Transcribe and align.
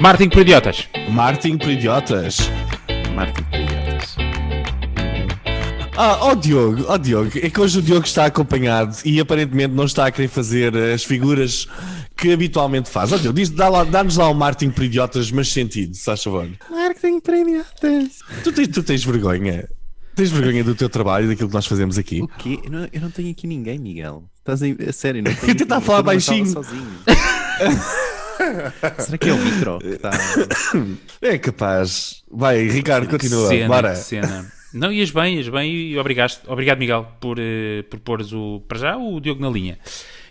Martin 0.00 0.28
por 0.28 0.40
idiotas. 0.40 0.88
Martin 1.10 1.58
por 1.58 1.70
idiotas. 1.70 2.38
Martin 3.14 3.42
por 3.44 3.58
idiotas. 3.60 4.16
Ah, 5.96 6.18
ó 6.22 6.34
Diogo, 6.34 6.84
ó 6.88 6.96
Diogo, 6.96 7.30
é 7.40 7.50
que 7.50 7.60
hoje 7.60 7.78
o 7.78 7.82
Diogo 7.82 8.06
está 8.06 8.24
acompanhado 8.26 8.96
e 9.04 9.20
aparentemente 9.20 9.74
não 9.74 9.84
está 9.84 10.06
a 10.06 10.10
querer 10.10 10.28
fazer 10.28 10.74
as 10.76 11.04
figuras 11.04 11.68
que 12.16 12.32
habitualmente 12.32 12.88
faz. 12.88 13.12
Ó 13.12 13.18
Diogo, 13.18 13.36
diz- 13.36 13.50
dá 13.50 13.68
lá- 13.68 13.84
dá-nos 13.84 14.16
lá 14.16 14.28
um 14.30 14.34
Martin 14.34 14.70
por 14.70 14.84
idiotas, 14.84 15.30
mas 15.30 15.48
sentido, 15.48 15.94
se 15.94 16.04
faz 16.04 16.22
favor. 16.22 16.48
Martin 16.70 17.20
por 17.20 17.34
idiotas. 17.34 18.18
Tu 18.42 18.52
tens, 18.52 18.68
tu 18.68 18.82
tens 18.82 19.04
vergonha? 19.04 19.68
Tens 20.16 20.30
vergonha 20.30 20.64
do 20.64 20.74
teu 20.74 20.88
trabalho 20.88 21.26
e 21.26 21.28
daquilo 21.28 21.48
que 21.48 21.54
nós 21.54 21.66
fazemos 21.66 21.96
aqui? 21.98 22.22
O 22.22 22.28
quê? 22.28 22.58
Eu 22.64 22.70
não, 22.70 22.88
eu 22.92 23.00
não 23.00 23.10
tenho 23.10 23.30
aqui 23.30 23.46
ninguém, 23.46 23.78
Miguel. 23.78 24.24
Estás 24.42 24.60
a, 24.62 24.66
a 24.88 24.92
sério, 24.92 25.22
não 25.22 25.32
tenho. 25.36 25.54
Tentar 25.54 25.80
falar 25.80 26.02
baixinho. 26.02 26.46
sozinho. 26.46 26.86
Será 28.98 29.18
que 29.18 29.28
é 29.28 29.32
o 29.32 29.38
micro 29.38 29.78
que 29.78 29.86
está. 29.86 30.10
É 31.22 31.38
capaz. 31.38 32.22
Vai, 32.30 32.66
Ricardo, 32.66 33.08
continua. 33.08 33.46
cena, 33.48 33.68
Bora. 33.68 33.90
que 33.90 33.98
cena. 33.98 34.52
Não, 34.74 34.90
ias 34.90 35.10
bem, 35.10 35.36
ias 35.36 35.48
bem 35.48 35.70
e 35.72 35.98
obrigado, 35.98 36.40
obrigado 36.46 36.78
Miguel, 36.78 37.06
por, 37.20 37.36
eh, 37.38 37.82
por 37.90 38.00
pôres 38.00 38.32
o, 38.32 38.62
para 38.66 38.78
já 38.78 38.96
o 38.96 39.20
Diogo 39.20 39.40
na 39.40 39.50
linha. 39.50 39.78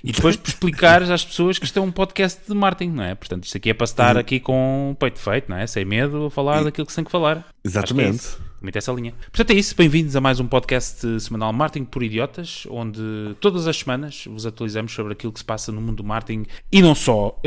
E 0.03 0.12
depois 0.12 0.35
por 0.35 0.49
explicares 0.49 1.12
às 1.12 1.23
pessoas 1.23 1.59
que 1.59 1.65
isto 1.65 1.77
é 1.77 1.81
um 1.81 1.91
podcast 1.91 2.41
de 2.48 2.53
Martin, 2.55 2.87
não 2.87 3.03
é? 3.03 3.13
Portanto, 3.13 3.43
isto 3.43 3.55
aqui 3.57 3.70
é 3.70 3.73
para 3.73 3.85
estar 3.85 4.17
aqui 4.17 4.39
com 4.39 4.91
o 4.91 4.95
peito 4.95 5.20
feito, 5.20 5.48
não 5.48 5.57
é? 5.57 5.67
Sem 5.67 5.85
medo 5.85 6.25
a 6.25 6.31
falar 6.31 6.63
daquilo 6.63 6.87
que 6.87 6.91
se 6.91 6.95
tem 6.95 7.05
que 7.05 7.12
falar. 7.12 7.45
Exatamente. 7.63 8.27
Muito 8.61 8.77
essa 8.77 8.91
linha. 8.91 9.13
Portanto, 9.31 9.49
é 9.51 9.53
isso. 9.55 9.75
Bem-vindos 9.75 10.15
a 10.15 10.21
mais 10.21 10.39
um 10.39 10.45
podcast 10.45 11.20
semanal 11.20 11.51
Martin 11.51 11.83
por 11.83 12.03
Idiotas, 12.03 12.67
onde 12.70 13.01
todas 13.39 13.67
as 13.67 13.75
semanas 13.77 14.25
vos 14.27 14.45
atualizamos 14.45 14.91
sobre 14.93 15.13
aquilo 15.13 15.34
que 15.34 15.39
se 15.39 15.45
passa 15.45 15.71
no 15.71 15.81
mundo 15.81 15.97
do 15.97 16.03
marketing 16.03 16.45
e 16.71 16.79
não 16.79 16.93
só. 16.93 17.39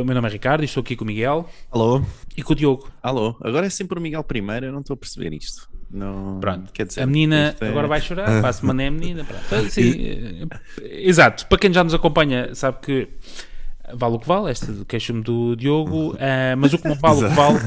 O 0.00 0.04
meu 0.04 0.14
nome 0.14 0.28
é 0.28 0.30
Ricardo 0.30 0.62
e 0.62 0.66
estou 0.66 0.80
aqui 0.80 0.94
com 0.94 1.02
o 1.02 1.06
Miguel 1.08 1.48
Alô? 1.72 2.02
e 2.36 2.42
com 2.44 2.52
o 2.52 2.56
Diogo. 2.56 2.88
Alô, 3.02 3.36
agora 3.42 3.66
é 3.66 3.70
sempre 3.70 3.98
o 3.98 4.00
Miguel 4.00 4.22
primeiro, 4.22 4.66
eu 4.66 4.72
não 4.72 4.78
estou 4.80 4.94
a 4.94 4.96
perceber 4.96 5.32
isto. 5.32 5.68
Não, 5.90 6.38
Pronto, 6.38 6.72
quer 6.72 6.86
dizer, 6.86 7.00
a 7.00 7.06
menina 7.06 7.56
é- 7.60 7.68
agora 7.68 7.88
vai 7.88 8.00
chorar, 8.00 8.26
para 8.40 8.48
a 8.50 8.52
semana 8.52 8.84
é 8.84 8.86
a 8.86 8.90
menina. 8.92 9.24
Pronto. 9.24 9.70
Sim, 9.70 9.92
eh, 10.00 10.46
exato, 11.08 11.48
para 11.48 11.58
quem 11.58 11.72
já 11.72 11.82
nos 11.82 11.94
acompanha, 11.94 12.54
sabe 12.54 12.78
que 12.80 13.08
vale 13.92 14.14
o 14.14 14.18
que 14.20 14.28
vale, 14.28 14.52
este 14.52 14.84
queixo-me 14.86 15.20
do 15.20 15.56
Diogo, 15.56 16.14
eh, 16.20 16.54
mas 16.54 16.72
o 16.72 16.78
que 16.78 16.86
não 16.86 16.94
vale 16.94 17.24
o 17.24 17.28
que 17.28 17.34
vale 17.34 17.58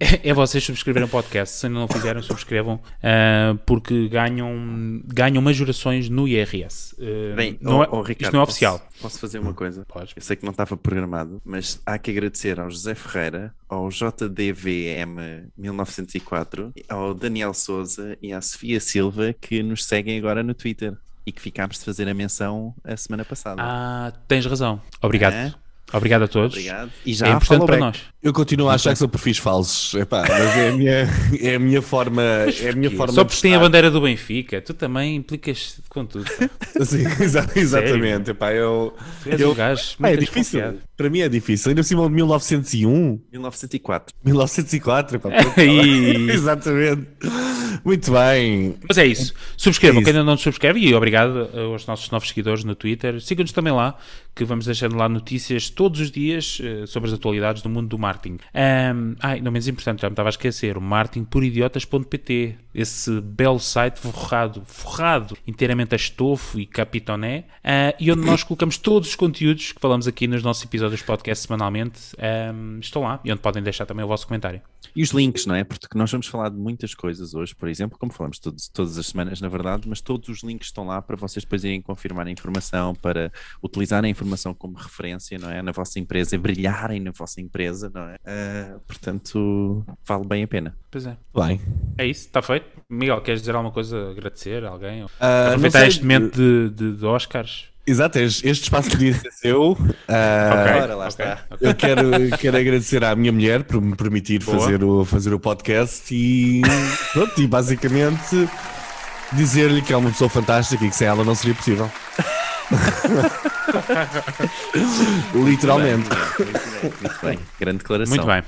é, 0.00 0.20
é 0.30 0.34
vocês 0.34 0.64
subscreverem 0.64 1.06
o 1.06 1.10
podcast. 1.10 1.56
Se 1.56 1.66
ainda 1.66 1.78
não 1.78 1.86
fizeram, 1.88 2.22
subscrevam, 2.22 2.80
eh, 3.02 3.54
porque 3.66 4.08
ganham, 4.08 5.00
ganham 5.04 5.42
majorações 5.42 6.08
no 6.08 6.26
IRS. 6.26 6.96
Eh, 6.98 7.34
Bem, 7.36 7.58
não 7.60 7.84
é, 7.84 7.88
ó, 7.90 8.00
Ricardo, 8.00 8.22
isto 8.22 8.32
não 8.32 8.40
é 8.40 8.46
posso- 8.46 8.50
oficial. 8.52 8.88
Posso, 9.00 9.18
fazer 9.18 9.38
uma 9.38 9.54
coisa? 9.54 9.84
Podes. 9.86 10.12
Eu 10.16 10.22
sei 10.22 10.36
que 10.36 10.44
não 10.44 10.50
estava 10.52 10.76
programado, 10.76 11.40
mas 11.44 11.80
há 11.86 11.98
que 11.98 12.10
agradecer 12.10 12.58
ao 12.58 12.70
José 12.70 12.94
Ferreira, 12.94 13.54
ao 13.68 13.88
JDVM 13.90 15.50
1904, 15.56 16.72
ao 16.88 17.14
Daniel 17.14 17.54
Souza 17.54 18.16
e 18.22 18.32
à 18.32 18.40
Sofia 18.40 18.80
Silva 18.80 19.32
que 19.40 19.62
nos 19.62 19.84
seguem 19.84 20.18
agora 20.18 20.42
no 20.42 20.54
Twitter 20.54 20.94
e 21.26 21.32
que 21.32 21.40
ficámos 21.40 21.78
de 21.78 21.84
fazer 21.84 22.08
a 22.08 22.14
menção 22.14 22.74
a 22.84 22.96
semana 22.96 23.24
passada. 23.24 23.62
Ah, 23.62 24.12
tens 24.26 24.44
razão. 24.46 24.80
Obrigado. 25.02 25.34
É? 25.34 25.54
Obrigado 25.92 26.22
a 26.24 26.28
todos. 26.28 26.54
Obrigado. 26.56 26.90
E 27.04 27.12
já 27.14 27.26
É 27.26 27.30
importante 27.32 27.66
para 27.66 27.76
back. 27.78 27.80
nós. 27.80 28.10
Eu 28.22 28.32
continuo 28.34 28.68
a 28.68 28.74
achar 28.74 28.92
que 28.92 28.98
são 28.98 29.08
perfis 29.08 29.38
falsos. 29.38 29.94
Epá, 29.94 30.24
mas 30.28 30.56
é 30.56 30.68
a 30.68 30.72
minha, 30.72 31.08
é 31.40 31.54
a 31.54 31.58
minha 31.58 31.80
forma. 31.82 32.22
É 32.22 32.68
a 32.70 32.72
minha 32.76 32.90
forma 32.90 33.12
Só 33.14 33.24
porque 33.24 33.40
tem 33.40 33.54
a 33.54 33.58
bandeira 33.58 33.90
do 33.90 34.00
Benfica, 34.02 34.60
tu 34.60 34.74
também 34.74 35.16
implicas 35.16 35.80
com 35.88 36.04
tudo. 36.04 36.26
Sim, 36.84 37.04
exa- 37.22 37.48
exatamente. 37.56 38.30
Epá, 38.32 38.52
eu, 38.52 38.94
Tu 39.22 39.30
és 39.30 39.40
eu- 39.40 39.50
um 39.52 39.54
gajo 39.54 39.82
é 40.02 40.16
difícil. 40.16 40.60
Para 40.96 41.08
mim 41.08 41.20
é 41.20 41.28
difícil. 41.30 41.70
Ainda 41.70 41.80
por 41.82 41.88
cima 41.88 42.02
de 42.08 42.14
1901, 42.14 43.20
1904. 43.32 44.14
1904. 44.22 45.16
Epá, 45.16 45.30
exatamente. 46.32 47.06
Muito 47.84 48.12
bem. 48.12 48.76
Mas 48.86 48.98
é 48.98 49.06
isso. 49.06 49.32
Subscrevam, 49.56 50.00
É 50.00 50.02
isso. 50.02 50.10
quem 50.10 50.18
ainda 50.20 50.30
não 50.30 50.36
subscreve, 50.36 50.80
e 50.80 50.94
obrigado 50.94 51.48
aos 51.72 51.86
nossos 51.86 52.10
novos 52.10 52.28
seguidores 52.28 52.64
no 52.64 52.74
Twitter. 52.74 53.20
Sigam-nos 53.20 53.52
também 53.52 53.72
lá, 53.72 53.96
que 54.40 54.44
vamos 54.46 54.64
deixando 54.64 54.96
lá 54.96 55.06
notícias 55.06 55.68
todos 55.68 56.00
os 56.00 56.10
dias 56.10 56.58
eh, 56.64 56.86
sobre 56.86 57.10
as 57.10 57.14
atualidades 57.14 57.60
do 57.60 57.68
mundo 57.68 57.88
do 57.88 57.98
marketing. 57.98 58.38
Ahm, 58.54 59.14
ai, 59.20 59.38
não 59.42 59.52
menos 59.52 59.68
importante, 59.68 60.00
já 60.00 60.08
me 60.08 60.14
estava 60.14 60.30
a 60.30 60.30
esquecer, 60.30 60.78
o 60.78 60.80
marketingporidiotas.pt, 60.80 62.56
esse 62.74 63.20
belo 63.20 63.60
site 63.60 63.98
forrado, 64.00 64.62
forrado 64.64 65.36
inteiramente 65.46 65.94
a 65.94 65.96
estofo 65.96 66.58
e 66.58 66.64
capitoné, 66.64 67.44
ah, 67.62 67.94
e 68.00 68.10
onde 68.10 68.24
nós 68.24 68.42
colocamos 68.42 68.78
todos 68.78 69.10
os 69.10 69.14
conteúdos 69.14 69.72
que 69.72 69.80
falamos 69.80 70.08
aqui 70.08 70.26
nos 70.26 70.42
nossos 70.42 70.64
episódios 70.64 71.02
podcast 71.02 71.46
semanalmente, 71.46 72.00
ahm, 72.18 72.78
estão 72.80 73.02
lá, 73.02 73.20
e 73.22 73.30
onde 73.30 73.42
podem 73.42 73.62
deixar 73.62 73.84
também 73.84 74.06
o 74.06 74.08
vosso 74.08 74.26
comentário. 74.26 74.62
E 74.96 75.02
os 75.02 75.10
links, 75.10 75.44
não 75.44 75.54
é? 75.54 75.64
Porque 75.64 75.86
nós 75.96 76.10
vamos 76.10 76.26
falar 76.26 76.48
de 76.48 76.56
muitas 76.56 76.94
coisas 76.94 77.34
hoje, 77.34 77.54
por 77.54 77.68
exemplo, 77.68 77.98
como 77.98 78.10
falamos 78.10 78.38
todos, 78.38 78.68
todas 78.68 78.96
as 78.96 79.06
semanas, 79.06 79.40
na 79.40 79.48
verdade, 79.48 79.86
mas 79.86 80.00
todos 80.00 80.28
os 80.30 80.42
links 80.42 80.68
estão 80.68 80.86
lá 80.86 81.02
para 81.02 81.14
vocês 81.14 81.44
depois 81.44 81.62
irem 81.62 81.82
confirmar 81.82 82.26
a 82.26 82.30
informação, 82.30 82.94
para 82.94 83.30
utilizar 83.62 84.02
a 84.02 84.08
informação 84.08 84.29
como 84.54 84.76
referência, 84.76 85.38
não 85.38 85.50
é? 85.50 85.62
Na 85.62 85.72
vossa 85.72 85.98
empresa, 85.98 86.36
brilharem 86.38 87.00
na 87.00 87.10
vossa 87.10 87.40
empresa, 87.40 87.90
não 87.94 88.02
é? 88.02 88.16
Ah, 88.24 88.76
portanto, 88.86 89.84
vale 90.06 90.26
bem 90.26 90.42
a 90.44 90.48
pena. 90.48 90.76
Pois 90.90 91.06
é. 91.06 91.16
Bem. 91.34 91.60
É 91.98 92.06
isso, 92.06 92.26
está 92.26 92.42
feito. 92.42 92.66
Miguel, 92.88 93.20
queres 93.20 93.40
dizer 93.40 93.54
alguma 93.54 93.72
coisa, 93.72 94.10
agradecer 94.10 94.64
a 94.64 94.70
alguém? 94.70 95.00
Não 95.00 95.08
Aproveitar 95.20 95.86
este 95.86 96.02
momento 96.02 96.36
de, 96.36 96.70
de, 96.70 96.96
de 96.96 97.04
Oscars. 97.06 97.70
Exato, 97.86 98.18
este 98.18 98.50
espaço 98.52 98.90
podia 98.90 99.14
ser 99.14 99.32
seu. 99.32 99.76
Ah, 100.06 100.50
Ok, 100.52 100.82
ora, 100.82 100.94
lá 100.94 101.08
ok, 101.08 101.26
está. 101.26 101.44
Eu 101.60 101.74
quero, 101.74 102.10
quero 102.38 102.56
agradecer 102.56 103.02
à 103.02 103.16
minha 103.16 103.32
mulher 103.32 103.64
por 103.64 103.80
me 103.80 103.96
permitir 103.96 104.44
Boa. 104.44 104.58
fazer 104.58 104.84
o, 104.84 105.04
fazer 105.04 105.32
o 105.34 105.40
podcast 105.40 106.14
e, 106.14 106.60
pronto, 107.12 107.40
e 107.40 107.46
basicamente 107.46 108.48
dizer-lhe 109.32 109.82
que 109.82 109.92
é 109.92 109.96
uma 109.96 110.10
pessoa 110.10 110.28
fantástica 110.28 110.84
e 110.84 110.90
que 110.90 110.94
sem 110.94 111.06
ela 111.06 111.24
não 111.24 111.34
seria 111.34 111.54
possível. 111.54 111.90
Literalmente. 115.34 116.08
Muito 116.08 116.38
bem, 116.38 116.52
muito 117.00 117.18
bem. 117.22 117.38
Grande 117.58 117.78
declaração. 117.78 118.16
Muito 118.16 118.26
bem. 118.26 118.42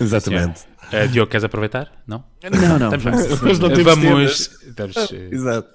Exatamente. 0.00 0.60
Eh, 0.90 1.06
Diogo, 1.08 1.30
queres 1.30 1.44
aproveitar? 1.44 1.92
Não? 2.06 2.24
Não, 2.42 2.78
não. 2.78 2.94
Estamos. 2.94 3.42
Mas 3.42 3.58
não 3.58 3.68
temos 3.68 3.84
vamos. 3.84 4.50
estamos, 4.66 4.96
eh, 4.96 5.28
Exato. 5.30 5.68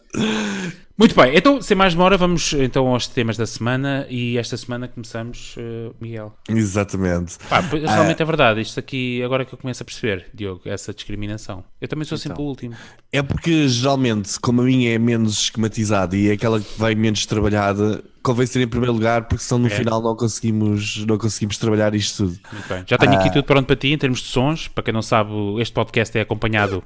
Muito 0.95 1.15
bem, 1.15 1.35
então, 1.35 1.59
sem 1.59 1.75
mais 1.75 1.95
demora, 1.95 2.15
vamos 2.17 2.53
então 2.53 2.87
aos 2.89 3.07
temas 3.07 3.35
da 3.35 3.47
semana 3.47 4.05
e 4.11 4.37
esta 4.37 4.55
semana 4.55 4.87
começamos, 4.87 5.55
eh, 5.57 5.89
Miguel. 5.99 6.31
Exatamente. 6.47 7.39
Pá, 7.49 7.63
pois, 7.67 7.81
realmente 7.83 8.21
é 8.21 8.25
verdade, 8.25 8.61
isto 8.61 8.79
aqui, 8.79 9.23
agora 9.23 9.43
que 9.43 9.51
eu 9.55 9.57
começo 9.57 9.81
a 9.81 9.85
perceber, 9.85 10.27
Diogo, 10.35 10.61
essa 10.65 10.93
discriminação. 10.93 11.63
Eu 11.81 11.87
também 11.87 12.05
sou 12.05 12.15
sempre 12.15 12.33
Então. 12.35 12.45
o 12.45 12.47
último. 12.47 12.75
É 13.11 13.23
porque 13.23 13.67
geralmente, 13.67 14.39
como 14.39 14.61
a 14.61 14.65
minha 14.65 14.93
é 14.93 14.99
menos 14.99 15.39
esquematizada 15.45 16.15
e 16.15 16.29
é 16.29 16.33
aquela 16.33 16.59
que 16.59 16.77
vai 16.79 16.93
menos 16.93 17.25
trabalhada, 17.25 18.03
convém 18.21 18.45
ser 18.45 18.61
em 18.61 18.67
primeiro 18.67 18.93
lugar, 18.93 19.23
porque 19.27 19.43
senão 19.43 19.61
no 19.61 19.67
É. 19.67 19.71
final 19.71 19.99
não 19.99 20.15
conseguimos, 20.15 21.03
não 21.07 21.17
conseguimos 21.17 21.57
trabalhar 21.57 21.95
isto 21.95 22.27
tudo. 22.27 22.39
Já 22.85 22.99
tenho 22.99 23.13
aqui 23.13 23.33
tudo 23.33 23.43
pronto 23.45 23.65
para 23.65 23.75
ti 23.75 23.87
em 23.87 23.97
termos 23.97 24.19
de 24.19 24.27
sons. 24.27 24.67
Para 24.67 24.83
quem 24.83 24.93
não 24.93 25.01
sabe, 25.01 25.31
este 25.59 25.73
podcast 25.73 26.15
é 26.15 26.21
acompanhado 26.21 26.83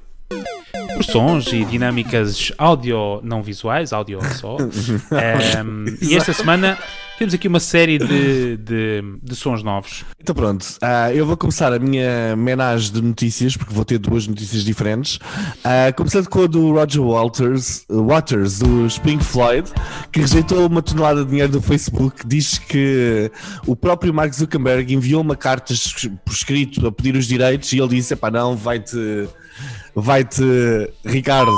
por 0.98 1.04
sons 1.04 1.52
e 1.52 1.64
dinâmicas 1.64 2.50
áudio 2.58 3.20
não 3.22 3.40
visuais, 3.40 3.92
áudio 3.92 4.18
só. 4.34 4.56
Ehm, 5.12 5.96
e 6.02 6.16
esta 6.16 6.32
semana 6.32 6.76
temos 7.18 7.34
aqui 7.34 7.46
uma 7.46 7.60
série 7.60 7.98
de, 7.98 8.56
de, 8.56 9.02
de 9.22 9.36
sons 9.36 9.62
novos. 9.62 10.04
Então 10.20 10.34
pronto, 10.34 10.66
ah, 10.82 11.12
eu 11.12 11.24
vou 11.24 11.36
começar 11.36 11.72
a 11.72 11.78
minha 11.78 12.34
menagem 12.36 12.92
de 12.92 13.00
notícias, 13.00 13.56
porque 13.56 13.72
vou 13.72 13.84
ter 13.84 13.98
duas 13.98 14.26
notícias 14.26 14.64
diferentes. 14.64 15.18
Ah, 15.62 15.92
começando 15.92 16.28
com 16.28 16.42
a 16.42 16.46
do 16.46 16.72
Roger 16.72 17.02
Walters, 17.02 17.84
Waters, 17.88 18.58
do 18.58 18.88
Pink 19.02 19.24
Floyd, 19.24 19.70
que 20.12 20.20
rejeitou 20.20 20.66
uma 20.66 20.82
tonelada 20.82 21.24
de 21.24 21.30
dinheiro 21.30 21.52
do 21.52 21.62
Facebook, 21.62 22.26
diz 22.26 22.58
que 22.58 23.30
o 23.66 23.76
próprio 23.76 24.12
Mark 24.12 24.32
Zuckerberg 24.32 24.92
enviou 24.92 25.20
uma 25.20 25.36
carta 25.36 25.74
por 26.24 26.32
escrito 26.32 26.86
a 26.86 26.92
pedir 26.92 27.14
os 27.14 27.26
direitos 27.26 27.72
e 27.72 27.78
ele 27.78 27.88
disse, 27.88 28.14
epá 28.14 28.30
não, 28.30 28.56
vai-te, 28.56 29.28
vai-te, 30.00 30.42
Ricardo, 31.04 31.52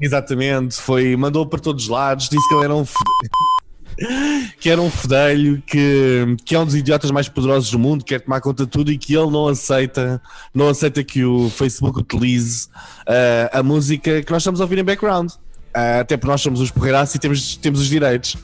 exatamente, 0.00 0.76
foi, 0.76 1.16
mandou 1.16 1.46
para 1.46 1.58
todos 1.58 1.84
os 1.84 1.88
lados, 1.88 2.28
disse 2.28 2.48
que 2.48 2.54
ele 2.54 2.64
era 2.64 2.74
um... 2.74 2.84
que 4.58 4.68
era 4.68 4.80
um 4.80 4.90
fedelho, 4.90 5.62
que, 5.64 6.36
que 6.44 6.54
é 6.54 6.58
um 6.58 6.64
dos 6.64 6.74
idiotas 6.74 7.10
mais 7.10 7.28
poderosos 7.28 7.70
do 7.70 7.78
mundo, 7.78 8.04
quer 8.04 8.20
tomar 8.20 8.40
conta 8.40 8.64
de 8.64 8.70
tudo 8.70 8.90
e 8.90 8.98
que 8.98 9.14
ele 9.14 9.30
não 9.30 9.46
aceita, 9.46 10.20
não 10.52 10.68
aceita 10.68 11.04
que 11.04 11.24
o 11.24 11.48
Facebook 11.50 12.00
utilize 12.00 12.68
ah, 13.06 13.60
a 13.60 13.62
música 13.62 14.22
que 14.22 14.32
nós 14.32 14.42
estamos 14.42 14.60
a 14.60 14.64
ouvir 14.64 14.78
em 14.78 14.84
background. 14.84 15.30
Ah, 15.72 16.00
até 16.00 16.16
porque 16.16 16.30
nós 16.30 16.40
somos 16.40 16.60
os 16.60 16.70
porreiraços 16.70 17.14
e 17.16 17.18
temos, 17.18 17.56
temos 17.56 17.80
os 17.80 17.88
direitos. 17.88 18.36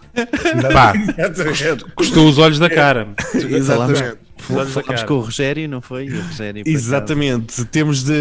Pá, 0.73 0.93
Exatamente. 1.19 1.85
custou 1.94 2.29
os 2.29 2.38
olhos 2.38 2.58
da 2.58 2.69
cara. 2.69 3.08
Exatamente. 3.35 4.19
Falamos 4.41 5.03
com 5.05 5.15
o 5.15 5.21
Rogério, 5.21 5.69
não 5.69 5.81
foi? 5.81 6.09
O 6.09 6.23
Rogério 6.23 6.63
Exatamente. 6.67 7.65
Temos 7.67 8.03
de. 8.05 8.13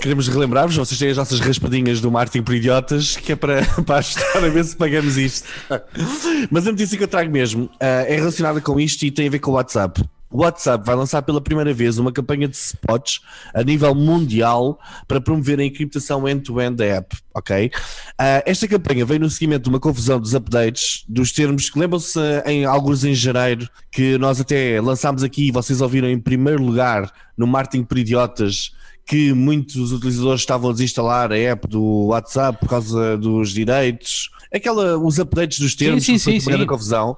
Queremos 0.00 0.28
relembrar-vos, 0.28 0.76
vocês 0.76 0.98
têm 0.98 1.10
as 1.10 1.16
nossas 1.16 1.40
raspadinhas 1.40 2.00
do 2.00 2.10
Martin 2.10 2.42
por 2.42 2.54
idiotas, 2.54 3.16
que 3.16 3.32
é 3.32 3.36
para, 3.36 3.64
para 3.86 3.96
ajudar 3.98 4.44
a 4.44 4.48
ver 4.48 4.64
se 4.64 4.76
pagamos 4.76 5.16
isto. 5.16 5.48
Mas 6.50 6.66
a 6.66 6.70
notícia 6.70 6.96
que 6.96 7.04
eu 7.04 7.08
trago 7.08 7.30
mesmo 7.30 7.64
uh, 7.64 7.70
é 7.80 8.16
relacionada 8.16 8.60
com 8.60 8.78
isto 8.80 9.04
e 9.04 9.10
tem 9.10 9.28
a 9.28 9.30
ver 9.30 9.38
com 9.38 9.50
o 9.50 9.54
WhatsApp. 9.54 10.02
O 10.34 10.38
WhatsApp 10.42 10.84
vai 10.84 10.96
lançar 10.96 11.22
pela 11.22 11.40
primeira 11.40 11.72
vez 11.72 11.96
uma 11.96 12.10
campanha 12.10 12.48
de 12.48 12.56
spots 12.56 13.20
a 13.54 13.62
nível 13.62 13.94
mundial 13.94 14.80
para 15.06 15.20
promover 15.20 15.60
a 15.60 15.64
encriptação 15.64 16.28
end-to-end 16.28 16.74
da 16.74 16.84
app, 16.84 17.16
ok? 17.32 17.66
Uh, 17.66 18.42
esta 18.44 18.66
campanha 18.66 19.06
veio 19.06 19.20
no 19.20 19.30
seguimento 19.30 19.62
de 19.62 19.68
uma 19.68 19.78
confusão 19.78 20.18
dos 20.18 20.34
updates, 20.34 21.04
dos 21.08 21.30
termos 21.30 21.70
que 21.70 21.78
lembram-se 21.78 22.18
em 22.46 22.64
alguns 22.64 23.04
em 23.04 23.14
janeiro, 23.14 23.68
que 23.92 24.18
nós 24.18 24.40
até 24.40 24.80
lançámos 24.80 25.22
aqui 25.22 25.46
e 25.46 25.52
vocês 25.52 25.80
ouviram 25.80 26.08
em 26.08 26.18
primeiro 26.18 26.64
lugar 26.64 27.12
no 27.38 27.46
Martin 27.46 27.84
por 27.84 27.96
Idiotas, 27.96 28.72
que 29.06 29.32
muitos 29.32 29.92
utilizadores 29.92 30.40
estavam 30.40 30.70
a 30.70 30.72
desinstalar 30.72 31.30
a 31.30 31.36
app 31.36 31.68
do 31.68 32.06
WhatsApp 32.06 32.58
por 32.58 32.68
causa 32.68 33.16
dos 33.16 33.52
direitos, 33.52 34.30
aquela, 34.52 34.98
os 34.98 35.20
updates 35.20 35.60
dos 35.60 35.76
termos, 35.76 36.04
sim, 36.04 36.18
sim, 36.18 36.40
sim, 36.40 36.58
sim. 36.58 36.66
confusão. 36.66 37.16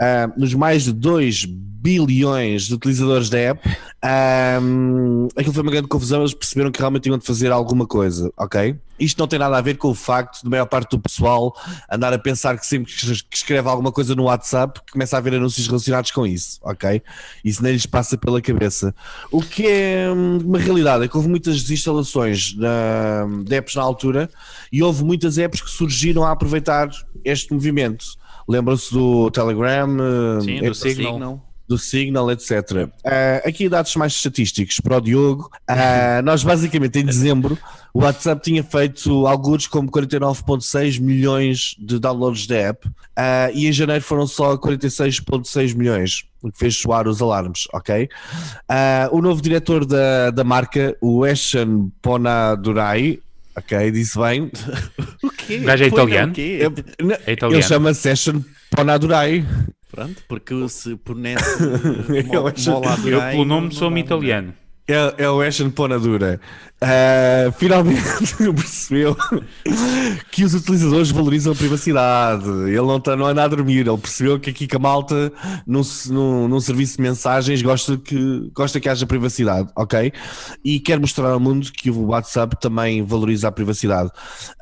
Uh, 0.00 0.38
nos 0.38 0.52
mais 0.54 0.84
de 0.84 0.92
2 0.92 1.46
bilhões 1.86 2.64
de 2.64 2.74
utilizadores 2.74 3.30
da 3.30 3.38
app, 3.38 3.78
um, 4.60 5.28
aquilo 5.36 5.54
foi 5.54 5.62
uma 5.62 5.70
grande 5.70 5.86
confusão. 5.86 6.20
Eles 6.20 6.34
perceberam 6.34 6.72
que 6.72 6.80
realmente 6.80 7.04
tinham 7.04 7.16
de 7.16 7.24
fazer 7.24 7.52
alguma 7.52 7.86
coisa, 7.86 8.32
ok? 8.36 8.76
Isto 8.98 9.18
não 9.18 9.28
tem 9.28 9.38
nada 9.38 9.56
a 9.56 9.60
ver 9.60 9.76
com 9.76 9.88
o 9.88 9.94
facto 9.94 10.40
de 10.40 10.46
a 10.48 10.50
maior 10.50 10.66
parte 10.66 10.90
do 10.90 10.98
pessoal 10.98 11.54
andar 11.90 12.12
a 12.12 12.18
pensar 12.18 12.58
que 12.58 12.66
sempre 12.66 12.92
que 12.92 13.36
escreve 13.36 13.68
alguma 13.68 13.92
coisa 13.92 14.14
no 14.16 14.24
WhatsApp 14.24 14.80
começa 14.90 15.16
a 15.16 15.18
haver 15.18 15.34
anúncios 15.34 15.66
relacionados 15.66 16.10
com 16.10 16.26
isso, 16.26 16.58
ok? 16.62 17.00
Isso 17.44 17.62
nem 17.62 17.72
lhes 17.72 17.86
passa 17.86 18.18
pela 18.18 18.40
cabeça. 18.40 18.94
O 19.30 19.40
que 19.40 19.66
é 19.66 20.10
hum, 20.10 20.38
uma 20.44 20.58
realidade 20.58 21.04
é 21.04 21.08
que 21.08 21.16
houve 21.16 21.28
muitas 21.28 21.62
desinstalações 21.62 22.54
de 23.44 23.54
apps 23.54 23.76
na 23.76 23.82
altura 23.82 24.28
e 24.72 24.82
houve 24.82 25.04
muitas 25.04 25.38
apps 25.38 25.60
que 25.60 25.70
surgiram 25.70 26.24
a 26.24 26.32
aproveitar 26.32 26.88
este 27.24 27.52
movimento 27.52 28.16
Lembram-se 28.48 28.92
do 28.92 29.30
Telegram, 29.30 29.88
Sim, 30.40 30.60
do 30.60 30.74
Signal. 30.74 31.42
Do 31.68 31.76
Signal, 31.76 32.30
etc. 32.30 32.52
Uh, 32.70 33.48
aqui 33.48 33.68
dados 33.68 33.96
mais 33.96 34.12
estatísticos 34.12 34.78
para 34.78 34.98
o 34.98 35.00
Diogo. 35.00 35.50
Uh, 35.68 36.22
nós 36.22 36.44
basicamente 36.44 37.00
em 37.00 37.04
dezembro 37.04 37.58
o 37.92 38.02
WhatsApp 38.02 38.40
tinha 38.40 38.62
feito 38.62 39.26
alguns 39.26 39.66
como 39.66 39.90
49.6 39.90 41.00
milhões 41.00 41.74
de 41.76 41.98
downloads 41.98 42.46
da 42.46 42.56
app 42.56 42.86
uh, 42.86 42.92
e 43.52 43.66
em 43.66 43.72
janeiro 43.72 44.04
foram 44.04 44.28
só 44.28 44.56
46.6 44.56 45.74
milhões, 45.74 46.24
o 46.40 46.52
que 46.52 46.58
fez 46.58 46.76
soar 46.76 47.08
os 47.08 47.20
alarmes, 47.20 47.66
ok? 47.72 48.08
o 49.10 49.20
novo 49.20 49.42
diretor 49.42 49.84
da, 49.84 50.30
da 50.30 50.44
marca, 50.44 50.96
o 51.00 51.26
Eshan 51.26 51.90
Ponadurai, 52.00 53.18
Ok, 53.56 53.90
disse 53.90 54.18
bem. 54.18 54.50
o 55.22 55.30
quê? 55.30 55.58
O 55.62 55.64
gajo 55.64 55.84
é 55.84 55.86
italiano? 55.86 56.32
É 57.26 57.32
italiano. 57.32 57.54
Ele 57.54 57.62
chama 57.62 57.94
Session 57.94 58.42
Ponadurai. 58.70 59.46
Pronto, 59.90 60.22
porque 60.28 60.68
se 60.68 60.94
por 60.96 61.16
net. 61.16 61.42
eu, 63.08 63.22
pelo 63.30 63.44
nome, 63.46 63.72
sou-me 63.72 64.00
italiano. 64.00 64.52
É, 64.88 65.24
é 65.24 65.30
o 65.30 65.40
Ashen 65.40 65.70
Ponadura. 65.70 66.40
Uh, 66.76 67.50
finalmente 67.52 68.02
percebeu 68.54 69.16
que 70.30 70.44
os 70.44 70.52
utilizadores 70.52 71.10
valorizam 71.10 71.54
a 71.54 71.56
privacidade. 71.56 72.46
Ele 72.46 72.82
não, 72.82 72.98
está, 72.98 73.16
não 73.16 73.26
anda 73.26 73.42
a 73.42 73.48
dormir. 73.48 73.86
Ele 73.86 73.96
percebeu 73.96 74.38
que 74.38 74.50
aqui 74.50 74.66
que 74.66 74.76
a 74.76 74.78
malta, 74.78 75.32
num, 75.66 75.80
num, 76.08 76.46
num, 76.46 76.60
serviço 76.60 76.98
de 76.98 77.02
mensagens, 77.02 77.62
gosta 77.62 77.96
que, 77.96 78.50
gosta 78.54 78.78
que 78.78 78.88
haja 78.90 79.06
privacidade, 79.06 79.70
ok? 79.74 80.12
E 80.62 80.78
quer 80.78 81.00
mostrar 81.00 81.30
ao 81.30 81.40
mundo 81.40 81.72
que 81.72 81.90
o 81.90 82.08
WhatsApp 82.08 82.60
também 82.60 83.02
valoriza 83.02 83.48
a 83.48 83.52
privacidade. 83.52 84.10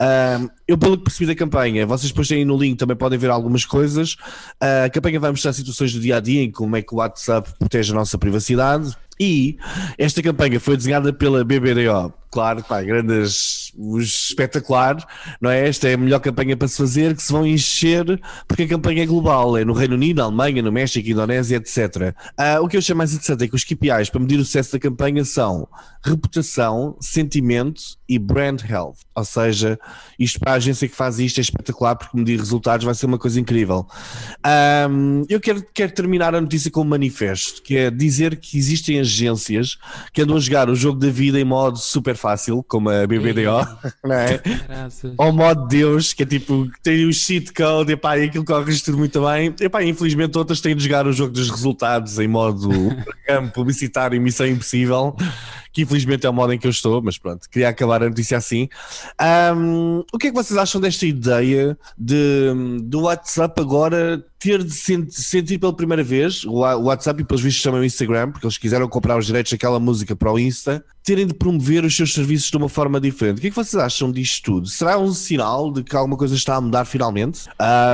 Uh, 0.01 0.49
eu, 0.67 0.79
pelo 0.79 0.97
que 0.97 1.05
percebi 1.05 1.27
da 1.27 1.35
campanha, 1.35 1.87
vocês 1.87 2.11
depois 2.11 2.29
têm 2.29 2.45
no 2.45 2.57
link 2.57 2.79
também 2.79 2.97
podem 2.97 3.19
ver 3.19 3.31
algumas 3.31 3.65
coisas. 3.65 4.17
A 4.61 4.89
campanha 4.89 5.21
vai 5.21 5.31
mostrar 5.31 5.53
situações 5.53 5.93
do 5.93 6.01
dia 6.01 6.17
a 6.17 6.21
dia 6.21 6.43
em 6.43 6.51
como 6.51 6.77
é 6.77 6.83
que 6.83 6.95
o 6.95 6.99
WhatsApp 6.99 7.53
protege 7.59 7.93
a 7.93 7.95
nossa 7.95 8.17
privacidade 8.17 8.97
e 9.21 9.57
esta 9.99 10.23
campanha 10.23 10.59
foi 10.59 10.77
desenhada 10.77 11.13
pela 11.13 11.45
BBDO. 11.45 12.13
Claro, 12.35 12.65
pá, 12.65 12.83
grandes, 12.83 13.73
espetacular, 14.01 14.97
não 15.41 15.49
é? 15.49 15.69
Esta 15.69 15.89
é 15.89 15.95
a 15.95 15.97
melhor 15.97 16.19
campanha 16.19 16.57
para 16.57 16.67
se 16.67 16.77
fazer, 16.77 17.15
que 17.15 17.23
se 17.23 17.31
vão 17.31 17.47
encher, 17.47 18.21
porque 18.49 18.65
a 18.65 18.69
campanha 18.69 19.05
é 19.05 19.07
global, 19.07 19.57
é 19.57 19.65
no 19.65 19.73
Reino 19.73 19.95
Unido, 19.95 20.21
Alemanha, 20.21 20.61
no 20.61 20.73
México, 20.73 21.09
Indonésia, 21.09 21.59
etc. 21.59 22.13
Uh, 22.37 22.61
o 22.61 22.67
que 22.67 22.77
eu 22.77 22.83
chamo 22.83 22.99
mais 22.99 23.13
interessante 23.13 23.45
é 23.45 23.47
que 23.47 23.55
os 23.55 23.63
KPIs 23.63 24.11
para 24.11 24.21
medir 24.21 24.41
o 24.41 24.45
sucesso 24.45 24.73
da 24.73 24.81
campanha 24.81 25.25
são 25.25 25.69
reputação, 26.03 26.97
sentimento 27.01 27.81
e 28.09 28.19
brand 28.19 28.61
health. 28.69 28.97
Ou 29.15 29.25
seja, 29.25 29.79
isto 30.19 30.41
para 30.41 30.53
a 30.53 30.55
agência 30.57 30.89
que 30.89 30.95
faz 30.95 31.21
isto 31.21 31.39
é 31.39 31.41
espetacular, 31.41 31.95
porque 31.95 32.17
medir 32.17 32.39
resultados 32.39 32.85
vai 32.85 32.95
ser 32.95 33.07
uma 33.07 33.19
coisa 33.19 33.39
incrível. 33.41 33.87
Eu 35.29 35.41
quero, 35.41 35.65
quero 35.73 35.93
terminar 35.93 36.35
a 36.35 36.41
notícia 36.41 36.71
com 36.71 36.81
um 36.81 36.85
manifesto, 36.85 37.63
que 37.63 37.77
é 37.77 37.91
dizer 37.91 38.37
que 38.37 38.59
existem 38.59 38.99
agências 39.01 39.79
que 40.13 40.21
andam 40.21 40.37
a 40.37 40.41
jogar 40.41 40.69
o 40.69 40.75
jogo 40.75 40.99
da 40.99 41.09
vida 41.09 41.41
em 41.41 41.45
modo 41.45 41.79
super 41.79 42.17
fácil, 42.25 42.65
como 42.67 42.89
a 42.89 43.07
BBDO, 43.07 43.69
não 44.03 44.15
é? 44.15 44.41
Ao 45.19 45.31
modo 45.31 45.67
Deus, 45.67 46.15
que 46.15 46.23
é 46.23 46.27
tipo, 46.27 46.67
tem 46.83 47.07
o 47.07 47.13
cheat 47.13 47.53
code, 47.53 47.93
e 47.93 47.97
pá, 47.97 48.17
e 48.17 48.25
aquilo 48.25 48.47
corre 48.47 48.75
tudo 48.81 48.97
muito 48.97 49.21
bem. 49.21 49.55
E 49.61 49.69
pá, 49.69 49.85
infelizmente 49.85 50.39
outras 50.39 50.63
têm 50.63 50.75
de 50.75 50.85
jogar 50.85 51.07
o 51.07 51.13
jogo 51.13 51.33
dos 51.33 51.51
resultados 51.51 52.19
em 52.19 52.27
modo 52.27 52.71
campo 53.27 53.53
publicitário 53.53 54.17
e 54.17 54.21
missão 54.21 54.47
impossível 54.47 55.15
que 55.75 55.83
infelizmente 55.83 56.25
é 56.25 56.31
o 56.31 56.33
modo 56.33 56.53
em 56.53 56.59
que 56.59 56.69
eu 56.69 56.71
estou, 56.71 57.03
mas 57.03 57.19
pronto, 57.19 57.51
queria 57.51 57.69
acabar 57.69 58.01
a 58.01 58.09
notícia 58.09 58.39
assim. 58.39 58.69
Um, 59.57 60.05
o 60.13 60.19
que 60.19 60.29
é 60.29 60.31
que 60.31 60.37
vocês 60.37 60.57
acham 60.57 60.81
desta 60.81 61.05
ideia 61.05 61.77
de, 61.99 62.81
do 62.85 63.03
WhatsApp 63.03 63.61
agora 63.61 64.25
ter 64.39 64.63
de 64.63 64.73
sentir 64.73 65.59
pela 65.59 65.75
primeira 65.75 66.05
vez, 66.05 66.45
o 66.45 66.61
WhatsApp 66.61 67.23
e 67.23 67.25
pelos 67.25 67.43
vistos 67.43 67.61
chamam 67.61 67.81
o 67.81 67.85
Instagram, 67.85 68.31
porque 68.31 68.47
eles 68.47 68.57
quiseram 68.57 68.89
comprar 68.89 69.19
os 69.19 69.27
direitos 69.27 69.51
daquela 69.51 69.81
música 69.81 70.15
para 70.15 70.31
o 70.31 70.39
Insta, 70.39 70.85
terem 71.05 71.27
de 71.27 71.35
promover 71.35 71.85
os 71.85 71.95
seus 71.95 72.15
serviços 72.15 72.51
de 72.51 72.57
uma 72.57 72.69
forma 72.69 72.99
diferente. 72.99 73.37
O 73.37 73.41
que 73.43 73.49
é 73.49 73.51
que 73.51 73.57
vocês 73.57 73.75
acham 73.81 74.11
disto 74.11 74.43
tudo? 74.43 74.67
Será 74.67 74.99
um 74.99 75.13
sinal 75.13 75.71
de 75.71 75.85
que 75.85 75.95
alguma 75.95 76.17
coisa 76.17 76.35
está 76.35 76.57
a 76.57 76.61
mudar 76.61 76.87
finalmente? 76.87 77.43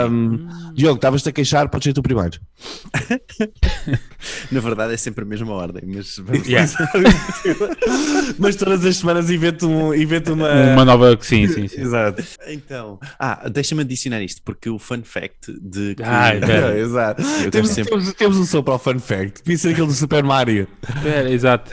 Um, 0.09 0.47
Diogo, 0.75 0.95
estavas-te 0.95 1.29
a 1.29 1.33
queixar, 1.33 1.69
podes 1.69 1.85
ser 1.87 1.93
tu 1.93 2.03
primeiro. 2.03 2.41
Na 4.53 4.61
verdade 4.61 4.95
é 4.95 4.97
sempre 4.97 5.25
a 5.25 5.27
mesma 5.27 5.53
ordem, 5.53 5.83
mas 5.87 6.23
yeah. 6.47 6.71
mas 8.39 8.55
todas 8.55 8.85
as 8.85 8.99
semanas 8.99 9.29
invento, 9.29 9.67
um, 9.67 9.93
invento 9.93 10.35
uma... 10.35 10.73
uma 10.73 10.85
nova. 10.85 11.19
Sim, 11.21 11.49
sim, 11.49 11.67
sim. 11.67 11.81
Exato. 11.81 12.23
Então, 12.47 13.01
ah, 13.19 13.49
deixa-me 13.49 13.81
adicionar 13.81 14.23
isto, 14.23 14.41
porque 14.43 14.71
o 14.71 14.79
fun 14.79 15.03
fact 15.03 15.53
de 15.61 15.97
que. 15.97 16.03
Ah, 16.05 16.33
é, 16.35 16.79
exato. 16.79 17.23
Temos, 17.51 17.71
sempre... 17.71 17.91
temos, 17.91 18.13
temos, 18.13 18.37
um 18.37 18.45
som 18.45 18.63
para 18.63 18.75
o 18.75 18.79
fun 18.79 19.01
fact. 19.01 19.43
Podia 19.43 19.59
ser 19.59 19.71
aquele 19.71 19.87
do 19.89 19.93
Super 19.93 20.23
Mario. 20.23 20.69
Espera, 20.97 21.31
exato. 21.31 21.71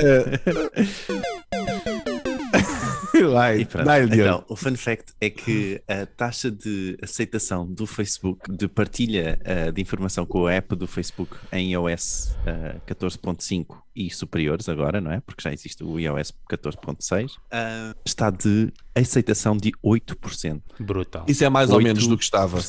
Vai, 3.84 4.04
então, 4.04 4.46
o 4.48 4.56
fun 4.56 4.76
fact 4.76 5.14
é 5.20 5.30
que 5.30 5.82
a 5.88 6.06
taxa 6.06 6.52
de 6.52 6.98
aceitação 7.02 7.66
do 7.66 7.88
Facebook 7.88 8.52
de 8.52 8.68
partilha 8.68 9.40
uh, 9.42 9.72
de 9.72 9.82
informação 9.82 10.26
com 10.26 10.46
a 10.46 10.54
app 10.54 10.76
do 10.76 10.88
Facebook 10.88 11.36
em 11.52 11.74
iOS 11.74 12.36
uh, 12.46 12.80
14.5 12.86 13.78
e 13.98 14.10
superiores 14.12 14.70
agora, 14.70 15.02
não 15.02 15.12
é? 15.12 15.20
Porque 15.20 15.42
já 15.42 15.52
existe 15.52 15.84
o 15.84 16.00
iOS 16.00 16.32
14.6, 16.50 17.32
uh, 17.32 17.38
está 18.06 18.30
de 18.30 18.72
aceitação 18.96 19.58
de 19.58 19.72
8%. 19.84 20.62
Brutal. 20.80 21.26
Isso 21.28 21.44
é 21.44 21.50
mais 21.50 21.72
ou 21.72 21.82
menos 21.82 22.08
do 22.08 22.18
que 22.18 22.24
estava. 22.24 22.60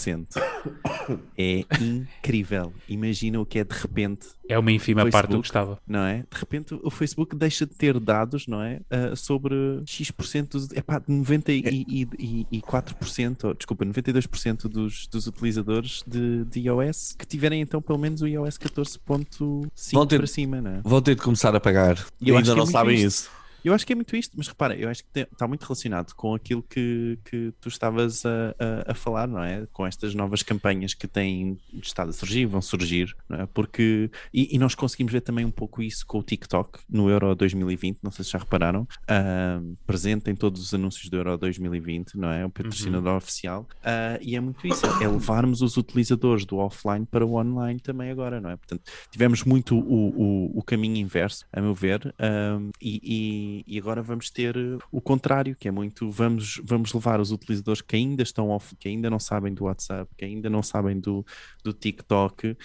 É 1.37 1.65
incrível. 1.81 2.73
Imagina 2.89 3.41
o 3.41 3.47
que 3.47 3.59
é 3.59 3.65
de 3.65 3.75
repente. 3.75 4.29
É 4.49 4.59
uma 4.59 4.73
ínfima 4.73 5.03
Facebook, 5.03 5.13
parte 5.13 5.31
do 5.31 5.41
que 5.41 5.47
estava. 5.47 5.79
Não 5.87 6.01
é? 6.01 6.25
De 6.31 6.39
repente 6.39 6.79
o 6.83 6.91
Facebook 6.91 7.37
deixa 7.37 7.67
de 7.67 7.75
ter 7.75 7.99
dados, 8.01 8.47
não 8.47 8.63
é? 8.63 8.81
Uh, 8.91 9.17
sobre 9.17 9.55
X%, 9.87 10.69
é 10.75 10.83
pá, 10.83 11.01
94%, 11.01 13.45
ou, 13.45 13.55
desculpa, 13.55 13.85
92% 13.85 14.69
dos, 14.69 15.07
dos 15.07 15.27
utilizadores 15.27 16.03
de, 16.07 16.45
de 16.47 16.61
iOS 16.61 17.15
que 17.19 17.27
tiverem 17.27 17.61
então 17.61 17.83
pelo 17.83 17.99
menos 17.99 18.23
o 18.23 18.27
iOS 18.27 18.59
14.5 18.59 20.17
para 20.17 20.27
cima, 20.27 20.61
não 20.61 20.71
é? 20.71 20.81
Vão 20.83 21.01
ter 21.01 21.17
de 21.19 21.25
começar 21.25 21.55
a 21.55 21.61
pagar. 21.61 21.99
E 22.21 22.33
ainda 22.33 22.55
não 22.55 22.63
é 22.63 22.67
sabem 22.67 23.03
isso. 23.03 23.31
Eu 23.65 23.75
acho 23.75 23.87
que 23.87 23.93
é 23.93 23.97
muito 23.97 24.15
isto, 24.17 24.35
mas 24.37 24.49
repara, 24.49 24.77
eu 24.77 24.89
acho 24.89 25.03
que 25.05 25.21
está 25.21 25.47
muito 25.47 25.63
relacionado 25.63 26.15
com 26.15 26.35
aquilo 26.35 26.63
que, 26.63 27.19
que 27.25 27.53
tu 27.61 27.69
estavas 27.69 28.25
a, 28.25 28.55
a, 28.59 28.93
a, 28.93 28.95
falar, 28.95 29.27
não 29.27 29.43
é? 29.43 29.67
Com 29.73 29.87
estas 29.87 30.15
novas 30.15 30.43
campanhas 30.43 30.95
que 30.95 31.07
têm 31.07 31.59
estado 31.83 32.11
a 32.11 32.13
surgir, 32.13 32.47
vão 32.47 32.63
surgir, 32.63 33.15
não 33.29 33.41
é? 33.41 33.47
Porque, 33.47 34.11
e, 34.33 34.55
e 34.55 34.59
nós 34.59 34.75
conseguimos 34.75 35.13
ver 35.13 35.21
também 35.21 35.45
um 35.45 35.51
pouco 35.51 35.83
isso 35.83 36.07
com 36.07 36.19
o 36.19 36.23
TikTok 36.23 36.81
no 36.89 37.11
Euro 37.11 37.35
2020, 37.35 37.99
não 38.03 38.11
sei 38.11 38.25
se 38.25 38.33
já 38.33 38.39
repararam, 38.39 38.83
uh, 38.83 39.77
presente 39.87 40.31
em 40.31 40.35
todos 40.35 40.63
os 40.63 40.73
anúncios 40.73 41.09
do 41.09 41.17
Euro 41.17 41.37
2020, 41.37 42.17
não 42.17 42.31
é? 42.31 42.45
O 42.45 42.51
patrocinador 42.51 43.13
uhum. 43.13 43.19
oficial, 43.19 43.67
uh, 43.81 44.19
e 44.21 44.37
é 44.37 44.41
muito 44.41 44.67
isso, 44.67 44.87
é 45.03 45.09
levarmos 45.09 45.63
os 45.63 45.77
utilizadores 45.77 46.45
do 46.45 46.59
offline 46.59 47.05
para 47.07 47.25
o 47.25 47.35
online 47.35 47.81
também 47.81 48.11
agora, 48.11 48.41
não 48.41 48.51
é? 48.51 48.57
Portanto, 48.57 48.83
tivemos 49.11 49.43
muito 49.45 49.77
o, 49.77 50.09
o, 50.09 50.59
o 50.59 50.63
caminho 50.63 50.97
inverso, 50.97 51.45
a 51.53 51.61
meu 51.61 51.75
ver, 51.75 52.15
um, 52.21 52.71
e, 52.81 53.01
e, 53.03 53.48
agora 53.77 54.03
vamos 54.03 54.31
ter 54.31 54.57
o 54.91 55.01
contrário, 55.01 55.57
que 55.57 55.69
é 55.69 55.71
muito 55.71 56.11
vamos, 56.11 56.61
vamos 56.65 56.93
levar 56.93 57.21
os 57.21 57.33
utilizadores 57.33 57.83
que 57.83 57.97
ainda 57.97 58.23
estão 58.23 58.49
off, 58.51 58.75
que 58.77 58.89
ainda 58.89 59.09
não 59.09 59.19
sabem 59.19 59.55
do 59.55 59.65
WhatsApp, 59.65 60.11
que 60.17 60.25
ainda 60.25 60.51
não 60.51 60.63
sabem 60.63 60.99
do, 60.99 61.25
do 61.63 61.73
TikTok, 61.73 62.51
uh, 62.51 62.57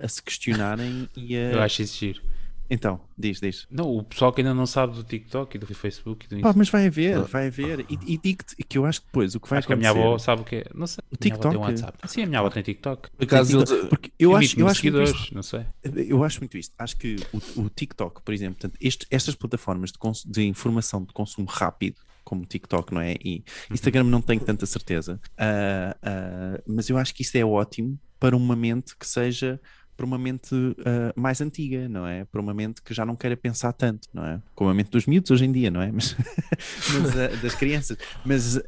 a 0.00 0.08
se 0.08 0.22
questionarem 0.22 1.08
e 1.16 1.36
a. 1.36 1.52
Eu 1.52 1.62
acho 1.62 1.82
isso 1.82 1.98
giro 1.98 2.22
então, 2.68 3.00
diz, 3.18 3.40
diz. 3.40 3.66
Não, 3.70 3.96
o 3.96 4.02
pessoal 4.02 4.32
que 4.32 4.40
ainda 4.40 4.54
não 4.54 4.66
sabe 4.66 4.94
do 4.94 5.04
TikTok 5.04 5.56
e 5.56 5.60
do 5.60 5.66
Facebook 5.74 6.26
e 6.26 6.36
do 6.36 6.40
Pá, 6.40 6.52
mas 6.56 6.68
vai 6.70 6.86
haver, 6.86 7.20
vai 7.22 7.48
haver. 7.48 7.80
E, 7.88 8.14
e 8.14 8.18
digo-te 8.18 8.56
que 8.56 8.78
eu 8.78 8.86
acho 8.86 9.00
que 9.00 9.06
depois 9.06 9.34
o 9.34 9.40
que 9.40 9.48
vai 9.48 9.58
acho 9.58 9.66
acontecer... 9.70 9.92
que 9.92 9.98
a 9.98 10.00
minha 10.00 10.08
avó 10.10 10.18
sabe 10.18 10.42
o 10.42 10.44
que 10.44 10.56
é. 10.56 10.64
Não 10.74 10.86
sei. 10.86 11.04
O 11.10 11.16
TikTok. 11.16 11.50
Tem 11.50 11.56
WhatsApp. 11.58 11.98
Sim, 12.08 12.22
a 12.22 12.26
minha 12.26 12.40
avó 12.40 12.50
tem 12.50 12.62
TikTok. 12.62 13.10
Por 13.10 13.24
acaso, 13.24 13.58
TikTok. 13.64 13.88
Porque 13.88 14.12
eu 14.18 14.34
acho, 14.34 14.58
eu 14.58 14.66
acho 14.66 14.82
muito 14.82 15.02
isto. 15.02 15.34
não 15.34 15.42
sei. 15.42 15.66
Eu 15.82 16.24
acho 16.24 16.40
muito 16.40 16.56
isto. 16.56 16.74
Acho 16.78 16.96
que 16.96 17.16
o, 17.32 17.62
o 17.62 17.68
TikTok, 17.68 18.22
por 18.22 18.32
exemplo, 18.32 18.54
portanto, 18.60 18.78
este, 18.80 19.06
estas 19.10 19.34
plataformas 19.34 19.92
de, 19.92 20.30
de 20.30 20.46
informação 20.46 21.04
de 21.04 21.12
consumo 21.12 21.46
rápido 21.48 21.96
como 22.24 22.46
TikTok, 22.46 22.94
não 22.94 23.00
é? 23.00 23.16
E 23.22 23.44
uhum. 23.68 23.74
Instagram 23.74 24.04
não 24.04 24.22
tenho 24.22 24.40
tanta 24.40 24.64
certeza. 24.64 25.20
Uh, 25.32 26.56
uh, 26.58 26.62
mas 26.66 26.88
eu 26.88 26.96
acho 26.96 27.14
que 27.14 27.22
isso 27.22 27.36
é 27.36 27.44
ótimo 27.44 27.98
para 28.18 28.36
uma 28.36 28.54
mente 28.54 28.96
que 28.96 29.06
seja 29.06 29.60
para 29.96 30.06
uma 30.06 30.18
mente 30.18 30.54
uh, 30.54 30.74
mais 31.14 31.40
antiga, 31.40 31.88
não 31.88 32.06
é? 32.06 32.24
Para 32.24 32.40
uma 32.40 32.54
mente 32.54 32.82
que 32.82 32.94
já 32.94 33.04
não 33.04 33.14
queira 33.14 33.36
pensar 33.36 33.72
tanto, 33.72 34.08
não 34.12 34.24
é? 34.24 34.40
Como 34.54 34.70
a 34.70 34.74
mente 34.74 34.90
dos 34.90 35.06
miúdos 35.06 35.30
hoje 35.30 35.44
em 35.44 35.52
dia, 35.52 35.70
não 35.70 35.82
é? 35.82 35.92
Mas, 35.92 36.16
mas 36.92 37.14
uh, 37.14 37.42
das 37.42 37.54
crianças. 37.54 37.98
Mas 38.24 38.56
uh, 38.56 38.62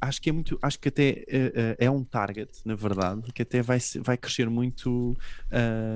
acho 0.00 0.20
que 0.20 0.30
é 0.30 0.32
muito, 0.32 0.58
acho 0.62 0.78
que 0.78 0.88
até 0.88 1.24
é 1.78 1.90
um 1.90 2.04
target, 2.04 2.50
na 2.64 2.74
verdade, 2.74 3.32
que 3.32 3.42
até 3.42 3.62
vai, 3.62 3.78
vai 4.00 4.16
crescer 4.16 4.48
muito 4.48 5.16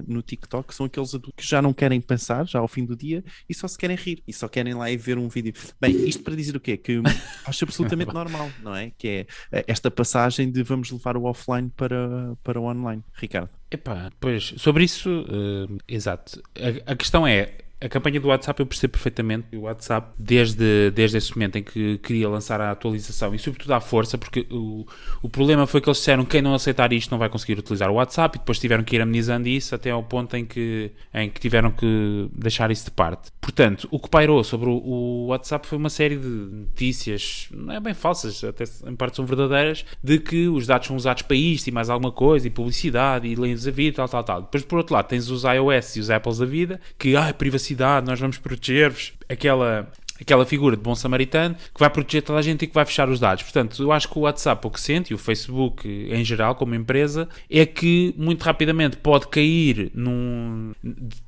no 0.07 0.23
TikTok. 0.23 0.75
São 0.75 0.87
aqueles 0.87 1.15
adultos 1.15 1.45
que 1.45 1.49
já 1.49 1.61
não 1.61 1.73
querem 1.73 2.01
pensar, 2.01 2.47
já 2.47 2.59
ao 2.59 2.69
fim 2.69 2.85
do 2.85 2.97
dia, 2.97 3.25
e 3.49 3.55
só 3.55 3.69
se 3.69 3.77
querem 3.77 3.97
rir, 3.97 4.23
e 4.27 4.33
só 4.33 4.49
querem 4.49 4.75
lá 4.75 4.91
e 4.91 4.97
ver 4.97 5.19
um 5.19 5.29
vídeo. 5.29 5.53
Bem, 5.81 6.09
isto 6.09 6.23
para 6.23 6.35
dizer 6.35 6.57
o 6.57 6.61
quê? 6.61 6.77
Que 6.77 7.01
acho 7.45 7.65
absolutamente 7.65 8.13
normal, 8.15 8.51
não 8.63 8.75
é? 8.75 8.91
Que 8.97 9.27
é 9.53 9.65
esta 9.67 9.91
passagem 9.91 10.51
de 10.51 10.63
vamos 10.63 10.91
levar 10.91 11.17
o 11.17 11.25
offline 11.25 11.71
para, 11.77 12.37
para 12.43 12.61
o 12.61 12.65
online. 12.65 13.03
Ricardo. 13.15 13.51
Epá, 13.71 14.11
pois, 14.21 14.55
sobre 14.59 14.85
isso, 14.85 15.23
uh, 15.23 15.79
exato. 15.89 16.41
A, 16.87 16.93
a, 16.93 16.97
questão 16.97 17.27
é, 17.27 17.53
a 17.79 17.89
campanha 17.89 18.19
do 18.19 18.29
WhatsApp 18.29 18.59
eu 18.59 18.67
percebo 18.67 18.93
perfeitamente. 18.93 19.55
O 19.55 19.63
WhatsApp, 19.63 20.09
desde, 20.19 20.91
desde 20.93 21.19
esse 21.19 21.37
momento 21.37 21.57
em 21.57 21.63
que 21.63 21.99
queria 21.99 22.29
lançar 22.29 22.59
a 22.61 22.71
atualização 22.71 23.35
e, 23.35 23.39
sobretudo, 23.39 23.73
à 23.73 23.81
força, 23.81 24.17
porque 24.17 24.47
o, 24.51 24.87
o 25.23 25.29
problema 25.29 25.67
foi 25.67 25.83
que 25.83 25.89
eles 25.89 25.99
disseram 25.99 26.25
que 26.25 26.31
quem 26.31 26.43
não 26.43 26.55
aceitar 26.55 26.91
isto 26.93 27.11
não 27.11 27.19
vai 27.19 27.29
conseguir 27.29 27.59
utilizar 27.59 27.91
o 27.91 27.95
WhatsApp 27.95 28.37
e 28.37 28.39
depois 28.39 28.59
tiveram 28.59 28.83
que 28.83 28.97
ir 28.97 29.03
amenizando 29.03 29.47
isso 29.49 29.75
até 29.75 29.91
ao 29.91 30.03
ponto 30.03 30.35
em 30.37 30.47
que, 30.47 30.91
em 31.13 31.29
que 31.29 31.39
tiveram 31.39 31.71
que 31.71 32.29
deixar 32.33 32.71
isso 32.71 32.87
de 32.87 32.93
parte. 32.93 33.31
Portanto, 33.43 33.87
o 33.91 34.01
que 34.01 34.09
pairou 34.09 34.43
sobre 34.43 34.71
o, 34.71 34.73
o 34.73 35.27
WhatsApp 35.27 35.67
foi 35.67 35.77
uma 35.77 35.91
série 35.91 36.17
de 36.17 36.27
notícias, 36.27 37.49
não 37.51 37.75
é 37.75 37.81
bem 37.81 37.93
falsas, 37.93 38.43
até 38.43 38.65
em 38.87 38.97
parte 38.97 39.17
são 39.17 39.27
verdadeiras, 39.27 39.85
de 40.03 40.19
que 40.19 40.49
os 40.49 40.67
dados 40.67 40.87
são 40.87 40.97
usados 40.97 41.23
para 41.23 41.37
isto 41.37 41.67
e 41.67 41.71
mais 41.71 41.91
alguma 41.91 42.11
coisa, 42.11 42.47
e 42.47 42.51
publicidade, 42.51 43.29
e 43.29 43.35
lentes 43.35 43.65
da 43.65 43.71
vida, 43.71 43.97
tal, 43.97 44.09
tal, 44.09 44.25
tal. 44.25 44.43
Depois, 44.43 44.65
por 44.65 44.79
outro 44.79 44.95
lado, 44.95 45.09
tens 45.09 45.29
os 45.29 45.45
iOS 45.45 45.97
e 45.97 46.01
os 46.01 46.11
Apples 46.11 46.39
da 46.39 46.47
vida, 46.47 46.81
que, 46.99 47.15
ah, 47.15 47.35
privacidade 47.35 47.66
cidade, 47.67 48.07
nós 48.07 48.19
vamos 48.21 48.39
proteger-vos. 48.39 49.13
Aquela 49.29 49.91
aquela 50.21 50.47
figura 50.47 50.77
de 50.77 50.83
bom 50.83 50.95
samaritano 50.95 51.55
que 51.55 51.81
vai 51.81 51.91
proteger 51.91 52.23
toda 52.23 52.39
a 52.39 52.43
gente 52.43 52.63
e 52.63 52.67
que 52.67 52.75
vai 52.75 52.85
fechar 52.85 53.09
os 53.09 53.21
dados. 53.21 53.43
Portanto, 53.43 53.83
eu 53.83 53.93
acho 53.93 54.09
que 54.09 54.19
o 54.19 54.23
WhatsApp 54.23 54.67
o 54.67 54.71
que 54.71 54.81
sente, 54.81 55.13
e 55.13 55.15
o 55.15 55.19
Facebook 55.19 55.87
em 55.87 56.25
geral, 56.25 56.55
como 56.55 56.75
empresa, 56.75 57.29
é 57.51 57.65
que 57.65 58.15
muito 58.17 58.43
rapidamente 58.43 58.97
pode 58.97 59.29
cair 59.29 59.91
num, 59.95 60.73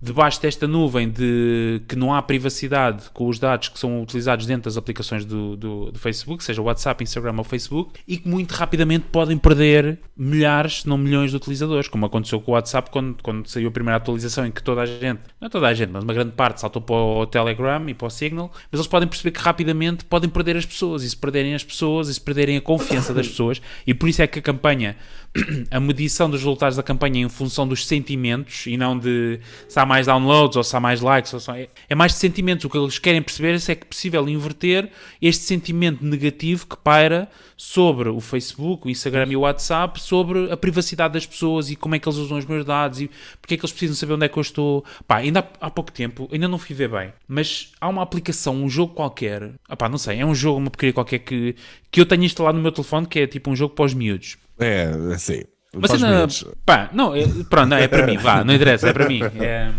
debaixo 0.00 0.40
desta 0.40 0.66
nuvem 0.66 1.08
de 1.08 1.82
que 1.88 1.96
não 1.96 2.14
há 2.14 2.22
privacidade 2.22 3.10
com 3.12 3.28
os 3.28 3.38
dados 3.38 3.68
que 3.68 3.78
são 3.78 4.02
utilizados 4.02 4.46
dentro 4.46 4.64
das 4.64 4.76
aplicações 4.76 5.24
do, 5.24 5.56
do, 5.56 5.92
do 5.92 5.98
Facebook, 5.98 6.42
seja 6.42 6.62
WhatsApp, 6.62 7.02
Instagram 7.02 7.34
ou 7.38 7.44
Facebook, 7.44 7.92
e 8.06 8.16
que 8.16 8.28
muito 8.28 8.52
rapidamente 8.52 9.06
podem 9.10 9.36
perder 9.38 9.98
milhares, 10.16 10.82
se 10.82 10.88
não 10.88 10.98
milhões 10.98 11.30
de 11.30 11.36
utilizadores, 11.36 11.88
como 11.88 12.06
aconteceu 12.06 12.40
com 12.40 12.52
o 12.52 12.54
WhatsApp 12.54 12.90
quando, 12.90 13.22
quando 13.22 13.46
saiu 13.48 13.68
a 13.68 13.72
primeira 13.72 13.96
atualização 13.96 14.46
em 14.46 14.50
que 14.50 14.62
toda 14.62 14.82
a 14.82 14.86
gente, 14.86 15.20
não 15.40 15.46
é 15.46 15.48
toda 15.48 15.66
a 15.68 15.74
gente, 15.74 15.90
mas 15.90 16.04
uma 16.04 16.14
grande 16.14 16.32
parte 16.32 16.60
saltou 16.60 16.82
para 16.82 16.96
o 16.96 17.26
Telegram 17.26 17.88
e 17.88 17.94
para 17.94 18.06
o 18.06 18.10
Signal, 18.10 18.52
mas 18.70 18.77
eles 18.78 18.86
podem 18.86 19.08
perceber 19.08 19.30
que 19.30 19.40
rapidamente 19.40 20.04
podem 20.04 20.28
perder 20.28 20.56
as 20.56 20.66
pessoas, 20.66 21.02
e 21.02 21.10
se 21.10 21.16
perderem 21.16 21.54
as 21.54 21.64
pessoas, 21.64 22.08
e 22.08 22.14
se 22.14 22.20
perderem 22.20 22.56
a 22.56 22.60
confiança 22.60 23.12
das 23.12 23.28
pessoas, 23.28 23.60
e 23.86 23.94
por 23.94 24.08
isso 24.08 24.22
é 24.22 24.26
que 24.26 24.38
a 24.38 24.42
campanha, 24.42 24.96
a 25.70 25.80
medição 25.80 26.28
dos 26.28 26.40
resultados 26.40 26.76
da 26.76 26.82
campanha 26.82 27.20
em 27.20 27.28
função 27.28 27.66
dos 27.66 27.86
sentimentos 27.86 28.66
e 28.66 28.76
não 28.76 28.98
de 28.98 29.40
se 29.68 29.78
há 29.78 29.84
mais 29.84 30.06
downloads 30.06 30.56
ou 30.56 30.64
se 30.64 30.74
há 30.76 30.80
mais 30.80 31.00
likes, 31.00 31.32
ou 31.34 31.54
é, 31.54 31.68
é 31.88 31.94
mais 31.94 32.12
de 32.12 32.18
sentimentos. 32.18 32.64
O 32.64 32.70
que 32.70 32.78
eles 32.78 32.98
querem 32.98 33.22
perceber 33.22 33.54
é 33.54 33.58
se 33.58 33.72
é 33.72 33.74
possível 33.74 34.28
inverter 34.28 34.90
este 35.20 35.44
sentimento 35.44 36.04
negativo 36.04 36.66
que 36.66 36.76
paira 36.76 37.28
sobre 37.56 38.08
o 38.08 38.20
Facebook, 38.20 38.86
o 38.86 38.90
Instagram 38.90 39.26
e 39.30 39.36
o 39.36 39.40
WhatsApp, 39.40 40.00
sobre 40.00 40.50
a 40.50 40.56
privacidade 40.56 41.14
das 41.14 41.26
pessoas 41.26 41.70
e 41.70 41.76
como 41.76 41.96
é 41.96 41.98
que 41.98 42.08
eles 42.08 42.16
usam 42.16 42.38
os 42.38 42.46
meus 42.46 42.64
dados 42.64 43.00
e 43.00 43.10
porque 43.40 43.54
é 43.54 43.56
que 43.56 43.64
eles 43.64 43.72
precisam 43.72 43.96
saber 43.96 44.14
onde 44.14 44.26
é 44.26 44.28
que 44.28 44.38
eu 44.38 44.40
estou. 44.40 44.84
Pá, 45.08 45.16
ainda 45.16 45.40
há, 45.40 45.66
há 45.66 45.70
pouco 45.70 45.90
tempo, 45.90 46.28
ainda 46.32 46.46
não 46.46 46.56
fui 46.56 46.74
ver 46.74 46.88
bem, 46.88 47.12
mas 47.26 47.72
há 47.80 47.88
uma 47.88 48.00
aplicação, 48.02 48.62
um 48.68 48.70
jogo 48.70 48.94
qualquer, 48.94 49.52
pá, 49.76 49.88
não 49.88 49.98
sei, 49.98 50.20
é 50.20 50.26
um 50.26 50.34
jogo, 50.34 50.58
uma 50.58 50.70
porcaria 50.70 50.92
qualquer 50.92 51.20
que, 51.20 51.56
que 51.90 52.00
eu 52.00 52.06
tenho 52.06 52.24
instalado 52.24 52.56
no 52.56 52.62
meu 52.62 52.70
telefone 52.70 53.06
que 53.06 53.20
é 53.20 53.26
tipo 53.26 53.50
um 53.50 53.56
jogo 53.56 53.74
para 53.74 53.86
os 53.86 53.94
miúdos. 53.94 54.36
É, 54.58 54.90
assim. 55.14 55.42
Mas 55.74 55.92
ainda, 55.92 56.26
pá, 56.64 56.88
não, 56.92 57.14
é, 57.14 57.26
pronto, 57.48 57.68
não, 57.68 57.76
é 57.76 57.88
para 57.88 58.06
mim, 58.06 58.16
vá, 58.16 58.42
não 58.44 58.54
interessa, 58.54 58.88
é 58.88 58.92
para 58.92 59.08
mim. 59.08 59.20
É, 59.40 59.70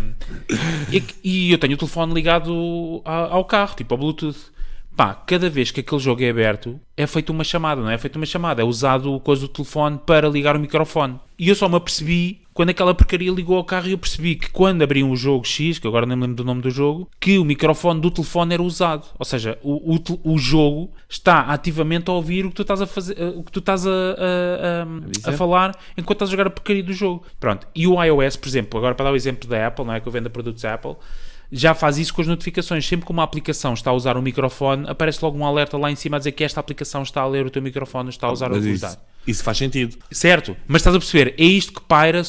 e, 0.90 1.02
e, 1.22 1.52
eu 1.52 1.58
tenho 1.58 1.74
o 1.74 1.76
telefone 1.76 2.12
ligado 2.12 3.02
ao, 3.04 3.32
ao 3.34 3.44
carro, 3.44 3.74
tipo 3.76 3.94
ao 3.94 3.98
Bluetooth 3.98 4.50
pá, 5.00 5.14
cada 5.14 5.48
vez 5.48 5.70
que 5.70 5.80
aquele 5.80 5.98
jogo 5.98 6.22
é 6.22 6.28
aberto, 6.28 6.78
é 6.94 7.06
feita 7.06 7.32
uma 7.32 7.42
chamada, 7.42 7.80
não 7.80 7.88
é? 7.88 7.94
É 7.94 7.98
feita 7.98 8.18
uma 8.18 8.26
chamada, 8.26 8.60
é 8.60 8.64
usado 8.64 9.14
o 9.14 9.18
coisa 9.18 9.42
do 9.42 9.48
telefone 9.48 9.98
para 10.04 10.28
ligar 10.28 10.54
o 10.54 10.60
microfone. 10.60 11.18
E 11.40 11.48
eu 11.48 11.54
só 11.54 11.70
me 11.70 11.76
apercebi 11.76 12.42
quando 12.52 12.68
aquela 12.68 12.94
porcaria 12.94 13.32
ligou 13.32 13.56
ao 13.56 13.64
carro 13.64 13.88
e 13.88 13.92
eu 13.92 13.98
percebi 13.98 14.36
que 14.36 14.50
quando 14.50 14.82
abriam 14.82 15.10
o 15.10 15.16
jogo 15.16 15.46
X, 15.46 15.78
que 15.78 15.88
agora 15.88 16.04
nem 16.04 16.14
me 16.14 16.24
lembro 16.24 16.36
do 16.36 16.44
nome 16.44 16.60
do 16.60 16.70
jogo, 16.70 17.08
que 17.18 17.38
o 17.38 17.46
microfone 17.46 17.98
do 17.98 18.10
telefone 18.10 18.52
era 18.52 18.62
usado. 18.62 19.06
Ou 19.18 19.24
seja, 19.24 19.58
o, 19.62 19.96
o, 19.96 20.34
o 20.34 20.36
jogo 20.36 20.92
está 21.08 21.40
ativamente 21.40 22.10
a 22.10 22.12
ouvir 22.12 22.44
o 22.44 22.50
que 22.50 22.56
tu 22.56 22.60
estás 22.60 22.82
a 22.82 22.86
fazer, 22.86 23.18
eh, 23.18 23.32
o 23.34 23.42
que 23.42 23.50
tu 23.50 23.60
estás 23.60 23.86
a, 23.86 23.90
a, 23.90 25.28
a, 25.28 25.30
a, 25.30 25.32
falar 25.32 25.74
enquanto 25.96 26.16
estás 26.16 26.28
a 26.28 26.32
jogar 26.32 26.48
a 26.48 26.50
porcaria 26.50 26.82
do 26.82 26.92
jogo. 26.92 27.24
Pronto. 27.40 27.66
E 27.74 27.86
o 27.86 28.04
iOS, 28.04 28.36
por 28.36 28.46
exemplo, 28.46 28.76
agora 28.76 28.94
para 28.94 29.06
dar 29.06 29.12
o 29.12 29.16
exemplo 29.16 29.48
da 29.48 29.66
Apple, 29.66 29.86
não 29.86 29.94
é 29.94 30.00
que 30.00 30.06
eu 30.06 30.12
vendo 30.12 30.28
produtos 30.28 30.62
Apple, 30.66 30.96
já 31.50 31.74
faz 31.74 31.98
isso 31.98 32.14
com 32.14 32.20
as 32.20 32.26
notificações. 32.26 32.86
Sempre 32.86 33.06
que 33.06 33.12
uma 33.12 33.22
aplicação 33.22 33.74
está 33.74 33.90
a 33.90 33.94
usar 33.94 34.16
um 34.16 34.22
microfone, 34.22 34.88
aparece 34.88 35.18
logo 35.22 35.38
um 35.38 35.44
alerta 35.44 35.76
lá 35.76 35.90
em 35.90 35.96
cima 35.96 36.16
a 36.16 36.18
dizer 36.18 36.32
que 36.32 36.44
esta 36.44 36.60
aplicação 36.60 37.02
está 37.02 37.22
a 37.22 37.26
ler 37.26 37.46
o 37.46 37.50
teu 37.50 37.62
microfone, 37.62 38.10
está 38.10 38.26
a 38.26 38.32
usar 38.32 38.50
Mas 38.50 38.64
o 38.64 38.68
isso, 38.68 38.98
isso 39.30 39.42
faz 39.42 39.58
sentido. 39.58 39.96
Certo, 40.10 40.56
mas 40.66 40.80
estás 40.80 40.94
a 40.94 40.98
perceber, 40.98 41.34
é 41.38 41.44
isto 41.44 41.72
que 41.72 41.80
paira, 41.80 42.22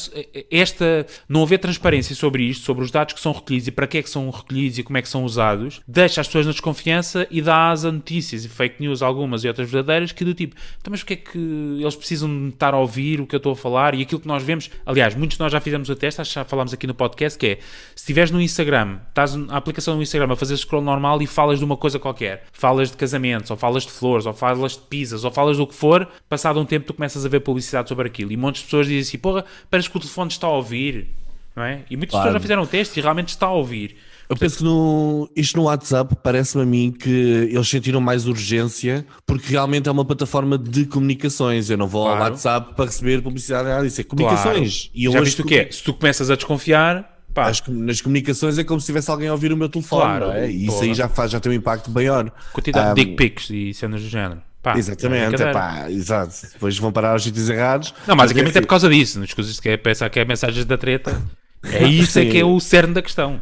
esta, 0.49 1.05
não 1.27 1.43
haver 1.43 1.59
transparência 1.59 2.15
sobre 2.15 2.43
isto, 2.43 2.63
sobre 2.63 2.83
os 2.83 2.91
dados 2.91 3.13
que 3.13 3.19
são 3.19 3.31
recolhidos 3.31 3.67
e 3.67 3.71
para 3.71 3.87
que 3.87 3.97
é 3.97 4.03
que 4.03 4.09
são 4.09 4.29
recolhidos 4.29 4.77
e 4.77 4.83
como 4.83 4.97
é 4.97 5.01
que 5.01 5.09
são 5.09 5.23
usados, 5.23 5.81
deixa 5.87 6.21
as 6.21 6.27
pessoas 6.27 6.45
na 6.45 6.51
desconfiança 6.51 7.27
e 7.29 7.41
dá 7.41 7.69
asa 7.69 7.89
a 7.89 7.91
notícias 7.91 8.45
e 8.45 8.49
fake 8.49 8.81
news, 8.81 9.01
algumas 9.01 9.43
e 9.43 9.47
outras 9.47 9.69
verdadeiras, 9.69 10.11
que 10.11 10.23
do 10.23 10.33
tipo, 10.33 10.55
então, 10.79 10.91
mas 10.91 11.01
porque 11.01 11.13
é 11.13 11.17
que 11.17 11.37
eles 11.79 11.95
precisam 11.95 12.29
de 12.29 12.49
estar 12.49 12.73
a 12.73 12.77
ouvir 12.77 13.19
o 13.21 13.27
que 13.27 13.35
eu 13.35 13.37
estou 13.37 13.53
a 13.53 13.55
falar? 13.55 13.95
E 13.95 14.01
aquilo 14.01 14.21
que 14.21 14.27
nós 14.27 14.43
vemos, 14.43 14.69
aliás, 14.85 15.15
muitos 15.15 15.37
de 15.37 15.43
nós 15.43 15.51
já 15.51 15.59
fizemos 15.59 15.89
o 15.89 15.95
teste, 15.95 16.23
já 16.23 16.43
falámos 16.45 16.73
aqui 16.73 16.85
no 16.85 16.93
podcast, 16.93 17.37
que 17.37 17.47
é, 17.47 17.55
se 17.95 18.03
estiveres 18.03 18.31
no 18.31 18.41
Instagram, 18.41 18.99
estás 19.09 19.35
na 19.35 19.57
aplicação 19.57 19.95
do 19.95 20.01
Instagram 20.01 20.31
a 20.31 20.35
fazer 20.35 20.55
scroll 20.57 20.81
normal 20.81 21.21
e 21.21 21.27
falas 21.27 21.59
de 21.59 21.65
uma 21.65 21.77
coisa 21.77 21.99
qualquer, 21.99 22.45
falas 22.51 22.91
de 22.91 22.97
casamentos, 22.97 23.49
ou 23.51 23.57
falas 23.57 23.83
de 23.83 23.91
flores, 23.91 24.25
ou 24.25 24.33
falas 24.33 24.73
de 24.73 24.79
pizzas, 24.79 25.23
ou 25.23 25.31
falas 25.31 25.57
do 25.57 25.67
que 25.67 25.75
for, 25.75 26.07
passado 26.29 26.59
um 26.59 26.65
tempo 26.65 26.90
tu 26.91 26.95
começas 26.95 27.25
a 27.25 27.29
ver 27.29 27.39
publicidade 27.39 27.89
sobre 27.89 28.07
aquilo 28.07 28.31
e 28.31 28.37
muitas 28.37 28.63
pessoas 28.63 28.87
dizem 28.87 29.01
assim, 29.01 29.17
porra, 29.17 29.45
parece 29.69 29.89
que 29.89 29.97
o 29.97 29.99
telefone 29.99 30.29
está 30.31 30.47
a 30.47 30.51
ouvir, 30.51 31.07
não 31.55 31.63
é? 31.63 31.81
E 31.89 31.95
muitas 31.95 32.11
claro. 32.11 32.23
pessoas 32.25 32.33
já 32.33 32.39
fizeram 32.39 32.61
o 32.63 32.67
teste 32.67 32.99
e 32.99 33.03
realmente 33.03 33.29
está 33.29 33.47
a 33.47 33.53
ouvir. 33.53 33.95
Eu 34.29 34.37
penso 34.37 34.59
que 34.59 34.63
no, 34.63 35.29
isto 35.35 35.57
no 35.57 35.63
WhatsApp 35.63 36.15
parece-me 36.23 36.63
a 36.63 36.65
mim 36.65 36.89
que 36.97 37.09
eles 37.51 37.67
sentiram 37.67 37.99
mais 37.99 38.25
urgência 38.27 39.05
porque 39.25 39.49
realmente 39.51 39.89
é 39.89 39.91
uma 39.91 40.05
plataforma 40.05 40.57
de 40.57 40.85
comunicações. 40.85 41.69
Eu 41.69 41.77
não 41.77 41.85
vou 41.87 42.05
claro. 42.05 42.23
ao 42.23 42.29
WhatsApp 42.29 42.73
para 42.75 42.85
receber 42.85 43.21
publicidade, 43.21 43.85
isso 43.87 43.99
é 43.99 44.03
comunicações. 44.05 44.83
Claro. 44.83 44.91
E 44.95 45.03
Já 45.03 45.09
hoje 45.09 45.23
viste 45.25 45.41
o 45.41 45.45
que 45.45 45.55
é? 45.55 45.69
Se 45.69 45.83
tu 45.83 45.93
começas 45.93 46.29
a 46.31 46.35
desconfiar, 46.35 47.19
As 47.35 47.61
nas 47.67 47.99
comunicações 47.99 48.57
é 48.57 48.63
como 48.63 48.79
se 48.79 48.85
tivesse 48.85 49.11
alguém 49.11 49.27
a 49.27 49.33
ouvir 49.33 49.51
o 49.51 49.57
meu 49.57 49.67
telefone, 49.67 50.01
Claro, 50.01 50.31
é? 50.31 50.49
E 50.49 50.65
isso 50.67 50.81
aí 50.81 50.93
já, 50.93 51.09
faz, 51.09 51.31
já 51.31 51.39
tem 51.41 51.51
um 51.51 51.55
impacto 51.55 51.91
maior. 51.91 52.31
quantidade 52.53 52.95
de 52.95 53.01
Ah, 53.01 53.03
dick 53.05 53.15
pics 53.17 53.49
e 53.49 53.73
cenas 53.73 54.01
do 54.01 54.07
género. 54.07 54.41
Pá, 54.61 54.77
Exatamente, 54.77 55.41
é 55.41 55.49
é 55.49 55.53
pá, 55.53 55.89
exato. 55.89 56.33
Depois 56.53 56.77
vão 56.77 56.91
parar 56.91 57.13
aos 57.13 57.23
sítios 57.23 57.49
errados. 57.49 57.93
Não, 58.05 58.15
basicamente 58.15 58.49
Mas 58.53 58.57
é 58.57 58.61
por 58.61 58.67
causa 58.67 58.87
disso. 58.87 59.17
Não 59.17 59.25
escusas 59.25 59.59
que 59.59 59.69
é 59.69 59.77
pensar 59.77 60.07
que 60.09 60.19
é 60.19 60.25
mensagens 60.25 60.65
da 60.65 60.77
treta. 60.77 61.19
É 61.63 61.83
isso 61.89 62.19
é 62.19 62.25
que 62.25 62.37
é 62.37 62.45
o 62.45 62.59
cerne 62.59 62.93
da 62.93 63.01
questão. 63.01 63.41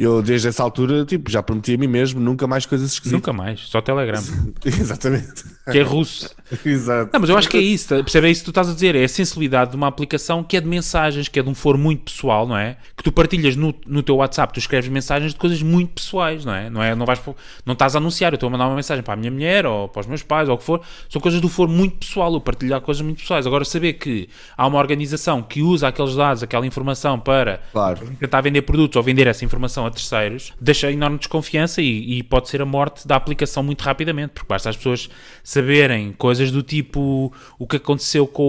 Eu, 0.00 0.22
desde 0.22 0.48
essa 0.48 0.62
altura, 0.62 1.04
tipo, 1.04 1.30
já 1.30 1.42
prometi 1.42 1.74
a 1.74 1.76
mim 1.76 1.86
mesmo 1.86 2.18
nunca 2.18 2.46
mais 2.46 2.64
coisas 2.64 2.90
esquisitas. 2.90 3.12
Nunca 3.12 3.34
mais, 3.34 3.60
só 3.60 3.82
Telegram. 3.82 4.22
Exatamente. 4.64 5.44
Que 5.70 5.78
é 5.78 5.82
russo. 5.82 6.34
Exato. 6.64 7.10
Não, 7.12 7.20
mas 7.20 7.28
eu 7.28 7.36
acho 7.36 7.50
que 7.50 7.58
é 7.58 7.60
isso, 7.60 7.90
tá? 7.90 7.96
percebe? 7.96 8.28
É 8.28 8.30
isso 8.30 8.40
que 8.40 8.46
tu 8.46 8.50
estás 8.50 8.70
a 8.70 8.72
dizer, 8.72 8.96
é 8.96 9.04
a 9.04 9.08
sensibilidade 9.08 9.72
de 9.72 9.76
uma 9.76 9.86
aplicação 9.86 10.42
que 10.42 10.56
é 10.56 10.60
de 10.62 10.66
mensagens, 10.66 11.28
que 11.28 11.38
é 11.38 11.42
de 11.42 11.50
um 11.50 11.54
foro 11.54 11.76
muito 11.76 12.04
pessoal, 12.04 12.48
não 12.48 12.56
é? 12.56 12.78
Que 12.96 13.04
tu 13.04 13.12
partilhas 13.12 13.56
no, 13.56 13.74
no 13.86 14.02
teu 14.02 14.16
WhatsApp, 14.16 14.54
tu 14.54 14.58
escreves 14.58 14.88
mensagens 14.88 15.34
de 15.34 15.38
coisas 15.38 15.62
muito 15.62 15.92
pessoais, 15.92 16.46
não 16.46 16.54
é? 16.54 16.70
Não, 16.70 16.82
é? 16.82 16.94
não, 16.94 17.04
vais, 17.04 17.20
não 17.66 17.74
estás 17.74 17.94
a 17.94 17.98
anunciar, 17.98 18.32
eu 18.32 18.36
estou 18.36 18.46
a 18.46 18.50
mandar 18.50 18.68
uma 18.68 18.76
mensagem 18.76 19.04
para 19.04 19.12
a 19.12 19.16
minha 19.18 19.30
mulher 19.30 19.66
ou 19.66 19.86
para 19.86 20.00
os 20.00 20.06
meus 20.06 20.22
pais 20.22 20.48
ou 20.48 20.54
o 20.54 20.58
que 20.58 20.64
for, 20.64 20.80
são 21.10 21.20
coisas 21.20 21.42
do 21.42 21.48
foro 21.50 21.70
muito 21.70 21.98
pessoal, 21.98 22.32
eu 22.32 22.40
partilhar 22.40 22.80
coisas 22.80 23.02
muito 23.02 23.20
pessoais. 23.20 23.46
Agora, 23.46 23.66
saber 23.66 23.92
que 23.92 24.30
há 24.56 24.66
uma 24.66 24.78
organização 24.78 25.42
que 25.42 25.60
usa 25.60 25.88
aqueles 25.88 26.16
dados, 26.16 26.42
aquela 26.42 26.66
informação 26.66 27.20
para 27.20 27.60
Claro. 27.70 28.00
tentar 28.18 28.40
vender 28.40 28.62
produtos 28.62 28.96
ou 28.96 29.02
vender 29.02 29.26
essa 29.26 29.44
informação 29.44 29.89
a 29.90 29.94
terceiros, 29.94 30.52
deixa 30.60 30.90
enorme 30.90 31.18
desconfiança 31.18 31.82
e, 31.82 32.18
e 32.18 32.22
pode 32.22 32.48
ser 32.48 32.62
a 32.62 32.64
morte 32.64 33.06
da 33.06 33.16
aplicação 33.16 33.62
muito 33.62 33.82
rapidamente, 33.82 34.32
porque 34.34 34.48
basta 34.48 34.70
as 34.70 34.76
pessoas 34.76 35.10
saberem 35.42 36.12
coisas 36.12 36.50
do 36.50 36.62
tipo 36.62 37.32
o 37.58 37.66
que 37.66 37.76
aconteceu 37.76 38.26
com, 38.26 38.42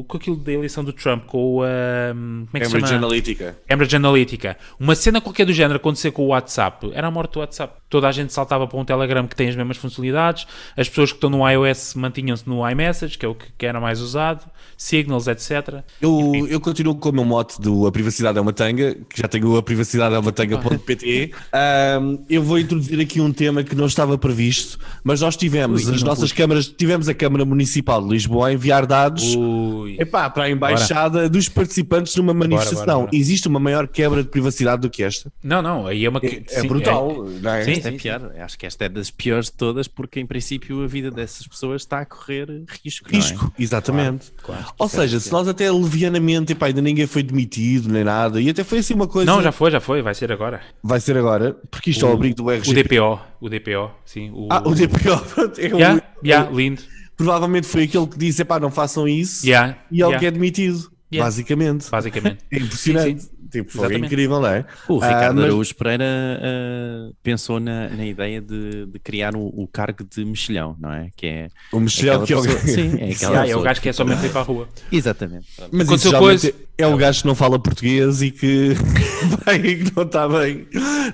o, 0.00 0.04
com 0.08 0.16
aquilo 0.16 0.36
da 0.36 0.52
eleição 0.52 0.82
do 0.84 0.92
Trump, 0.92 1.26
com 1.26 1.56
o. 1.56 1.62
ahm, 1.62 2.46
como 2.46 2.48
é 2.54 2.60
que 2.60 2.66
se 2.66 2.72
Cambridge 2.72 2.88
chama? 2.88 3.06
Analytica. 3.06 3.58
Cambridge 3.68 3.96
Analytica. 3.96 4.56
Uma 4.78 4.94
cena 4.94 5.20
qualquer 5.20 5.46
do 5.46 5.52
género 5.52 5.76
acontecer 5.76 6.10
com 6.10 6.22
o 6.22 6.28
WhatsApp, 6.28 6.90
era 6.94 7.08
a 7.08 7.10
morte 7.10 7.34
do 7.34 7.40
WhatsApp. 7.40 7.74
Toda 7.88 8.08
a 8.08 8.12
gente 8.12 8.32
saltava 8.32 8.66
para 8.66 8.78
um 8.78 8.84
Telegram 8.84 9.26
que 9.26 9.34
tem 9.34 9.48
as 9.48 9.56
mesmas 9.56 9.76
funcionalidades, 9.76 10.46
as 10.76 10.88
pessoas 10.88 11.10
que 11.10 11.16
estão 11.16 11.28
no 11.30 11.48
iOS 11.48 11.94
mantinham-se 11.94 12.48
no 12.48 12.68
iMessage, 12.68 13.18
que 13.18 13.26
é 13.26 13.28
o 13.28 13.34
que, 13.34 13.46
que 13.58 13.66
era 13.66 13.80
mais 13.80 14.00
usado, 14.00 14.44
Signals, 14.76 15.26
etc. 15.26 15.82
Eu, 16.00 16.46
eu 16.48 16.60
continuo 16.60 16.94
com 16.94 17.08
o 17.08 17.12
meu 17.12 17.24
mote 17.24 17.60
do 17.60 17.86
A 17.86 17.92
Privacidade 17.92 18.38
é 18.38 18.40
uma 18.40 18.52
Tanga, 18.52 18.94
que 19.08 19.20
já 19.20 19.28
tenho 19.28 19.56
a 19.56 19.62
privacidade 19.62 20.14
é 20.14 20.18
uma 20.18 20.32
tanga.pt. 20.58 21.32
Ahm, 21.52 22.18
eu 22.28 22.42
vou 22.42 22.58
introduzir 22.58 23.00
aqui 23.00 23.20
um 23.20 23.32
tema 23.32 23.62
que 23.62 23.74
não 23.74 23.86
estava 23.86 24.16
previsto, 24.18 24.78
mas 25.04 25.20
nós 25.20 25.36
tivemos 25.36 25.86
Ui, 25.86 25.94
as 25.94 26.02
nossas 26.02 26.32
câmaras, 26.32 26.66
tivemos 26.66 27.08
a 27.08 27.14
Câmara 27.14 27.44
Municipal 27.44 28.02
de 28.02 28.08
Lisboa 28.08 28.48
a 28.48 28.52
enviar 28.52 28.86
dados 28.86 29.34
Ui. 29.34 29.96
epá, 29.98 30.28
para 30.30 30.44
a 30.44 30.50
embaixada 30.50 31.28
dos 31.28 31.48
participantes 31.48 32.16
numa 32.16 32.34
manifestação. 32.34 32.84
bora, 32.84 32.98
bora. 33.06 33.16
Existe 33.16 33.48
uma 33.48 33.60
maior 33.60 33.86
quebra 33.88 34.22
de 34.22 34.28
privacidade 34.28 34.82
do 34.82 34.90
que 34.90 35.02
esta? 35.02 35.32
Não, 35.42 35.62
não, 35.62 35.86
aí 35.86 36.04
é 36.04 36.08
uma. 36.08 36.20
É, 36.22 36.42
é 36.50 36.60
sim, 36.60 36.68
brutal, 36.68 37.24
não 37.40 37.50
é? 37.50 37.64
Sim, 37.64 37.72
Esta 37.72 37.88
é 37.88 37.92
sim, 37.92 37.98
pior. 37.98 38.32
Acho 38.38 38.58
que 38.58 38.66
esta 38.66 38.84
é 38.84 38.88
das 38.88 39.10
piores 39.10 39.46
de 39.46 39.52
todas, 39.52 39.88
porque 39.88 40.20
em 40.20 40.26
princípio 40.26 40.82
a 40.82 40.86
vida 40.86 41.10
dessas 41.10 41.46
pessoas 41.46 41.82
está 41.82 42.00
a 42.00 42.04
correr 42.04 42.64
risco. 42.82 43.08
não 43.10 43.18
é? 43.18 43.22
Risco, 43.22 43.52
exatamente. 43.58 44.32
claro. 44.42 44.66
Ou 44.78 44.88
seja, 44.88 45.20
se 45.20 45.30
nós 45.32 45.48
até 45.48 45.70
levianamente, 45.70 46.52
epá, 46.52 46.66
ainda 46.66 46.80
ninguém 46.80 47.06
foi 47.06 47.22
demitido 47.22 47.88
nem 47.88 48.04
nada, 48.04 48.40
e 48.40 48.48
até 48.48 48.64
foi 48.64 48.78
assim 48.78 48.94
uma 48.94 49.06
coisa. 49.06 49.30
Não, 49.30 49.42
já 49.42 49.52
foi, 49.52 49.70
já 49.70 49.80
foi, 49.80 50.02
vai 50.02 50.14
ser 50.14 50.32
agora. 50.40 50.60
Vai 50.82 51.00
ser 51.00 51.16
agora, 51.16 51.54
porque 51.70 51.90
isto 51.90 52.04
é 52.06 52.08
o 52.08 52.12
abrigo 52.12 52.36
do 52.36 52.44
O 52.46 52.50
RGP. 52.50 52.82
DPO, 52.84 53.20
o 53.40 53.48
DPO, 53.48 53.90
sim. 54.04 54.30
O, 54.32 54.48
Ah, 54.50 54.62
o 54.64 54.74
DPO, 54.74 54.98
é 55.60 55.74
o- 55.74 55.78
Yeah, 55.78 56.02
yeah, 56.24 56.50
lindo. 56.50 56.82
provavelmente 57.16 57.66
foi 57.66 57.84
aquele 57.84 58.06
que 58.06 58.18
disse: 58.18 58.42
epá, 58.42 58.58
não 58.58 58.70
façam 58.70 59.06
isso, 59.06 59.46
Yeah, 59.46 59.76
e 59.90 59.96
ele 59.96 60.02
yeah, 60.02 60.18
que 60.18 60.26
é 60.26 60.30
demitido, 60.30 60.90
Yeah. 61.12 61.24
basicamente. 61.28 61.90
Basicamente. 61.90 62.38
É 62.50 62.56
impressionante. 62.58 63.22
Sim, 63.22 63.40
Tipo, 63.50 63.72
foi 63.72 63.80
Exatamente. 63.80 64.06
incrível, 64.12 64.40
não 64.40 64.46
é? 64.48 64.64
O 64.88 65.00
Ah, 65.02 65.06
Ricardo 65.08 65.34
mas- 65.34 65.44
Araújo 65.46 65.74
Pereira 65.74 66.04
ah, 66.40 67.10
pensou 67.20 67.58
na, 67.58 67.88
na 67.88 68.06
ideia 68.06 68.40
de, 68.40 68.86
de 68.86 68.98
criar 69.00 69.34
o, 69.34 69.40
o 69.44 69.66
cargo 69.66 70.04
de 70.04 70.24
mexilhão, 70.24 70.76
não 70.78 70.92
é? 70.92 71.08
Que 71.16 71.26
é 71.26 71.48
O 71.72 71.78
aquela 71.78 72.24
que 72.24 72.32
é 72.32 72.36
o 72.36 72.42
pessoa- 72.42 72.58
Sim, 72.60 72.90
é 73.00 73.10
aquela 73.10 73.32
Yeah, 73.32 73.48
é 73.50 73.56
o 73.56 73.60
gajo 73.62 73.80
que 73.80 73.88
é 73.88 73.92
somente 73.92 74.24
ir 74.24 74.30
para 74.30 74.40
a 74.42 74.44
rua. 74.44 74.68
Exatamente. 74.92 75.48
Mas 75.72 75.88
Aconteceu 75.88 76.16
coisa- 76.16 76.54
é 76.78 76.86
o 76.86 76.96
gajo 76.96 77.22
que 77.22 77.26
não 77.26 77.34
fala 77.34 77.58
português 77.58 78.22
e 78.22 78.30
que, 78.30 78.74
que 79.44 79.92
não 79.96 80.04
está 80.04 80.28
bem, 80.28 80.68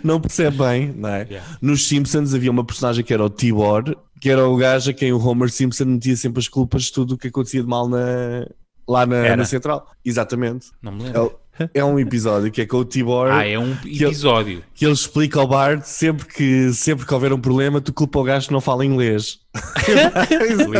não 0.04 0.20
percebe 0.20 0.58
bem, 0.58 0.92
não 0.94 1.08
é? 1.08 1.22
Yeah. 1.22 1.56
Nos 1.62 1.88
Simpsons 1.88 2.34
havia 2.34 2.50
uma 2.50 2.64
personagem 2.66 3.02
que 3.02 3.14
era 3.14 3.24
o 3.24 3.30
T-Ward, 3.30 3.96
que 4.20 4.28
era 4.28 4.46
o 4.46 4.56
gajo 4.58 4.90
a 4.90 4.92
quem 4.92 5.10
o 5.10 5.18
Homer 5.26 5.48
Simpson 5.50 5.86
metia 5.86 6.14
sempre 6.16 6.40
as 6.40 6.48
culpas 6.48 6.84
de 6.84 6.92
tudo 6.92 7.14
o 7.14 7.18
que 7.18 7.28
acontecia 7.28 7.62
de 7.62 7.66
mal 7.68 7.88
na, 7.88 8.46
lá 8.88 9.04
na, 9.06 9.36
na 9.36 9.44
central. 9.44 9.88
Exatamente. 10.04 10.66
Não 10.82 10.92
me 10.92 11.02
É, 11.02 11.06
lembro. 11.06 11.22
o- 11.24 11.46
é 11.72 11.82
um 11.82 11.98
episódio 11.98 12.50
que 12.50 12.60
é 12.60 12.66
com 12.66 12.76
o 12.78 12.84
T-Ward. 12.84 13.34
Ah, 13.34 13.46
é 13.48 13.58
um 13.58 13.72
episódio. 13.84 14.62
que 14.74 14.84
ele 14.84 14.92
explica 14.92 15.40
ao 15.40 15.46
Bart 15.48 15.82
sempre 15.84 16.26
que, 16.26 16.70
sempre 16.74 17.06
que 17.06 17.14
houver 17.14 17.32
um 17.32 17.40
problema, 17.40 17.80
tu 17.80 17.92
culpa 17.94 18.18
o 18.18 18.24
gajo 18.24 18.48
que 18.48 18.52
não 18.52 18.60
fala 18.60 18.84
inglês. 18.84 19.38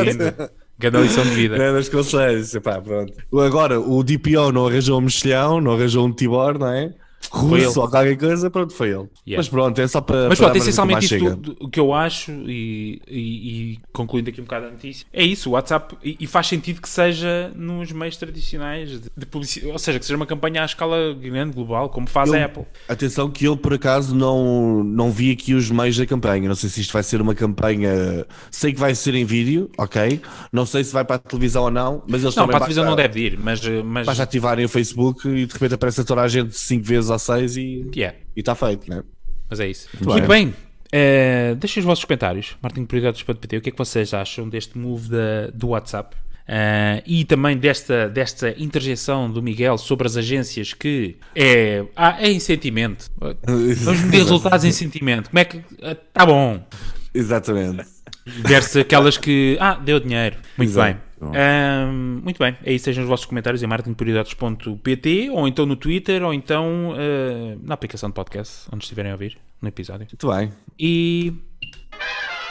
Lindo. 0.04 0.50
Grande 0.78 0.98
lição 0.98 1.24
de 1.24 1.30
vida. 1.30 1.56
Grandes 1.56 1.88
conselhos. 1.88 2.54
Epá, 2.54 2.78
pronto. 2.80 3.12
Agora, 3.42 3.80
o 3.80 4.02
DPO 4.04 4.52
não 4.52 4.66
arranjou 4.66 4.98
um 4.98 5.02
mexilhão, 5.02 5.60
não 5.60 5.72
arranjou 5.72 6.06
um 6.06 6.12
Tibor, 6.12 6.58
não 6.58 6.68
é? 6.70 6.92
Russo 7.30 7.80
ou 7.80 7.88
qualquer 7.90 8.16
coisa, 8.16 8.48
pronto, 8.50 8.72
foi 8.72 8.88
ele. 8.90 9.08
Yeah. 9.26 9.38
Mas 9.38 9.48
pronto, 9.48 9.78
é 9.80 9.86
só 9.88 10.00
para. 10.00 10.28
Mas 10.28 10.38
para 10.38 10.48
pronto, 10.48 10.62
essencialmente 10.62 10.94
mais 10.94 11.04
isso 11.04 11.18
chega. 11.18 11.56
o 11.60 11.68
que 11.68 11.80
eu 11.80 11.92
acho, 11.92 12.30
e, 12.30 13.02
e- 13.08 13.72
e 13.72 13.78
concluindo 13.92 14.30
aqui 14.30 14.40
um 14.40 14.44
bocado 14.44 14.66
a 14.66 14.70
notícia, 14.70 15.04
é 15.12 15.24
isso, 15.24 15.50
o 15.50 15.52
WhatsApp, 15.54 15.96
e, 16.04 16.16
e 16.20 16.26
faz 16.26 16.46
sentido 16.46 16.80
que 16.80 16.88
seja 16.88 17.50
nos 17.56 17.90
meios 17.90 18.16
tradicionais 18.16 18.90
de, 18.90 19.10
de 19.16 19.26
publicidade, 19.26 19.72
ou 19.72 19.78
seja, 19.78 19.98
que 19.98 20.04
seja 20.06 20.16
uma 20.16 20.24
campanha 20.24 20.62
à 20.62 20.64
escala 20.64 21.14
grande, 21.14 21.52
global, 21.54 21.88
como 21.88 22.06
faz 22.06 22.30
Eu- 22.32 22.38
a 22.40 22.44
Apple. 22.44 22.64
Atenção 22.88 23.28
que 23.28 23.44
eu 23.44 23.56
por 23.56 23.74
acaso 23.74 24.14
não, 24.14 24.84
não 24.84 25.10
vi 25.10 25.32
aqui 25.32 25.52
os 25.52 25.68
meios 25.70 25.96
da 25.96 26.06
campanha. 26.06 26.48
Não 26.48 26.54
sei 26.56 26.70
se 26.70 26.80
isto 26.80 26.92
vai 26.92 27.02
ser 27.02 27.20
uma 27.20 27.34
campanha. 27.34 28.24
Sei 28.50 28.72
que 28.72 28.78
vai 28.78 28.94
ser 28.94 29.14
em 29.14 29.24
vídeo, 29.24 29.68
ok? 29.76 30.20
Não 30.52 30.64
sei 30.64 30.84
se 30.84 30.92
vai 30.92 31.04
para 31.04 31.16
a 31.16 31.18
televisão 31.18 31.64
ou 31.64 31.70
não, 31.70 32.02
mas 32.08 32.22
eles 32.22 32.36
Não, 32.36 32.44
também 32.44 32.56
para 32.56 32.56
a 32.58 32.60
televisão 32.60 32.84
basta- 32.84 32.90
não 32.90 32.96
deve 32.96 33.20
ir, 33.26 33.38
mas... 33.38 33.60
mas 33.84 34.06
Basta 34.06 34.22
ativarem 34.22 34.64
o 34.64 34.68
Facebook 34.68 35.26
e 35.28 35.44
de 35.46 35.52
repente 35.52 35.74
aparece 35.74 36.04
toda 36.04 36.22
a 36.22 36.28
gente 36.28 36.56
5 36.56 36.84
vezes 36.84 37.05
ou 37.10 37.18
6 37.18 37.56
e 37.56 37.90
yeah, 37.94 38.16
está 38.34 38.54
feito, 38.54 38.88
né? 38.90 39.02
mas 39.48 39.60
é 39.60 39.68
isso. 39.68 39.88
Muito 39.94 40.10
Muito 40.10 40.28
bem. 40.28 40.54
eh, 40.92 41.54
deixem 41.58 41.80
os 41.80 41.84
vossos 41.84 42.04
comentários, 42.04 42.56
martinprioridades.pt, 42.62 43.56
o 43.56 43.60
que 43.60 43.68
é 43.68 43.72
que 43.72 43.78
vocês 43.78 44.12
acham 44.14 44.48
deste 44.48 44.76
move 44.78 45.08
da, 45.08 45.48
do 45.54 45.68
WhatsApp? 45.68 46.16
Eh, 46.48 47.02
e 47.06 47.24
também 47.24 47.56
desta, 47.56 48.08
desta 48.08 48.54
interjeição 48.56 49.28
do 49.30 49.42
Miguel 49.42 49.76
sobre 49.78 50.06
as 50.06 50.16
agências 50.16 50.72
que 50.72 51.16
é, 51.34 51.84
ah, 51.96 52.16
é 52.20 52.30
em 52.30 52.38
sentimento. 52.38 53.10
Vamos 53.18 54.00
medir 54.02 54.18
resultados 54.18 54.64
em 54.64 54.70
sentimento. 54.72 55.28
Como 55.30 55.38
é 55.40 55.44
que. 55.44 55.60
ah, 55.82 55.96
Tá 56.12 56.24
bom. 56.24 56.64
Exatamente. 57.12 57.84
Versus 58.24 58.76
aquelas 58.76 59.16
que. 59.16 59.56
Ah, 59.60 59.74
deu 59.74 59.98
dinheiro. 59.98 60.36
Muito 60.56 60.70
Exato. 60.70 60.94
bem. 60.94 61.05
Ahm, 61.20 62.20
muito 62.22 62.38
bem. 62.38 62.56
Aí 62.64 62.78
sejam 62.78 63.04
os 63.04 63.08
vossos 63.08 63.26
comentários 63.26 63.62
em 63.62 63.66
marketingprioridades.pt 63.66 65.30
ou 65.30 65.46
então 65.48 65.64
no 65.66 65.76
Twitter 65.76 66.22
ou 66.22 66.32
então 66.34 66.92
ah, 66.94 67.58
na 67.62 67.74
aplicação 67.74 68.08
de 68.08 68.14
podcast, 68.14 68.68
onde 68.72 68.84
estiverem 68.84 69.10
a 69.10 69.14
ouvir 69.14 69.38
no 69.60 69.68
episódio. 69.68 70.06
Muito 70.10 70.28
bem. 70.28 70.52
E. 70.78 71.32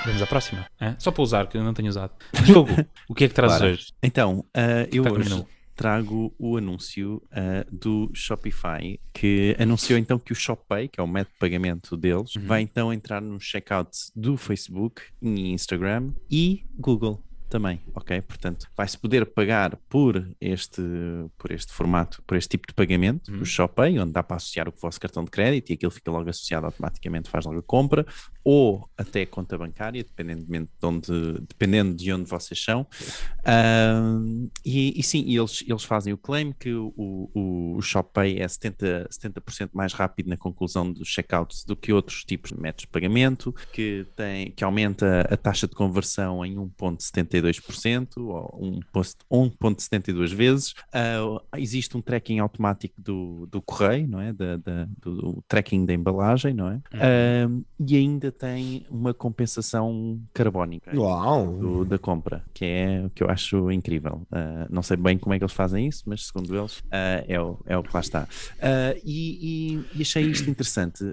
Vamos 0.06 0.22
à 0.22 0.28
próxima. 0.28 0.66
Hã? 0.80 0.96
Só 1.00 1.10
para 1.12 1.24
usar, 1.24 1.48
que 1.48 1.58
eu 1.58 1.64
não 1.64 1.74
tenho 1.74 1.90
usado. 1.90 2.12
Jogo, 2.44 2.70
o 3.10 3.16
que 3.16 3.24
é 3.24 3.28
que 3.28 3.34
trazes 3.34 3.58
Claro. 3.58 3.74
hoje? 3.74 3.88
Então, 4.04 4.46
ah, 4.54 4.88
eu 4.92 5.04
hoje 5.04 5.44
trago 5.76 6.34
o 6.38 6.58
anúncio 6.58 7.22
ah, 7.32 7.66
do 7.72 8.10
Shopify, 8.14 9.00
que 9.12 9.56
anunciou 9.60 9.98
então 10.00 10.20
que 10.20 10.32
o 10.32 10.36
ShopPay, 10.36 10.88
que 10.90 11.00
é 11.00 11.04
o 11.04 11.08
método 11.08 11.34
de 11.34 11.40
pagamento 11.40 11.98
deles, 11.98 12.36
Uhum. 12.36 12.46
vai 12.46 12.62
então 12.62 12.94
entrar 12.94 13.20
no 13.20 13.40
checkout 13.40 13.90
do 14.16 14.38
Facebook 14.38 15.02
Instagram 15.22 16.12
e 16.30 16.64
Google 16.78 17.20
também, 17.50 17.82
ok? 17.94 18.22
Portanto, 18.22 18.68
vai-se 18.76 18.98
poder 18.98 19.26
pagar 19.26 19.76
por 19.90 20.28
este, 20.40 20.82
por 21.38 21.52
este 21.52 21.72
formato, 21.74 22.22
por 22.26 22.38
este 22.38 22.50
tipo 22.50 22.68
de 22.68 22.74
pagamento, 22.74 23.32
Uhum. 23.32 23.42
o 23.42 23.46
ShopPay, 23.46 24.00
onde 24.00 24.12
dá 24.12 24.22
para 24.24 24.38
associar 24.38 24.68
o 24.68 24.74
vosso 24.80 25.00
cartão 25.00 25.24
de 25.24 25.32
crédito 25.32 25.70
e 25.70 25.74
aquilo 25.74 25.92
fica 25.92 26.12
logo 26.12 26.30
associado 26.30 26.66
automaticamente, 26.66 27.30
faz 27.30 27.46
logo 27.46 27.60
a 27.60 27.64
compra, 27.64 28.06
ou 28.44 28.88
até 28.98 29.26
conta 29.26 29.58
bancária, 29.58 30.04
dependendo 30.04 30.46
de 30.46 30.68
onde, 30.84 31.40
dependendo 31.48 31.96
de 31.96 32.12
onde 32.14 32.30
vocês 32.30 32.62
são. 32.64 32.86
E, 34.64 35.00
e 35.00 35.04
sim, 35.04 35.24
eles, 35.36 35.64
eles 35.68 35.84
fazem 35.84 36.14
o 36.14 36.18
claim 36.18 36.52
que 36.52 36.74
o, 36.74 36.94
o, 36.96 37.76
o 37.78 37.82
ShopPay 37.82 38.40
é 38.40 38.46
70%, 38.46 39.08
70 39.10 39.44
mais 39.74 39.94
rápido 39.94 40.28
na 40.30 40.38
conclusão 40.38 40.92
dos 40.92 41.08
checkouts 41.08 41.64
do 41.66 41.76
que 41.76 41.92
outros 41.94 42.24
tipos 42.24 42.52
de 42.52 42.60
métodos 42.60 42.82
de 42.86 42.88
pagamento, 42.88 43.54
que, 43.74 44.06
tem, 44.16 44.52
que 44.52 44.64
aumenta 44.64 45.22
a 45.30 45.38
taxa 45.38 45.68
de 45.68 45.76
conversão 45.76 46.46
em 46.46 46.56
1,71 46.56 47.35
1,72% 47.42 48.18
ou 48.18 48.80
1,72 49.32 50.34
vezes. 50.34 50.72
Uh, 50.94 51.40
existe 51.58 51.96
um 51.98 52.02
tracking 52.02 52.40
automático 52.40 53.02
do, 53.02 53.48
do 53.48 53.62
correio, 53.62 54.08
não 54.08 54.22
é? 54.22 54.34
Da, 54.34 54.58
da 54.58 54.88
do, 55.02 55.44
tracking 55.48 55.86
da 55.86 55.94
embalagem, 55.94 56.54
não 56.54 56.70
é? 56.70 56.74
Uhum. 56.74 57.60
Uh, 57.60 57.66
e 57.80 57.98
ainda 57.98 58.32
tem 58.32 58.86
uma 58.90 59.14
compensação 59.14 60.22
carbónica 60.34 60.92
do, 61.46 61.86
da 61.86 61.98
compra, 61.98 62.44
que 62.54 62.66
é 62.66 63.04
o 63.06 63.10
que 63.10 63.24
eu 63.24 63.30
acho 63.30 63.72
incrível. 63.72 64.26
Uh, 64.32 64.68
não 64.70 64.82
sei 64.82 64.98
bem 64.98 65.18
como 65.18 65.34
é 65.34 65.38
que 65.38 65.44
eles 65.44 65.54
fazem 65.54 65.88
isso, 65.88 66.04
mas 66.06 66.28
segundo 66.28 66.56
eles 66.56 66.84
é, 66.92 67.40
o, 67.40 67.60
é 67.66 67.78
o 67.78 67.84
que 67.84 67.94
lá 67.94 68.00
está. 68.00 68.28
E, 69.04 69.76
e, 69.76 70.00
e, 70.00 70.02
achei 70.02 70.24
isto 70.24 70.50
interessante, 70.50 71.04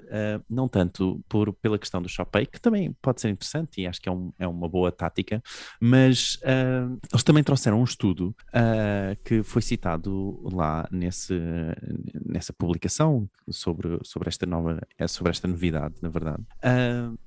não 0.49 0.67
tanto 0.67 1.23
por, 1.27 1.53
pela 1.53 1.77
questão 1.77 2.01
do 2.01 2.09
ShopPay, 2.09 2.45
que 2.45 2.59
também 2.59 2.95
pode 3.01 3.21
ser 3.21 3.29
interessante 3.29 3.81
e 3.81 3.87
acho 3.87 4.01
que 4.01 4.09
é, 4.09 4.11
um, 4.11 4.31
é 4.39 4.47
uma 4.47 4.67
boa 4.67 4.91
tática, 4.91 5.41
mas 5.79 6.12
uh, 6.35 6.99
eles 7.11 7.23
também 7.23 7.43
trouxeram 7.43 7.79
um 7.79 7.83
estudo 7.83 8.35
uh, 8.49 9.15
que 9.23 9.43
foi 9.43 9.61
citado 9.61 10.39
lá 10.51 10.87
nesse, 10.91 11.39
nessa 12.25 12.53
publicação 12.53 13.29
sobre, 13.49 13.99
sobre 14.03 14.29
esta 14.29 14.45
nova, 14.45 14.81
sobre 15.07 15.31
esta 15.31 15.47
novidade, 15.47 15.95
na 16.01 16.09
verdade. 16.09 16.43
Uh, 16.63 17.17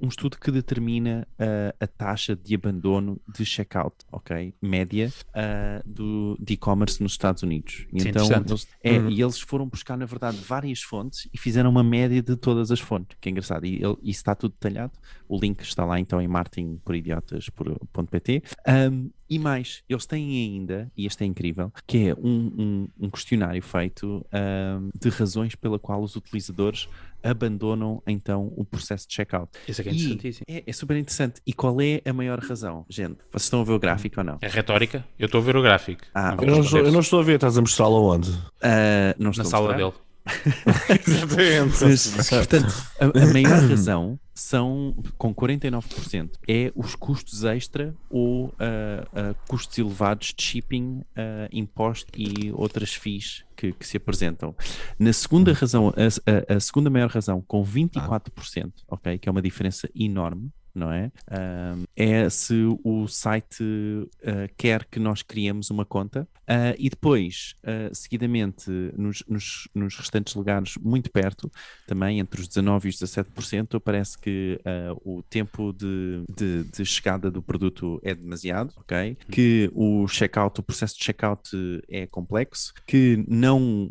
um, 0.00 0.08
estudo 0.08 0.38
que 0.38 0.50
determina 0.50 1.28
uh, 1.32 1.76
a 1.78 1.86
taxa 1.86 2.34
de 2.34 2.54
abandono 2.54 3.20
de 3.32 3.44
checkout, 3.44 3.94
ok? 4.10 4.54
Média 4.60 5.12
uh, 5.28 5.88
do, 5.88 6.36
de 6.40 6.54
e-commerce 6.54 7.00
nos 7.02 7.12
Estados 7.12 7.42
Unidos. 7.42 7.86
E 7.92 8.00
Sim, 8.00 8.08
então, 8.08 8.26
eles, 8.26 8.66
é, 8.82 8.98
uhum. 8.98 9.10
e 9.10 9.22
eles 9.22 9.38
foram 9.40 9.68
buscar, 9.68 9.96
na 9.96 10.06
verdade, 10.06 10.38
várias 10.38 10.82
fontes 10.82 11.28
e 11.32 11.38
fizeram 11.38 11.70
uma 11.70 11.84
média 11.84 12.22
de 12.22 12.36
todas 12.36 12.70
as 12.70 12.80
fontes, 12.80 13.16
que 13.20 13.28
é 13.28 13.32
engraçado. 13.32 13.66
E 13.66 13.74
ele, 13.76 13.96
isso 14.02 14.20
está 14.20 14.34
tudo 14.34 14.52
detalhado. 14.52 14.92
O 15.28 15.38
link 15.38 15.60
está 15.60 15.84
lá 15.84 16.00
então 16.00 16.20
em 16.20 16.28
marketingporidiotas.pt. 16.28 18.42
Um, 18.90 19.10
e 19.28 19.40
mais, 19.40 19.82
eles 19.88 20.06
têm 20.06 20.44
ainda, 20.44 20.88
e 20.96 21.04
este 21.04 21.24
é 21.24 21.26
incrível, 21.26 21.72
que 21.84 22.08
é 22.08 22.14
um, 22.14 22.52
um, 22.56 22.88
um 23.00 23.10
questionário 23.10 23.60
feito 23.60 24.24
um, 24.32 24.88
de 24.96 25.08
razões 25.08 25.56
pela 25.56 25.80
qual 25.80 26.00
os 26.00 26.14
utilizadores 26.14 26.88
abandonam 27.28 28.02
então 28.06 28.52
o 28.56 28.64
processo 28.64 29.06
de 29.08 29.14
checkout. 29.14 29.50
Isso 29.66 29.80
é 29.80 29.84
que 29.84 29.90
é 29.90 29.92
interessantíssimo. 29.92 30.44
É, 30.48 30.64
é, 30.66 30.72
super 30.72 30.96
interessante. 30.96 31.40
E 31.46 31.52
qual 31.52 31.80
é 31.80 32.00
a 32.04 32.12
maior 32.12 32.38
razão? 32.38 32.84
Gente, 32.88 33.18
vocês 33.30 33.44
estão 33.44 33.60
a 33.60 33.64
ver 33.64 33.72
o 33.72 33.78
gráfico 33.78 34.20
ou 34.20 34.24
não? 34.24 34.38
É 34.40 34.48
retórica? 34.48 35.04
Eu 35.18 35.26
estou 35.26 35.40
a 35.40 35.44
ver 35.44 35.56
o 35.56 35.62
gráfico. 35.62 36.04
Ah, 36.14 36.36
eu, 36.40 36.46
não 36.46 36.60
estou, 36.60 36.78
eu, 36.80 36.92
não 36.92 37.00
estou, 37.00 37.20
a 37.20 37.22
ver, 37.22 37.34
estás 37.34 37.58
a 37.58 37.60
mostrá-lo 37.60 38.02
onde? 38.02 38.30
Uh, 38.30 39.14
não 39.18 39.30
Na 39.36 39.44
sala 39.44 39.74
dele. 39.74 39.92
Exatamente. 41.06 41.84
Mas, 41.84 42.30
portanto, 42.30 42.74
a, 43.00 43.04
a 43.06 43.32
maior 43.32 43.68
razão 43.68 44.18
são, 44.36 44.94
com 45.16 45.34
49%, 45.34 46.32
é 46.46 46.70
os 46.76 46.94
custos 46.94 47.42
extra 47.42 47.94
ou 48.10 48.48
uh, 48.48 48.50
uh, 48.50 49.34
custos 49.48 49.78
elevados 49.78 50.34
de 50.36 50.42
shipping, 50.42 50.98
uh, 50.98 51.48
imposto 51.50 52.12
e 52.14 52.52
outras 52.52 52.94
fees 52.94 53.46
que, 53.56 53.72
que, 53.72 53.86
se 53.86 53.96
apresentam. 53.96 54.54
Na 54.98 55.12
segunda 55.14 55.54
razão, 55.54 55.88
a, 55.88 56.52
a, 56.52 56.56
a 56.56 56.60
segunda 56.60 56.90
maior 56.90 57.08
razão, 57.08 57.40
com 57.40 57.64
24%, 57.64 58.72
ok, 58.86 59.18
que 59.18 59.26
é 59.26 59.32
uma 59.32 59.40
diferença 59.40 59.88
enorme, 59.96 60.52
não 60.76 60.92
é? 60.92 61.10
Uh, 61.28 61.84
é 61.96 62.28
se 62.28 62.54
o 62.84 63.08
site 63.08 63.62
uh, 63.62 64.08
quer 64.56 64.84
que 64.84 65.00
nós 65.00 65.22
criemos 65.22 65.70
uma 65.70 65.84
conta 65.84 66.28
uh, 66.42 66.76
e 66.78 66.90
depois, 66.90 67.56
ah, 67.64 67.90
seguidamente, 67.92 68.70
nos, 68.96 69.22
nos, 69.26 69.68
nos, 69.74 69.96
restantes 69.96 70.34
lugares, 70.34 70.76
muito 70.80 71.10
perto, 71.10 71.50
também 71.86 72.20
entre 72.20 72.40
os 72.40 72.48
19% 72.48 72.84
e 72.84 72.88
os 72.88 72.96
17%, 72.96 73.80
parece 73.80 74.18
que 74.18 74.60
o 75.04 75.22
tempo 75.22 75.72
de, 75.72 76.24
de, 76.28 76.64
de, 76.64 76.84
chegada 76.84 77.30
do 77.30 77.42
produto 77.42 78.00
é 78.02 78.14
demasiado, 78.14 78.74
ok? 78.76 79.16
Que 79.30 79.70
o 79.74 80.06
checkout, 80.06 80.60
o 80.60 80.62
processo 80.62 80.98
de 80.98 81.04
checkout 81.04 81.50
é 81.88 82.06
complexo, 82.06 82.74
que 82.86 83.24
não, 83.28 83.90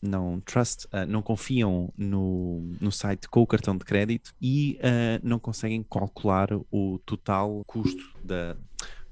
não 0.00 0.40
trust, 0.40 0.86
não 1.08 1.22
confiam 1.22 1.92
no, 1.96 2.62
no 2.80 2.92
site 2.92 3.28
com 3.28 3.42
o 3.42 3.46
cartão 3.46 3.76
de 3.76 3.84
crédito 3.84 4.32
e 4.40 4.78
não 5.22 5.38
conseguem 5.38 5.71
conseguem 5.72 5.82
calcular 5.82 6.48
o 6.70 6.98
total 7.06 7.62
custo 7.66 8.02
da, 8.22 8.56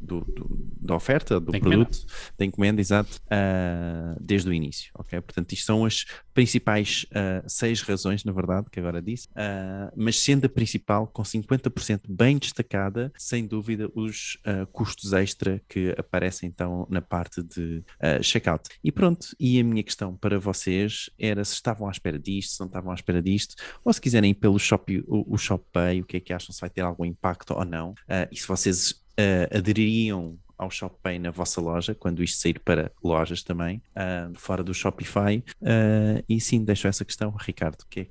do, 0.00 0.20
do, 0.22 0.48
da 0.80 0.94
oferta, 0.94 1.38
do 1.38 1.52
da 1.52 1.58
produto, 1.58 1.98
encomenda. 1.98 2.34
da 2.38 2.44
encomenda, 2.44 2.80
exato, 2.80 3.20
uh, 3.26 4.18
desde 4.20 4.48
o 4.48 4.52
início, 4.52 4.90
ok? 4.94 5.20
Portanto, 5.20 5.52
isto 5.52 5.66
são 5.66 5.84
as 5.84 6.06
principais 6.32 7.06
uh, 7.10 7.44
seis 7.46 7.82
razões, 7.82 8.24
na 8.24 8.32
verdade, 8.32 8.68
que 8.70 8.80
agora 8.80 9.02
disse, 9.02 9.28
uh, 9.28 9.92
mas 9.94 10.18
sendo 10.18 10.46
a 10.46 10.48
principal, 10.48 11.06
com 11.06 11.22
50% 11.22 12.02
bem 12.08 12.38
destacada, 12.38 13.12
sem 13.16 13.46
dúvida, 13.46 13.90
os 13.94 14.38
custos 14.72 15.12
extra 15.12 15.60
que 15.68 15.94
aparecem 15.98 16.48
então 16.48 16.86
na 16.88 17.00
parte 17.00 17.42
de 17.42 17.82
checkout. 18.22 18.68
E 18.82 18.90
pronto, 18.90 19.28
e 19.38 19.60
a 19.60 19.64
minha 19.64 19.82
questão 19.82 20.16
para 20.16 20.38
vocês 20.38 21.10
era 21.18 21.44
se 21.44 21.54
estavam 21.54 21.88
à 21.88 21.90
espera 21.90 22.18
disto, 22.18 22.52
se 22.52 22.60
não 22.60 22.66
estavam 22.66 22.92
à 22.92 22.94
espera 22.94 23.20
disto, 23.20 23.54
ou 23.84 23.92
se 23.92 24.00
quiserem 24.00 24.30
ir 24.30 24.34
pelo 24.34 24.58
shop, 24.58 25.04
o, 25.06 25.34
o 25.34 25.36
ShopPay, 25.36 26.00
o 26.00 26.04
que 26.04 26.16
é 26.16 26.20
que 26.20 26.32
acham, 26.32 26.52
se 26.52 26.60
vai 26.60 26.70
ter 26.70 26.82
algum 26.82 27.04
impacto 27.04 27.52
ou 27.54 27.64
não, 27.64 27.94
e 28.30 28.36
se 28.36 28.46
vocês 28.46 29.00
uh, 29.20 29.56
adeririam 29.59 30.38
ao 30.61 30.70
ShopPay 30.70 31.18
na 31.18 31.30
vossa 31.30 31.59
loja, 31.59 31.94
quando 31.94 32.22
isto 32.22 32.38
sair 32.38 32.59
para 32.59 32.92
lojas 33.02 33.42
também, 33.42 33.80
uh, 33.96 34.38
fora 34.38 34.62
do 34.62 34.74
Shopify. 34.74 35.42
Uh, 35.62 36.22
e 36.28 36.38
sim, 36.38 36.62
deixo 36.62 36.87
essa 36.87 37.02
questão, 37.02 37.35
Ricardo. 37.40 37.78
Que 37.88 38.09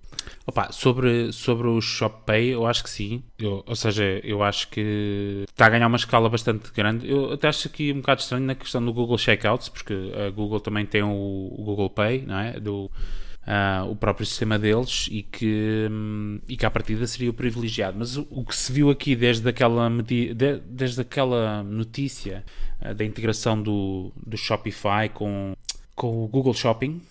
Opa, 0.48 0.72
sobre, 0.72 1.32
sobre 1.32 1.68
o 1.68 1.80
ShopPay, 1.80 2.56
eu 2.56 2.66
acho 2.66 2.84
que 2.84 2.90
sim. 2.90 3.24
Eu, 3.38 3.64
ou 3.68 3.76
seja, 3.76 4.04
eu 4.24 4.42
acho 4.42 4.68
que 4.70 5.46
está 5.48 5.68
a 5.68 5.70
ganhar 5.70 5.86
uma 5.86 5.98
escala 5.98 6.28
bastante 6.28 6.72
grande. 6.72 7.08
Eu 7.08 7.34
até 7.34 7.48
acho 7.48 7.68
aqui 7.68 7.94
um 7.94 7.98
bocado 7.98 8.22
estranho 8.22 8.46
na 8.46 8.56
questão 8.56 8.84
do 8.84 8.92
Google 8.92 9.20
Checkouts, 9.20 9.70
porque 9.70 9.94
a 10.16 10.32
Google 10.32 10.60
também 10.60 10.88
tem 10.88 11.04
o, 11.04 11.54
o 11.56 11.64
Google 11.64 11.92
Pay, 11.92 12.24
não 12.26 12.40
é? 12.40 12.60
Do, 12.60 12.90
uh, 13.50 13.90
o 13.90 13.96
próprio 13.96 14.26
sistema 14.26 14.60
deles 14.60 15.08
e 15.12 15.24
que, 15.24 15.88
um, 15.90 16.40
e 16.48 16.56
que 16.56 16.66
à 16.66 16.70
partida 16.70 17.06
seria 17.08 17.30
o 17.30 17.34
privilegiado. 17.34 17.98
Mas 17.98 18.16
o, 18.16 18.28
o 18.30 18.46
que 18.46 18.56
se 18.56 18.72
viu 18.72 18.90
aqui 18.92 19.16
desde 19.16 19.50
aquela, 19.50 19.90
de, 20.04 20.34
desde 20.66 21.02
aquela 21.02 21.64
notícia 21.64 22.46
uh, 22.80 22.94
da 22.94 23.04
integração 23.04 23.62
do, 23.62 24.12
do 24.16 24.38
Shopify 24.38 25.10
com, 25.12 25.56
com 25.96 26.24
o 26.24 26.28
Google 26.28 26.54
Shopping, 26.54 27.02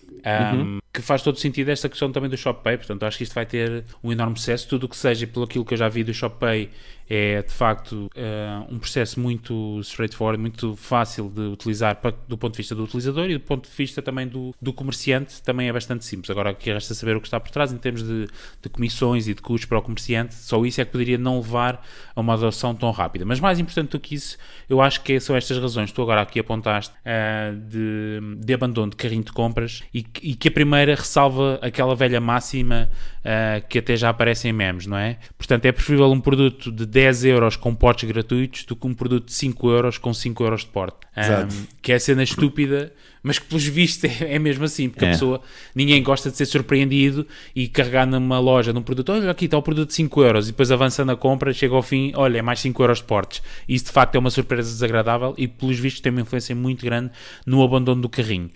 um, 0.53 0.57
uhum. 0.57 0.79
que 0.93 1.01
faz 1.01 1.21
todo 1.21 1.37
sentido 1.37 1.69
esta 1.69 1.89
questão 1.89 2.11
também 2.11 2.29
do 2.29 2.37
ShopPay, 2.37 2.77
portanto 2.77 3.03
acho 3.03 3.17
que 3.17 3.23
isto 3.23 3.33
vai 3.33 3.45
ter 3.45 3.83
um 4.03 4.11
enorme 4.11 4.37
sucesso, 4.37 4.67
tudo 4.67 4.85
o 4.85 4.89
que 4.89 4.97
seja 4.97 5.27
pelo 5.27 5.45
aquilo 5.45 5.65
que 5.65 5.73
eu 5.73 5.77
já 5.77 5.87
vi 5.87 6.03
do 6.03 6.13
ShopPay 6.13 6.69
é 7.09 7.41
de 7.41 7.51
facto 7.51 8.09
uh, 8.15 8.73
um 8.73 8.77
processo 8.77 9.19
muito 9.19 9.79
straightforward, 9.79 10.39
muito 10.39 10.75
fácil 10.75 11.27
de 11.27 11.41
utilizar 11.41 11.99
do 12.27 12.37
ponto 12.37 12.53
de 12.53 12.57
vista 12.57 12.75
do 12.75 12.83
utilizador 12.83 13.29
e 13.29 13.33
do 13.33 13.39
ponto 13.39 13.67
de 13.67 13.75
vista 13.75 13.99
também 13.99 14.27
do, 14.27 14.53
do 14.61 14.71
comerciante 14.71 15.41
também 15.41 15.67
é 15.67 15.73
bastante 15.73 16.05
simples. 16.05 16.29
Agora 16.29 16.51
aqui 16.51 16.71
resta 16.71 16.93
saber 16.93 17.15
o 17.15 17.21
que 17.21 17.27
está 17.27 17.39
por 17.39 17.49
trás 17.49 17.73
em 17.73 17.77
termos 17.77 18.03
de, 18.03 18.27
de 18.61 18.69
comissões 18.69 19.27
e 19.27 19.33
de 19.33 19.41
custos 19.41 19.65
para 19.65 19.79
o 19.79 19.81
comerciante, 19.81 20.35
só 20.35 20.63
isso 20.63 20.79
é 20.81 20.85
que 20.85 20.91
poderia 20.91 21.17
não 21.17 21.37
levar 21.37 21.83
a 22.15 22.21
uma 22.21 22.33
adoção 22.33 22.75
tão 22.75 22.91
rápida. 22.91 23.25
Mas 23.25 23.39
mais 23.39 23.59
importante 23.59 23.91
do 23.91 23.99
que 23.99 24.13
isso, 24.13 24.37
eu 24.69 24.79
acho 24.79 25.01
que 25.01 25.19
são 25.19 25.35
estas 25.35 25.57
razões. 25.57 25.91
Tu 25.91 26.01
agora 26.01 26.21
aqui 26.21 26.39
apontaste 26.39 26.93
uh, 26.99 27.55
de, 27.55 28.45
de 28.45 28.53
abandono 28.53 28.91
de 28.91 28.97
carrinho 28.97 29.23
de 29.23 29.31
compras 29.31 29.83
e, 29.93 30.05
e, 30.21 30.35
que 30.35 30.47
a 30.47 30.51
primeira 30.51 30.93
ressalva 30.93 31.57
aquela 31.61 31.95
velha 31.95 32.21
máxima 32.21 32.89
uh, 33.19 33.67
que 33.67 33.79
até 33.79 33.95
já 33.95 34.09
aparece 34.09 34.47
em 34.47 34.53
memes, 34.53 34.85
não 34.85 34.97
é? 34.97 35.17
Portanto, 35.37 35.65
é 35.65 35.71
preferível 35.71 36.11
um 36.11 36.19
produto 36.19 36.71
de 36.71 36.85
10 36.99 37.23
euros 37.23 37.55
com 37.55 37.73
portes 37.73 38.09
gratuitos 38.09 38.65
do 38.65 38.75
que 38.75 38.85
um 38.85 38.93
produto 38.93 39.27
de 39.27 39.33
5 39.33 39.69
euros 39.69 39.97
com 39.97 40.13
5 40.13 40.43
euros 40.43 40.61
de 40.61 40.67
porte. 40.67 40.97
Um, 41.15 41.65
que 41.81 41.93
é 41.93 41.95
a 41.95 41.99
cena 41.99 42.23
estúpida, 42.23 42.91
mas 43.23 43.39
que 43.39 43.45
pelos 43.45 43.65
vistos 43.65 44.03
é, 44.21 44.35
é 44.35 44.39
mesmo 44.39 44.65
assim, 44.65 44.89
porque 44.89 45.05
é. 45.05 45.07
a 45.07 45.11
pessoa, 45.11 45.41
ninguém 45.73 46.03
gosta 46.03 46.29
de 46.29 46.35
ser 46.35 46.45
surpreendido 46.45 47.25
e 47.55 47.69
carregar 47.69 48.05
numa 48.05 48.37
loja, 48.37 48.73
num 48.73 48.81
produto, 48.81 49.13
olha 49.13 49.31
aqui 49.31 49.45
está 49.45 49.57
o 49.57 49.61
produto 49.61 49.87
de 49.87 49.93
5 49.93 50.23
euros 50.23 50.49
e 50.49 50.51
depois 50.51 50.71
avança 50.71 51.05
na 51.05 51.15
compra, 51.15 51.53
chega 51.53 51.73
ao 51.73 51.81
fim, 51.81 52.11
olha, 52.15 52.39
é 52.39 52.41
mais 52.41 52.59
5 52.59 52.83
euros 52.83 52.97
de 52.97 53.05
portes. 53.05 53.41
Isso 53.67 53.85
de 53.85 53.91
facto 53.91 54.15
é 54.15 54.19
uma 54.19 54.29
surpresa 54.29 54.69
desagradável 54.69 55.33
e 55.37 55.47
pelos 55.47 55.79
vistos 55.79 56.01
tem 56.01 56.11
uma 56.11 56.21
influência 56.21 56.53
muito 56.53 56.83
grande 56.83 57.11
no 57.45 57.63
abandono 57.63 58.01
do 58.01 58.09
carrinho. 58.09 58.51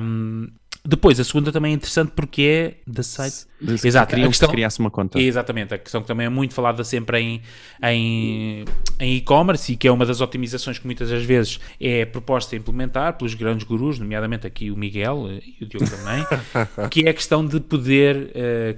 Um, 0.00 0.46
depois, 0.88 1.20
a 1.20 1.24
segunda 1.24 1.52
também 1.52 1.72
é 1.72 1.74
interessante 1.74 2.12
porque 2.16 2.42
é 2.42 2.74
da 2.90 3.02
site. 3.02 3.46
Exato, 3.84 4.08
queriam 4.08 4.24
a 4.24 4.30
questão, 4.30 4.48
que 4.48 4.54
criasse 4.54 4.80
uma 4.80 4.90
conta. 4.90 5.20
Exatamente, 5.20 5.74
a 5.74 5.78
questão 5.78 6.00
que 6.00 6.06
também 6.06 6.24
é 6.24 6.30
muito 6.30 6.54
falada 6.54 6.82
sempre 6.82 7.20
em, 7.20 7.42
em, 7.82 8.64
em 8.98 9.16
e-commerce 9.16 9.70
e 9.70 9.76
que 9.76 9.86
é 9.86 9.92
uma 9.92 10.06
das 10.06 10.22
otimizações 10.22 10.78
que 10.78 10.86
muitas 10.86 11.10
das 11.10 11.22
vezes 11.22 11.60
é 11.78 12.06
proposta 12.06 12.56
a 12.56 12.58
implementar 12.58 13.18
pelos 13.18 13.34
grandes 13.34 13.66
gurus, 13.66 13.98
nomeadamente 13.98 14.46
aqui 14.46 14.70
o 14.70 14.76
Miguel 14.78 15.28
eh, 15.28 15.42
e 15.60 15.64
o 15.64 15.66
Diogo 15.66 15.90
também, 15.90 16.24
que 16.88 17.06
é 17.06 17.10
a 17.10 17.14
questão 17.14 17.44
de 17.44 17.60
poder 17.60 18.32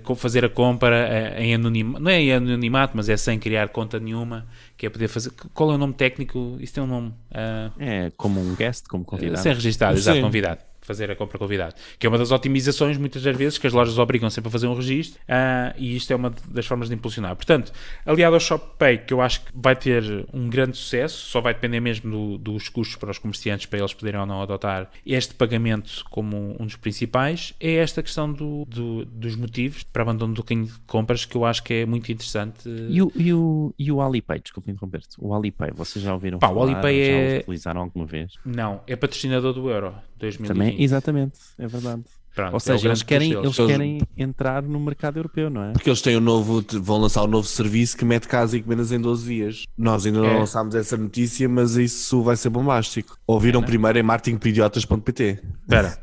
uh, 0.04 0.14
fazer 0.16 0.44
a 0.44 0.48
compra 0.48 1.08
uh, 1.08 1.40
em 1.40 1.54
anonimato, 1.54 2.02
não 2.02 2.10
é 2.10 2.20
em 2.20 2.32
anonimato, 2.32 2.96
mas 2.96 3.08
é 3.08 3.16
sem 3.16 3.38
criar 3.38 3.68
conta 3.68 4.00
nenhuma, 4.00 4.48
que 4.76 4.84
é 4.84 4.90
poder 4.90 5.06
fazer. 5.06 5.30
Qual 5.54 5.70
é 5.70 5.74
o 5.76 5.78
nome 5.78 5.94
técnico? 5.94 6.56
Isso 6.58 6.74
tem 6.74 6.82
um 6.82 6.88
nome. 6.88 7.08
Uh, 7.30 7.72
é 7.78 8.12
como 8.16 8.40
um 8.40 8.56
guest, 8.56 8.88
como 8.88 9.04
convidado. 9.04 9.40
Sem 9.40 9.54
registrar, 9.54 9.92
exato, 9.92 10.20
convidado 10.20 10.69
fazer 10.90 11.08
a 11.08 11.14
compra 11.14 11.38
convidada. 11.38 11.74
Que 11.98 12.06
é 12.06 12.08
uma 12.08 12.18
das 12.18 12.32
otimizações, 12.32 12.98
muitas 12.98 13.22
das 13.22 13.36
vezes, 13.36 13.58
que 13.58 13.66
as 13.66 13.72
lojas 13.72 13.96
obrigam 13.96 14.28
sempre 14.28 14.48
a 14.48 14.50
fazer 14.50 14.66
um 14.66 14.74
registro 14.74 15.20
uh, 15.22 15.72
e 15.78 15.94
isto 15.94 16.12
é 16.12 16.16
uma 16.16 16.32
das 16.48 16.66
formas 16.66 16.88
de 16.88 16.94
impulsionar. 16.96 17.36
Portanto, 17.36 17.72
aliado 18.04 18.34
ao 18.34 18.40
ShopPay, 18.40 18.98
que 18.98 19.14
eu 19.14 19.20
acho 19.20 19.42
que 19.42 19.52
vai 19.54 19.76
ter 19.76 20.26
um 20.32 20.48
grande 20.50 20.76
sucesso, 20.76 21.26
só 21.26 21.40
vai 21.40 21.54
depender 21.54 21.78
mesmo 21.78 22.10
do, 22.10 22.38
dos 22.38 22.68
custos 22.68 22.96
para 22.96 23.10
os 23.10 23.18
comerciantes 23.18 23.66
para 23.66 23.78
eles 23.78 23.94
poderem 23.94 24.20
ou 24.20 24.26
não 24.26 24.42
adotar 24.42 24.90
este 25.06 25.34
pagamento 25.34 26.04
como 26.10 26.56
um 26.58 26.66
dos 26.66 26.76
principais, 26.76 27.54
é 27.60 27.74
esta 27.74 28.02
questão 28.02 28.32
do, 28.32 28.64
do, 28.66 29.04
dos 29.04 29.36
motivos 29.36 29.84
para 29.84 30.02
abandono 30.02 30.34
do 30.34 30.42
carrinho 30.42 30.66
de 30.66 30.78
compras 30.80 31.24
que 31.24 31.36
eu 31.36 31.44
acho 31.44 31.62
que 31.62 31.74
é 31.74 31.86
muito 31.86 32.10
interessante. 32.10 32.68
E 32.68 33.00
o, 33.00 33.12
e 33.14 33.32
o, 33.32 33.74
e 33.78 33.92
o 33.92 34.00
Alipay, 34.00 34.40
desculpa 34.40 34.70
interromper-te, 34.70 35.16
o 35.18 35.32
Alipay, 35.32 35.70
vocês 35.72 36.04
já 36.04 36.12
ouviram 36.12 36.40
Pá, 36.40 36.48
falar? 36.48 36.58
o 36.58 36.62
Alipay 36.64 37.04
já 37.04 37.12
é... 37.12 37.38
utilizaram 37.38 37.82
alguma 37.82 38.06
vez? 38.06 38.32
Não, 38.44 38.80
é 38.86 38.96
patrocinador 38.96 39.52
do 39.52 39.70
Euro 39.70 39.94
2020. 40.20 40.56
Também, 40.56 40.82
exatamente, 40.82 41.32
é 41.58 41.66
verdade. 41.66 42.02
Pronto, 42.32 42.52
Ou 42.52 42.56
é 42.58 42.60
seja, 42.60 42.86
o 42.86 42.90
eles 42.90 43.02
querem, 43.02 43.32
eles 43.32 43.56
querem 43.56 44.00
entrar 44.16 44.62
no 44.62 44.78
mercado 44.78 45.16
europeu, 45.18 45.50
não 45.50 45.64
é? 45.64 45.72
Porque 45.72 45.90
eles 45.90 46.00
têm 46.00 46.16
um 46.16 46.20
novo, 46.20 46.64
vão 46.80 46.98
lançar 46.98 47.24
um 47.24 47.26
novo 47.26 47.46
serviço 47.48 47.96
que 47.96 48.04
mete 48.04 48.28
casa 48.28 48.56
e 48.56 48.60
encomendas 48.60 48.92
em 48.92 49.00
12 49.00 49.26
dias. 49.26 49.64
Nós 49.76 50.06
ainda 50.06 50.20
não 50.20 50.26
É. 50.28 50.38
lançámos 50.38 50.76
essa 50.76 50.96
notícia, 50.96 51.48
mas 51.48 51.74
isso 51.74 52.22
vai 52.22 52.36
ser 52.36 52.48
bombástico. 52.50 53.16
Ouviram 53.26 53.58
É, 53.58 53.62
né? 53.62 53.66
primeiro 53.66 53.98
em 53.98 54.02
marketingperidiotas.pt. 54.04 55.40
Espera, 55.62 55.98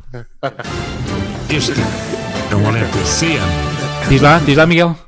Este 1.50 1.72
é 2.52 2.56
um 2.56 2.68
alerta 2.68 2.98
CM. 3.06 3.40
diz 4.10 4.22
lá, 4.22 4.38
diz 4.40 4.58
lá, 4.58 4.66
Miguel. 4.66 5.07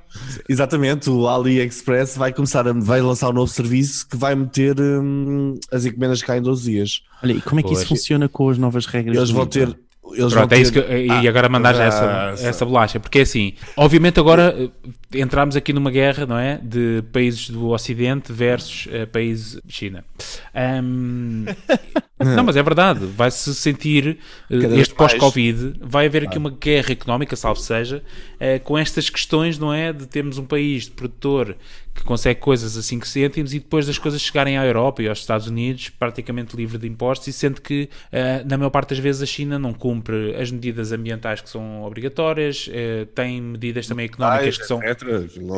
Exatamente, 0.50 1.12
o 1.12 1.28
AliExpress 1.28 2.18
vai 2.18 2.34
começar 2.34 2.68
a 2.68 2.74
vai 2.74 3.00
lançar 3.02 3.30
um 3.30 3.34
novo 3.34 3.52
serviço 3.52 4.08
que 4.10 4.18
vai 4.18 4.34
meter 4.34 4.76
hum, 4.82 5.60
as 5.72 5.86
encomendas 5.86 6.24
cá 6.24 6.36
em 6.36 6.42
12 6.42 6.72
dias. 6.72 7.04
Olha, 7.24 7.34
e 7.34 7.42
como 7.42 7.60
é 7.60 7.64
que 7.64 7.70
isso 7.70 7.86
Pois. 7.86 7.90
funciona 7.90 8.28
com 8.28 8.50
as 8.50 8.58
novas 8.58 8.88
regras? 8.88 9.16
Eles 9.16 9.30
vão 9.30 9.46
ter. 9.46 9.78
Eles 10.12 10.34
vão 10.34 10.42
Pronto, 10.42 10.54
é 10.54 10.60
isso 10.60 10.74
que, 10.74 10.82
ter... 10.82 11.06
e 11.06 11.12
Ah, 11.12 11.30
agora 11.30 11.48
mandares 11.48 11.80
ah, 11.80 11.84
essa, 11.84 12.06
essa. 12.34 12.48
essa 12.48 12.66
bolacha, 12.66 13.00
porque 13.00 13.20
é 13.20 13.22
assim, 13.22 13.54
obviamente 13.78 14.20
agora 14.20 14.56
eh, 14.58 15.20
entramos 15.22 15.56
aqui 15.56 15.72
numa 15.72 15.92
guerra, 15.92 16.26
não 16.26 16.36
é? 16.36 16.60
De 16.64 17.04
países 17.14 17.52
do 17.52 17.68
Ocidente 17.68 18.34
versus 18.34 18.88
eh, 18.92 19.06
países 19.06 19.62
China. 19.68 20.04
Ahm, 20.52 21.46
não, 22.18 22.44
mas 22.44 22.56
é 22.56 22.64
verdade, 22.64 23.06
vai-se 23.06 23.54
sentir 23.54 24.18
vez 24.50 24.80
este 24.80 24.96
pós-Covid, 24.96 25.76
vai 25.80 26.08
haver 26.08 26.24
aqui 26.24 26.40
uma 26.40 26.50
guerra 26.50 26.92
económica, 26.92 27.36
salvo 27.36 27.60
seja, 27.60 28.02
eh, 28.40 28.60
com 28.60 28.78
estas 28.78 29.10
questões, 29.10 29.58
não 29.58 29.74
é? 29.74 29.92
De 29.92 30.06
termos 30.06 30.38
um 30.38 30.46
país 30.46 30.86
de 30.86 30.92
produtor 30.92 31.56
que 32.00 32.04
consegue 32.04 32.40
coisas 32.40 32.78
a 32.78 32.82
5 32.82 33.06
cêntimos 33.06 33.54
e 33.54 33.60
depois 33.60 33.86
das 33.86 33.98
coisas 33.98 34.22
chegarem 34.22 34.58
à 34.58 34.66
Europa 34.66 35.02
e 35.04 35.10
aos 35.10 35.20
Estados 35.20 35.48
Unidos 35.48 35.90
praticamente 35.90 36.56
livre 36.56 36.78
de 36.78 36.88
impostos 36.88 37.28
e 37.28 37.34
sendo 37.34 37.62
que 37.62 37.90
eh, 38.12 38.44
na 38.46 38.58
maior 38.58 38.70
parte 38.70 38.92
das 38.92 39.00
vezes 39.00 39.22
a 39.22 39.26
China 39.26 39.60
não 39.60 39.74
cumpre 39.74 40.36
as 40.36 40.50
medidas 40.50 40.92
ambientais 40.92 41.42
que 41.42 41.50
são 41.50 41.84
obrigatórias, 41.84 42.70
eh, 42.72 43.06
tem 43.14 43.42
medidas 43.42 43.88
também 43.88 44.06
económicas 44.06 44.58
que 44.58 44.66
são... 44.66 44.80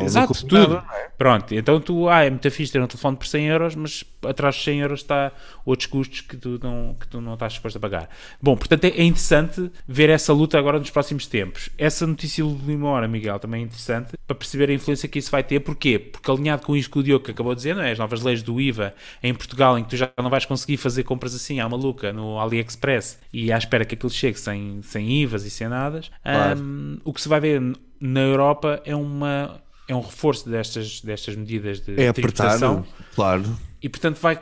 Exato, 0.02 0.46
tudo. 0.46 0.82
Pronto, 1.16 1.54
então 1.54 1.80
tu, 1.80 2.08
ah, 2.08 2.24
é 2.24 2.30
muito 2.30 2.50
fixe 2.50 2.72
ter 2.72 2.82
um 2.82 2.86
telefone 2.86 3.16
por 3.16 3.26
100 3.26 3.46
euros, 3.46 3.74
mas 3.76 4.04
atrás 4.26 4.56
de 4.56 4.64
100 4.64 4.80
euros 4.80 5.00
está 5.00 5.32
outros 5.64 5.86
custos 5.86 6.20
que 6.22 6.36
tu 6.36 6.58
não, 6.62 6.96
que 6.98 7.06
tu 7.06 7.20
não 7.20 7.34
estás 7.34 7.52
disposto 7.52 7.76
a 7.76 7.80
pagar. 7.80 8.08
Bom, 8.40 8.56
portanto 8.56 8.84
é, 8.84 8.88
é 8.88 9.04
interessante 9.04 9.70
ver 9.86 10.10
essa 10.10 10.32
luta 10.32 10.58
agora 10.58 10.78
nos 10.78 10.90
próximos 10.90 11.26
tempos. 11.26 11.70
Essa 11.78 12.06
notícia 12.06 12.44
de 12.76 12.82
última 12.82 12.90
hora, 12.90 13.08
Miguel, 13.08 13.38
também 13.38 13.62
é 13.62 13.64
interessante 13.64 14.12
para 14.26 14.34
perceber 14.36 14.70
a 14.70 14.74
influência 14.74 15.08
que 15.08 15.18
isso 15.18 15.30
vai 15.30 15.42
ter. 15.42 15.60
Porquê? 15.60 15.98
Porque 15.98 16.30
alinhado 16.30 16.62
com 16.62 16.74
isto 16.76 16.90
que 16.90 16.98
o 16.98 17.02
Diogo 17.02 17.30
acabou 17.30 17.54
de 17.54 17.58
dizer, 17.58 17.74
não 17.76 17.82
é? 17.82 17.92
as 17.92 17.98
novas 17.98 18.22
leis 18.22 18.42
do 18.42 18.60
IVA 18.60 18.94
em 19.22 19.34
Portugal, 19.34 19.78
em 19.78 19.84
que 19.84 19.90
tu 19.90 19.96
já 19.96 20.10
não 20.18 20.30
vais 20.30 20.44
conseguir 20.44 20.76
fazer 20.76 21.02
compras 21.04 21.34
assim 21.34 21.60
à 21.60 21.68
maluca 21.68 22.12
no 22.12 22.38
AliExpress 22.38 23.18
e 23.32 23.52
à 23.52 23.58
espera 23.58 23.84
que 23.84 23.94
aquilo 23.94 24.10
chegue 24.10 24.38
sem, 24.38 24.80
sem 24.82 25.10
IVAs 25.22 25.44
e 25.44 25.50
sem 25.50 25.68
nada, 25.68 26.00
Claro. 26.22 26.60
hum, 26.60 26.98
o 27.04 27.12
que 27.12 27.20
se 27.20 27.28
vai 27.28 27.40
ver 27.40 27.60
na 28.00 28.20
Europa 28.20 28.80
é 28.84 28.94
uma 28.96 29.60
é 29.88 29.94
um 29.94 30.00
reforço 30.00 30.48
destas, 30.48 31.00
destas 31.00 31.34
medidas 31.36 31.80
de 31.80 32.00
É 32.00 32.12
tributação 32.12 32.84
claro. 33.16 33.44
e 33.82 33.88
portanto 33.88 34.16
vai 34.20 34.38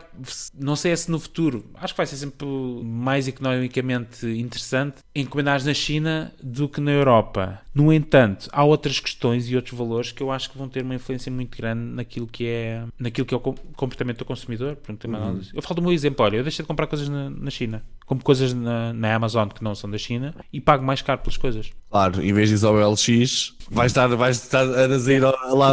não 0.54 0.76
sei 0.76 0.94
se 0.96 1.10
no 1.10 1.18
futuro 1.18 1.64
acho 1.74 1.94
que 1.94 1.96
vai 1.96 2.06
ser 2.06 2.16
sempre 2.16 2.46
mais 2.84 3.26
economicamente 3.26 4.26
interessante 4.26 4.98
encomendares 5.14 5.64
na 5.64 5.72
China 5.74 6.32
do 6.42 6.68
que 6.68 6.80
na 6.80 6.90
Europa 6.92 7.60
no 7.74 7.92
entanto 7.92 8.48
há 8.52 8.64
outras 8.64 8.98
questões 8.98 9.48
e 9.48 9.54
outros 9.56 9.76
valores 9.78 10.10
que 10.12 10.22
eu 10.22 10.30
acho 10.32 10.50
que 10.50 10.58
vão 10.58 10.68
ter 10.68 10.82
uma 10.82 10.94
influência 10.94 11.30
muito 11.30 11.56
grande 11.56 11.82
naquilo 11.94 12.26
que 12.26 12.46
é 12.46 12.82
naquilo 12.98 13.26
que 13.26 13.32
é 13.32 13.36
o 13.36 13.40
com- 13.40 13.54
comportamento 13.76 14.18
do 14.18 14.24
consumidor 14.24 14.74
Portanto, 14.76 15.04
análise. 15.06 15.50
eu 15.54 15.62
falo 15.62 15.76
do 15.76 15.82
meu 15.82 15.92
exemplo 15.92 16.24
olha 16.24 16.36
eu 16.38 16.42
deixei 16.42 16.62
de 16.62 16.66
comprar 16.66 16.86
coisas 16.86 17.08
na, 17.08 17.30
na 17.30 17.50
China. 17.50 17.82
Compro 18.04 18.24
coisas 18.24 18.52
na, 18.52 18.92
na 18.92 19.14
Amazon 19.14 19.46
que 19.48 19.62
não 19.62 19.72
são 19.72 19.88
da 19.88 19.96
China 19.96 20.34
e 20.52 20.60
pago 20.60 20.84
mais 20.84 21.00
caro 21.00 21.20
pelas 21.20 21.36
coisas. 21.36 21.70
Claro, 21.88 22.20
em 22.20 22.32
vez 22.32 22.48
de 22.48 22.56
ir 22.56 22.66
ao 22.66 22.74
LX, 22.92 23.54
vais 23.70 23.92
estar, 23.92 24.08
vais 24.08 24.36
estar 24.42 24.62
a 24.62 24.88
dizer 24.88 25.22
lá 25.22 25.30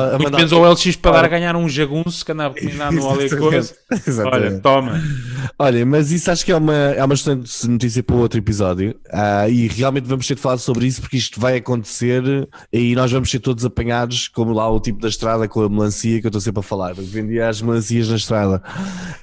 a 0.09 0.11
muito 0.11 0.23
mandar. 0.25 0.37
menos 0.37 0.53
ao 0.53 0.71
LX 0.71 0.95
para 0.97 1.13
dar 1.13 1.25
a 1.25 1.27
ganhar 1.29 1.55
um 1.55 1.67
jagunço 1.67 2.23
que 2.23 2.31
andava 2.31 2.53
combinado 2.53 2.95
no 2.95 3.05
Olha 3.07 3.37
coisa 3.37 3.75
olha 4.31 4.59
toma. 4.59 5.01
Olha, 5.57 5.83
mas 5.83 6.11
isso 6.11 6.29
acho 6.29 6.45
que 6.45 6.51
é 6.51 6.55
uma, 6.55 6.75
é 6.75 7.03
uma 7.03 7.15
excelente 7.15 7.67
notícia 7.67 8.03
para 8.03 8.15
outro 8.15 8.37
episódio. 8.37 8.95
Ah, 9.11 9.49
e 9.49 9.67
realmente 9.67 10.05
vamos 10.05 10.27
ter 10.27 10.35
de 10.35 10.41
falar 10.41 10.57
sobre 10.59 10.85
isso 10.85 11.01
porque 11.01 11.17
isto 11.17 11.39
vai 11.39 11.57
acontecer 11.57 11.86
e 12.71 12.95
nós 12.95 13.11
vamos 13.11 13.29
ser 13.29 13.39
todos 13.39 13.65
apanhados, 13.65 14.27
como 14.27 14.53
lá 14.53 14.69
o 14.69 14.79
tipo 14.79 14.99
da 14.99 15.07
estrada 15.07 15.47
com 15.47 15.61
a 15.61 15.69
melancia 15.69 16.19
que 16.19 16.27
eu 16.27 16.29
estou 16.29 16.41
sempre 16.41 16.59
a 16.59 16.63
falar. 16.63 16.93
Vendia 16.93 17.49
as 17.49 17.61
melancias 17.61 18.09
na 18.09 18.15
estrada. 18.15 18.61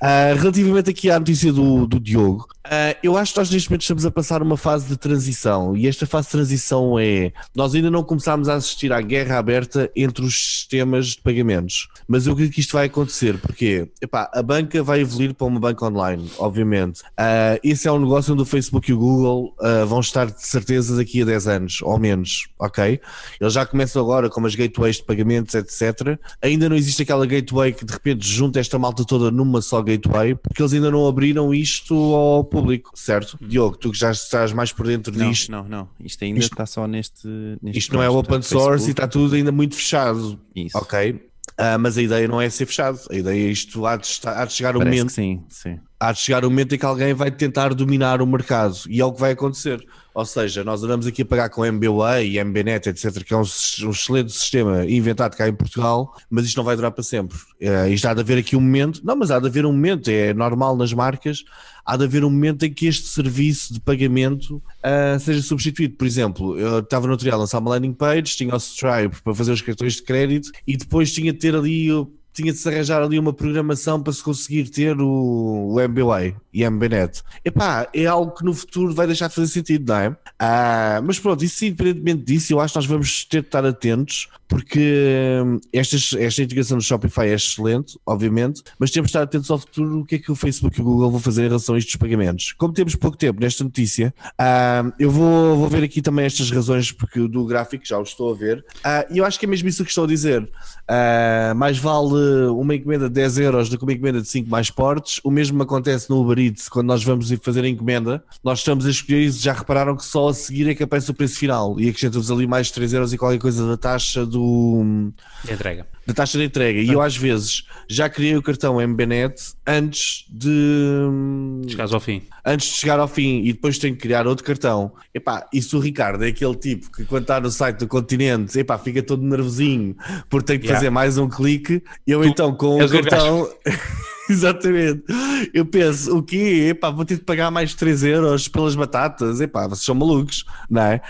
Ah, 0.00 0.34
relativamente 0.36 0.90
aqui 0.90 1.10
à 1.10 1.18
notícia 1.18 1.52
do, 1.52 1.86
do 1.86 2.00
Diogo, 2.00 2.48
ah, 2.64 2.96
eu 3.02 3.16
acho 3.16 3.34
que 3.34 3.38
nós 3.38 3.50
neste 3.50 3.68
momento 3.68 3.82
estamos 3.82 4.06
a 4.06 4.10
passar 4.10 4.42
uma 4.42 4.56
fase 4.56 4.88
de 4.88 4.96
transição 4.96 5.76
e 5.76 5.86
esta 5.86 6.06
fase 6.06 6.28
de 6.28 6.32
transição 6.32 6.98
é 6.98 7.30
nós 7.54 7.74
ainda 7.74 7.90
não 7.90 8.02
começámos 8.02 8.48
a 8.48 8.54
assistir 8.54 8.90
à 8.90 9.02
guerra 9.02 9.38
aberta 9.38 9.90
entre 9.94 10.24
os 10.24 10.34
sistemas 10.34 11.08
de 11.08 11.20
pagamentos, 11.20 11.88
mas 12.08 12.26
eu 12.26 12.32
acredito 12.32 12.54
que 12.54 12.60
isto 12.60 12.72
vai 12.72 12.86
acontecer 12.86 13.36
porque 13.38 13.90
epá, 14.00 14.30
a 14.32 14.42
banca 14.42 14.82
vai 14.82 15.00
evoluir 15.00 15.34
para 15.34 15.46
uma 15.46 15.60
banca 15.60 15.84
online, 15.84 16.30
obviamente. 16.38 17.02
Ah, 17.16 17.58
esse 17.62 17.86
é 17.86 17.92
um 17.92 18.00
negócio 18.00 18.32
onde 18.32 18.42
o 18.42 18.46
Facebook 18.46 18.90
e 18.90 18.94
o 18.94 18.98
Google 18.98 19.54
ah, 19.60 19.84
vão 19.84 20.00
estar 20.00 20.26
de 20.26 20.42
certeza 20.42 20.96
daqui 20.96 21.20
a 21.20 21.26
10 21.26 21.46
anos, 21.46 21.82
ou 21.82 21.98
menos, 21.98 22.48
ok? 22.64 23.00
Eles 23.40 23.52
já 23.52 23.64
começam 23.66 24.02
agora 24.02 24.28
com 24.30 24.44
as 24.46 24.54
gateways 24.54 24.96
de 24.96 25.04
pagamentos, 25.04 25.54
etc. 25.54 26.18
Ainda 26.42 26.68
não 26.68 26.76
existe 26.76 27.02
aquela 27.02 27.26
gateway 27.26 27.72
que 27.72 27.84
de 27.84 27.92
repente 27.92 28.26
junta 28.26 28.60
esta 28.60 28.78
malta 28.78 29.04
toda 29.04 29.30
numa 29.30 29.60
só 29.62 29.82
gateway, 29.82 30.34
porque 30.34 30.60
eles 30.62 30.72
ainda 30.72 30.90
não 30.90 31.06
abriram 31.06 31.52
isto 31.54 31.94
ao 31.94 32.44
público, 32.44 32.90
certo? 32.94 33.38
Diogo, 33.40 33.76
tu 33.76 33.90
que 33.92 33.98
já 33.98 34.10
estás 34.10 34.52
mais 34.52 34.72
por 34.72 34.86
dentro 34.86 35.16
Não, 35.16 35.30
disto. 35.30 35.50
não, 35.50 35.64
não. 35.64 35.88
Isto 36.00 36.24
ainda 36.24 36.40
Isto- 36.40 36.52
está 36.52 36.66
só 36.66 36.86
neste. 36.86 37.26
neste 37.62 37.78
Isto 37.78 37.94
não 37.94 38.02
é 38.02 38.08
open 38.10 38.42
source 38.42 38.86
Facebook, 38.86 38.88
e 38.88 38.90
está 38.90 39.06
tudo 39.08 39.34
ainda 39.34 39.52
muito 39.52 39.74
fechado. 39.76 40.38
Isso. 40.54 40.76
Ok? 40.78 41.20
Ah, 41.56 41.78
mas 41.78 41.96
a 41.98 42.02
ideia 42.02 42.26
não 42.26 42.40
é 42.40 42.48
ser 42.50 42.66
fechado. 42.66 42.98
A 43.10 43.14
ideia 43.14 43.46
é 43.48 43.50
isto 43.50 43.86
há 43.86 43.96
de, 43.96 44.06
estar- 44.06 44.40
há 44.40 44.44
de 44.44 44.52
chegar 44.52 44.74
um 44.76 44.80
Parece 44.80 44.96
momento 44.96 45.12
sim, 45.12 45.42
sim. 45.48 45.78
há 46.00 46.10
de 46.10 46.18
chegar 46.18 46.44
um 46.44 46.50
momento 46.50 46.74
em 46.74 46.78
que 46.78 46.84
alguém 46.86 47.14
vai 47.14 47.30
tentar 47.30 47.72
dominar 47.74 48.20
o 48.22 48.26
mercado 48.26 48.76
e 48.88 49.00
é 49.00 49.04
o 49.04 49.12
que 49.12 49.20
vai 49.20 49.32
acontecer. 49.32 49.84
Ou 50.14 50.24
seja, 50.24 50.62
nós 50.62 50.82
andamos 50.84 51.08
aqui 51.08 51.22
a 51.22 51.26
pagar 51.26 51.50
com 51.50 51.64
MBWay 51.64 52.30
e 52.30 52.38
MBNet, 52.38 52.88
etc., 52.88 53.24
que 53.24 53.34
é 53.34 53.36
um, 53.36 53.40
um 53.40 53.90
excelente 53.90 54.32
sistema 54.32 54.86
inventado 54.86 55.36
cá 55.36 55.48
em 55.48 55.52
Portugal, 55.52 56.14
mas 56.30 56.46
isto 56.46 56.56
não 56.56 56.64
vai 56.64 56.76
durar 56.76 56.92
para 56.92 57.02
sempre. 57.02 57.36
Eh, 57.60 57.90
isto 57.90 58.06
há 58.06 58.14
de 58.14 58.20
haver 58.20 58.38
aqui 58.38 58.54
um 58.54 58.60
momento, 58.60 59.00
não, 59.04 59.16
mas 59.16 59.32
há 59.32 59.40
de 59.40 59.48
haver 59.48 59.66
um 59.66 59.72
momento, 59.72 60.08
é 60.08 60.32
normal 60.32 60.76
nas 60.76 60.92
marcas, 60.92 61.44
há 61.84 61.96
de 61.96 62.04
haver 62.04 62.24
um 62.24 62.30
momento 62.30 62.64
em 62.64 62.72
que 62.72 62.86
este 62.86 63.08
serviço 63.08 63.74
de 63.74 63.80
pagamento 63.80 64.62
ah, 64.82 65.18
seja 65.18 65.42
substituído. 65.42 65.96
Por 65.96 66.06
exemplo, 66.06 66.58
eu 66.58 66.78
estava 66.78 67.06
no 67.08 67.16
dia 67.16 67.32
a 67.32 67.36
lançar 67.36 67.58
uma 67.58 67.70
landing 67.70 67.92
page, 67.92 68.36
tinha 68.36 68.54
o 68.54 68.56
Stripe 68.56 69.20
para 69.22 69.34
fazer 69.34 69.52
os 69.52 69.62
cartões 69.62 69.94
de 69.94 70.02
crédito 70.02 70.50
e 70.66 70.76
depois 70.76 71.12
tinha 71.12 71.32
de 71.32 71.38
ter 71.38 71.54
ali 71.54 71.90
tinha 72.34 72.52
de 72.52 72.58
se 72.58 72.68
arranjar 72.68 73.00
ali 73.02 73.18
uma 73.18 73.32
programação 73.32 74.02
para 74.02 74.12
se 74.12 74.22
conseguir 74.22 74.68
ter 74.68 75.00
o, 75.00 75.72
o 75.72 75.80
MBWay 75.80 76.34
e 76.52 76.64
MBNet. 76.68 77.22
Epá, 77.44 77.88
é 77.94 78.06
algo 78.06 78.32
que 78.32 78.44
no 78.44 78.52
futuro 78.52 78.92
vai 78.92 79.06
deixar 79.06 79.28
de 79.28 79.34
fazer 79.34 79.48
sentido, 79.48 79.92
não 79.92 79.98
é? 79.98 80.16
Ah, 80.38 81.00
mas 81.04 81.18
pronto, 81.18 81.44
isso 81.44 81.64
independentemente 81.64 82.24
disso, 82.24 82.52
eu 82.52 82.60
acho 82.60 82.72
que 82.72 82.78
nós 82.78 82.86
vamos 82.86 83.24
ter 83.24 83.40
de 83.40 83.46
estar 83.46 83.64
atentos 83.64 84.28
porque 84.48 85.40
hum, 85.44 85.58
estas, 85.72 86.12
esta 86.18 86.42
integração 86.42 86.76
do 86.76 86.82
Shopify 86.82 87.28
é 87.28 87.34
excelente, 87.34 87.98
obviamente, 88.06 88.62
mas 88.78 88.90
temos 88.90 89.08
de 89.08 89.10
estar 89.10 89.22
atentos 89.22 89.50
ao 89.50 89.58
futuro 89.58 90.00
o 90.00 90.04
que 90.04 90.16
é 90.16 90.18
que 90.18 90.30
o 90.30 90.34
Facebook 90.34 90.78
e 90.78 90.82
o 90.82 90.84
Google 90.84 91.10
vão 91.10 91.20
fazer 91.20 91.42
em 91.42 91.48
relação 91.48 91.74
a 91.74 91.78
estes 91.78 91.96
pagamentos. 91.96 92.52
Como 92.52 92.72
temos 92.72 92.94
pouco 92.94 93.16
tempo 93.16 93.40
nesta 93.40 93.64
notícia, 93.64 94.14
ah, 94.38 94.92
eu 94.98 95.10
vou, 95.10 95.56
vou 95.56 95.68
ver 95.68 95.82
aqui 95.82 96.02
também 96.02 96.26
estas 96.26 96.50
razões 96.50 96.92
porque 96.92 97.26
do 97.26 97.44
gráfico 97.46 97.84
já 97.86 97.98
o 97.98 98.02
estou 98.02 98.32
a 98.32 98.36
ver, 98.36 98.64
Ah, 98.82 99.06
e 99.10 99.18
eu 99.18 99.24
acho 99.24 99.38
que 99.38 99.46
é 99.46 99.48
mesmo 99.48 99.68
isso 99.68 99.84
que 99.84 99.90
estou 99.90 100.04
a 100.04 100.08
dizer. 100.08 100.48
Ah, 100.86 101.54
mais 101.56 101.78
vale 101.78 102.48
uma 102.50 102.74
encomenda 102.74 103.08
de 103.08 103.14
10 103.14 103.38
euros 103.38 103.68
do 103.68 103.78
que 103.78 103.84
uma 103.84 103.92
encomenda 103.92 104.20
de 104.20 104.28
5 104.28 104.48
mais 104.48 104.70
portes. 104.70 105.20
O 105.24 105.30
mesmo 105.30 105.62
acontece 105.62 106.10
no 106.10 106.20
Uber 106.20 106.38
Eats, 106.38 106.68
quando 106.68 106.88
nós 106.88 107.02
vamos 107.02 107.32
fazer 107.42 107.64
a 107.64 107.68
encomenda, 107.68 108.22
nós 108.42 108.58
estamos 108.58 108.86
a 108.86 108.90
escolher 108.90 109.22
isso, 109.22 109.42
já 109.42 109.52
repararam 109.52 109.96
que 109.96 110.04
só 110.04 110.28
a 110.28 110.34
seguir 110.34 110.68
é 110.68 110.74
que 110.74 110.82
aparece 110.82 111.10
o 111.10 111.14
preço 111.14 111.38
final 111.38 111.80
e 111.80 111.88
acrescenta-vos 111.88 112.30
ali 112.30 112.46
mais 112.46 112.70
3 112.70 112.92
euros 112.92 113.12
e 113.12 113.18
qualquer 113.18 113.38
coisa 113.38 113.66
da 113.66 113.76
taxa 113.76 114.26
do 114.26 115.10
De 115.44 115.52
entrega. 115.52 115.86
Da 116.06 116.12
taxa 116.14 116.36
de 116.38 116.44
entrega. 116.44 116.80
E 116.80 116.90
eu 116.90 117.00
às 117.00 117.16
vezes 117.16 117.64
já 117.88 118.08
criei 118.08 118.36
o 118.36 118.42
cartão 118.42 118.80
MBNet 118.80 119.34
antes 119.66 120.24
de 120.30 121.68
Chegares 121.68 121.92
ao 121.92 122.00
fim. 122.00 122.22
antes 122.44 122.68
de 122.68 122.74
chegar 122.74 122.98
ao 123.00 123.08
fim 123.08 123.42
e 123.44 123.52
depois 123.52 123.78
tenho 123.78 123.94
que 123.94 124.02
criar 124.02 124.26
outro 124.26 124.44
cartão. 124.44 124.92
Epá, 125.14 125.46
e 125.52 125.60
se 125.62 125.74
o 125.76 125.78
Ricardo 125.80 126.24
é 126.24 126.28
aquele 126.28 126.54
tipo 126.56 126.90
que 126.92 127.04
quando 127.04 127.22
está 127.22 127.40
no 127.40 127.50
site 127.50 127.78
do 127.78 127.88
continente, 127.88 128.58
epá, 128.58 128.76
fica 128.78 129.02
todo 129.02 129.22
nervosinho 129.22 129.96
porque 130.28 130.46
tem 130.46 130.58
que 130.58 130.64
Yeah. 130.64 130.78
fazer 130.80 130.90
mais 130.90 131.18
um 131.18 131.28
clique, 131.28 131.82
eu 132.06 132.20
Tu 132.22 132.28
então 132.28 132.54
com 132.54 132.76
o 132.82 132.88
cartão. 132.88 133.48
Exatamente. 134.30 135.04
Eu 135.52 135.66
penso, 135.66 136.16
o 136.16 136.22
quê? 136.22 136.68
Epá, 136.70 136.90
vou 136.90 137.04
ter 137.04 137.16
de 137.16 137.22
pagar 137.22 137.50
mais 137.50 137.74
3 137.74 138.04
euros 138.04 138.48
pelas 138.48 138.74
batatas. 138.74 139.40
Epá, 139.40 139.66
vocês 139.66 139.84
são 139.84 139.94
malucos, 139.94 140.44
não 140.70 140.82
é? 140.82 141.00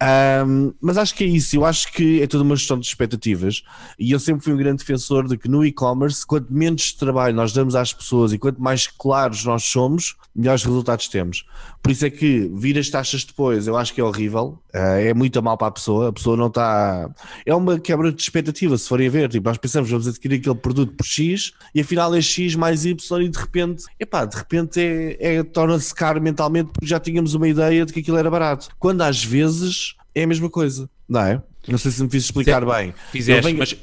Ahm, 0.00 0.72
mas 0.80 0.98
acho 0.98 1.14
que 1.14 1.24
é 1.24 1.26
isso. 1.26 1.56
Eu 1.56 1.64
acho 1.64 1.92
que 1.92 2.20
é 2.22 2.26
toda 2.26 2.44
uma 2.44 2.56
gestão 2.56 2.78
de 2.78 2.86
expectativas. 2.86 3.62
E 3.98 4.12
eu 4.12 4.20
sempre 4.20 4.44
fui 4.44 4.52
um 4.52 4.56
grande 4.56 4.78
defensor 4.78 5.26
de 5.26 5.36
que 5.36 5.48
no 5.48 5.64
e-commerce, 5.64 6.26
quanto 6.26 6.52
menos 6.52 6.92
trabalho 6.92 7.34
nós 7.34 7.52
damos 7.52 7.74
às 7.74 7.92
pessoas 7.92 8.32
e 8.32 8.38
quanto 8.38 8.60
mais 8.60 8.86
claros 8.86 9.44
nós 9.44 9.64
somos, 9.64 10.16
melhores 10.34 10.62
resultados 10.62 11.08
temos. 11.08 11.44
Por 11.82 11.92
isso 11.92 12.04
é 12.04 12.10
que 12.10 12.50
vir 12.54 12.78
as 12.78 12.90
taxas 12.90 13.24
depois, 13.24 13.66
eu 13.66 13.76
acho 13.76 13.94
que 13.94 14.00
é 14.00 14.04
horrível. 14.04 14.58
Ah, 14.74 15.00
é 15.00 15.14
muito 15.14 15.42
mal 15.42 15.56
para 15.56 15.68
a 15.68 15.70
pessoa. 15.70 16.08
A 16.08 16.12
pessoa 16.12 16.36
não 16.36 16.48
está. 16.48 17.10
É 17.46 17.54
uma 17.54 17.78
quebra 17.78 18.12
de 18.12 18.20
expectativa, 18.20 18.76
se 18.76 18.88
forem 18.88 19.08
a 19.08 19.10
ver. 19.10 19.28
Tipo, 19.28 19.48
nós 19.48 19.58
pensamos, 19.58 19.90
vamos 19.90 20.06
adquirir 20.06 20.36
aquele 20.36 20.54
produto 20.54 20.92
por 20.94 21.06
X 21.06 21.52
e 21.74 21.80
afinal 21.80 22.14
é 22.14 22.20
X 22.20 22.54
mais 22.58 22.84
Y 22.84 23.22
e 23.24 23.28
de 23.28 23.38
repente, 23.38 23.84
epá, 23.98 24.24
de 24.24 24.36
repente 24.36 24.80
é, 24.80 25.36
é, 25.36 25.42
torna-se 25.42 25.94
caro 25.94 26.20
mentalmente 26.20 26.70
porque 26.72 26.86
já 26.86 26.98
tínhamos 27.00 27.34
uma 27.34 27.48
ideia 27.48 27.86
de 27.86 27.92
que 27.92 28.00
aquilo 28.00 28.16
era 28.18 28.30
barato. 28.30 28.68
Quando 28.78 29.02
às 29.02 29.24
vezes 29.24 29.94
é 30.14 30.24
a 30.24 30.26
mesma 30.26 30.50
coisa, 30.50 30.88
não 31.08 31.20
é? 31.20 31.42
Não 31.66 31.78
sei 31.78 31.90
se 31.90 32.02
me 32.02 32.10
fiz 32.10 32.24
explicar 32.24 32.64
bem. 32.64 32.92
Fizeste, 33.12 33.44
venho- 33.44 33.58
mas. 33.58 33.76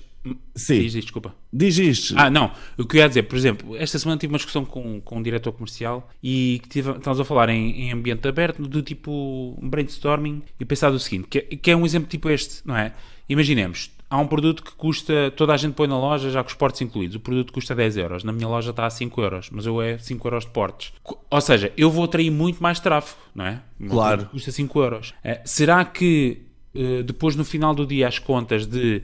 Sim. 0.56 0.80
Diz, 0.80 0.94
diz, 0.94 1.04
desculpa. 1.04 1.36
Diz 1.54 1.78
isto. 1.78 2.16
Ah, 2.18 2.32
não. 2.32 2.52
O 2.80 2.84
que 2.88 2.98
eu 2.98 3.02
ia 3.02 3.08
dizer, 3.08 3.24
por 3.24 3.38
exemplo, 3.38 3.76
esta 3.78 4.00
semana 4.00 4.18
tive 4.20 4.34
uma 4.34 4.40
discussão 4.40 4.66
com, 4.66 5.00
com 5.00 5.18
um 5.20 5.22
diretor 5.22 5.52
comercial 5.52 6.10
e 6.24 6.60
que 6.64 6.70
tive, 6.70 6.90
a 6.90 7.24
falar 7.26 7.50
em, 7.50 7.82
em 7.84 7.92
ambiente 7.92 8.28
aberto, 8.28 8.64
do 8.64 8.82
tipo 8.82 9.56
brainstorming, 9.62 10.42
e 10.60 10.66
pensar 10.66 10.90
do 10.90 10.98
seguinte: 11.00 11.28
que, 11.30 11.38
é- 11.38 11.42
que 11.56 11.70
é 11.70 11.76
um 11.76 11.86
exemplo 11.86 12.10
tipo 12.10 12.28
este, 12.28 12.62
não 12.66 12.76
é? 12.76 12.92
Imaginemos, 13.30 13.92
há 14.10 14.18
um 14.18 14.28
produto 14.28 14.64
que 14.64 14.72
custa, 14.74 15.32
toda 15.36 15.54
a 15.54 15.58
gente 15.58 15.74
põe 15.74 15.88
na 15.88 15.98
loja, 15.98 16.30
já 16.30 16.44
com 16.44 16.48
os 16.50 16.54
portos 16.56 16.82
incluídos, 16.82 17.16
o 17.16 17.20
produto 17.20 17.52
custa 17.52 17.74
10 17.76 17.98
euros, 17.98 18.24
na 18.24 18.32
minha 18.32 18.48
loja 18.48 18.70
está 18.72 18.86
a 18.86 18.90
5 18.90 19.22
euros, 19.22 19.50
mas 19.52 19.66
eu 19.66 19.82
é 19.82 19.98
5 19.98 20.28
euros 20.28 20.46
de 20.46 20.52
portos. 20.52 20.94
Co- 21.04 21.20
Ou 21.30 21.42
seja, 21.42 21.72
eu 21.76 21.90
vou 21.90 22.04
atrair 22.06 22.30
muito 22.32 22.62
mais 22.62 22.80
tráfego, 22.80 23.20
não 23.34 23.46
é? 23.46 23.62
Claro. 23.90 24.26
Custa 24.28 24.52
5 24.52 24.80
euros. 24.82 25.14
Eh, 25.24 25.42
será 25.46 25.84
que 25.84 26.42
eh, 26.74 27.04
depois 27.04 27.36
no 27.36 27.44
final 27.46 27.74
do 27.74 27.86
dia 27.86 28.08
as 28.08 28.20
contas 28.20 28.66
de 28.66 29.02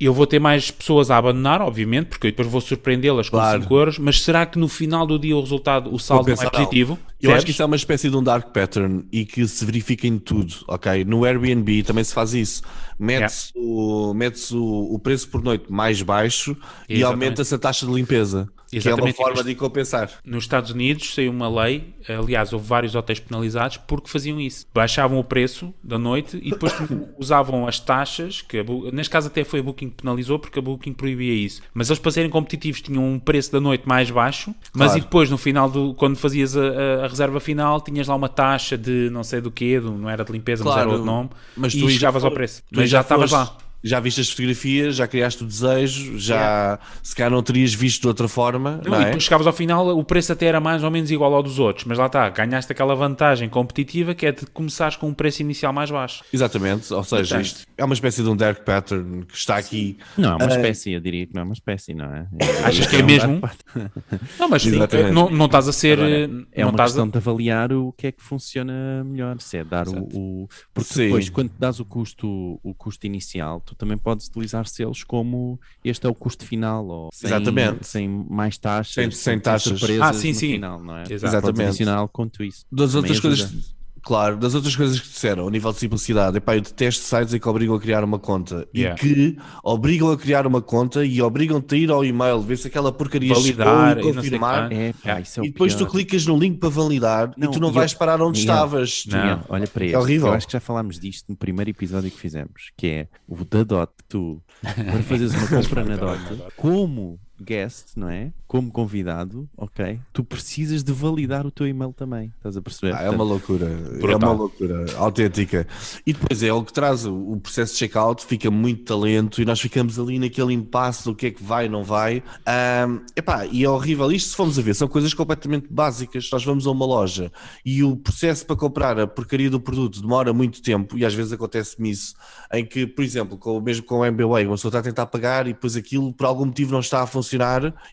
eu 0.00 0.14
vou 0.14 0.26
ter 0.26 0.38
mais 0.38 0.70
pessoas 0.70 1.10
a 1.10 1.18
abandonar, 1.18 1.60
obviamente, 1.60 2.06
porque 2.06 2.28
eu 2.28 2.30
depois 2.30 2.48
vou 2.48 2.60
surpreendê-las 2.60 3.28
com 3.28 3.36
Claro. 3.36 3.62
5 3.62 3.74
euros, 3.76 3.98
mas 3.98 4.22
será 4.22 4.46
que 4.46 4.58
no 4.58 4.66
final 4.66 5.06
do 5.06 5.18
dia 5.18 5.36
o 5.36 5.40
resultado, 5.40 5.92
o 5.92 5.98
saldo 5.98 6.26
não 6.26 6.32
é 6.32 6.36
pensar, 6.36 6.44
não. 6.44 6.64
positivo? 6.64 6.98
Eu 7.20 7.34
acho 7.34 7.44
que 7.44 7.50
isso 7.50 7.62
é 7.62 7.66
uma 7.66 7.76
espécie 7.76 8.08
de 8.08 8.16
um 8.16 8.22
dark 8.22 8.48
pattern 8.50 9.04
e 9.12 9.26
que 9.26 9.46
se 9.46 9.62
verifica 9.64 10.06
em 10.06 10.18
tudo, 10.18 10.54
ok? 10.66 11.04
No 11.04 11.24
Airbnb 11.24 11.82
também 11.82 12.02
se 12.02 12.14
faz 12.14 12.32
isso. 12.32 12.62
Mete-se 12.98 13.52
o, 13.54 14.14
mete 14.14 14.54
o, 14.54 14.94
o 14.94 14.98
preço 14.98 15.28
por 15.28 15.42
noite 15.42 15.70
mais 15.70 16.00
baixo 16.00 16.56
e 16.88 16.94
Exatamente. 16.94 17.04
aumenta-se 17.04 17.54
a 17.54 17.58
taxa 17.58 17.84
de 17.86 17.92
limpeza, 17.92 18.48
que 18.70 18.76
é 18.76 18.80
uma 18.80 19.08
Exatamente. 19.08 19.16
forma 19.16 19.42
de 19.44 19.54
compensar. 19.54 20.10
Nos 20.24 20.44
Estados 20.44 20.70
Unidos 20.70 21.12
saiu 21.14 21.32
uma 21.32 21.48
lei, 21.62 21.92
aliás, 22.08 22.52
houve 22.52 22.66
vários 22.66 22.94
hotéis 22.94 23.18
penalizados 23.18 23.76
porque 23.78 24.08
faziam 24.08 24.40
isso. 24.40 24.66
Baixavam 24.72 25.18
o 25.18 25.24
preço 25.24 25.74
da 25.82 25.98
noite 25.98 26.38
e 26.42 26.50
depois 26.50 26.72
usavam 27.18 27.66
as 27.66 27.80
taxas, 27.80 28.40
que 28.42 28.62
neste 28.92 29.10
caso 29.10 29.26
até 29.28 29.42
foi 29.44 29.60
a 29.60 29.62
Booking 29.62 29.90
que 29.90 29.96
penalizou 30.02 30.38
porque 30.38 30.58
a 30.58 30.62
Booking 30.62 30.92
proibia 30.92 31.34
isso. 31.34 31.62
Mas 31.74 31.88
eles 31.90 31.98
para 31.98 32.10
serem 32.12 32.30
competitivos 32.30 32.80
tinham 32.80 33.04
um 33.04 33.18
preço 33.18 33.50
da 33.52 33.60
noite 33.60 33.88
mais 33.88 34.10
baixo, 34.10 34.54
mas 34.72 34.88
Claro. 34.92 34.98
e 34.98 35.00
depois 35.02 35.30
no 35.30 35.38
final 35.38 35.68
do 35.70 35.94
quando 35.94 36.16
fazias 36.16 36.56
a, 36.56 36.60
a- 36.60 37.04
a 37.04 37.08
reserva 37.08 37.40
final 37.40 37.80
tinhas 37.80 38.06
lá 38.06 38.14
uma 38.14 38.28
taxa 38.28 38.78
de 38.78 39.08
não 39.10 39.24
sei 39.24 39.40
do 39.40 39.50
quê, 39.50 39.80
do- 39.80 39.92
não 39.92 40.08
era 40.08 40.24
de 40.24 40.32
limpeza, 40.32 40.62
mas 40.64 40.72
era 40.74 40.84
Claro, 40.84 40.90
outro 40.98 41.06
nome, 41.06 41.30
mas 41.56 41.74
e 41.74 41.80
já 41.80 41.88
chegavas 41.88 42.24
ao 42.24 42.30
preço. 42.30 42.62
Mas 42.70 42.88
já 42.88 43.00
estavas 43.00 43.30
foste- 43.30 43.52
lá. 43.52 43.69
Já 43.82 43.98
viste 44.00 44.20
as 44.20 44.28
fotografias, 44.30 44.96
já 44.96 45.06
criaste 45.08 45.42
o 45.42 45.46
desejo, 45.46 46.18
já 46.18 46.78
se 47.02 47.14
calhar 47.14 47.30
não 47.30 47.42
terias 47.42 47.72
visto 47.72 48.02
de 48.02 48.08
outra 48.08 48.28
forma, 48.28 48.80
Não, 48.84 48.92
não, 48.92 48.98
e 48.98 49.02
é? 49.02 49.04
depois 49.06 49.22
chegavas 49.24 49.46
ao 49.46 49.52
final, 49.52 49.88
o 49.96 50.04
preço 50.04 50.32
até 50.32 50.46
era 50.46 50.60
mais 50.60 50.84
ou 50.84 50.90
menos 50.90 51.10
igual 51.10 51.34
ao 51.34 51.42
dos 51.42 51.58
outros, 51.58 51.86
mas 51.86 51.96
lá 51.98 52.06
está, 52.06 52.28
ganhaste 52.28 52.70
aquela 52.72 52.94
vantagem 52.94 53.48
competitiva 53.48 54.14
que 54.14 54.26
é 54.26 54.32
de 54.32 54.44
começares 54.46 54.96
com 54.96 55.08
um 55.08 55.14
preço 55.14 55.40
inicial 55.42 55.72
mais 55.72 55.90
baixo. 55.90 56.22
Exatamente, 56.32 56.92
ou 56.92 57.02
seja, 57.02 57.36
Portanto- 57.36 57.44
isto 57.46 57.66
é 57.76 57.84
uma 57.84 57.94
espécie 57.94 58.22
de 58.22 58.28
um 58.28 58.36
dark 58.36 58.64
pattern 58.64 59.24
que 59.24 59.34
está 59.36 59.56
aqui. 59.56 59.96
Não, 60.18 60.32
é 60.32 60.36
uma 60.36 60.44
Ah, 60.44 60.48
espécie, 60.56 60.92
eu 60.92 61.00
diria 61.00 61.26
que 61.26 61.34
não 61.34 61.40
é 61.42 61.44
uma 61.44 61.54
espécie, 61.54 61.94
não 61.94 62.04
é? 62.14 62.26
Achas 62.64 62.86
que 62.86 62.96
é 62.96 63.02
mesmo? 63.02 63.40
Não, 64.38 64.48
mas 64.48 64.66
eh, 64.66 65.10
não, 65.12 65.30
não 65.30 65.46
estás 65.46 65.68
a 65.68 65.72
ser. 65.72 65.98
Agora, 65.98 66.10
eh, 66.10 66.24
É 66.52 66.60
não 66.62 66.68
uma 66.68 66.70
estás 66.72 66.90
questão 66.90 67.04
a... 67.04 67.10
de 67.10 67.16
avaliar 67.18 67.72
o 67.72 67.92
que 67.92 68.06
é 68.08 68.12
que 68.12 68.22
funciona 68.22 69.04
melhor, 69.04 69.40
se 69.40 69.58
é 69.58 69.64
dar 69.64 69.88
o, 69.88 70.02
o- 70.12 70.48
Porque 70.74 70.92
Sim. 70.94 71.04
depois, 71.04 71.28
quando 71.30 71.50
dás 71.58 71.78
o 71.80 71.84
custo, 71.84 72.58
o 72.62 72.74
custo 72.74 73.06
inicial, 73.06 73.60
tu 73.70 73.76
também 73.76 73.96
podes 73.96 74.26
utilizar 74.26 74.66
selos 74.66 75.04
como 75.04 75.58
este 75.84 76.06
é 76.06 76.10
o 76.10 76.14
custo 76.14 76.44
final, 76.44 76.86
ou 76.86 77.10
sem, 77.12 77.28
Exatamente. 77.28 77.86
sem 77.86 78.08
mais 78.08 78.58
taxas, 78.58 78.94
Sem- 78.94 79.10
sem 79.10 79.38
taxas. 79.40 79.78
surpresas 79.78 80.02
Ah, 80.08 80.12
sim, 80.12 80.28
no 80.30 80.34
sim. 80.34 80.52
final, 80.52 80.82
não 80.82 80.96
é? 80.96 81.02
Podes 81.04 81.22
Exatamente. 81.22 81.62
adicionar 81.62 82.08
quanto 82.08 82.42
isso. 82.44 82.64
Das 82.70 82.94
outras 82.94 83.18
ajuda. 83.18 83.28
coisas, 83.36 83.74
claro, 84.02 84.36
das 84.36 84.54
outras 84.54 84.74
coisas 84.76 84.98
que 85.00 85.08
disseram, 85.08 85.46
a 85.46 85.50
nível 85.50 85.72
de 85.72 85.78
simplicidade, 85.78 86.36
epá, 86.38 86.56
eu 86.56 86.60
detesto 86.60 87.04
sites 87.04 87.34
em 87.34 87.38
que 87.38 87.48
obrigam 87.48 87.74
a 87.74 87.80
criar 87.80 88.02
uma 88.04 88.18
conta 88.18 88.66
Yeah. 88.74 88.94
e 88.94 88.98
que 88.98 89.38
obrigam 89.62 90.10
a 90.10 90.16
criar 90.16 90.46
uma 90.46 90.62
conta 90.62 91.04
e 91.04 91.20
obrigam-te 91.22 91.74
a 91.74 91.78
ir 91.78 91.90
ao 91.90 92.04
e-mail, 92.04 92.40
ver 92.40 92.56
se 92.58 92.66
aquela 92.68 92.90
porcaria 92.92 93.34
Validar 93.34 93.96
chegou 93.96 94.10
e 94.10 94.12
e 94.12 94.14
confirmar. 94.14 94.68
quanto. 94.68 94.72
É, 94.80 94.92
pá, 94.92 95.20
isso 95.20 95.40
é 95.40 95.42
o 95.42 95.46
E 95.46 95.50
depois 95.50 95.74
tu 95.74 95.78
pior. 95.78 95.90
clicas 95.90 96.26
no 96.26 96.38
link 96.38 96.58
para 96.58 96.68
validar 96.68 97.32
Não, 97.36 97.48
e 97.48 97.52
tu 97.52 97.60
não 97.60 97.70
e 97.70 97.72
vais 97.72 97.92
eu- 97.92 97.98
parar 97.98 98.20
onde 98.22 98.40
Miguel, 98.40 98.54
estavas. 98.54 99.02
Tu- 99.02 99.10
Não. 99.10 99.18
Miguel, 99.22 99.40
olha 99.48 99.66
para 99.66 99.84
este. 99.84 99.96
horrível. 99.96 100.28
Eu 100.28 100.34
acho 100.34 100.46
que 100.46 100.52
já 100.52 100.60
falámos 100.60 100.98
disto 100.98 101.26
no 101.28 101.36
primeiro 101.36 101.70
episódio 101.70 102.10
que 102.10 102.18
fizemos, 102.18 102.70
que 102.76 102.86
é 102.86 103.08
o 103.28 103.44
da 103.44 103.62
Dot. 103.64 103.92
Tu, 104.08 104.42
para 104.62 105.02
fazeres 105.02 105.32
uma 105.34 105.46
compra 105.62 105.84
na 105.84 105.96
Dot, 105.96 106.20
como 106.56 107.18
guest, 107.42 107.96
não 107.96 108.08
é? 108.08 108.32
Como 108.46 108.70
convidado, 108.70 109.48
ok? 109.56 110.00
Tu 110.12 110.24
precisas 110.24 110.82
de 110.82 110.92
validar 110.92 111.46
o 111.46 111.50
teu 111.50 111.66
e-mail 111.66 111.92
também. 111.92 112.32
Estás 112.36 112.56
a 112.56 112.62
perceber? 112.62 112.94
Ah, 112.94 113.02
é 113.02 113.10
uma 113.10 113.24
loucura, 113.24 113.66
é 113.66 114.16
uma 114.16 114.32
loucura 114.32 114.86
autêntica. 114.96 115.66
E 116.06 116.12
depois 116.12 116.42
é 116.42 116.52
o 116.52 116.62
que 116.64 116.72
traz 116.72 117.06
o, 117.06 117.38
processo 117.40 117.72
de 117.72 117.78
checkout, 117.78 118.26
fica 118.26 118.50
muito 118.50 118.84
talento 118.84 119.40
e 119.40 119.44
nós 119.44 119.60
ficamos 119.60 119.98
ali 119.98 120.18
naquele 120.18 120.52
impasse 120.52 121.04
do 121.04 121.14
que 121.14 121.26
é 121.26 121.30
que 121.30 121.42
vai, 121.42 121.68
não 121.68 121.84
vai. 121.84 122.22
Ahm, 122.46 123.00
epá, 123.16 123.46
e 123.46 123.64
é 123.64 123.68
horrível. 123.68 124.10
Isto, 124.12 124.30
se 124.30 124.36
formos 124.36 124.58
a 124.58 124.62
ver, 124.62 124.74
são 124.74 124.88
coisas 124.88 125.14
completamente 125.14 125.68
básicas. 125.70 126.28
Nós 126.30 126.44
vamos 126.44 126.66
a 126.66 126.70
uma 126.70 126.84
loja 126.84 127.32
e 127.64 127.82
o 127.82 127.96
processo 127.96 128.44
para 128.44 128.56
comprar 128.56 128.98
a 128.98 129.06
porcaria 129.06 129.48
do 129.48 129.60
produto 129.60 130.00
demora 130.00 130.32
muito 130.32 130.60
tempo 130.60 130.98
e 130.98 131.04
às 131.04 131.14
vezes 131.14 131.32
acontece-me 131.32 131.90
isso, 131.90 132.14
em 132.52 132.64
que, 132.64 132.86
por 132.86 133.04
exemplo, 133.04 133.38
com, 133.38 133.60
mesmo 133.60 133.84
com 133.86 134.00
o 134.00 134.04
MBWay, 134.04 134.46
uma 134.46 134.56
pessoa 134.56 134.70
está 134.70 134.80
a 134.80 134.82
tentar 134.82 135.06
pagar 135.06 135.46
e 135.46 135.52
depois 135.52 135.76
aquilo 135.76 136.12
por 136.12 136.26
algum 136.26 136.46
motivo 136.46 136.72
não 136.72 136.80
está 136.80 137.02
a 137.02 137.06
funcionar. 137.06 137.29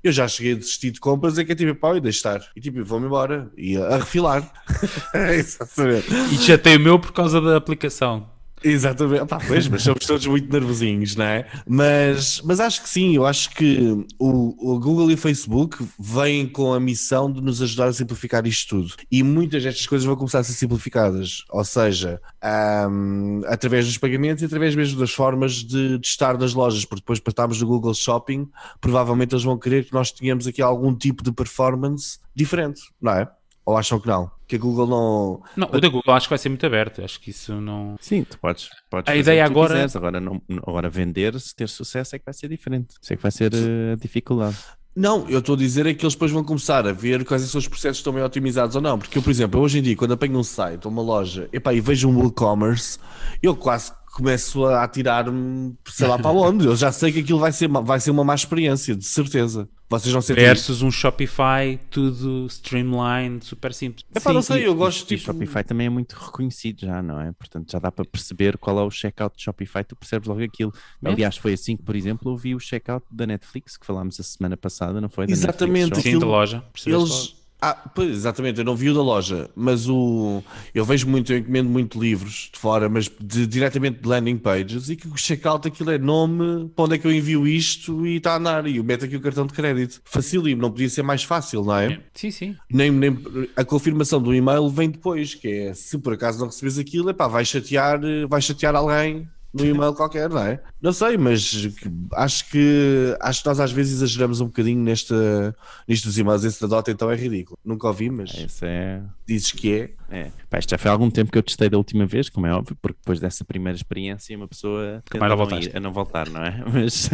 Eu 0.04 0.12
já 0.12 0.28
cheguei 0.28 0.54
a 0.54 0.56
desistir 0.56 0.92
de 0.92 1.00
compras, 1.00 1.38
é 1.38 1.44
que 1.44 1.52
é 1.52 1.56
tipo, 1.56 1.76
pá, 1.76 1.96
e 1.96 2.02
deixa 2.02 2.18
estar. 2.18 2.42
E 2.56 2.62
tipo, 2.62 2.84
vou-me 2.84 3.08
embora 3.08 3.52
e 3.58 3.78
a, 3.78 3.98
refilar. 3.98 4.50
Exatamente. 5.34 6.08
E 6.32 6.36
já 6.38 6.58
tem 6.58 6.78
o 6.78 6.80
meu 6.80 7.00
por 7.00 7.12
causa 7.12 7.42
da 7.42 7.58
aplicação. 7.58 8.37
Exatamente. 8.64 9.26
Pá, 9.28 9.40
pois, 9.46 9.68
mas 9.68 9.84
somos 9.84 10.06
todos 10.06 10.26
muito 10.26 10.52
nervosinhos, 10.52 11.16
não 11.16 11.26
é? 11.26 11.48
Mas, 11.68 12.42
mas 12.44 12.60
acho 12.60 12.82
que 12.82 12.90
sim, 12.90 13.16
eu 13.16 13.26
acho 13.26 13.52
que 13.52 14.06
o, 14.18 14.74
o 14.74 14.80
Google 14.80 15.12
e 15.12 15.14
o 15.14 15.18
Facebook 15.18 15.86
vêm 16.00 16.48
com 16.48 16.74
a 16.74 16.80
missão 16.80 17.32
de 17.32 17.40
nos 17.42 17.62
ajudar 17.62 17.88
a 17.88 17.94
simplificar 17.94 18.46
isto 18.48 18.70
tudo. 18.70 18.94
E 19.12 19.22
muitas 19.22 19.64
destas 19.64 19.86
coisas 19.86 20.06
vão 20.06 20.16
começar 20.16 20.40
a 20.40 20.44
ser 20.44 20.54
simplificadas, 20.54 21.44
ou 21.50 21.64
seja, 21.64 22.20
ahm, 22.42 23.42
através 23.46 23.86
dos 23.86 23.98
pagamentos 23.98 24.42
e 24.42 24.46
através 24.46 24.76
mesmo 24.76 25.00
das 25.00 25.12
formas 25.12 25.54
de, 25.54 26.00
de 26.00 26.08
estar 26.08 26.38
nas 26.38 26.54
lojas, 26.54 26.84
porque 26.84 27.02
depois 27.02 27.20
para 27.20 27.32
estarmos 27.32 27.62
no 27.62 27.68
Google 27.68 27.94
Shopping, 27.94 28.50
provavelmente 28.82 29.34
eles 29.34 29.44
vão 29.44 29.58
querer 29.58 29.86
que 29.86 29.94
nós 29.94 30.12
tenhamos 30.12 30.48
aqui 30.48 30.62
algum 30.62 30.96
tipo 30.96 31.24
de 31.24 31.32
performance 31.32 32.20
diferente, 32.36 32.82
não 33.02 33.14
é? 33.14 33.28
Ou 33.68 33.76
acham 33.78 34.00
que 34.00 34.08
não? 34.08 34.32
Que 34.48 34.56
a 34.56 34.60
Google 34.60 34.88
não. 34.88 35.42
Não, 35.58 35.68
o 35.74 35.82
da 35.82 35.90
Google 35.90 36.14
acho 36.14 36.28
que 36.28 36.30
vai 36.30 36.38
ser 36.38 36.48
muito 36.48 36.66
aberto. 36.66 37.04
Acho 37.04 37.20
que 37.20 37.32
isso 37.32 37.54
não. 37.60 37.98
Sim, 38.00 38.24
tu 38.24 38.40
podes, 38.40 38.70
podes 38.90 39.10
A 39.10 39.12
fazer 39.12 39.20
ideia 39.20 39.44
o 39.44 39.48
que 39.50 39.54
tu 39.54 39.58
agora- 39.60 39.74
quiseres. 39.74 39.96
Agora, 39.98 40.22
não, 40.22 40.42
agora 40.66 40.90
vender, 40.90 41.38
se 41.38 41.54
ter 41.54 41.68
sucesso 41.68 42.16
é 42.16 42.20
que 42.20 42.24
vai 42.24 42.34
ser 42.34 42.48
diferente. 42.48 42.96
Isso 43.02 43.12
é 43.12 43.18
que 43.18 43.22
vai 43.22 43.30
ser 43.32 43.52
a 43.54 43.96
dificuldade. 43.98 44.56
Não, 44.96 45.28
eu 45.30 45.40
estou 45.40 45.56
a 45.56 45.58
dizer 45.58 45.86
é 45.86 45.94
que 45.94 46.06
eles 46.06 46.14
depois 46.16 46.32
vão 46.32 46.46
começar 46.46 46.88
a 46.88 46.94
ver 46.94 47.26
quais 47.26 47.44
são 47.44 47.60
os 47.60 47.68
processos 47.68 47.98
que 47.98 48.02
estão 48.02 48.14
bem 48.14 48.24
otimizados 48.24 48.76
ou 48.78 48.82
não. 48.82 48.98
Porque 48.98 49.18
eu, 49.18 49.22
por 49.22 49.30
exemplo, 49.30 49.60
hoje 49.60 49.80
em 49.80 49.82
dia, 49.82 49.98
quando 49.98 50.14
apanho 50.14 50.40
um 50.40 50.44
site 50.44 50.86
ou 50.86 50.92
uma 50.92 51.02
loja 51.02 51.50
epá, 51.52 51.74
e 51.74 51.82
vejo 51.82 52.10
um 52.10 52.18
WooCommerce, 52.18 52.98
eu 53.44 53.54
quase 53.54 53.92
começo 54.18 54.66
a 54.66 54.84
atirar-me, 54.84 55.76
sei 55.88 56.08
lá 56.08 56.18
para 56.18 56.32
onde. 56.32 56.66
Eu 56.66 56.76
já 56.76 56.92
sei 56.92 57.12
que 57.12 57.20
aquilo 57.20 57.38
vai 57.40 57.52
ser, 57.52 57.68
vai 57.70 58.00
ser 58.00 58.10
uma 58.12 58.24
má 58.24 58.34
experiência, 58.34 58.96
de 58.96 59.06
certeza. 59.06 59.70
Vocês 59.90 60.14
não 60.14 60.22
sentem 60.22 60.44
Versus 60.44 60.82
um 60.82 60.92
Shopify, 60.92 61.80
tudo 61.90 62.46
streamlined, 62.48 63.46
super 63.46 63.74
simples. 63.74 64.04
É 64.14 64.20
pá, 64.20 64.34
não 64.34 64.42
sei, 64.42 64.68
eu 64.68 64.76
gosto 64.76 65.04
e 65.04 65.16
tipo. 65.18 65.32
O 65.32 65.34
Shopify 65.34 65.64
também 65.64 65.88
é 65.88 65.90
muito 65.90 66.14
reconhecido 66.14 66.82
já, 66.82 67.02
não 67.02 67.22
é? 67.22 67.32
Portanto, 67.32 67.72
já 67.72 67.80
dá 67.80 67.90
para 67.92 68.04
perceber 68.04 68.58
qual 68.58 68.78
é 68.80 68.84
o 68.84 68.92
checkout 68.92 69.38
de 69.38 69.44
Shopify, 69.44 69.84
tu 69.86 69.96
percebes 69.96 70.28
logo 70.28 70.44
aquilo. 70.44 70.74
É. 71.04 71.10
Aliás, 71.10 71.38
foi 71.38 71.54
assim 71.54 71.78
que, 71.78 71.84
por 71.84 71.96
exemplo, 71.96 72.32
eu 72.32 72.36
vi 72.36 72.54
o 72.54 72.60
checkout 72.60 73.06
da 73.10 73.26
Netflix, 73.26 73.78
que 73.78 73.86
falámos 73.86 74.20
a 74.20 74.24
semana 74.24 74.58
passada, 74.58 75.00
não 75.00 75.08
foi? 75.10 75.26
Da 75.28 75.32
Exatamente. 75.34 75.92
Netflix. 75.92 76.04
Sim, 76.04 76.12
da 76.12 76.18
aquilo- 76.18 76.32
loja. 76.32 76.64
percebeste 76.74 77.10
logo. 77.10 77.37
Ah, 77.60 77.74
pois, 77.74 78.10
exatamente, 78.10 78.60
eu 78.60 78.66
não 78.66 78.76
vi 78.76 78.90
o 78.90 78.94
da 78.94 79.02
loja, 79.02 79.50
mas 79.56 79.90
o. 79.90 80.44
Eu 80.76 80.86
vejo 80.86 81.08
muito, 81.08 81.34
eu 81.34 81.40
encomendo 81.40 81.68
muito 81.68 82.00
livros 82.00 82.50
de 82.54 82.60
fora, 82.60 82.88
mas 82.88 83.10
de, 83.20 83.48
diretamente 83.48 84.00
de 84.00 84.08
landing 84.08 84.38
pages, 84.38 84.90
e 84.90 84.96
que 84.96 85.08
o 85.08 85.18
checkout 85.18 85.68
aquilo 85.68 85.90
é 85.90 85.98
nome, 85.98 86.70
para 86.76 86.86
onde 86.86 86.96
é 86.96 86.98
que 87.00 87.08
eu 87.08 87.12
envio 87.12 87.48
isto 87.48 88.06
e 88.06 88.18
está 88.18 88.34
a 88.34 88.38
andar, 88.38 88.68
e 88.68 88.78
eu 88.78 88.84
meto 88.84 89.06
aqui 89.06 89.16
o 89.16 89.22
cartão 89.22 89.48
de 89.48 89.54
crédito. 89.54 90.02
Facílimo, 90.06 90.62
não 90.62 90.70
podia 90.70 90.90
ser 90.90 91.02
mais 91.02 91.24
fácil, 91.24 91.64
não 91.64 91.76
é? 91.76 92.00
Sim, 92.14 92.30
sim. 92.30 92.56
Nem, 92.72 92.92
nem, 92.92 93.18
a 93.56 93.66
confirmação 93.66 94.22
do 94.22 94.36
e-mail 94.36 94.70
vem 94.70 94.92
depois, 94.92 95.34
que 95.34 95.48
é 95.48 95.74
se 95.74 95.98
por 95.98 96.14
acaso 96.14 96.40
não 96.40 96.48
recebes 96.48 96.78
aquilo, 96.78 97.10
epá, 97.10 97.28
vai 97.28 97.44
chatear, 97.44 98.00
vai 98.30 98.42
chatear 98.42 98.76
alguém 98.76 99.28
no 99.64 99.66
e-mail 99.66 99.94
qualquer, 99.94 100.30
não 100.30 100.40
é? 100.42 100.62
Não 100.82 100.92
sei, 100.94 101.18
mas 101.18 101.68
acho 102.14 102.50
que 102.50 103.16
acho 103.20 103.42
que 103.42 103.48
nós 103.50 103.60
às 103.60 103.72
vezes 103.72 103.94
exageramos 103.96 104.40
um 104.42 104.46
bocadinho 104.46 104.82
nesta, 104.82 105.56
nisto 105.88 106.06
dos 106.06 106.18
e-mails. 106.18 106.44
Esse 106.44 106.62
da 106.62 106.68
Dota 106.68 106.92
então 106.92 107.10
é 107.12 107.16
ridículo. 107.16 107.58
Nunca 107.66 107.88
ouvi, 107.88 108.10
mas 108.10 108.34
Esse 108.34 108.66
é. 108.66 109.02
dizes 109.28 109.52
que 109.52 109.74
é. 109.74 109.90
É. 110.10 110.32
Pá, 110.50 110.58
isto 110.60 110.70
já 110.70 110.78
foi 110.78 110.90
há 110.90 110.94
algum 110.94 111.10
tempo 111.10 111.32
que 111.32 111.38
eu 111.38 111.44
testei 111.44 111.70
da 111.70 111.78
última 111.78 112.06
vez, 112.06 112.30
como 112.30 112.48
é 112.48 112.54
óbvio, 112.54 112.78
porque 112.82 112.98
depois 113.02 113.20
dessa 113.20 113.44
primeira 113.44 113.76
experiência 113.76 114.38
uma 114.38 114.48
pessoa 114.48 115.04
tende 115.10 115.20
mais 115.20 115.32
a 115.34 115.36
não 115.36 115.60
ir- 115.60 115.76
a 115.76 115.80
não 115.82 115.92
voltar, 115.92 116.30
não 116.30 116.42
é? 116.44 116.64
Mas. 116.72 117.10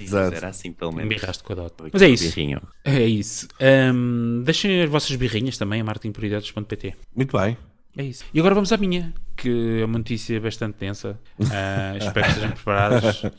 Exato. 0.00 0.36
Era 0.36 0.48
assim, 0.48 0.72
pelo 0.72 0.92
menos. 0.92 1.06
Embirraste 1.12 1.42
com 1.42 1.52
a 1.52 1.56
Dota. 1.56 1.84
Mas 1.92 2.02
é 2.02 2.08
isso. 2.08 2.24
birrinho. 2.24 2.60
É 2.84 3.04
isso. 3.04 3.48
Ahm, 3.60 4.42
deixem 4.44 4.82
as 4.82 4.88
vossas 4.90 5.14
birrinhas 5.16 5.58
também 5.58 5.80
a 5.80 5.84
martinprioridades.pt. 5.84 6.94
Muito 7.14 7.36
bem. 7.36 7.56
É 7.96 8.02
isso. 8.04 8.24
E 8.32 8.38
agora 8.38 8.54
vamos 8.54 8.72
à 8.72 8.76
minha, 8.76 9.12
que 9.36 9.80
é 9.80 9.84
uma 9.84 9.98
notícia 9.98 10.40
bastante 10.40 10.78
densa. 10.78 11.18
Ah, 11.50 11.96
espero 11.96 12.24
que 12.26 12.30
estejam 12.32 12.50
preparados. 12.52 13.22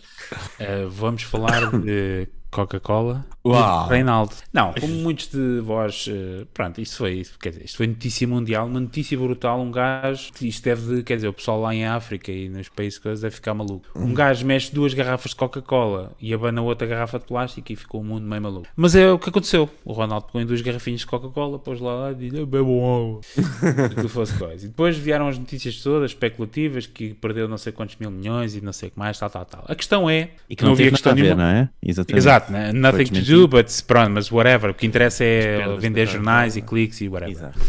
Ah, 0.60 0.88
vamos 0.90 1.24
falar 1.24 1.72
de 1.80 2.28
Coca-Cola 2.52 3.26
e 3.46 3.90
Reinaldo. 3.90 4.34
Não, 4.54 4.74
como 4.74 4.94
muitos 4.96 5.28
de 5.28 5.60
vós, 5.62 6.06
eh, 6.10 6.46
pronto, 6.54 6.80
isto 6.82 6.98
foi, 6.98 7.24
quer 7.42 7.50
dizer, 7.50 7.66
isto 7.66 7.78
foi 7.78 7.88
notícia 7.88 8.28
mundial, 8.28 8.68
uma 8.68 8.80
notícia 8.80 9.18
brutal, 9.18 9.60
um 9.62 9.72
gajo, 9.72 10.30
isto 10.42 10.64
deve, 10.64 11.04
quer 11.04 11.16
dizer, 11.16 11.28
o 11.28 11.34
pessoal 11.34 11.62
lá 11.62 11.74
em 11.74 11.86
África 11.86 12.32
e 12.32 12.50
nos 12.50 12.70
países 12.70 13.00
coisas 13.00 13.22
deve 13.22 13.36
ficar 13.36 13.54
maluco. 13.54 13.86
Um 13.96 14.14
gajo 14.14 14.46
mexe 14.46 14.74
duas 14.74 14.94
garrafas 14.94 15.32
de 15.32 15.38
Coca-Cola 15.38 16.12
e 16.20 16.34
abana 16.34 16.62
outra 16.62 16.88
garrafa 16.88 17.20
de 17.20 17.26
plástico 17.26 17.72
e 17.72 17.76
ficou 17.76 18.02
o 18.02 18.04
mundo 18.04 18.28
meio 18.28 18.42
maluco. 18.42 18.68
Mas 18.76 18.96
é 18.96 19.12
o 19.12 19.18
que 19.20 19.30
aconteceu. 19.30 19.70
O 19.86 19.94
Ronaldo 19.94 20.28
pegou 20.28 20.42
em 20.42 20.46
duas 20.46 20.62
garrafinhas 20.62 21.02
de 21.02 21.08
Coca-Cola, 21.08 21.60
pôs 21.60 21.80
lá 21.80 22.12
e 22.12 22.16
disse, 22.16 22.38
"Eu 22.38 22.46
bebo 22.46 22.80
água. 22.80 23.22
Que 24.00 24.08
fosse 24.08 24.34
coisa. 24.38 24.66
E 24.66 24.70
depois 24.70 24.98
vieram 24.98 25.28
as 25.28 25.38
notícias 25.38 25.82
todas 25.82 26.12
especulativas 26.12 26.86
que 26.86 27.14
perdeu 27.14 27.48
não 27.48 27.58
sei 27.58 27.72
quantos 27.72 27.96
mil 27.98 28.10
milhões 28.12 28.56
e 28.56 28.62
não 28.62 28.72
sei 28.72 28.90
o 28.90 28.92
que 28.92 29.00
mais, 29.00 29.18
tal, 29.20 29.30
tal, 29.30 29.46
tal. 29.46 29.66
A 29.68 29.76
questão 29.76 30.10
é 30.10 30.32
E 30.50 30.56
que 30.56 30.64
não, 30.64 30.72
havia 30.72 30.92
teve 30.92 30.98
nada 31.04 31.10
a 31.12 31.14
ver, 31.14 31.22
nenhuma. 31.22 31.44
não 31.44 31.50
é? 31.60 31.70
Exatamente. 31.84 32.18
Exato, 32.22 32.39
né? 32.50 32.72
nothing 32.74 33.06
to 33.06 33.22
do, 33.22 33.48
but 33.48 33.68
pronto, 33.86 34.12
mas 34.12 34.32
whatever. 34.32 34.72
O 34.72 34.74
que 34.74 34.86
interessa 34.86 35.24
é 35.24 35.76
vender 35.78 36.08
jornais 36.08 36.56
e 36.56 36.62
cliques 36.62 37.02
e 37.02 37.08
whatever. 37.08 37.36
Exato. 37.36 37.60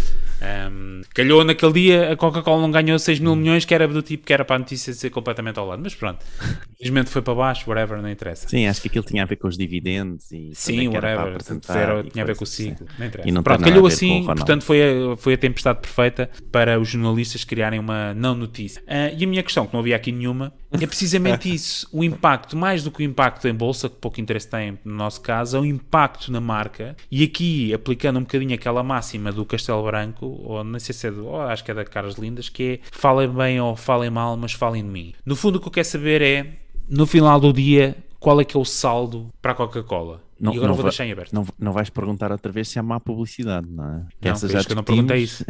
Um, 0.41 1.03
calhou 1.15 1.45
naquele 1.45 1.73
dia, 1.73 2.13
a 2.13 2.17
Coca-Cola 2.17 2.63
não 2.63 2.71
ganhou 2.71 2.99
6 2.99 3.21
mil 3.21 3.37
milhões, 3.37 3.65
que 3.65 3.75
era 3.75 3.87
do 3.87 4.01
tipo 4.01 4.25
que 4.25 4.33
era 4.33 4.45
para 4.45 4.57
a 4.57 4.59
notícia 4.59 4.93
ser 4.95 5.11
completamente 5.11 5.59
ao 5.59 5.67
lado. 5.67 5.81
Mas 5.83 5.95
pronto, 5.95 6.25
infelizmente 6.81 7.11
foi 7.11 7.21
para 7.21 7.35
baixo, 7.35 7.69
whatever, 7.69 8.01
não 8.01 8.09
interessa. 8.11 8.49
Sim, 8.49 8.67
acho 8.67 8.81
que 8.81 8.89
aquilo 8.89 9.05
tinha 9.05 9.23
a 9.23 9.27
ver 9.27 9.37
com 9.37 9.47
os 9.47 9.57
dividendos 9.57 10.33
e 10.33 10.51
Sim, 10.55 10.87
é 10.87 10.89
whatever. 10.89 11.37
Era- 11.69 12.03
tinha 12.05 12.25
a 12.25 12.27
ver 12.27 12.35
com 12.35 12.45
o 12.45 12.47
coisas 12.47 12.55
assim. 12.55 12.71
ciclo. 12.71 12.87
Não 12.99 13.07
interessa. 13.07 13.29
E 13.29 13.33
não 13.33 13.43
Pronto, 13.43 13.63
calhou 13.65 13.87
assim, 13.87 14.25
portanto 14.25 14.65
foi 14.65 14.81
a, 15.13 15.17
foi 15.17 15.35
a 15.35 15.39
tempestade 15.39 15.81
perfeita 15.81 16.31
para 16.51 16.81
os 16.81 16.89
jornalistas 16.89 17.45
criarem 17.45 17.79
uma 17.79 18.15
não 18.15 18.35
notícia. 18.35 18.83
Ah, 18.87 19.11
e 19.11 19.23
a 19.25 19.27
minha 19.27 19.43
questão, 19.43 19.67
que 19.67 19.73
não 19.75 19.81
havia 19.81 19.95
aqui 19.95 20.11
nenhuma, 20.11 20.53
é 20.73 20.87
precisamente 20.87 21.53
isso. 21.55 21.87
O 21.93 22.03
impacto, 22.03 22.57
mais 22.57 22.83
do 22.83 22.91
que 22.91 23.03
o 23.03 23.05
impacto 23.05 23.47
em 23.47 23.55
bolsa, 23.55 23.89
que 23.89 23.97
pouco 23.97 24.21
interesse 24.21 24.49
tem 24.49 24.79
no 24.85 24.95
nosso 24.95 25.21
caso, 25.21 25.57
é 25.59 25.61
o 25.61 25.65
impacto 25.67 26.33
na 26.33 26.41
marca. 26.41 26.97
E 27.11 27.23
aqui, 27.23 27.75
aplicando 27.75 28.19
um 28.19 28.23
bocadinho 28.23 28.55
aquela 28.55 28.83
máxima 28.83 29.31
do 29.31 29.45
Castelo 29.45 29.85
Branco, 29.85 30.27
ou 30.45 30.65
não 30.65 30.79
sei 30.81 30.95
se 30.95 31.07
é 31.07 31.11
do, 31.11 31.27
ou 31.27 31.41
acho 31.43 31.63
que 31.63 31.71
é 31.71 31.75
da 31.75 31.85
Caras 31.85 32.15
Lindas, 32.15 32.49
que 32.49 32.63
é 32.63 32.89
falem 32.91 33.29
bem 33.29 33.61
ou 33.61 33.77
falem 33.77 34.09
mal, 34.11 34.37
mas 34.37 34.53
falem 34.53 34.83
de 34.83 34.89
mim. 34.89 35.13
No 35.27 35.37
fundo, 35.37 35.57
o 35.57 35.61
que 35.61 35.69
eu 35.69 35.73
quero 35.73 35.87
saber 35.87 36.23
é, 36.23 36.47
no 36.91 37.07
final 37.07 37.39
do 37.39 37.53
dia, 37.53 37.97
qual 38.19 38.41
é 38.41 38.45
que 38.45 38.57
é 38.57 38.61
o 38.61 38.65
saldo 38.65 39.29
para 39.41 39.53
a 39.53 39.55
Coca-Cola? 39.55 40.23
Não- 40.39 40.53
e 40.55 40.57
agora 40.57 40.69
não 40.69 40.75
vou 40.75 40.85
vai- 40.85 40.91
deixar 40.91 41.05
em 41.05 41.13
aberto. 41.13 41.35
Não, 41.35 41.47
não 41.59 41.71
vais 41.73 41.91
perguntar 41.91 42.33
outra 42.33 42.51
vez 42.51 42.67
se 42.69 42.79
há 42.79 42.83
má 42.83 42.99
publicidade, 42.99 43.67
não 43.69 43.85
é? 43.85 44.07
Que 44.19 44.29
Não, 44.31 44.37
vês 44.37 44.65
que 44.67 44.73
eu 44.73 44.77
não 44.77 44.83
perguntei 44.83 45.19
isso. 45.23 45.45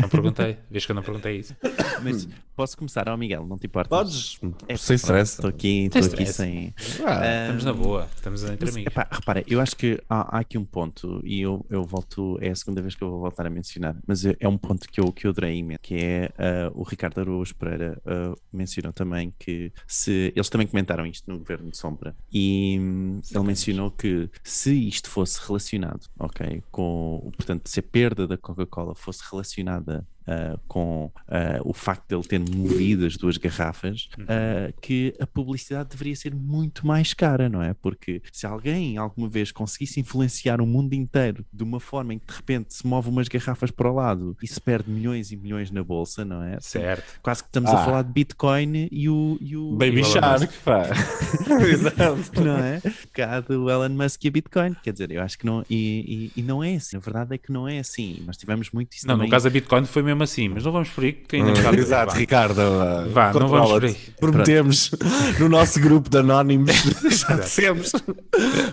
Não 0.00 0.08
perguntei. 0.10 0.58
Vês 0.68 0.84
que 0.84 0.90
eu 0.90 0.96
não 0.96 1.02
perguntei 1.02 1.36
isso. 1.38 1.54
Mas 2.02 2.28
posso 2.56 2.76
começar, 2.76 3.08
ó 3.08 3.16
Miguel, 3.16 3.46
não 3.46 3.56
te 3.56 3.66
importa? 3.68 3.88
Podes, 3.88 4.40
É, 4.66 4.76
sem 4.76 4.96
stress. 4.96 5.34
Estou 5.34 5.48
aqui, 5.48 5.88
Sem 5.92 6.00
estou 6.02 6.14
aqui 6.18 6.26
sem. 6.26 6.74
Ah, 7.06 7.42
Estamos 7.42 7.64
na 7.64 7.72
boa. 7.72 8.08
Estamos 8.16 8.42
entre 8.42 8.66
Mas, 8.66 8.74
amigos. 8.74 8.92
epá, 8.92 9.06
repara, 9.12 9.44
eu 9.46 9.60
acho 9.60 9.76
que 9.76 10.02
há, 10.10 10.36
há 10.36 10.40
aqui 10.40 10.58
um 10.58 10.64
ponto, 10.64 11.20
e 11.22 11.40
eu, 11.40 11.64
eu 11.70 11.84
volto, 11.84 12.36
é 12.40 12.50
a 12.50 12.54
segunda 12.56 12.82
vez 12.82 12.96
que 12.96 13.02
eu 13.04 13.10
vou 13.10 13.20
voltar 13.20 13.46
a 13.46 13.50
mencionar, 13.50 13.94
mas 14.04 14.24
é, 14.26 14.34
é 14.40 14.48
um 14.48 14.58
ponto 14.58 14.88
que 14.88 15.00
eu, 15.00 15.12
que 15.12 15.24
eu 15.24 15.30
adorei 15.30 15.56
imenso, 15.56 15.78
que 15.80 15.94
é 15.94 16.32
ah, 16.36 16.68
o 16.74 16.82
Ricardo 16.82 17.20
Araújo 17.20 17.54
Pereira 17.54 17.96
ah, 18.04 18.34
mencionou 18.52 18.92
também 18.92 19.32
que 19.38 19.72
se 19.86 20.32
eles 20.34 20.48
também 20.48 20.66
comentaram 20.66 21.06
isto 21.06 21.30
no 21.30 21.38
Governo 21.38 21.70
de 21.70 21.76
Sombra, 21.76 22.12
e 22.32 23.20
ele 23.38 23.46
mencionou 23.46 23.90
que 23.90 24.30
se 24.42 24.72
isto 24.88 25.10
fosse 25.10 25.40
relacionado, 25.46 26.06
ok, 26.18 26.62
com, 26.70 27.30
portanto, 27.36 27.68
se 27.68 27.80
a 27.80 27.82
perda 27.82 28.26
da 28.26 28.36
Coca-Cola 28.36 28.94
fosse 28.94 29.22
relacionada 29.30 30.06
ah, 30.26 30.58
com 30.68 31.10
ah, 31.28 31.60
o 31.64 31.72
facto 31.72 32.08
de 32.08 32.14
ele 32.14 32.24
ter 32.24 32.38
movido 32.40 33.06
as 33.06 33.16
duas 33.16 33.36
garrafas, 33.36 34.08
ah, 34.28 34.72
que 34.80 35.14
a 35.20 35.26
publicidade 35.26 35.90
deveria 35.90 36.16
ser 36.16 36.34
muito 36.34 36.86
mais 36.86 37.12
cara, 37.14 37.48
não 37.48 37.62
é? 37.62 37.74
Porque 37.74 38.22
se 38.32 38.46
alguém 38.46 38.96
alguma 38.96 39.28
vez 39.28 39.50
conseguisse 39.52 40.00
influenciar 40.00 40.60
o 40.60 40.66
mundo 40.66 40.92
inteiro 40.94 41.44
de 41.52 41.62
uma 41.62 41.80
forma 41.80 42.14
em 42.14 42.18
que 42.18 42.26
de 42.26 42.34
repente 42.34 42.74
se 42.74 42.86
move 42.86 43.08
umas 43.08 43.28
garrafas 43.28 43.70
para 43.70 43.90
o 43.90 43.94
lado 43.94 44.36
e 44.42 44.46
se 44.46 44.60
perde 44.60 44.90
milhões 44.90 45.32
e 45.32 45.36
milhões 45.36 45.70
na 45.70 45.82
bolsa, 45.82 46.24
não 46.24 46.42
é? 46.42 46.58
Certo. 46.60 47.20
Quase 47.22 47.42
que 47.42 47.48
estamos 47.48 47.70
Ah. 47.70 47.80
a 47.80 47.84
falar 47.84 48.02
de 48.02 48.12
Bitcoin 48.12 48.88
e 48.90 49.08
o. 49.08 49.38
E 49.40 49.56
o 49.56 49.72
Baby 49.72 50.00
Elon 50.00 50.04
Shark, 50.04 50.52
pá. 50.64 50.86
Exato. 51.68 52.42
não 52.44 52.56
é? 52.58 52.80
Cá 53.12 53.40
do 53.40 53.68
Elon 53.70 53.88
Musk 53.90 54.24
e 54.24 54.28
a 54.28 54.30
Bitcoin. 54.30 54.74
Quer 54.82 54.92
dizer, 54.92 55.10
eu 55.10 55.22
acho 55.22 55.38
que 55.38 55.46
não. 55.46 55.64
E, 55.68 56.30
e, 56.36 56.40
e 56.40 56.42
não 56.42 56.62
é 56.62 56.74
assim. 56.74 56.96
A 56.96 57.00
verdade 57.00 57.34
é 57.34 57.38
que 57.38 57.50
não 57.52 57.66
é 57.68 57.78
assim. 57.78 58.22
Nós 58.26 58.36
tivemos 58.36 58.70
muito 58.70 58.92
isso 58.94 59.06
Não, 59.06 59.14
também. 59.14 59.26
no 59.28 59.30
caso 59.30 59.44
da 59.44 59.50
Bitcoin 59.50 59.84
foi 59.84 60.02
mesmo 60.02 60.11
assim, 60.20 60.48
mas 60.48 60.64
não 60.64 60.72
vamos 60.72 60.88
por 60.90 61.04
aí, 61.04 61.12
que 61.12 61.36
ainda 61.36 61.50
Hum, 61.50 61.54
está 61.54 61.72
Exato. 61.74 62.14
Ricardo. 62.14 62.60
ah, 62.60 63.06
Vá, 63.10 63.32
não 63.32 63.48
vamos 63.48 63.70
por 63.70 63.84
aí. 63.84 63.96
Prometemos 64.20 64.90
no 65.38 65.48
nosso 65.48 65.80
grupo 65.80 66.10
de 66.10 66.18
anónimos, 66.18 66.70
já 67.10 67.36
dissemos, 67.36 67.92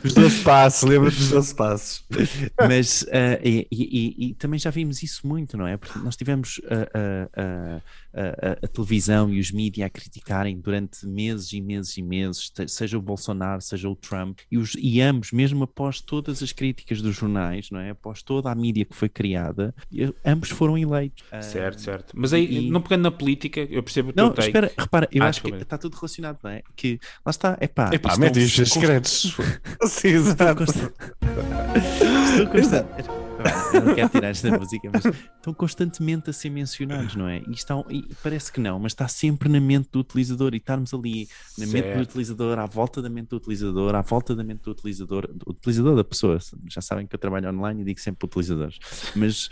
os 0.03 0.13
12 0.13 0.41
passos, 0.41 0.89
lembra-te 0.89 1.17
dos 1.17 1.29
12 1.29 1.55
passos. 1.55 2.03
Mas 2.67 3.05
ah, 3.11 3.39
e, 3.43 3.67
e- 3.71 4.15
e- 4.19 4.29
e 4.29 4.33
também 4.33 4.59
já 4.59 4.69
vimos 4.71 5.01
isso 5.03 5.25
muito, 5.27 5.55
não 5.55 5.67
é? 5.67 5.77
Porque 5.77 5.97
nós 5.99 6.15
tivemos 6.17 6.59
ah, 6.69 7.81
ah, 8.13 8.57
a, 8.63 8.67
televisão 8.67 9.33
e 9.33 9.39
os 9.39 9.51
mídias 9.51 9.85
a 9.85 9.89
criticarem 9.89 10.59
durante 10.59 11.05
meses 11.07 11.51
e 11.53 11.61
meses 11.61 11.97
e 11.97 12.01
meses, 12.01 12.51
seja 12.67 12.97
o 12.97 13.01
Bolsonaro, 13.01 13.61
seja 13.61 13.89
o 13.89 13.95
Trump, 13.95 14.39
e, 14.51 14.57
os, 14.57 14.75
e 14.77 15.01
ambos, 15.01 15.31
mesmo 15.31 15.63
após 15.63 16.01
todas 16.01 16.41
as 16.43 16.51
críticas 16.51 17.01
dos 17.01 17.15
jornais, 17.15 17.69
não 17.71 17.79
é? 17.79 17.91
Após 17.91 18.21
toda 18.23 18.51
a 18.51 18.55
mídia 18.55 18.85
que 18.85 18.95
foi 18.95 19.09
criada, 19.09 19.73
ambos 20.25 20.49
foram 20.49 20.77
eleitos. 20.77 21.23
Ah, 21.31 21.41
Certo, 21.41 21.81
certo. 21.81 22.13
Mas 22.15 22.31
aí, 22.33 22.67
e- 22.67 22.69
não 22.69 22.81
pegando 22.81 23.03
na 23.03 23.11
política, 23.11 23.61
eu 23.69 23.81
percebo 23.83 24.09
o 24.09 24.13
teu 24.13 24.25
Não, 24.25 24.31
take. 24.33 24.47
espera, 24.47 24.71
repara, 24.77 25.07
eu 25.11 25.23
Ah, 25.23 25.27
acho 25.27 25.41
que 25.41 25.49
está 25.49 25.77
tudo 25.77 25.95
relacionado, 25.95 26.37
não 26.43 26.51
é? 26.51 26.61
Que 26.75 26.99
lá 27.25 27.29
está, 27.29 27.57
é 27.59 27.67
pá. 27.67 27.89
Epá, 27.93 28.15
mete 28.17 28.39
os 28.39 28.53
secretos. 28.69 29.35
Sim, 29.87 30.07
exato. 30.09 30.43
Estão 30.43 30.55
constantemente. 32.45 33.18
Eu 33.73 33.81
não 33.81 33.95
quero 33.95 34.09
tirar 34.09 34.29
esta 34.29 34.57
música, 34.57 34.89
mas 34.91 35.05
estão 35.05 35.53
constantemente 35.53 36.29
a 36.29 36.33
ser 36.33 36.49
mencionados, 36.49 37.15
não 37.15 37.27
é? 37.27 37.41
E, 37.47 37.51
estão, 37.51 37.85
e 37.89 38.03
parece 38.21 38.51
que 38.51 38.59
não, 38.59 38.79
mas 38.79 38.91
está 38.91 39.07
sempre 39.07 39.49
na 39.49 39.59
mente 39.59 39.89
do 39.91 39.99
utilizador 39.99 40.53
e 40.53 40.57
estarmos 40.57 40.93
ali 40.93 41.27
na 41.57 41.65
mente 41.65 41.81
do 41.81 41.89
Certo. 41.89 42.09
utilizador, 42.09 42.59
à 42.59 42.65
volta 42.65 43.01
da 43.01 43.09
mente 43.09 43.29
do 43.29 43.37
utilizador, 43.37 43.95
à 43.95 44.01
volta 44.01 44.35
da 44.35 44.43
mente 44.43 44.63
do 44.63 44.71
utilizador, 44.71 45.27
do 45.27 45.51
utilizador 45.51 45.95
da 45.95 46.03
pessoa. 46.03 46.39
Já 46.67 46.81
sabem 46.81 47.07
que 47.07 47.15
eu 47.15 47.19
trabalho 47.19 47.49
online 47.49 47.81
e 47.81 47.85
digo 47.85 47.99
sempre 47.99 48.25
utilizadores. 48.25 48.79
Mas 49.15 49.49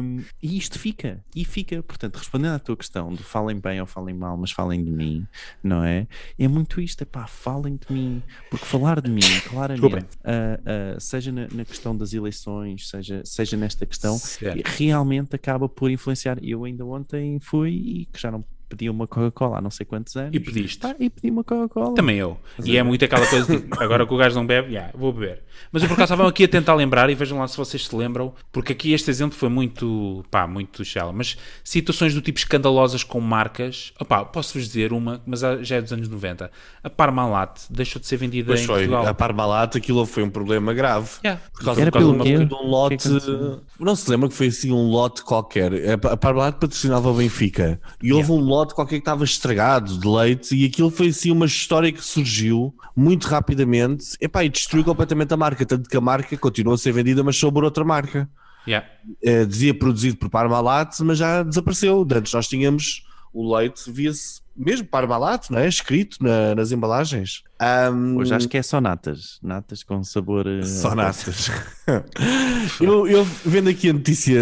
hum, 0.00 0.22
e 0.42 0.56
isto 0.56 0.78
fica, 0.78 1.24
e 1.34 1.44
fica, 1.44 1.82
portanto, 1.82 2.16
respondendo 2.16 2.54
à 2.54 2.58
tua 2.58 2.76
questão 2.76 3.12
do 3.12 3.22
falem 3.22 3.58
bem 3.58 3.80
ou 3.80 3.86
falem 3.86 4.14
mal, 4.14 4.36
mas 4.36 4.50
falem 4.50 4.82
de 4.84 4.90
mim, 4.90 5.26
não 5.62 5.84
é? 5.84 6.06
É 6.38 6.48
muito 6.48 6.80
isto, 6.80 7.02
é 7.02 7.04
pá, 7.04 7.26
falem 7.26 7.76
de 7.76 7.92
mim, 7.92 8.22
porque 8.50 8.64
falar 8.64 9.00
de 9.00 9.10
mim, 9.10 9.20
claramente, 9.48 10.18
ah, 10.24 10.60
ah, 10.64 11.00
seja 11.00 11.32
na, 11.32 11.46
na 11.52 11.64
questão 11.64 11.96
das 11.96 12.12
eleições, 12.12 12.88
seja, 12.88 13.11
seja 13.24 13.56
nesta 13.56 13.84
questão, 13.84 14.16
Certo. 14.18 14.62
realmente 14.76 15.34
acaba 15.36 15.68
por 15.68 15.90
influenciar. 15.90 16.38
Eu 16.42 16.64
ainda 16.64 16.84
ontem 16.84 17.38
fui 17.40 17.70
e 17.70 18.06
que 18.06 18.20
já 18.20 18.30
não 18.30 18.44
pedi 18.72 18.88
uma 18.88 19.06
Coca-Cola 19.06 19.58
há 19.58 19.60
não 19.60 19.70
sei 19.70 19.84
quantos 19.84 20.16
anos. 20.16 20.34
E 20.34 20.40
pediste. 20.40 20.78
Pá, 20.78 20.94
e 20.98 21.10
pedi 21.10 21.30
uma 21.30 21.44
Coca-Cola. 21.44 21.94
Também 21.94 22.16
eu. 22.16 22.38
E 22.64 22.76
é 22.76 22.82
muito 22.82 23.04
aquela 23.04 23.26
coisa 23.26 23.58
de 23.60 23.66
agora 23.78 24.06
que 24.06 24.14
o 24.14 24.16
gajo 24.16 24.34
não 24.34 24.46
bebe, 24.46 24.72
yeah, 24.72 24.90
vou 24.96 25.12
beber. 25.12 25.42
Mas 25.70 25.82
eu 25.82 25.88
por 25.88 25.94
acaso 25.94 26.14
estava 26.14 26.28
aqui 26.28 26.44
a 26.44 26.48
tentar 26.48 26.74
lembrar 26.74 27.10
e 27.10 27.14
vejam 27.14 27.38
lá 27.38 27.46
se 27.46 27.56
vocês 27.56 27.86
se 27.86 27.94
lembram, 27.94 28.32
porque 28.50 28.72
aqui 28.72 28.92
este 28.92 29.10
exemplo 29.10 29.36
foi 29.36 29.48
muito, 29.48 30.24
pá, 30.30 30.46
muito 30.46 30.84
shallow. 30.84 31.12
Mas 31.12 31.36
situações 31.62 32.14
do 32.14 32.20
tipo 32.20 32.38
escandalosas 32.38 33.04
com 33.04 33.20
marcas, 33.20 33.92
opá, 34.00 34.24
posso-vos 34.24 34.66
dizer 34.66 34.92
uma, 34.92 35.20
mas 35.26 35.40
já 35.62 35.76
é 35.76 35.82
dos 35.82 35.92
anos 35.92 36.08
90. 36.08 36.50
A 36.82 36.90
Parmalat 36.90 37.60
deixou 37.70 38.00
de 38.00 38.06
ser 38.06 38.16
vendida 38.16 38.46
Pois 38.48 38.60
em 38.62 38.66
foi, 38.66 38.76
Portugal. 38.86 39.06
a 39.06 39.14
Parmalat 39.14 39.76
aquilo 39.76 40.04
foi 40.06 40.22
um 40.22 40.30
problema 40.30 40.72
grave. 40.72 41.08
Yeah. 41.24 41.40
Por 41.52 41.64
causa, 41.64 41.80
Era 41.82 41.90
por 41.90 41.98
causa 41.98 42.14
pelo 42.14 42.24
de, 42.24 42.32
uma- 42.32 42.38
quê? 42.40 42.44
de 42.46 42.54
um 42.54 42.66
lote. 42.68 42.96
Que 42.96 43.08
é 43.08 43.84
não 43.84 43.94
se 43.96 44.10
lembra 44.10 44.28
que 44.28 44.34
foi 44.34 44.46
assim 44.48 44.72
um 44.72 44.88
lote 44.88 45.22
qualquer. 45.22 45.72
A 46.04 46.16
Parmalat 46.16 46.56
patrocinava 46.58 47.10
o 47.10 47.14
Benfica 47.14 47.80
e 48.02 48.12
houve 48.12 48.32
um 48.32 48.40
lote 48.40 48.61
qualquer 48.74 48.96
que 48.96 49.00
estava 49.00 49.24
estragado 49.24 49.98
de 49.98 50.06
leite 50.08 50.54
e 50.54 50.64
aquilo 50.64 50.90
foi 50.90 51.08
assim 51.08 51.30
uma 51.30 51.46
história 51.46 51.90
que 51.90 52.02
surgiu 52.02 52.74
muito 52.96 53.26
rapidamente 53.26 54.16
epá, 54.20 54.44
e 54.44 54.48
destruiu 54.48 54.84
completamente 54.84 55.34
a 55.34 55.36
marca. 55.36 55.66
Tanto 55.66 55.88
que 55.88 55.96
a 55.96 56.00
marca 56.00 56.36
continuou 56.36 56.74
a 56.74 56.78
ser 56.78 56.92
vendida, 56.92 57.22
mas 57.22 57.36
sobre 57.36 57.64
outra 57.64 57.84
marca. 57.84 58.28
Yeah. 58.66 58.86
Eh, 59.22 59.44
dizia 59.44 59.74
produzido 59.76 60.16
por 60.16 60.30
Parmalat, 60.30 61.00
mas 61.00 61.18
já 61.18 61.42
desapareceu. 61.42 62.06
Antes 62.14 62.32
nós 62.32 62.46
tínhamos 62.46 63.04
o 63.34 63.56
leite, 63.56 63.90
via-se 63.90 64.40
mesmo 64.54 64.86
Parmalat, 64.86 65.48
não 65.50 65.58
é? 65.58 65.66
Escrito 65.66 66.18
na- 66.22 66.54
nas 66.54 66.70
embalagens. 66.70 67.42
Ahm, 67.58 68.16
Hoje 68.18 68.34
acho 68.34 68.48
que 68.48 68.58
é 68.58 68.62
só 68.62 68.80
natas. 68.80 69.38
Natas 69.42 69.82
com 69.82 70.04
sabor. 70.04 70.46
eh, 70.46 70.62
só 70.62 70.94
natas. 70.94 71.50
eu, 72.80 73.06
eu 73.06 73.24
vendo 73.44 73.68
aqui 73.70 73.88
a 73.88 73.92
notícia, 73.92 74.40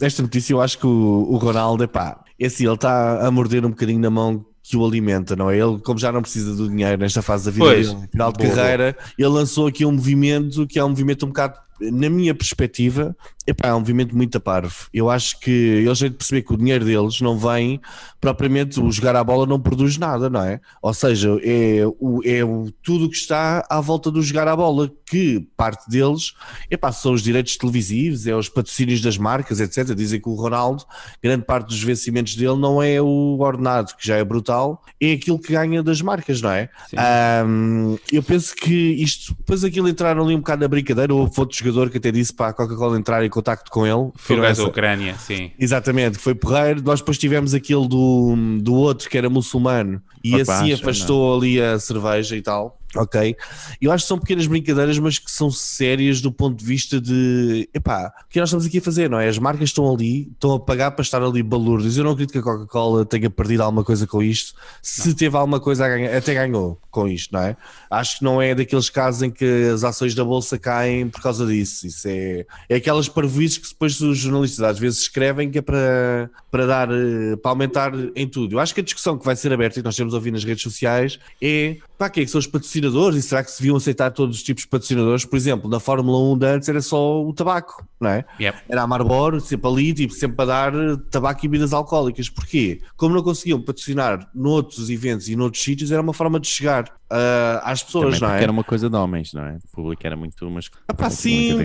esta 0.00 0.22
notícia, 0.22 0.52
eu 0.52 0.60
acho 0.60 0.78
que 0.78 0.86
o, 0.86 1.26
o 1.30 1.36
Ronaldo, 1.36 1.84
epá, 1.84 2.22
é 2.44 2.46
assim, 2.46 2.64
ele 2.64 2.74
está 2.74 3.26
a 3.26 3.30
morder 3.30 3.64
um 3.64 3.70
bocadinho 3.70 4.00
na 4.00 4.10
mão 4.10 4.44
que 4.62 4.76
o 4.76 4.84
alimenta, 4.84 5.34
não 5.34 5.50
é? 5.50 5.58
Ele, 5.58 5.78
como 5.80 5.98
já 5.98 6.12
não 6.12 6.22
precisa 6.22 6.54
do 6.54 6.68
dinheiro 6.68 6.98
nesta 6.98 7.20
fase 7.20 7.46
da 7.46 7.50
vida 7.50 7.64
Pois. 7.64 7.92
dele, 7.92 8.08
final 8.10 8.32
de 8.32 8.38
Boa, 8.38 8.54
carreira, 8.54 8.96
ele 9.18 9.28
lançou 9.28 9.66
aqui 9.66 9.84
um 9.84 9.92
movimento 9.92 10.66
que 10.66 10.78
é 10.78 10.84
um 10.84 10.90
movimento 10.90 11.24
um 11.24 11.28
bocado, 11.28 11.58
na 11.80 12.08
minha 12.08 12.34
perspectiva, 12.34 13.16
epá, 13.46 13.68
é 13.68 13.74
um 13.74 13.80
movimento 13.80 14.16
muito 14.16 14.36
a 14.38 14.40
parvo. 14.40 14.86
Eu 14.92 15.10
acho 15.10 15.38
que 15.40 15.50
eles 15.50 15.98
têm 15.98 16.10
de 16.10 16.16
perceber 16.16 16.42
que 16.42 16.52
o 16.52 16.56
dinheiro 16.56 16.84
deles 16.84 17.20
não 17.20 17.38
vem 17.38 17.80
propriamente, 18.20 18.80
o 18.80 18.90
jogar 18.90 19.16
à 19.16 19.24
bola 19.24 19.46
não 19.46 19.60
produz 19.60 19.98
nada, 19.98 20.30
não 20.30 20.42
é? 20.44 20.60
Ou 20.80 20.94
seja, 20.94 21.36
é, 21.42 21.82
o, 21.98 22.20
é 22.24 22.44
o, 22.44 22.70
tudo 22.82 23.06
o 23.06 23.10
que 23.10 23.16
está 23.16 23.66
à 23.68 23.80
volta 23.80 24.10
do 24.10 24.22
jogar 24.22 24.46
à 24.46 24.54
bola, 24.54 24.90
que 25.06 25.40
parte 25.56 25.90
deles 25.90 26.34
epá, 26.70 26.92
são 26.92 27.12
os 27.12 27.22
direitos 27.22 27.56
televisivos, 27.56 28.26
é 28.26 28.34
os 28.34 28.48
patrocínios 28.48 29.00
das 29.00 29.18
marcas, 29.18 29.60
etc. 29.60 29.92
Dizem 29.94 30.20
que 30.20 30.28
o 30.28 30.34
Ronaldo, 30.34 30.84
grande 31.20 31.44
parte 31.44 31.68
dos 31.68 31.82
vencimentos 31.82 32.36
dele 32.36 32.56
não 32.56 32.80
é 32.80 33.02
o 33.02 33.38
ordenado, 33.40 33.94
que 33.96 34.06
já 34.06 34.16
é 34.16 34.24
brutal, 34.24 34.80
é 35.00 35.12
aquilo 35.12 35.38
que 35.38 35.52
ganha 35.52 35.82
das 35.82 36.00
marcas, 36.00 36.40
não 36.40 36.50
é? 36.50 36.70
Ahm, 36.96 37.96
eu 38.12 38.22
penso 38.22 38.54
que 38.54 38.72
isto, 38.72 39.34
depois 39.36 39.64
aquilo 39.64 39.88
entraram 39.88 40.22
ali 40.22 40.36
um 40.36 40.38
bocado 40.38 40.62
na 40.62 40.68
brincadeira, 40.68 41.12
houve 41.12 41.32
outro 41.38 41.58
jogador 41.58 41.90
que 41.90 41.98
até 41.98 42.12
disse 42.12 42.32
para 42.32 42.50
a 42.50 42.52
Coca-Cola 42.52 42.96
entrar 42.96 43.24
em 43.24 43.31
contacto 43.32 43.70
com 43.70 43.86
ele. 43.86 44.10
Foi 44.16 44.36
o 44.36 44.40
gajo 44.42 44.52
essa- 44.52 44.62
da 44.62 44.68
Ucrânia, 44.68 45.14
sim. 45.18 45.50
Exatamente, 45.58 46.18
foi 46.18 46.34
porreiro. 46.34 46.82
Nós 46.82 47.00
depois 47.00 47.18
tivemos 47.18 47.54
aquele 47.54 47.88
do, 47.88 48.34
do 48.60 48.74
outro 48.74 49.08
que 49.10 49.16
era 49.18 49.28
muçulmano 49.30 50.00
e 50.22 50.30
Por 50.32 50.40
assim 50.42 50.72
afastou 50.72 51.36
ali 51.36 51.60
a 51.60 51.78
cerveja 51.78 52.36
e 52.36 52.42
tal. 52.42 52.78
Ok, 52.94 53.34
eu 53.80 53.90
acho 53.90 54.04
que 54.04 54.08
são 54.08 54.18
pequenas 54.18 54.46
brincadeiras, 54.46 54.98
mas 54.98 55.18
que 55.18 55.30
são 55.30 55.50
sérias 55.50 56.20
do 56.20 56.30
ponto 56.30 56.58
de 56.58 56.64
vista 56.64 57.00
de 57.00 57.68
epá, 57.72 58.12
o 58.26 58.28
que 58.28 58.38
nós 58.38 58.50
estamos 58.50 58.66
aqui 58.66 58.78
a 58.78 58.82
fazer, 58.82 59.08
não 59.08 59.18
é? 59.18 59.28
As 59.28 59.38
marcas 59.38 59.70
estão 59.70 59.90
ali, 59.90 60.28
estão 60.32 60.54
a 60.54 60.60
pagar 60.60 60.90
para 60.90 61.02
estar 61.02 61.22
ali 61.22 61.42
balurdos. 61.42 61.96
Eu 61.96 62.04
não 62.04 62.10
acredito 62.10 62.32
que 62.32 62.38
a 62.38 62.42
Coca-Cola 62.42 63.06
tenha 63.06 63.30
perdido 63.30 63.62
alguma 63.62 63.82
coisa 63.82 64.06
com 64.06 64.22
isto. 64.22 64.54
Se 64.82 65.14
teve 65.14 65.36
alguma 65.36 65.58
coisa 65.58 65.86
a 65.86 65.88
ganhar, 65.88 66.14
até 66.14 66.34
ganhou 66.34 66.78
com 66.90 67.08
isto, 67.08 67.32
não 67.32 67.40
é? 67.40 67.56
Acho 67.90 68.18
que 68.18 68.24
não 68.24 68.42
é 68.42 68.54
daqueles 68.54 68.90
casos 68.90 69.22
em 69.22 69.30
que 69.30 69.70
as 69.72 69.82
ações 69.84 70.14
da 70.14 70.24
bolsa 70.24 70.58
caem 70.58 71.08
por 71.08 71.22
causa 71.22 71.46
disso. 71.46 71.86
Isso 71.86 72.06
é, 72.08 72.44
é 72.68 72.76
aquelas 72.76 73.08
parvoices 73.08 73.58
que 73.58 73.68
depois 73.68 73.98
os 74.00 74.18
jornalistas 74.18 74.62
às 74.62 74.78
vezes 74.78 75.00
escrevem 75.00 75.50
que 75.50 75.58
é 75.58 75.62
para, 75.62 76.30
para 76.50 76.66
dar, 76.66 76.88
eh, 76.90 77.36
para 77.36 77.50
aumentar 77.50 77.92
em 78.14 78.28
tudo. 78.28 78.56
Eu 78.56 78.60
acho 78.60 78.74
que 78.74 78.80
a 78.80 78.84
discussão 78.84 79.16
que 79.16 79.24
vai 79.24 79.34
ser 79.34 79.52
aberta 79.52 79.78
e 79.78 79.82
que 79.82 79.86
nós 79.86 79.96
temos 79.96 80.12
a 80.12 80.16
ouvir 80.18 80.30
nas 80.30 80.44
redes 80.44 80.62
sociais 80.62 81.18
é 81.40 81.78
para 82.02 82.10
quê? 82.10 82.24
Que 82.24 82.30
são 82.30 82.38
os 82.38 82.46
patrocinadores 82.82 83.18
e 83.18 83.22
será 83.22 83.44
que 83.44 83.50
se 83.50 83.60
deviam 83.60 83.76
aceitar 83.76 84.10
todos 84.10 84.36
os 84.36 84.42
tipos 84.42 84.64
de 84.64 84.68
patrocinadores? 84.68 85.24
Por 85.24 85.36
exemplo, 85.36 85.70
na 85.70 85.78
Fórmula 85.78 86.18
1 86.34 86.38
de 86.38 86.46
antes 86.46 86.68
era 86.68 86.80
só 86.80 87.22
o 87.22 87.32
tabaco, 87.32 87.86
não 88.00 88.10
é? 88.10 88.24
Yep. 88.40 88.58
Era 88.68 88.82
a 88.82 88.86
Marlboro, 88.86 89.40
sempre 89.40 89.68
ali, 89.68 89.94
tipo, 89.94 90.12
sempre 90.12 90.42
a 90.42 90.44
dar 90.44 90.74
eh, 90.74 90.96
tabaco 91.10 91.44
e 91.44 91.48
bebidas 91.48 91.72
alcoólicas. 91.72 92.28
Porquê? 92.28 92.80
Como 92.96 93.14
não 93.14 93.22
conseguiam 93.22 93.60
patrocinar 93.60 94.28
noutros 94.34 94.90
eventos 94.90 95.28
e 95.28 95.36
noutros 95.36 95.62
sítios, 95.62 95.92
era 95.92 96.02
uma 96.02 96.12
forma 96.12 96.40
de 96.40 96.48
chegar 96.48 96.92
ah, 97.08 97.62
às 97.64 97.82
pessoas, 97.82 98.18
Também 98.18 98.28
não 98.30 98.36
é? 98.36 98.42
era 98.42 98.52
uma 98.52 98.64
coisa 98.64 98.90
de 98.90 98.96
homens, 98.96 99.32
não 99.32 99.44
é? 99.44 99.56
O 99.56 99.76
público 99.76 100.04
era 100.04 100.16
muito 100.16 100.50
masculino. 100.50 100.84
Ah, 100.88 100.94
pá, 100.94 101.10
sim. 101.10 101.58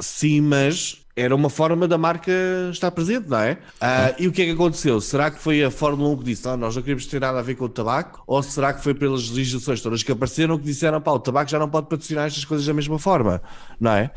Sim, 0.00 0.40
mas 0.40 1.05
era 1.18 1.34
uma 1.34 1.48
forma 1.48 1.88
da 1.88 1.96
marca 1.96 2.30
estar 2.70 2.90
presente, 2.90 3.26
não 3.28 3.38
é? 3.38 3.56
Ah, 3.80 4.14
e 4.18 4.28
o 4.28 4.32
que 4.32 4.42
é 4.42 4.44
que 4.44 4.50
aconteceu? 4.50 5.00
Será 5.00 5.30
que 5.30 5.40
foi 5.40 5.64
a 5.64 5.70
Fórmula 5.70 6.10
1 6.10 6.16
que 6.18 6.24
disse, 6.24 6.44
não, 6.46 6.58
nós 6.58 6.76
não 6.76 6.82
queremos 6.82 7.06
ter 7.06 7.18
nada 7.20 7.38
a 7.38 7.42
ver 7.42 7.54
com 7.54 7.64
o 7.64 7.68
tabaco? 7.70 8.22
Ou 8.26 8.42
será 8.42 8.74
que 8.74 8.82
foi 8.82 8.92
pelas 8.92 9.30
legislações 9.30 9.80
todas 9.80 10.02
que 10.02 10.12
apareceram 10.12 10.58
que 10.58 10.64
disseram, 10.64 11.00
pá, 11.00 11.12
o 11.12 11.18
tabaco 11.18 11.50
já 11.50 11.58
não 11.58 11.70
pode 11.70 11.86
patrocinar 11.88 12.26
estas 12.26 12.44
coisas 12.44 12.66
da 12.66 12.74
mesma 12.74 12.98
forma, 12.98 13.40
não 13.80 13.92
é? 13.92 14.10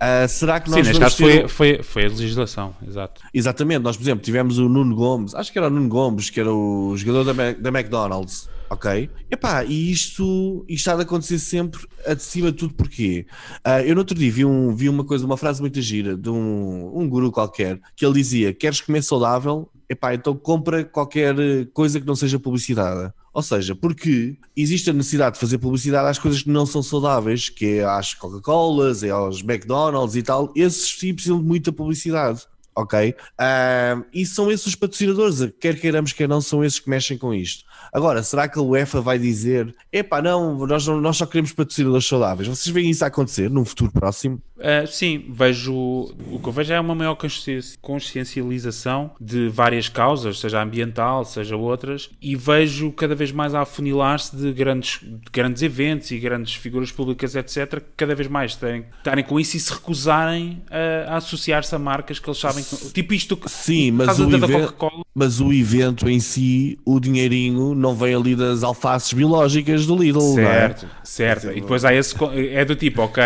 Ah, 0.00 0.26
será 0.26 0.58
que 0.58 0.70
Sim, 0.70 0.76
nós 0.76 0.86
neste 0.86 0.98
vamos 1.00 1.14
caso 1.14 1.30
ter- 1.30 1.48
foi, 1.48 1.74
foi, 1.76 1.82
foi 1.82 2.04
a 2.06 2.08
legislação, 2.08 2.74
exato. 2.88 3.20
Exatamente, 3.34 3.82
nós, 3.82 3.96
por 3.96 4.02
exemplo, 4.04 4.24
tivemos 4.24 4.56
o 4.58 4.66
Nuno 4.68 4.96
Gomes, 4.96 5.34
acho 5.34 5.52
que 5.52 5.58
era 5.58 5.66
o 5.66 5.70
Nuno 5.70 5.88
Gomes, 5.90 6.30
que 6.30 6.40
era 6.40 6.50
o 6.50 6.96
jogador 6.96 7.24
da, 7.24 7.34
Mac- 7.34 7.58
da 7.60 7.68
McDonald's, 7.68 8.48
ok? 8.70 9.10
Epá, 9.30 9.64
e 9.64 9.90
isto, 9.90 10.64
isto 10.68 10.90
há 10.90 10.96
de 10.96 11.02
acontecer 11.02 11.38
sempre 11.38 11.86
acima 12.06 12.50
de 12.50 12.58
tudo, 12.58 12.74
porquê? 12.74 13.26
Ah, 13.64 13.82
eu 13.82 13.94
no 13.94 14.00
outro 14.00 14.16
dia 14.16 14.30
vi, 14.30 14.44
um, 14.44 14.74
vi 14.74 14.88
uma 14.88 15.04
coisa, 15.04 15.24
uma 15.24 15.36
frase 15.36 15.60
muito 15.60 15.80
gira 15.80 16.16
de 16.16 16.28
um, 16.30 16.92
um 16.98 17.08
guru 17.08 17.30
qualquer, 17.30 17.80
que 17.94 18.04
ele 18.04 18.14
dizia: 18.14 18.52
Queres 18.52 18.80
comer 18.80 19.02
saudável? 19.02 19.70
Epá, 19.88 20.14
então 20.14 20.36
compra 20.36 20.84
qualquer 20.84 21.38
eh, 21.38 21.64
coisa 21.72 22.00
que 22.00 22.06
não 22.06 22.16
seja 22.16 22.40
publicidade. 22.40 23.12
Ou 23.32 23.42
seja, 23.42 23.72
porque 23.72 24.36
existe 24.56 24.90
a 24.90 24.92
necessidade 24.92 25.34
de 25.34 25.40
fazer 25.40 25.58
publicidade 25.58 26.08
às 26.08 26.18
coisas 26.18 26.42
que 26.42 26.50
não 26.50 26.66
são 26.66 26.82
saudáveis, 26.82 27.48
que 27.48 27.78
é 27.78 27.84
às 27.84 28.12
Coca-Colas, 28.12 29.04
é 29.04 29.10
aos 29.10 29.42
McDonald's 29.42 30.16
e 30.16 30.22
tal, 30.22 30.52
esses 30.56 30.98
sim 30.98 31.14
precisam 31.14 31.38
de 31.38 31.44
muita 31.44 31.70
publicidade 31.70 32.46
ok? 32.76 33.14
Ah, 33.38 34.02
e 34.12 34.26
são 34.26 34.50
esses 34.50 34.66
os 34.66 34.74
patrocinadores, 34.74 35.38
quer 35.58 35.80
queiramos, 35.80 36.12
quer 36.12 36.28
não, 36.28 36.40
são 36.40 36.62
esses 36.62 36.78
que 36.78 36.90
mexem 36.90 37.16
com 37.16 37.32
isto. 37.32 37.64
Agora, 37.92 38.22
será 38.22 38.48
que 38.48 38.58
a 38.58 38.62
UEFA 38.62 39.00
vai 39.00 39.18
dizer: 39.18 39.74
epá, 39.92 40.20
não, 40.22 40.66
nós, 40.66 40.86
nós 40.86 41.16
só 41.16 41.26
queremos 41.26 41.52
patrocinadores 41.52 42.06
saudáveis? 42.06 42.48
Vocês 42.48 42.72
veem 42.74 42.90
isso 42.90 43.04
a 43.04 43.08
acontecer 43.08 43.50
num 43.50 43.64
futuro 43.64 43.90
próximo? 43.92 44.40
Uh, 44.56 44.86
sim, 44.86 45.26
vejo. 45.28 45.74
O 45.74 46.40
que 46.42 46.48
eu 46.48 46.52
vejo 46.52 46.72
é 46.72 46.80
uma 46.80 46.94
maior 46.94 47.14
consci- 47.14 47.76
consciencialização 47.82 49.10
de 49.20 49.48
várias 49.48 49.88
causas, 49.88 50.38
seja 50.40 50.62
ambiental, 50.62 51.24
seja 51.24 51.56
outras, 51.56 52.10
e 52.20 52.34
vejo 52.34 52.90
cada 52.92 53.14
vez 53.14 53.30
mais 53.32 53.54
a 53.54 53.60
afunilar-se 53.62 54.34
de 54.34 54.52
grandes, 54.52 55.00
de 55.02 55.30
grandes 55.32 55.62
eventos 55.62 56.10
e 56.10 56.18
grandes 56.18 56.54
figuras 56.54 56.90
públicas, 56.90 57.34
etc., 57.34 57.80
que 57.80 57.86
cada 57.96 58.14
vez 58.14 58.28
mais 58.28 58.56
têm- 58.56 58.86
estarem 58.98 59.24
com 59.24 59.38
isso 59.38 59.56
e 59.56 59.60
se 59.60 59.72
recusarem 59.72 60.62
a, 60.70 61.12
a 61.14 61.16
associar-se 61.18 61.74
a 61.74 61.78
marcas 61.78 62.18
que 62.18 62.28
eles 62.28 62.38
sabem 62.40 62.64
que. 62.64 62.76
Tipo 62.92 63.14
isto 63.14 63.36
que. 63.36 63.50
Sim, 63.50 63.90
mas 63.92 64.18
o, 64.18 64.26
da, 64.26 64.38
da 64.38 64.46
even- 64.46 64.60
Coca-Cola. 64.62 65.04
mas 65.14 65.40
o 65.40 65.52
evento 65.52 66.08
em 66.08 66.18
si, 66.20 66.78
o 66.84 66.98
dinheirinho, 66.98 67.74
não 67.86 67.94
vem 67.94 68.14
ali 68.14 68.34
das 68.34 68.62
alfaces 68.62 69.12
biológicas 69.12 69.86
do 69.86 69.96
Lidl, 69.96 70.18
não 70.18 70.42
é? 70.42 70.68
Certo, 70.74 70.86
certo. 71.04 71.50
E 71.52 71.60
depois 71.60 71.84
há 71.84 71.94
esse. 71.94 72.14
É 72.50 72.64
do 72.64 72.74
tipo, 72.74 73.02
ok, 73.02 73.22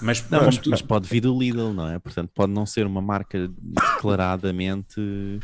mas. 0.00 0.24
Não, 0.30 0.46
mas, 0.46 0.60
mas 0.66 0.82
pode 0.82 1.06
vir 1.08 1.20
do 1.20 1.38
Lidl, 1.38 1.72
não 1.74 1.90
é? 1.90 1.98
Portanto, 1.98 2.30
pode 2.34 2.52
não 2.52 2.64
ser 2.64 2.86
uma 2.86 3.00
marca 3.02 3.50
declaradamente. 3.58 4.94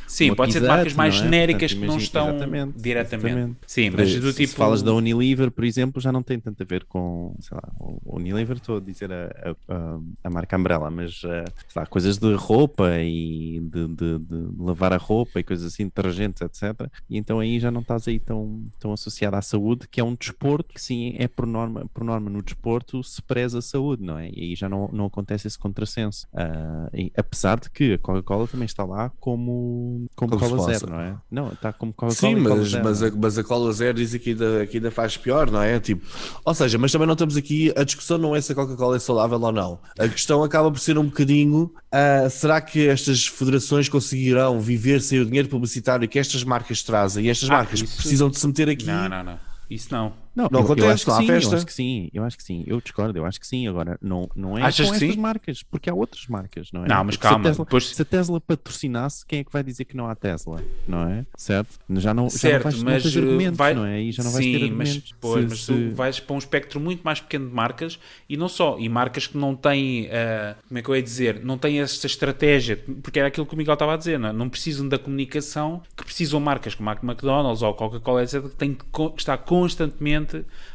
Sim, 0.07 0.35
pode 0.35 0.53
ser 0.53 0.61
de 0.61 0.65
Pizza 0.67 0.77
marcas 0.77 0.93
Hut, 0.93 0.97
mais 0.97 1.15
é? 1.15 1.19
genéricas 1.19 1.73
Portanto, 1.73 1.81
que 1.81 1.87
não 1.87 1.97
estão 2.03 2.29
exatamente, 2.31 2.73
diretamente. 2.81 3.27
exatamente. 3.29 3.59
Sim, 3.67 3.91
mas 3.91 4.11
Se- 4.11 4.21
do 4.21 4.33
se 4.33 4.47
tipo. 4.47 4.55
falas 4.57 4.83
da 4.83 4.93
Unilever, 4.93 5.51
por 5.51 5.65
exemplo, 5.65 6.01
já 6.01 6.11
não 6.13 6.23
tem 6.23 6.39
tanto 6.41 6.63
a 6.63 6.67
ver 6.67 6.85
com, 6.85 7.35
sei 7.41 7.57
lá, 7.57 7.71
o 7.79 8.17
Unilever, 8.17 8.57
estou 8.57 8.79
a 8.79 8.81
dizer 8.81 9.11
a, 9.13 9.55
a, 9.69 9.99
a- 10.25 10.31
marca 10.31 10.57
Umbrella, 10.57 10.91
mas 10.91 11.21
eh, 11.25 11.45
sei 11.69 11.81
lá, 11.81 11.87
coisas 11.87 12.19
de 12.19 12.33
roupa 12.35 12.91
e 13.01 13.61
de, 13.61 13.89
de- 13.89 14.19
de 14.19 14.49
lavar 14.59 14.93
a 14.93 14.97
roupa 14.97 15.41
e 15.41 15.43
coisas 15.45 15.73
assim, 15.73 15.85
detergentes, 15.85 16.43
etc. 16.43 16.89
E 17.09 17.17
então 17.19 17.41
aí 17.41 17.59
já 17.61 17.71
não 17.71 17.81
estás 17.83 18.09
aí 18.09 18.19
tão, 18.19 18.44
tão 18.79 18.93
associado 18.93 19.37
à 19.37 19.43
saúde, 19.43 19.87
que 19.89 20.01
é 20.01 20.05
um 20.05 20.15
desporto 20.15 20.75
que 20.75 20.81
sim, 20.81 21.15
é 21.19 21.27
por 21.29 21.47
norma, 21.47 21.87
por 21.93 22.05
norma 22.05 22.29
no 22.31 22.43
desporto 22.43 23.03
se 23.03 23.21
preza 23.23 23.59
a 23.59 23.63
saúde, 23.63 24.03
não 24.03 24.19
é? 24.19 24.29
E 24.31 24.41
aí 24.43 24.57
já 24.57 24.69
não, 24.69 24.89
não 24.93 25.07
acontece 25.07 25.47
esse 25.47 25.59
contrassenso. 25.59 26.27
Ah, 26.35 26.89
e 26.93 27.13
apesar 27.17 27.59
de 27.61 27.71
que 27.71 27.95
a 27.95 27.99
Coca-Cola 27.99 28.47
também 28.49 28.67
está 28.67 28.85
lá 28.85 29.11
como, 29.21 30.07
como 30.15 30.39
Como 30.39 30.57
Cola. 30.57 30.73
Zero, 30.73 30.91
não 30.91 31.01
é? 31.01 31.17
Não, 31.31 31.53
está 31.53 31.73
como 31.73 31.93
Coca-Cola 31.93 32.33
Sim, 32.35 32.41
e 32.41 32.43
Cola 32.43 32.57
mas, 32.57 32.69
Zero, 32.71 32.85
mas, 32.85 33.03
é? 33.03 33.07
a, 33.09 33.11
mas 33.13 33.39
a 33.39 33.45
cola 33.45 33.73
zero 33.73 33.97
diz 33.99 34.15
que 34.17 34.31
ainda, 34.31 34.67
que 34.67 34.77
ainda 34.79 34.91
faz 34.91 35.17
pior, 35.17 35.51
não 35.51 35.63
é? 35.63 35.79
Tipo, 35.81 36.05
ou 36.45 36.55
seja, 36.55 36.79
mas 36.79 36.93
também 36.93 37.07
não 37.07 37.15
estamos 37.15 37.37
aqui, 37.37 37.73
a 37.77 37.85
discussão 37.85 38.19
não 38.19 38.35
é 38.35 38.41
se 38.41 38.53
a 38.53 38.55
Coca-Cola 38.55 38.97
é 38.97 38.99
saudável 38.99 39.41
ou 39.41 39.53
não. 39.53 39.79
A 39.99 40.09
questão 40.09 40.43
acaba 40.43 40.71
por 40.71 40.79
ser 40.81 40.97
um 40.99 41.05
bocadinho 41.07 41.73
ah, 41.93 42.29
será 42.31 42.61
que 42.61 42.87
estas 42.89 43.27
federações 43.27 43.89
conseguirão 43.89 44.61
viver 44.61 45.01
sem 45.01 45.21
o 45.21 45.27
dinheiro 45.27 45.49
publicitário 45.49 46.09
que 46.09 46.19
estas 46.19 46.43
marcas 46.45 46.83
trazem? 46.83 47.27
E 47.27 47.29
estas 47.31 47.49
Ah, 47.51 47.55
marcas 47.55 47.81
isso- 47.81 47.97
precisam 47.97 48.29
de 48.35 48.41
se 48.41 48.47
meter 48.47 48.69
aqui. 48.69 48.85
Não, 48.85 49.09
não, 49.09 49.25
não. 49.25 49.41
Isso 49.71 49.89
não. 49.93 50.24
Não, 50.35 50.49
Não 50.51 50.61
eu, 50.61 50.65
acontece, 50.65 50.87
eu 50.89 50.93
acho 50.93 51.05
que 51.07 51.13
sim, 51.13 51.27
festa. 51.27 51.51
Eu 51.51 51.57
acho 51.57 51.67
que 51.67 51.73
sim, 51.73 52.11
eu 52.13 52.25
acho 52.25 52.37
que 52.37 52.43
sim. 52.43 52.65
Eu 52.67 52.81
discordo, 52.81 53.19
eu 53.19 53.25
acho 53.25 53.39
que 53.41 53.47
sim. 53.47 53.69
Agora, 53.69 53.99
não, 54.03 54.29
não 54.35 54.59
é 54.59 54.63
Achas 54.63 54.89
com 54.89 54.95
estas 54.95 55.17
marcas, 55.17 55.63
porque 55.63 55.89
há 55.89 55.95
outras 55.95 56.27
marcas, 56.27 56.71
não 56.73 56.85
é? 56.85 56.89
Não, 56.89 57.05
mas 57.05 57.17
Porque 57.17 57.27
se 57.27 57.27
a 57.27 57.31
calma, 57.31 57.45
Tesla- 57.45 57.65
depois- 57.65 57.89
Se 57.91 58.03
a 58.03 58.05
Tesla 58.05 58.41
patrocinasse, 58.41 59.25
quem 59.27 59.41
é 59.41 59.45
que 59.45 59.53
vai 59.53 59.63
dizer 59.63 59.85
que 59.85 59.97
não 59.97 60.09
há 60.09 60.15
Tesla? 60.15 60.63
Não 60.89 61.09
é? 61.09 61.25
Certo? 61.37 61.79
Já 61.97 62.13
não, 62.13 62.25
já 62.31 62.39
Certo, 62.39 62.65
não 62.65 62.71
vais, 62.71 62.83
mas 63.05 63.15
uh, 63.17 63.19
argumentos, 63.21 63.59
vai... 63.59 63.75
não 63.75 63.85
é? 63.87 63.95
Aí 63.95 64.13
já 64.13 64.23
não 64.25 64.33
vais 64.33 64.45
Sim, 64.45 64.53
ter 64.59 64.71
mas, 64.73 65.15
pois, 65.21 65.43
Se- 65.45 65.49
mas 65.51 65.61
se- 65.61 65.67
tu 65.91 65.95
vais 65.95 66.21
para 66.21 66.35
um 66.35 66.39
espectro 66.39 66.81
muito 66.81 67.03
mais 67.03 67.21
pequeno 67.21 67.49
de 67.49 67.55
marcas 67.55 67.99
e 68.29 68.37
não 68.37 68.49
só, 68.49 68.77
e 68.79 68.89
marcas 68.89 69.27
que 69.27 69.37
não 69.39 69.55
têm, 69.55 70.07
uh, 70.07 70.57
como 70.69 70.79
é 70.79 70.83
que 70.83 70.89
eu 70.89 70.97
ia 70.97 71.03
dizer, 71.03 71.45
não 71.45 71.57
têm 71.59 71.81
esta 71.81 72.07
estratégia, 72.07 72.83
porque 73.03 73.19
era 73.19 73.29
aquilo 73.29 73.47
que 73.47 73.55
o 73.55 73.57
Miguel 73.59 73.75
estava 73.75 73.95
a 73.95 73.97
dizer, 73.97 74.19
não, 74.19 74.29
é? 74.31 74.33
não 74.33 74.49
precisam 74.49 74.89
da 74.89 74.99
comunicação 74.99 75.83
que 75.97 76.05
precisam 76.05 76.41
marcas 76.41 76.75
como 76.75 76.91
a 76.91 76.93
McDonald's 77.03 77.63
ou 77.63 77.73
Coca-Cola, 77.75 78.23
etc., 78.23 78.43
que 78.43 78.57
têm 78.57 78.75
que 78.75 78.85
estar 79.17 79.39
constantemente 79.39 80.24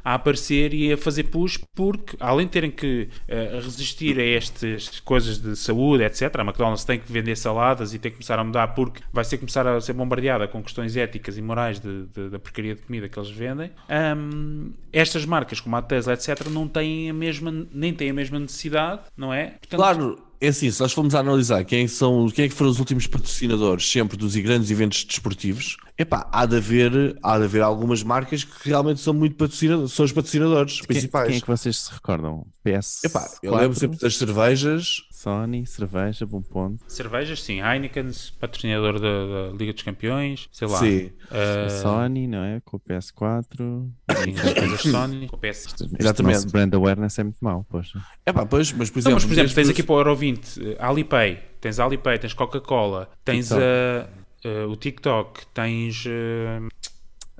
a 0.04 0.14
aparecer 0.16 0.74
e 0.74 0.92
a 0.94 0.98
fazer 0.98 1.24
push, 1.26 1.58
porque 1.76 2.16
além 2.20 2.46
de 2.46 2.52
terem 2.52 2.72
que 2.72 3.10
uh, 3.28 3.56
resistir 3.62 4.20
a 4.20 4.24
estas 4.24 5.00
coisas 5.02 5.38
de 5.40 5.56
saúde, 5.56 6.04
etc., 6.04 6.24
a 6.38 6.42
McDonald's 6.42 6.84
tem 6.84 7.00
que 7.00 7.12
vender 7.12 7.36
saladas 7.36 7.94
e 7.94 8.00
tem 8.00 8.12
que 8.12 8.18
começar 8.18 8.38
a 8.40 8.44
mudar 8.44 8.68
porque 8.70 9.02
vai 9.12 9.24
ser 9.24 9.38
começar 9.38 9.66
a 9.68 9.80
ser 9.82 9.94
bombardeada 9.94 10.48
com 10.48 10.62
questões 10.64 10.96
éticas 10.96 11.38
e 11.38 11.42
morais 11.42 11.80
de, 11.80 12.06
de- 12.08 12.30
da 12.30 12.40
porcaria 12.40 12.76
de 12.76 12.82
comida 12.82 13.08
que 13.10 13.18
eles 13.20 13.30
vendem. 13.30 13.72
Ahm, 13.90 14.72
estas 14.92 15.26
marcas, 15.26 15.60
como 15.60 15.76
a 15.76 15.82
Tesla, 15.82 16.14
etc., 16.14 16.48
não 16.50 16.68
têm 16.68 17.10
a 17.10 17.14
mesma, 17.14 17.52
nem 17.72 17.94
têm 17.94 18.10
a 18.10 18.14
mesma 18.14 18.40
necessidade, 18.40 19.02
não 19.16 19.34
é? 19.34 19.52
Portanto, 19.60 19.76
Claro, 19.80 20.29
é 20.42 20.48
assim, 20.48 20.72
se 20.72 20.80
nós 20.80 20.94
formos 20.94 21.14
a 21.14 21.20
analisar 21.20 21.64
quem, 21.66 21.88
são, 21.88 22.30
quem 22.30 22.46
é 22.46 22.50
que 22.50 22.56
foram 22.56 22.72
os 22.72 22.80
últimos 22.80 23.06
patrocinadores 23.08 23.90
sempre 23.90 24.16
dos 24.16 24.36
grandes 24.38 24.72
eventos 24.72 25.04
desportivos, 25.04 25.76
epá, 25.98 26.30
há 26.32 26.46
de 26.46 26.56
haver, 26.56 27.18
há 27.22 27.38
de 27.38 27.44
haver 27.44 27.62
algumas 27.62 28.04
marcas 28.04 28.46
que 28.46 28.70
realmente 28.70 29.02
são 29.02 29.14
muito 29.14 29.36
patrocinadores, 29.36 29.92
são 29.92 30.06
os 30.06 30.14
patrocinadores 30.14 30.78
Quem, 30.80 30.88
principais. 30.88 31.28
quem 31.28 31.38
é 31.38 31.42
que 31.42 31.48
vocês 31.48 31.78
se 31.78 31.92
recordam? 31.92 32.46
PS? 32.64 33.04
Epá, 33.04 33.30
eu 33.44 33.54
lembro 33.54 33.78
sempre 33.78 34.00
das 34.00 34.16
cervejas, 34.16 35.02
Sony, 35.24 35.66
cerveja, 35.66 36.26
bom 36.26 36.42
ponto. 36.42 36.82
cervejas, 36.88 37.44
sim. 37.44 37.60
Heineken, 37.62 38.10
patrocinador 38.40 39.00
da, 39.02 39.50
da 39.50 39.58
Liga 39.58 39.74
dos 39.74 39.84
Campeões, 39.84 40.48
sei 40.50 40.66
lá. 40.66 40.80
Sim. 40.80 41.12
A 41.30 41.70
Sony, 41.70 42.26
não 42.26 42.42
é? 42.44 42.62
Com 42.64 42.78
o 42.78 42.80
PS4. 42.80 43.90
sim, 44.24 44.34
as 44.34 44.54
coisas 44.54 44.82
Sony, 44.82 45.28
com 45.28 45.36
o 45.36 45.40
PS. 45.40 45.66
Este 45.66 45.84
Exatamente. 46.00 46.36
nosso 46.36 46.50
brand 46.50 46.74
awareness 46.74 47.20
é 47.20 47.24
muito 47.24 47.38
mau, 47.42 47.66
poxa. 47.70 48.00
epá, 48.26 48.46
pois, 48.46 48.72
mas 48.72 48.90
por 48.90 48.96
Não, 49.04 49.12
exemplo, 49.12 49.14
mas 49.16 49.26
por 49.26 49.34
exemplo, 49.34 49.54
tens 49.56 49.70
aqui 49.70 49.84
para 49.84 49.96
o 49.96 50.00
Euro 50.00 50.16
20 50.16 50.62
eh, 50.72 50.78
Alipay, 50.80 51.44
tens 51.60 51.80
Alipay, 51.82 52.18
tens 52.18 52.34
Coca-Cola, 52.34 53.10
tens 53.26 53.48
TikTok. 53.50 53.62
eh, 53.62 54.08
eh, 54.46 54.64
o 54.66 54.76
TikTok, 54.78 55.46
tens 55.54 56.06
eh, 56.08 56.60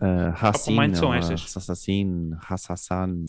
Uh, 0.02 0.34
Hassin, 0.34 0.80
Mind 0.80 0.96
são 0.96 1.12
a 1.12 1.18
estas? 1.18 1.58
Assassin, 1.58 2.32
Hassassan, 2.50 3.26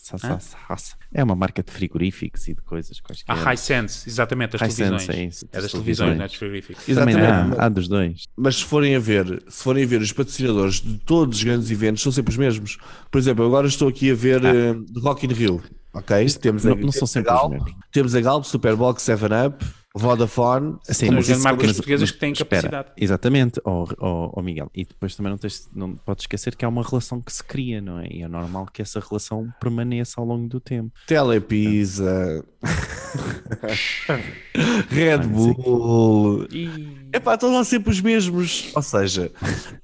Hass- 0.69 0.95
é 1.13 1.21
uma 1.21 1.35
marca 1.35 1.61
de 1.61 1.69
frigoríficos 1.69 2.47
e 2.47 2.53
de 2.55 2.61
coisas 2.61 3.01
quaisquer. 3.01 3.29
a 3.37 3.53
Hisense, 3.53 4.07
exatamente, 4.09 4.55
as 4.55 4.61
Hisense, 4.61 4.77
televisões. 5.05 5.09
é 5.17 5.23
isso, 5.25 5.45
É 5.51 5.61
das 5.61 5.71
televisões, 5.71 5.73
televisões. 5.73 6.17
não 6.17 6.23
é 6.23 6.27
dos 6.27 6.35
frigoríficos. 6.37 6.85
Também 6.85 7.15
Exatamente. 7.17 7.59
há, 7.59 7.65
há 7.65 7.69
dos 7.69 7.87
dois. 7.89 8.23
Mas 8.37 8.55
se 8.55 8.63
forem 8.63 8.95
a 8.95 8.99
ver, 8.99 9.43
se 9.49 9.63
forem 9.63 9.83
a 9.83 9.87
ver 9.87 10.01
os 10.01 10.13
patrocinadores 10.13 10.75
de 10.75 10.97
todos 10.99 11.37
os 11.39 11.43
grandes 11.43 11.69
eventos, 11.69 12.01
são 12.03 12.11
sempre 12.11 12.31
os 12.31 12.37
mesmos. 12.37 12.77
Por 13.11 13.17
exemplo, 13.17 13.45
agora 13.45 13.67
estou 13.67 13.89
aqui 13.89 14.09
a 14.09 14.15
ver 14.15 14.41
eh, 14.45 14.73
de 14.73 14.99
Rock 15.01 15.25
in 15.25 15.33
Rio, 15.33 15.61
ok? 15.93 16.25
Temos 16.39 16.65
Ah. 16.65 16.69
Não, 16.69 16.75
a, 16.77 16.79
não 16.79 16.91
são 16.93 16.99
temos 16.99 17.03
a 17.03 17.07
sempre 17.07 17.33
os 17.33 17.37
Galp, 17.39 17.51
mesmos. 17.51 17.71
temos 17.91 18.15
a 18.15 18.21
Galp, 18.21 18.43
Superbox, 18.45 19.03
7-Up, 19.03 19.65
Vodafone. 19.93 20.77
Sim, 20.83 21.07
São 21.07 21.17
as 21.17 21.27
isso- 21.29 21.43
marcas 21.43 21.67
mas- 21.67 21.75
portuguesas 21.77 22.01
mas 22.01 22.11
que 22.11 22.19
têm 22.19 22.31
espera, 22.31 22.61
capacidade. 22.69 22.91
Exatamente, 22.97 23.61
ó 23.65 23.85
ó- 23.99 24.31
ó 24.35 24.41
Miguel. 24.41 24.69
E 24.73 24.85
depois 24.85 25.15
também 25.15 25.31
não, 25.31 25.37
tens, 25.37 25.69
não 25.75 25.95
podes 25.95 26.23
esquecer 26.23 26.55
que 26.55 26.63
há 26.63 26.69
uma 26.69 26.81
relação 26.83 27.19
que 27.21 27.31
se 27.33 27.43
cria, 27.43 27.81
não 27.81 27.99
é? 27.99 28.07
E 28.09 28.21
é 28.21 28.27
normal 28.27 28.67
que 28.71 28.81
essa 28.81 28.99
relação 28.99 29.51
permaneça 29.59 30.21
ao 30.21 30.25
longo 30.25 30.47
do 30.47 30.59
tempo. 30.61 30.91
Telepisa, 31.07 32.45
Red 34.89 35.19
Bull. 35.27 36.45
E 36.51 36.97
Epá, 37.13 37.33
estão 37.33 37.51
lá 37.53 37.63
sempre 37.63 37.91
os 37.91 37.99
mesmos. 38.01 38.71
Ou 38.75 38.81
seja, 38.81 39.31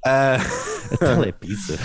ah, 0.05 0.38
A 0.93 0.97
telepizza. 0.97 1.78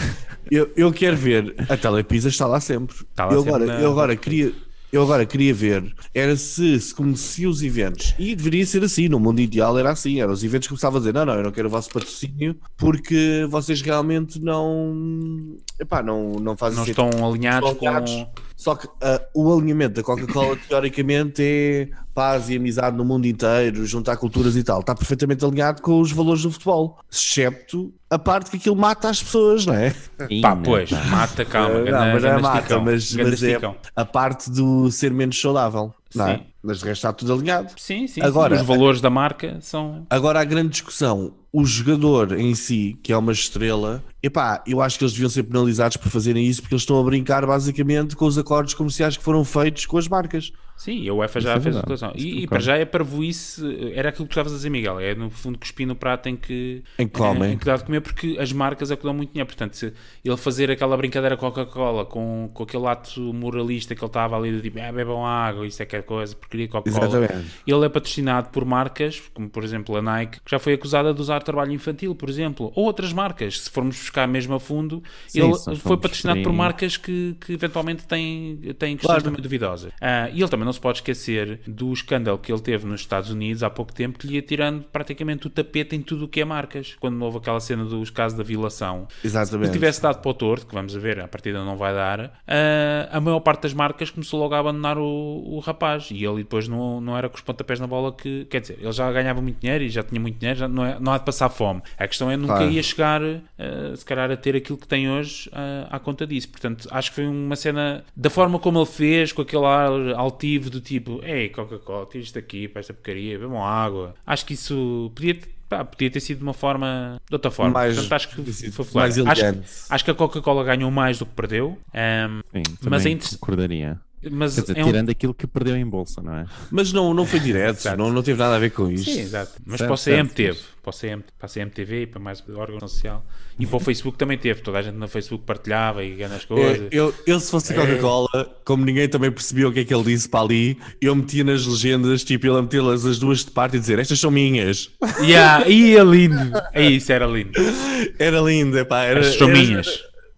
eu, 0.50 0.70
eu 0.76 0.92
quero 0.92 1.16
ver. 1.16 1.54
A 1.68 1.76
Telepisa 1.76 2.28
está 2.28 2.46
lá 2.46 2.60
sempre. 2.60 2.94
Está 2.96 3.26
lá 3.26 3.32
eu, 3.32 3.42
sempre 3.42 3.54
agora, 3.64 3.66
na- 3.78 3.80
eu 3.80 3.90
agora 3.90 4.14
queria. 4.16 4.52
Eu 4.92 5.02
agora 5.02 5.24
queria 5.24 5.54
ver, 5.54 5.90
era 6.14 6.36
se 6.36 6.78
se 6.78 6.94
conhecia 6.94 7.48
os 7.48 7.62
eventos, 7.62 8.14
e 8.18 8.36
deveria 8.36 8.66
ser 8.66 8.84
assim, 8.84 9.08
no 9.08 9.18
mundo 9.18 9.40
ideal 9.40 9.78
era 9.78 9.90
assim, 9.90 10.20
eram 10.20 10.34
os 10.34 10.44
eventos 10.44 10.68
que 10.68 10.74
começavam 10.74 10.98
a 10.98 11.00
dizer, 11.00 11.14
não, 11.14 11.24
não, 11.24 11.32
eu 11.32 11.42
não 11.42 11.50
quero 11.50 11.66
o 11.66 11.70
vosso 11.70 11.88
patrocínio, 11.88 12.54
porque 12.76 13.46
vocês 13.48 13.80
realmente 13.80 14.38
não, 14.38 15.56
epá, 15.80 16.02
não, 16.02 16.32
não 16.32 16.54
fazem 16.58 16.76
não 16.76 16.84
Estão 16.84 17.08
alinhados. 17.26 17.72
com. 18.12 18.26
Só 18.62 18.76
que 18.76 18.86
ah, 19.00 19.20
o 19.34 19.52
alinhamento 19.52 19.94
da 19.96 20.04
Coca-Cola, 20.04 20.56
teoricamente, 20.68 21.42
é 21.42 21.88
paz 22.14 22.48
e 22.48 22.54
amizade 22.56 22.96
no 22.96 23.04
mundo 23.04 23.26
inteiro, 23.26 23.84
juntar 23.84 24.16
culturas 24.16 24.54
e 24.54 24.62
tal. 24.62 24.78
Está 24.78 24.94
perfeitamente 24.94 25.44
alinhado 25.44 25.82
com 25.82 26.00
os 26.00 26.12
valores 26.12 26.42
do 26.42 26.50
futebol. 26.52 27.00
Excepto 27.10 27.92
a 28.08 28.18
parte 28.20 28.52
que 28.52 28.58
aquilo 28.58 28.76
mata 28.76 29.08
as 29.08 29.20
pessoas, 29.20 29.66
não 29.66 29.74
é? 29.74 29.92
Pá, 30.40 30.54
pois, 30.54 30.90
não, 30.92 31.04
mata, 31.06 31.44
calma. 31.44 31.74
não, 31.78 31.84
ganda- 31.86 31.98
mas 32.12 32.24
é 32.24 32.28
ganda 32.28 32.40
mata, 32.42 32.78
mas, 32.78 33.12
mas 33.14 33.42
é 33.42 33.58
a 33.96 34.04
parte 34.04 34.48
do 34.48 34.90
ser 34.92 35.10
menos 35.10 35.40
saudável, 35.40 35.92
não 36.14 36.28
é? 36.28 36.36
Sim. 36.36 36.46
Mas 36.62 36.78
de 36.78 36.84
resto 36.84 36.98
está 37.00 37.12
tudo 37.12 37.32
alinhado. 37.32 37.72
Sim, 37.76 38.06
sim, 38.06 38.20
Agora- 38.22 38.54
sim. 38.56 38.62
Os 38.62 38.68
valores 38.68 39.00
da 39.00 39.10
marca 39.10 39.58
são. 39.60 40.06
Agora 40.08 40.40
a 40.40 40.44
grande 40.44 40.68
discussão, 40.68 41.34
o 41.52 41.64
jogador 41.64 42.38
em 42.38 42.54
si, 42.54 42.96
que 43.02 43.12
é 43.12 43.16
uma 43.16 43.32
estrela, 43.32 44.02
epá, 44.22 44.62
eu 44.66 44.80
acho 44.80 44.96
que 44.96 45.04
eles 45.04 45.12
deviam 45.12 45.28
ser 45.28 45.42
penalizados 45.42 45.96
por 45.96 46.08
fazerem 46.10 46.46
isso 46.46 46.62
porque 46.62 46.74
eles 46.74 46.82
estão 46.82 47.00
a 47.00 47.02
brincar 47.02 47.44
basicamente 47.44 48.14
com 48.14 48.24
os 48.26 48.38
acordos 48.38 48.74
comerciais 48.74 49.16
que 49.16 49.24
foram 49.24 49.44
feitos 49.44 49.86
com 49.86 49.98
as 49.98 50.06
marcas. 50.06 50.52
Sim, 50.76 51.06
a 51.08 51.14
UEFA 51.14 51.40
já 51.40 51.52
é 51.54 51.60
fez 51.60 51.76
a 51.76 51.80
declaração. 51.80 52.12
isso 52.16 52.26
E, 52.26 52.42
e 52.44 52.46
para 52.46 52.58
já 52.58 52.76
é 52.76 52.84
parvoíce, 52.84 53.92
era 53.94 54.08
aquilo 54.08 54.26
que 54.26 54.32
estavas 54.32 54.52
a 54.52 54.56
dizer, 54.56 54.70
Miguel. 54.70 54.98
É 54.98 55.14
no 55.14 55.30
fundo 55.30 55.58
cuspir 55.58 55.86
no 55.86 55.94
prato 55.94 56.28
em 56.28 56.34
que, 56.36 56.82
Em 56.98 57.06
que 57.06 57.18
comem. 57.18 57.52
em 57.52 57.58
que 57.58 57.64
dá 57.66 57.76
de 57.76 57.84
comer, 57.84 58.00
porque 58.00 58.36
as 58.40 58.52
marcas 58.52 58.90
é 58.90 58.96
que 58.96 59.02
dão 59.02 59.12
muito 59.14 59.30
dinheiro. 59.30 59.46
Portanto, 59.46 59.74
se 59.76 59.92
ele 60.24 60.36
fazer 60.36 60.70
aquela 60.70 60.96
brincadeira 60.96 61.36
Coca-Cola 61.36 62.04
com, 62.06 62.50
com 62.52 62.62
aquele 62.62 62.86
ato 62.86 63.20
moralista 63.32 63.94
que 63.94 64.00
ele 64.02 64.08
estava 64.08 64.36
ali 64.36 64.50
de 64.52 64.62
tipo, 64.62 64.80
ah, 64.80 64.90
bebam 64.90 65.24
água, 65.24 65.66
isso 65.66 65.82
é 65.82 65.86
que 65.86 65.94
é 65.94 66.02
coisa, 66.02 66.34
porcaria 66.52 66.68
Coca-Cola. 66.68 67.06
Exatamente. 67.06 67.50
Ele 67.66 67.84
é 67.86 67.88
patrocinado 67.88 68.48
por 68.50 68.64
marcas, 68.64 69.22
como 69.32 69.48
por 69.48 69.64
exemplo 69.64 69.96
a 69.96 70.02
Nike, 70.02 70.40
que 70.44 70.50
já 70.50 70.58
foi 70.58 70.74
acusada 70.74 71.12
de 71.14 71.20
usar 71.20 71.42
trabalho 71.42 71.72
infantil, 71.72 72.14
por 72.14 72.28
exemplo, 72.28 72.72
ou 72.74 72.84
outras 72.84 73.12
marcas. 73.12 73.60
Se 73.62 73.70
formos 73.70 73.96
buscar 73.96 74.28
mesmo 74.28 74.54
a 74.54 74.60
fundo, 74.60 75.02
Sim, 75.26 75.42
ele 75.42 75.54
se 75.54 75.76
foi 75.76 75.96
patrocinado 75.96 76.42
por 76.42 76.52
marcas 76.52 76.96
que, 76.96 77.36
que 77.40 77.52
eventualmente 77.54 78.04
têm, 78.06 78.56
têm 78.78 78.96
questões 78.96 79.22
Claro. 79.22 79.40
duvidosas. 79.42 79.92
Ah, 80.00 80.28
e 80.30 80.40
ele 80.40 80.48
também 80.48 80.64
não 80.64 80.72
se 80.72 80.80
pode 80.80 80.98
esquecer 80.98 81.60
do 81.66 81.92
escândalo 81.92 82.38
que 82.38 82.52
ele 82.52 82.60
teve 82.60 82.86
nos 82.86 83.00
Estados 83.00 83.30
Unidos 83.30 83.62
há 83.62 83.70
pouco 83.70 83.92
tempo, 83.92 84.18
que 84.18 84.26
lhe 84.26 84.34
ia 84.34 84.42
tirando 84.42 84.84
praticamente 84.84 85.46
o 85.46 85.50
tapete 85.50 85.96
em 85.96 86.02
tudo 86.02 86.24
o 86.26 86.28
que 86.28 86.40
é 86.40 86.44
marcas. 86.44 86.96
Quando 87.00 87.20
houve 87.22 87.38
aquela 87.38 87.60
cena 87.60 87.84
dos 87.84 88.10
casos 88.10 88.36
da 88.36 88.44
violação. 88.44 89.06
Se 89.20 89.26
Exatamente. 89.26 89.66
ele 89.66 89.72
tivesse 89.72 90.02
dado 90.02 90.20
para 90.20 90.30
o 90.30 90.34
torto, 90.34 90.66
que 90.66 90.74
vamos 90.74 90.94
a 90.96 90.98
ver, 90.98 91.20
a 91.20 91.28
partida 91.28 91.64
não 91.64 91.76
vai 91.76 91.94
dar, 91.94 92.40
ah, 92.46 93.08
a 93.10 93.20
maior 93.20 93.40
parte 93.40 93.62
das 93.62 93.74
marcas 93.74 94.10
começou 94.10 94.40
logo 94.40 94.54
a 94.54 94.58
abandonar 94.58 94.98
o, 94.98 95.04
o 95.04 95.58
rapaz. 95.60 96.08
E 96.10 96.24
ele 96.24 96.41
depois 96.42 96.68
não, 96.68 97.00
não 97.00 97.16
era 97.16 97.28
com 97.28 97.36
os 97.36 97.40
pontapés 97.42 97.78
na 97.80 97.86
bola 97.86 98.12
que. 98.12 98.44
Quer 98.46 98.60
dizer, 98.60 98.78
ele 98.80 98.92
já 98.92 99.10
ganhava 99.12 99.40
muito 99.40 99.60
dinheiro 99.60 99.84
e 99.84 99.88
já 99.88 100.02
tinha 100.02 100.20
muito 100.20 100.38
dinheiro, 100.38 100.58
já 100.58 100.68
não, 100.68 100.84
é, 100.84 100.98
não 101.00 101.12
há 101.12 101.18
de 101.18 101.24
passar 101.24 101.48
fome. 101.48 101.82
A 101.98 102.06
questão 102.06 102.30
é 102.30 102.36
nunca 102.36 102.54
Claro. 102.56 102.70
ia 102.70 102.82
chegar, 102.82 103.20
ah, 103.22 103.96
se 103.96 104.04
calhar, 104.04 104.30
a 104.30 104.36
ter 104.36 104.56
aquilo 104.56 104.78
que 104.78 104.86
tem 104.86 105.10
hoje 105.10 105.48
ah, 105.52 105.88
à 105.90 105.98
conta 105.98 106.26
disso. 106.26 106.48
Portanto, 106.48 106.88
acho 106.90 107.10
que 107.10 107.14
foi 107.16 107.26
uma 107.26 107.56
cena 107.56 108.04
da 108.16 108.30
forma 108.30 108.58
como 108.58 108.78
ele 108.78 108.86
fez, 108.86 109.32
com 109.32 109.42
aquele 109.42 109.64
ar 109.66 109.90
altivo 110.16 110.70
do 110.70 110.80
tipo: 110.80 111.20
Ei, 111.24 111.48
Coca-Cola, 111.48 112.06
tira 112.06 112.24
isto 112.24 112.38
aqui 112.38 112.68
para 112.68 112.80
esta 112.80 112.92
porcaria, 112.92 113.38
bebam 113.38 113.64
água. 113.64 114.14
Acho 114.26 114.44
que 114.46 114.54
isso 114.54 115.10
podia. 115.14 115.36
pá, 115.68 115.84
podia 115.84 116.10
ter 116.10 116.20
sido 116.20 116.38
de 116.38 116.42
uma 116.44 116.52
forma, 116.52 117.18
de 117.28 117.34
outra 117.34 117.50
forma. 117.50 117.72
Mais- 117.72 117.94
Portanto, 117.94 118.12
acho 118.12 118.28
que 118.28 118.70
foi 118.72 118.84
mais 118.94 119.18
acho, 119.18 119.40
elegante. 119.42 119.68
acho 119.88 120.04
que 120.04 120.10
a 120.10 120.14
Coca-Cola 120.14 120.64
ganhou 120.64 120.90
mais 120.90 121.18
do 121.18 121.24
que 121.26 121.32
perdeu. 121.32 121.78
ahm, 121.94 122.40
Sim, 122.52 122.62
Mas 122.90 123.06
é 123.06 123.10
inter- 123.10 123.30
concordaria. 123.38 123.98
Mas 124.30 124.54
Quer 124.54 124.60
dizer, 124.62 124.78
é 124.78 124.82
um- 124.82 124.86
tirando 124.86 125.10
aquilo 125.10 125.34
que 125.34 125.46
perdeu 125.46 125.76
em 125.76 125.84
bolsa, 125.86 126.20
não 126.22 126.34
é? 126.36 126.46
Mas 126.70 126.92
não, 126.92 127.12
não 127.12 127.26
foi 127.26 127.40
direto, 127.40 127.84
não, 127.96 128.10
não 128.12 128.22
teve 128.22 128.38
nada 128.38 128.56
a 128.56 128.58
ver 128.58 128.70
com 128.70 128.90
isso. 128.90 129.04
Sim, 129.04 129.20
exato. 129.20 129.52
Mas 129.66 129.78
Certo, 129.78 129.88
para 129.88 129.94
o 129.94 129.98
CM 129.98 130.28
certo, 130.28 130.34
teve. 130.34 130.58
Para, 130.82 130.90
o 130.90 130.92
CM, 130.92 131.22
para 131.38 131.46
a 131.46 131.48
CMTV 131.48 132.02
e 132.02 132.06
para 132.06 132.20
mais 132.20 132.42
órgão 132.56 132.80
social. 132.80 133.24
E 133.58 133.66
para 133.66 133.76
o 133.76 133.80
Facebook 133.80 134.18
também 134.18 134.36
teve. 134.36 134.60
Toda 134.62 134.78
a 134.78 134.82
gente 134.82 134.94
no 134.96 135.06
Facebook 135.06 135.44
partilhava 135.44 136.02
e 136.04 136.16
ganha 136.16 136.34
as 136.34 136.42
É, 136.42 136.46
coisas. 136.46 136.88
eu, 136.90 137.14
eu, 137.26 137.38
se 137.38 137.50
fosse 137.50 137.72
a 137.72 137.76
Coca-Cola, 137.76 138.28
como 138.64 138.84
ninguém 138.84 139.08
também 139.08 139.30
percebeu 139.30 139.68
o 139.68 139.72
que 139.72 139.80
é 139.80 139.84
que 139.84 139.94
ele 139.94 140.02
disse 140.04 140.28
para 140.28 140.40
ali, 140.44 140.76
eu 141.00 141.14
metia 141.14 141.44
nas 141.44 141.64
legendas, 141.66 142.24
tipo, 142.24 142.46
ele 142.46 142.58
a 142.58 142.62
metê-las 142.62 143.04
as 143.06 143.18
duas 143.18 143.44
de 143.44 143.50
parte 143.52 143.76
e 143.76 143.80
dizer 143.80 143.98
estas 144.00 144.18
são 144.18 144.30
minhas. 144.30 144.90
Yeah, 145.20 145.68
e 145.68 145.96
é 145.96 146.02
lindo. 146.02 146.52
É 146.72 146.82
isso, 146.90 147.12
era 147.12 147.26
lindo. 147.26 147.52
Era 148.18 148.40
lindo, 148.40 148.76
epá, 148.78 149.04
era, 149.04 149.20
As 149.20 149.34
são 149.36 149.48
era- 149.48 149.58
minhas. 149.58 149.86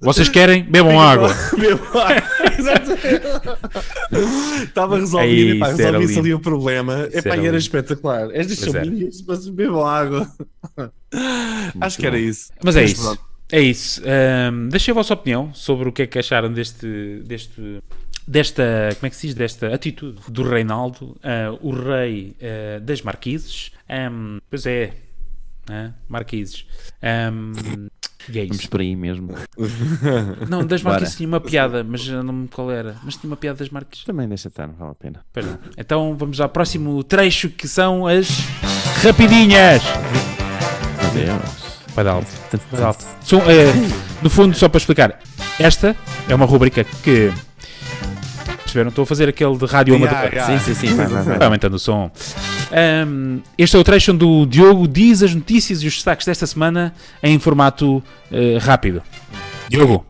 Vocês 0.04 0.28
querem? 0.28 0.62
Bebam 0.62 1.00
água. 1.00 1.34
Bebam 1.58 2.00
água. 2.00 2.34
Estava 4.62 4.98
resolvido, 4.98 5.64
era 5.64 5.76
resolvi-se 5.76 6.14
lindo. 6.14 6.20
ali 6.20 6.34
o 6.34 6.40
problema. 6.40 7.06
Isso 7.08 7.18
Epá, 7.18 7.36
era 7.36 7.56
espetacular. 7.56 8.28
Estas 8.32 8.58
são 8.58 8.72
minhas, 8.82 9.22
mas 9.26 9.48
bebam 9.48 9.84
água. 9.84 10.30
Acho 11.80 11.98
que 11.98 12.06
era 12.06 12.18
isso. 12.18 12.52
Mas 12.62 12.76
é 12.76 12.84
isso. 12.84 13.18
É 13.50 13.60
isso. 13.60 14.02
Ahm, 14.04 14.68
deixei 14.68 14.92
a 14.92 14.94
vossa 14.94 15.14
opinião 15.14 15.52
sobre 15.54 15.88
o 15.88 15.92
que 15.92 16.02
é 16.02 16.06
que 16.06 16.18
acharam 16.18 16.52
deste, 16.52 17.22
deste, 17.24 17.82
desta, 18.26 18.90
como 18.98 19.06
é 19.06 19.10
que 19.10 19.16
se 19.16 19.28
diz, 19.28 19.34
desta 19.34 19.74
atitude 19.74 20.20
do 20.28 20.42
Reinaldo, 20.42 21.16
ah, 21.22 21.56
o 21.60 21.70
rei 21.70 22.34
ah, 22.42 22.80
das 22.80 23.02
marquises. 23.02 23.70
Ahm, 23.88 24.38
pois 24.50 24.66
é, 24.66 24.92
ah, 25.70 25.90
marquises. 26.08 26.64
Ahm, 27.02 27.52
e 28.28 28.38
é 28.38 28.42
Vamos 28.42 28.60
isso. 28.60 28.70
por 28.70 28.80
aí 28.80 28.96
mesmo. 28.96 29.34
Não, 30.48 30.64
das 30.66 30.80
Bora. 30.82 30.94
marquises 30.94 31.16
tinha 31.16 31.28
uma 31.28 31.40
piada, 31.40 31.84
mas 31.84 32.00
já 32.00 32.22
não 32.22 32.32
me 32.32 32.48
qual 32.48 32.70
era. 32.70 32.96
Mas 33.02 33.16
tinha 33.16 33.30
uma 33.30 33.36
piada 33.36 33.58
das 33.58 33.68
marquises. 33.68 34.04
Também 34.06 34.26
deixa 34.26 34.48
estar, 34.48 34.66
não 34.66 34.74
vale 34.74 34.92
a 34.92 34.94
pena. 34.94 35.20
Pois 35.30 35.44
não. 35.44 35.58
Então 35.76 36.16
vamos 36.16 36.40
ao 36.40 36.48
próximo 36.48 37.04
trecho 37.04 37.50
que 37.50 37.68
são 37.68 38.06
as 38.06 38.28
rapidinhas. 39.02 39.82
Meu 41.02 41.10
Deus. 41.26 41.64
Vai 41.94 42.02
dar 42.04 42.12
alto. 42.12 42.26
Mas 42.72 42.80
alto. 42.80 43.04
São, 43.22 43.40
eh, 43.42 43.72
no 44.22 44.30
fundo, 44.30 44.56
só 44.56 44.68
para 44.70 44.78
explicar, 44.78 45.20
esta 45.58 45.94
é 46.28 46.34
uma 46.34 46.46
rubrica 46.46 46.82
que. 47.02 47.30
Perceberam? 48.62 48.88
Estou 48.88 49.02
a 49.02 49.06
fazer 49.06 49.28
aquele 49.28 49.56
de 49.58 49.66
rádio 49.66 49.94
Yeah, 49.94 50.18
amador. 50.18 50.32
yeah. 50.34 50.58
Sim, 50.58 50.74
sim, 50.74 50.88
sim. 50.88 50.94
Vai, 50.96 51.06
vai, 51.06 51.22
vai. 51.22 51.38
Vai 51.38 51.46
aumentando 51.46 51.74
o 51.74 51.78
som. 51.78 52.10
Ahm, 52.72 53.40
este 53.56 53.76
é 53.76 53.78
o 53.78 53.84
trecho 53.84 54.12
onde 54.12 54.24
o 54.24 54.46
Diogo 54.46 54.86
diz 54.88 55.22
as 55.22 55.34
notícias 55.34 55.82
e 55.82 55.86
os 55.86 55.94
destaques 55.94 56.26
desta 56.26 56.46
semana 56.46 56.94
em 57.22 57.38
formato 57.38 58.02
eh, 58.30 58.58
rápido. 58.60 59.02
Diogo, 59.68 60.04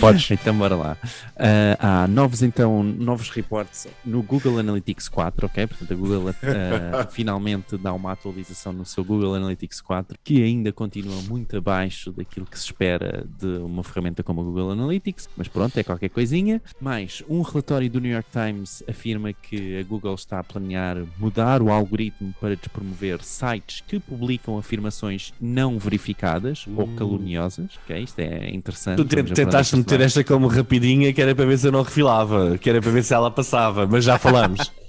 podes. 0.00 0.30
Então 0.30 0.56
bora 0.56 0.76
lá. 0.76 0.96
Ah, 1.36 2.04
há 2.04 2.08
novos 2.08 2.42
então 2.42 2.82
novos 2.82 3.30
reportes 3.30 3.86
no 4.04 4.22
Google 4.22 4.58
Analytics 4.58 5.08
4, 5.08 5.46
ok? 5.46 5.66
Portanto, 5.66 5.92
a 5.92 5.96
Google 5.96 6.28
ah, 6.30 7.06
finalmente 7.10 7.76
dá 7.76 7.92
uma 7.92 8.12
atualização 8.12 8.72
no 8.72 8.84
seu 8.84 9.04
Google 9.04 9.34
Analytics 9.34 9.80
4 9.80 10.18
que 10.22 10.42
ainda 10.42 10.72
continua 10.72 11.20
muito 11.22 11.56
abaixo 11.56 12.12
daquilo 12.12 12.46
que 12.46 12.58
se 12.58 12.66
espera 12.66 13.26
de 13.38 13.46
uma 13.58 13.82
ferramenta 13.82 14.22
como 14.22 14.40
a 14.40 14.44
Google 14.44 14.72
Analytics, 14.72 15.28
mas 15.36 15.48
pronto, 15.48 15.78
é 15.78 15.84
qualquer 15.84 16.08
coisinha. 16.08 16.60
Mais 16.80 17.22
um 17.28 17.42
relatório 17.42 17.88
do 17.90 18.00
New 18.00 18.12
York 18.12 18.28
Times 18.30 18.82
afirma 18.88 19.32
que 19.32 19.78
a 19.78 19.82
Google 19.82 20.14
está 20.14 20.38
a 20.38 20.44
planear 20.44 21.04
mudar 21.18 21.62
o 21.62 21.70
algoritmo 21.70 22.34
para 22.40 22.56
despromover 22.56 23.22
sites 23.22 23.82
que 23.86 23.98
publicam 23.98 24.58
afirmações 24.58 25.32
não 25.40 25.78
verificadas 25.78 26.66
ou 26.76 26.88
caluniosas, 26.88 27.78
ok? 27.84 28.02
Isto 28.02 28.18
é 28.20 28.50
interessante. 28.54 29.04
Tu 29.04 29.34
tentaste 29.34 29.75
meter 29.76 30.00
esta 30.00 30.24
como 30.24 30.46
rapidinha 30.48 31.12
que 31.12 31.20
era 31.20 31.34
para 31.34 31.44
ver 31.44 31.58
se 31.58 31.66
eu 31.68 31.72
não 31.72 31.82
refilava, 31.82 32.58
que 32.58 32.68
era 32.68 32.80
para 32.80 32.90
ver 32.90 33.04
se 33.04 33.14
ela 33.14 33.30
passava, 33.30 33.86
mas 33.86 34.04
já 34.04 34.18
falamos. 34.18 34.72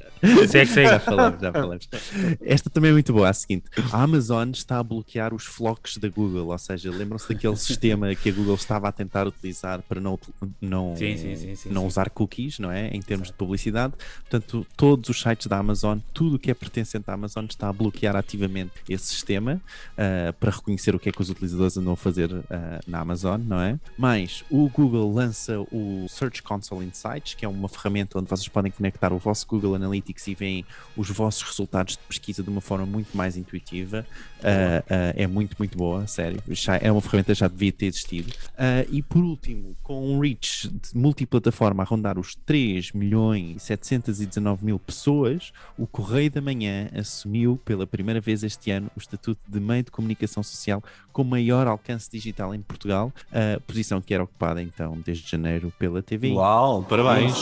Segue, 0.48 0.72
segue. 0.72 0.90
Já 0.90 1.00
falamos, 1.00 1.42
já 1.42 1.52
falamos. 1.52 1.90
Esta 2.42 2.70
também 2.70 2.90
é 2.90 2.94
muito 2.94 3.14
boa. 3.14 3.30
A 3.30 3.34
seguinte: 3.34 3.66
a 3.92 4.04
Amazon 4.04 4.50
está 4.50 4.80
a 4.80 4.84
bloquear 4.84 5.34
os 5.34 5.46
flocos 5.46 5.98
da 5.98 6.10
Google, 6.10 6.48
ou 6.48 6.58
seja, 6.58 6.92
lembram-se 6.92 7.32
daquele 7.32 7.56
sistema 7.56 8.14
que 8.16 8.30
a 8.30 8.32
Google 8.32 8.56
estava 8.56 8.88
a 8.88 8.92
tentar 8.92 9.28
utilizar 9.28 9.82
para 9.82 10.02
não, 10.02 10.20
não, 10.62 10.96
Sim, 10.96 11.18
sim, 11.18 11.36
sim, 11.36 11.56
sim, 11.56 11.70
não 11.70 11.82
sim. 11.82 11.88
usar 11.88 12.10
cookies, 12.10 12.60
não 12.60 12.72
é? 12.72 12.88
Em 12.88 13.02
termos 13.02 13.28
de 13.28 13.34
publicidade. 13.34 13.94
Portanto, 14.30 14.66
todos 14.76 15.10
os 15.10 15.22
sites 15.22 15.48
da 15.48 15.58
Amazon, 15.58 16.00
tudo 16.14 16.36
o 16.36 16.40
que 16.40 16.52
é 16.52 16.54
pertencente 16.54 17.10
à 17.10 17.14
Amazon, 17.14 17.46
está 17.46 17.70
a 17.70 17.74
bloquear 17.74 18.16
ativamente 18.16 18.72
esse 18.90 19.06
sistema 19.06 19.62
ah, 19.98 20.34
para 20.40 20.52
reconhecer 20.52 20.96
o 20.96 21.00
que 21.00 21.10
é 21.10 21.12
que 21.12 21.22
os 21.22 21.30
utilizadores 21.30 21.78
andam 21.78 21.94
a 21.94 21.98
fazer 21.98 22.32
ah, 22.50 22.80
na 22.88 23.00
Amazon, 23.00 23.42
não 23.42 23.62
é? 23.62 23.80
Mas 23.98 24.44
o 24.50 24.70
Google 24.70 25.14
lança 25.14 25.60
o 25.72 26.06
Search 26.10 26.42
Console 26.42 26.86
Insights, 26.86 27.34
que 27.34 27.46
é 27.46 27.48
uma 27.48 27.68
ferramenta 27.68 28.18
onde 28.18 28.30
vocês 28.30 28.48
podem 28.48 28.72
conectar 28.72 29.14
o 29.14 29.18
vosso 29.18 29.46
Google 29.48 29.76
Analytics 29.76 30.07
e 30.28 30.36
veem 30.36 30.66
os 30.96 31.10
vossos 31.10 31.44
resultados 31.44 31.94
de 31.94 32.04
pesquisa 32.08 32.44
de 32.44 32.50
uma 32.50 32.62
forma 32.62 32.86
muito 32.86 33.16
mais 33.16 33.36
intuitiva. 33.38 34.06
Ah, 34.44 34.84
ah, 34.90 35.14
é 35.16 35.28
muito, 35.28 35.56
muito 35.58 35.78
boa, 35.78 36.06
sério. 36.08 36.42
Já 36.50 36.78
é 36.78 36.92
uma 36.92 37.02
ferramenta 37.02 37.34
que 37.34 37.40
já 37.40 37.48
devia 37.48 37.72
ter 37.72 37.88
existido. 37.88 38.32
Ah, 38.58 38.86
e 38.90 39.02
por 39.02 39.24
último, 39.24 39.76
com 39.84 40.14
um 40.14 40.20
reach 40.20 40.68
de 40.68 40.98
multiplataforma 40.98 41.84
a 41.84 41.86
rondar 41.86 42.20
os 42.20 42.36
3 42.46 42.92
milhões 42.92 43.58
e 43.58 43.60
719 43.60 44.66
mil 44.66 44.80
pessoas, 44.80 45.52
o 45.78 45.88
Correio 45.88 46.32
da 46.32 46.42
Manhã 46.42 46.90
assumiu 46.94 47.60
pela 47.64 47.88
primeira 47.88 48.22
vez 48.22 48.44
este 48.44 48.72
ano 48.72 48.90
o 48.96 49.00
estatuto 49.00 49.42
de 49.48 49.60
meio 49.60 49.84
de 49.84 49.92
comunicação 49.92 50.44
social 50.44 50.84
com 51.12 51.24
maior 51.24 51.68
alcance 51.68 52.10
digital 52.10 52.54
em 52.54 52.62
Portugal, 52.62 53.12
a 53.32 53.60
posição 53.62 54.02
que 54.02 54.14
era 54.14 54.24
ocupada 54.24 54.62
então 54.62 54.98
desde 55.04 55.30
janeiro 55.30 55.74
pela 55.78 56.02
TV. 56.02 56.32
Uau, 56.32 56.84
parabéns. 56.84 57.36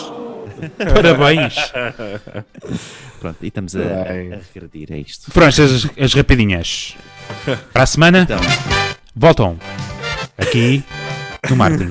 Parabéns. 0.93 1.56
Pronto, 3.20 3.38
e 3.41 3.48
estamos 3.48 3.76
a, 3.76 3.80
a 3.82 4.39
regredir 4.54 4.91
a 4.91 4.98
isto. 4.98 5.32
Foram 5.32 5.48
estas 5.48 5.72
as, 5.72 5.91
as 5.98 6.14
rapidinhas. 6.14 6.96
Para 7.74 7.84
a 7.84 7.86
semana, 7.86 8.20
Então, 8.20 8.39
voltam 9.16 9.58
aqui 10.38 10.84
no 11.50 11.56
Martin. 11.56 11.89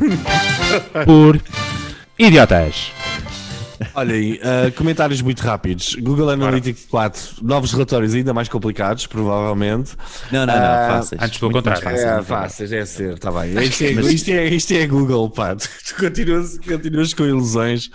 Por 1.05 1.41
idiotas. 2.19 2.93
Olha 3.95 4.15
aí, 4.15 4.35
uh, 4.35 4.73
comentários 4.73 5.21
muito 5.23 5.41
rápidos. 5.41 5.95
Google 5.97 6.31
Analytics 6.31 6.87
4, 6.87 7.23
novos 7.43 7.73
relatórios 7.73 8.15
ainda 8.15 8.33
mais 8.35 8.49
complicados, 8.49 9.07
provavelmente. 9.07 9.93
não, 10.33 10.47
não, 10.47 10.55
não, 10.55 10.63
Ah, 10.63 10.89
fáceis. 10.97 11.23
antes 11.23 11.39
pelo 11.39 11.53
contrário. 11.53 11.83
fáceis, 11.83 12.03
É, 12.05 12.23
fáceis, 12.23 12.71
deve 12.71 12.87
ser, 12.87 13.13
está 13.15 13.31
bem. 13.33 13.53
Isto 13.63 13.85
é, 13.85 13.91
isto, 13.91 14.31
é, 14.31 14.47
isto 14.49 14.73
é 14.75 14.87
Google, 14.87 15.31
pá. 15.31 15.55
Tu, 15.57 15.69
tu 15.89 15.95
continuas, 16.01 16.59
continuas 16.59 17.15
com 17.15 17.25
ilusões. 17.25 17.91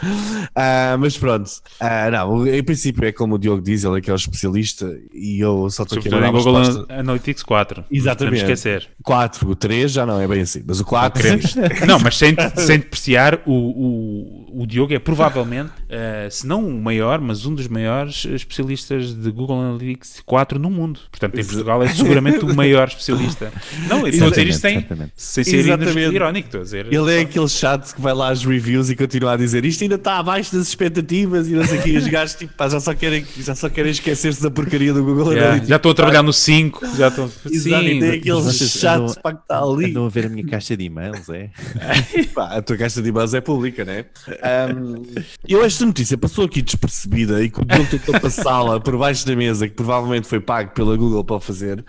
Ah, 0.56 0.96
mas 1.00 1.18
pronto, 1.18 1.50
Ah, 1.80 2.10
não, 2.12 2.48
em 2.48 2.64
princípio 2.64 3.06
é 3.06 3.12
como 3.12 3.36
o 3.36 3.40
Diogo 3.40 3.62
diz, 3.62 3.84
ele 3.84 3.98
é 3.98 4.02
que 4.02 4.10
é 4.10 4.14
o 4.14 4.16
especialista 4.16 4.98
e 5.14 5.40
eu 5.40 5.70
só 5.70 5.84
estou 5.84 6.00
aqui 6.00 6.08
a 6.08 6.20
dar 6.20 6.32
Google 6.32 6.58
resposta. 6.60 6.94
Analytics 6.94 7.44
4. 7.44 7.84
Exatamente. 7.92 8.36
Não 8.36 8.42
esquecer. 8.42 8.90
4, 9.04 9.50
o 9.50 9.56
3 9.56 9.92
já 9.92 10.06
não 10.06 10.20
é 10.20 10.28
bem 10.28 10.42
assim, 10.42 10.64
mas 10.66 10.80
o 10.80 10.86
4 10.86 11.22
Queremos. 11.22 11.56
Não, 11.88 12.00
mas 12.00 12.18
sem, 12.18 12.36
sem 12.58 12.80
depreciar, 12.80 13.40
o, 13.46 13.52
o, 13.54 14.62
o 14.64 14.68
Diogo 14.68 14.94
é 14.94 15.00
provavelmente, 15.00 15.72
eh, 15.88 16.28
se 16.30 16.46
não 16.48 16.66
o 16.68 16.82
maior, 16.82 17.20
mas 17.22 17.46
um 17.46 17.54
dos 17.54 17.68
maiores 17.68 18.26
especialistas 18.26 19.14
de 19.14 19.32
Google 19.32 19.62
Analytics 19.62 20.22
4 20.26 20.60
no 20.60 20.70
mundo. 20.70 21.00
Portanto, 21.12 21.40
em 21.40 21.46
Portugal 21.46 21.82
é 21.84 21.88
seguramente 21.90 22.44
o 22.44 22.54
maior 22.56 22.88
especialista. 22.88 23.52
Não, 23.88 24.08
estou 24.08 24.28
a 24.28 24.30
dizer 24.32 24.48
isto 24.48 24.62
sem, 24.62 24.78
Exatamente. 24.78 25.12
sem 25.16 25.44
ser 25.44 25.66
irónico. 26.14 26.48
Estou 26.48 26.62
a 26.62 26.64
dizer. 26.64 26.88
Ele 26.92 27.16
é 27.16 27.22
aquele 27.22 27.48
chato 27.50 27.94
que 27.96 28.02
vai 28.02 28.14
lá 28.14 28.30
às 28.30 28.44
reviews 28.44 28.90
e 28.90 28.96
continua 28.96 29.34
a 29.34 29.38
dizer 29.38 29.64
isto 29.66 29.84
ainda 29.84 29.96
está 29.96 30.18
abaixo 30.18 30.56
das 30.56 30.68
expectativas 30.68 31.48
e 31.48 31.52
não 31.52 31.64
sei 31.66 31.80
o 31.80 31.82
que. 31.84 31.98
Os 31.98 32.08
gajos 32.08 32.36
tipo, 32.36 32.54
pá, 32.54 32.68
já, 32.68 32.80
só 32.80 32.94
querem, 32.94 33.26
já 33.40 33.56
só 33.56 33.70
querem 33.70 33.92
esquecer-se 33.92 34.42
da 34.42 34.50
porcaria 34.52 34.94
do 34.94 35.04
Google 35.04 35.28
Yeah, 35.32 35.46
Analytics. 35.48 35.70
já 35.70 35.76
estou 35.76 35.92
a 35.92 35.96
trabalhar 35.96 36.24
no 36.24 36.34
5. 36.34 36.96
Já 36.98 37.08
estou. 37.10 37.32
Exato, 37.50 37.84
e 37.86 38.00
tem 38.00 38.10
aquele 38.12 38.42
vocês 38.42 38.72
chato 38.72 39.02
andam- 39.04 39.16
pá, 39.22 39.34
que 39.34 39.42
está 39.42 39.60
ali. 39.62 39.86
Andam 39.92 40.06
a 40.06 40.10
ver 40.10 40.26
a 40.26 40.30
minha 40.30 40.46
caixa 40.46 40.76
de 40.76 40.84
e-mails, 40.86 41.30
é? 41.30 41.50
Pá, 42.34 42.56
a 42.58 42.62
tua 42.62 42.78
caixa 42.78 43.02
de 43.02 43.10
e-mails 43.10 43.34
é 43.34 43.42
pública, 43.42 43.84
né? 43.86 44.06
Ahm, 44.44 45.04
eu, 45.48 45.64
esta 45.70 45.86
notícia 45.86 46.18
passou 46.18 46.46
aqui 46.46 46.62
despercebida 46.62 47.44
e 47.44 47.50
que 47.50 47.62
o 47.62 47.66
Diogo 47.66 47.90
tentou 47.90 48.20
passá-la 48.20 48.80
por 48.80 48.98
baixo 48.98 49.26
da 49.26 49.36
mesa, 49.36 49.68
que 49.68 49.76
provavelmente 49.76 50.28
foi 50.28 50.40
pago 50.40 50.72
pela 50.72 50.98
Google 50.98 51.24
para 51.24 51.40
fazer. 51.40 51.86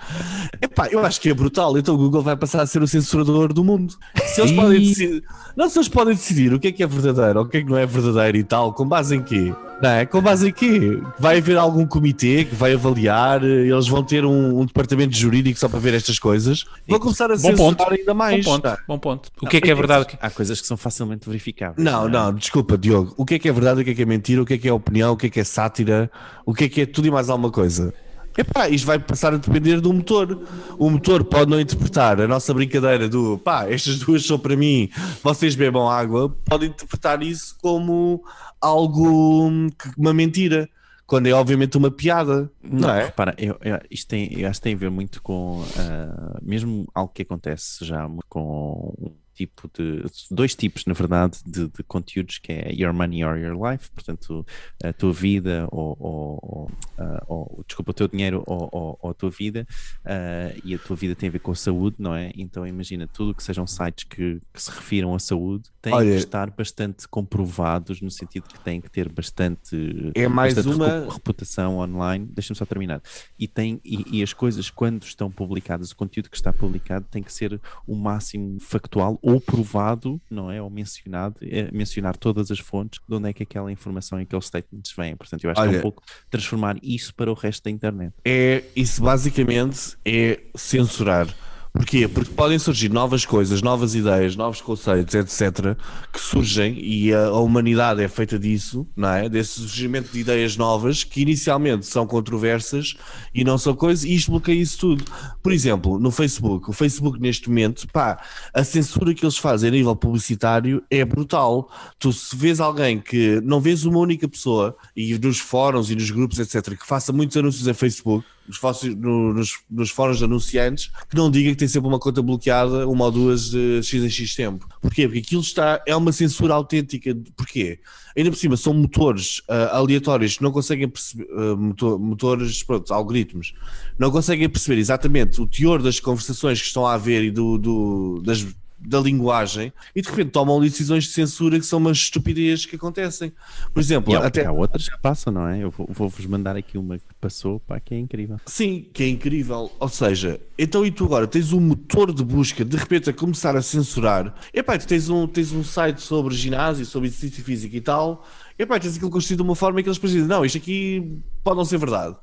Epá, 0.61 0.89
eu 0.89 1.05
acho 1.05 1.20
que 1.20 1.31
é 1.31 1.35
brutal. 1.35 1.76
Então 1.76 1.95
o 1.95 1.99
Google 1.99 2.22
vai 2.22 2.37
passar 2.37 2.62
a 2.62 2.66
ser 2.66 2.83
o 2.83 2.87
censurador 2.87 3.53
do 3.53 3.64
mundo. 3.64 3.95
Se 4.26 4.41
eles 4.41 4.53
Ih. 4.53 4.57
podem 4.57 4.81
decidir, 4.81 5.24
não, 5.57 5.68
se 5.68 5.78
eles 5.78 5.89
podem 5.89 6.14
decidir 6.14 6.53
o 6.53 6.61
que 6.61 6.68
é 6.68 6.72
que 6.72 6.83
é 6.83 6.87
verdadeiro 6.87 7.41
ou 7.41 7.45
o 7.47 7.49
que 7.49 7.57
é 7.57 7.62
que 7.62 7.70
não 7.70 7.78
é 7.78 7.87
verdadeiro 7.87 8.37
e 8.37 8.45
tal, 8.45 8.72
com 8.72 8.87
base 8.87 9.16
em 9.16 9.22
quê? 9.22 9.53
Não 9.83 9.89
é? 9.91 10.05
Com 10.05 10.20
base 10.20 10.49
em 10.49 10.53
quê? 10.53 11.01
Vai 11.18 11.39
haver 11.39 11.57
algum 11.57 11.87
comitê 11.87 12.45
que 12.45 12.55
vai 12.55 12.74
avaliar, 12.74 13.43
eles 13.43 13.89
vão 13.89 14.03
ter 14.03 14.24
um, 14.26 14.61
um 14.61 14.66
departamento 14.66 15.16
jurídico 15.16 15.59
só 15.59 15.68
para 15.68 15.78
ver 15.78 15.95
estas 15.95 16.18
coisas. 16.18 16.64
Vão 16.87 17.01
começar 17.01 17.31
a 17.31 17.37
Bom 17.37 17.55
ponto. 17.55 17.78
censurar 17.78 17.99
ainda 17.99 18.14
mais. 18.14 18.45
Bom 18.45 18.53
ponto. 18.53 18.62
tá? 18.62 18.78
Bom 18.87 18.99
ponto. 18.99 19.31
O 19.41 19.47
que 19.47 19.57
é 19.57 19.61
que 19.61 19.70
é 19.70 19.74
verdade? 19.74 20.18
Há 20.20 20.28
coisas 20.31 20.61
que 20.61 20.66
são 20.66 20.76
facilmente 20.76 21.26
verificáveis. 21.26 21.83
Não, 21.83 22.09
não, 22.09 22.35
desculpa, 22.35 22.76
Diogo. 22.76 23.14
O 23.16 23.24
que 23.24 23.35
é 23.35 23.39
que 23.39 23.49
é 23.49 23.53
verdade, 23.53 23.81
o 23.81 23.85
que 23.85 23.91
é 23.91 23.95
que 23.95 24.03
é 24.03 24.07
mentira, 24.07 24.43
o 24.43 24.45
que 24.45 24.55
é 24.55 24.59
que 24.59 24.68
é 24.68 24.72
opinião, 24.72 25.12
o 25.12 25.16
que 25.16 25.26
é 25.28 25.31
que 25.31 25.41
é 25.41 25.45
sátira, 25.45 26.11
o 26.45 26.53
que 26.53 26.64
é 26.64 26.68
que 26.68 26.81
é 26.83 26.87
tudo 26.87 27.09
e 27.09 27.11
mais 27.11 27.31
alguma 27.31 27.51
coisa? 27.51 27.95
Epá, 28.39 28.68
isto 28.68 28.87
vai 28.87 28.99
passar 28.99 29.35
a 29.35 29.39
depender 29.39 29.81
do 29.81 29.93
motor. 29.93 30.39
O 30.78 30.89
motor 30.89 31.24
pode 31.24 31.51
não 31.51 31.61
interpretar 31.61 32.20
a 32.20 32.28
nossa 32.28 32.55
brincadeira 32.55 33.09
do 33.09 33.39
pá, 33.39 33.66
estas 33.68 33.99
duas 33.99 34.24
são 34.24 34.39
para 34.39 34.55
mim, 34.57 34.89
vocês 35.22 35.55
bebam 35.57 35.89
água, 35.91 36.35
pode 36.45 36.66
interpretar 36.66 37.22
isso 37.22 37.57
como 37.61 38.22
algo, 38.61 39.49
hum, 39.49 39.69
que- 39.71 39.91
uma 39.99 40.13
mentira, 40.13 40.69
quando 41.07 41.27
é 41.27 41.33
obviamente 41.33 41.77
uma 41.77 41.91
piada, 41.91 42.51
não, 42.63 42.89
Não, 42.89 42.95
é? 42.95 43.05
repara, 43.07 43.35
eu, 43.39 43.59
eu- 43.63 43.81
isto 43.91 44.09
tem, 44.09 44.33
eu 44.39 44.49
acho 44.49 44.61
que 44.61 44.65
tem 44.65 44.75
a 44.75 44.79
ver 44.79 44.91
muito 44.91 45.21
com 45.23 45.63
ah, 45.77 46.39
mesmo 46.43 46.87
algo 46.95 47.13
que 47.13 47.23
acontece 47.23 47.85
já 47.85 48.09
com 48.29 48.95
um 48.99 49.13
tipo 49.35 49.71
de 49.73 50.05
dois 50.31 50.55
tipos, 50.55 50.85
na 50.85 50.93
verdade, 50.93 51.39
de, 51.47 51.67
de, 51.69 51.83
conteúdos 51.85 52.37
que 52.39 52.53
é 52.53 52.73
Your 52.75 52.93
Money 52.93 53.25
or 53.25 53.39
Your 53.39 53.57
Life, 53.71 53.91
portanto, 53.91 54.45
a 54.85 54.93
tua 54.93 55.13
vida 55.15 55.67
ou, 55.71 55.97
ou, 55.99 56.39
ou, 56.43 56.71
uh, 56.99 57.25
ou 57.27 57.65
desculpa, 57.67 57.91
o 57.91 57.95
teu 57.95 58.07
dinheiro 58.07 58.43
ou, 58.47 58.99
ou 59.01 59.11
a 59.11 59.15
tua 59.15 59.31
vida, 59.31 59.67
uh, 60.05 60.61
e 60.63 60.75
a 60.75 60.79
tua 60.79 60.95
vida 60.95 61.15
tem 61.15 61.31
a 61.31 61.33
ver 61.33 61.39
com 61.39 61.53
a 61.53 61.55
saúde, 61.55 61.97
não 61.99 62.15
é? 62.15 62.31
Então 62.37 62.67
imagina, 62.67 63.07
tudo 63.07 63.35
que 63.35 63.43
sejam 63.43 63.67
sites 63.67 64.05
que, 64.05 64.41
que 64.53 64.63
se 64.63 64.71
refiram 64.71 65.15
à 65.15 65.19
saúde 65.19 65.71
têm 65.81 65.93
Olha, 65.93 66.11
que 66.11 66.16
estar 66.16 66.51
bastante 66.51 67.09
comprovados 67.09 68.01
no 68.01 68.11
sentido 68.11 68.45
que 68.49 68.61
têm 68.61 68.81
que 68.81 68.91
ter 68.91 69.09
bastante, 69.09 70.12
é 70.14 70.28
mais 70.28 70.55
bastante 70.55 70.76
uma 70.76 71.12
reputação 71.12 71.78
online. 71.78 72.28
Deixa-me 72.31 72.57
só 72.57 72.64
terminar. 72.66 73.01
E, 73.39 73.49
tem, 73.49 73.81
e, 73.85 74.18
e 74.18 74.22
as 74.22 74.33
coisas, 74.33 74.70
quando 74.70 75.03
estão 75.05 75.31
publicadas, 75.31 75.91
o 75.91 75.97
conteúdo 75.97 76.28
que 76.28 76.37
está 76.37 76.53
publicado 76.53 77.07
tem 77.11 77.22
que 77.22 77.33
ser 77.33 77.61
o 77.87 77.95
máximo 77.95 78.61
factual 78.61 79.18
ou 79.22 79.41
provado, 79.41 80.20
não 80.31 80.51
é? 80.51 80.61
Ou 80.61 80.68
mencionado, 80.68 81.37
é, 81.43 81.70
mencionar 81.72 82.16
todas 82.16 82.51
as 82.51 82.59
fontes 82.59 83.01
de 83.09 83.14
onde 83.14 83.28
é 83.28 83.33
que 83.33 83.43
aquela 83.43 83.72
informação 83.72 84.20
e 84.20 84.22
aqueles 84.22 84.47
statements 84.47 84.93
vêm. 84.97 85.16
Portanto, 85.16 85.45
eu 85.45 85.51
acho 85.51 85.61
Olha, 85.61 85.70
que 85.70 85.76
é 85.76 85.78
um 85.78 85.83
pouco 85.83 86.03
transformar 86.28 86.76
isso 86.83 87.14
para 87.14 87.31
o 87.31 87.35
resto 87.35 87.64
da 87.64 87.70
internet. 87.70 88.12
É, 88.24 88.64
isso 88.76 89.03
basicamente 89.03 89.97
é 90.05 90.41
censurar 90.55 91.26
Porquê? 91.73 92.09
Porque 92.09 92.33
podem 92.33 92.59
surgir 92.59 92.91
novas 92.91 93.25
coisas, 93.25 93.62
novas 93.62 93.95
ideias, 93.95 94.35
novos 94.35 94.61
conceitos, 94.61 95.14
etc., 95.14 95.77
que 96.12 96.21
surgem 96.21 96.77
e 96.81 97.14
a, 97.14 97.33
humanidade 97.33 98.03
é 98.03 98.09
feita 98.09 98.37
disso, 98.39 98.87
não 98.97 99.09
é? 99.09 99.29
Desse 99.29 99.61
surgimento 99.61 100.12
de 100.12 100.18
ideias 100.18 100.57
novas 100.57 101.05
que 101.05 101.23
inicialmente 101.23 101.87
são 101.87 102.07
controversas 102.09 102.97
e 103.33 103.45
não 103.45 103.57
são 103.57 103.75
coisas, 103.75 104.05
e 104.05 104.14
isto 104.14 104.33
bloqueia 104.33 104.61
isso 104.61 104.79
tudo. 104.79 105.05
Por 105.41 105.53
exemplo, 105.53 105.99
no 106.01 106.11
Facebook, 106.11 106.68
o 106.68 106.73
Facebook 106.73 107.21
neste 107.21 107.49
momento, 107.49 107.87
pá, 107.93 108.21
a 108.53 108.64
censura 108.64 109.14
que 109.14 109.25
eles 109.25 109.39
fazem 109.39 109.68
a 109.68 109.73
nível 109.73 109.95
publicitário 109.95 110.83
é 110.91 111.05
brutal. 111.05 111.71
Tu 112.01 112.12
se 112.12 112.35
vês 112.35 112.59
alguém 112.59 112.99
que 113.01 113.41
não 113.43 113.61
vês 113.61 113.85
uma 113.85 114.01
única 114.01 114.29
pessoa 114.29 114.77
e 114.97 115.16
nos 115.18 115.39
fóruns 115.39 115.89
e 115.89 115.95
nos 115.95 116.11
grupos, 116.11 116.41
etc., 116.41 116.77
que 116.77 116.87
faça 116.87 117.12
muitos 117.12 117.37
anúncios 117.37 117.68
em 117.68 117.75
Facebook 117.75 118.27
nos, 118.51 118.96
nos, 118.96 119.59
nos 119.70 119.90
fóruns 119.90 120.18
de 120.18 120.24
anunciantes 120.24 120.90
que 121.09 121.16
não 121.16 121.30
diga 121.30 121.51
que 121.51 121.57
tem 121.57 121.68
sempre 121.68 121.88
uma 121.88 121.98
conta 121.98 122.20
bloqueada, 122.22 122.86
uma 122.88 123.05
ou 123.07 123.12
duas 123.12 123.51
de 123.51 123.82
X 123.82 124.03
em 124.03 124.11
X 124.11 124.34
tempo. 124.34 124.66
Porquê? 124.80 125.07
Porque 125.07 125.20
aquilo 125.20 125.40
está, 125.40 125.82
é 125.86 125.94
uma 125.94 126.12
censura 126.12 126.55
autêntica. 126.55 127.16
Porquê? 127.36 127.78
Ainda 128.16 128.30
por 128.30 128.36
cima, 128.36 128.57
são 128.57 128.74
motores 128.74 129.38
uh, 129.40 129.72
aleatórios 129.72 130.36
que 130.36 130.42
não 130.42 130.51
conseguem 130.51 130.88
perceber, 130.88 131.28
uh, 131.32 131.57
motor, 131.57 131.98
motores, 131.98 132.62
pronto, 132.62 132.92
algoritmos, 132.92 133.55
não 133.98 134.11
conseguem 134.11 134.48
perceber 134.48 134.80
exatamente 134.80 135.40
o 135.40 135.46
teor 135.46 135.80
das 135.80 136.01
conversações 136.01 136.61
que 136.61 136.66
estão 136.66 136.86
a 136.86 136.94
haver 136.94 137.24
e 137.24 137.30
do, 137.30 137.57
do 137.57 138.22
das 138.24 138.44
da 138.81 138.99
linguagem 138.99 139.72
e 139.95 140.01
de 140.01 140.09
repente 140.09 140.31
tomam 140.31 140.61
decisões 140.61 141.05
de 141.05 141.11
censura 141.11 141.59
que 141.59 141.66
são 141.66 141.78
umas 141.78 141.99
estupidez 141.99 142.64
que 142.64 142.76
acontecem. 142.76 143.33
Por 143.72 143.81
exemplo, 143.81 144.12
e 144.12 144.16
até 144.16 144.47
há 144.47 144.53
outras 144.53 144.89
que 144.89 144.99
passam, 145.01 145.33
não 145.33 145.47
é? 145.47 145.62
Eu 145.62 145.70
vou-vos 145.70 146.24
mandar 146.26 146.57
aqui 146.57 146.78
uma 146.78 146.99
que 146.99 147.05
passou, 147.20 147.61
pá, 147.61 147.78
que 147.78 147.95
é 147.95 147.99
incrível. 147.99 148.39
Sim, 148.47 148.87
que 148.93 149.03
é 149.03 149.09
incrível. 149.09 149.70
Ou 149.78 149.89
seja, 149.89 150.41
então 150.59 150.85
e 150.85 150.91
tu 150.91 151.05
agora 151.05 151.26
tens 151.26 151.53
um 151.53 151.61
motor 151.61 152.12
de 152.12 152.24
busca 152.24 152.64
de 152.64 152.76
repente 152.76 153.11
a 153.11 153.12
começar 153.12 153.55
a 153.57 153.62
censurar. 153.62 154.35
Epá, 154.53 154.78
tu 154.78 154.87
tens 154.87 155.09
um, 155.09 155.26
tens 155.26 155.53
um 155.53 155.62
site 155.62 156.01
sobre 156.01 156.35
ginásio, 156.35 156.87
sobre 156.87 157.09
exercício 157.09 157.45
físico 157.45 157.76
e 157.76 157.81
tal. 157.81 158.26
Epá, 158.59 158.78
tens 158.78 158.97
aquilo 158.97 159.11
construído 159.11 159.39
de 159.39 159.49
uma 159.49 159.57
forma 159.57 159.83
que 159.83 159.89
eles 159.89 159.99
precisam. 159.99 160.26
Não, 160.26 160.45
isto 160.45 160.59
aqui 160.59 161.20
pode 161.45 161.57
não 161.57 161.64
ser 161.64 161.78
verdade. 161.78 162.16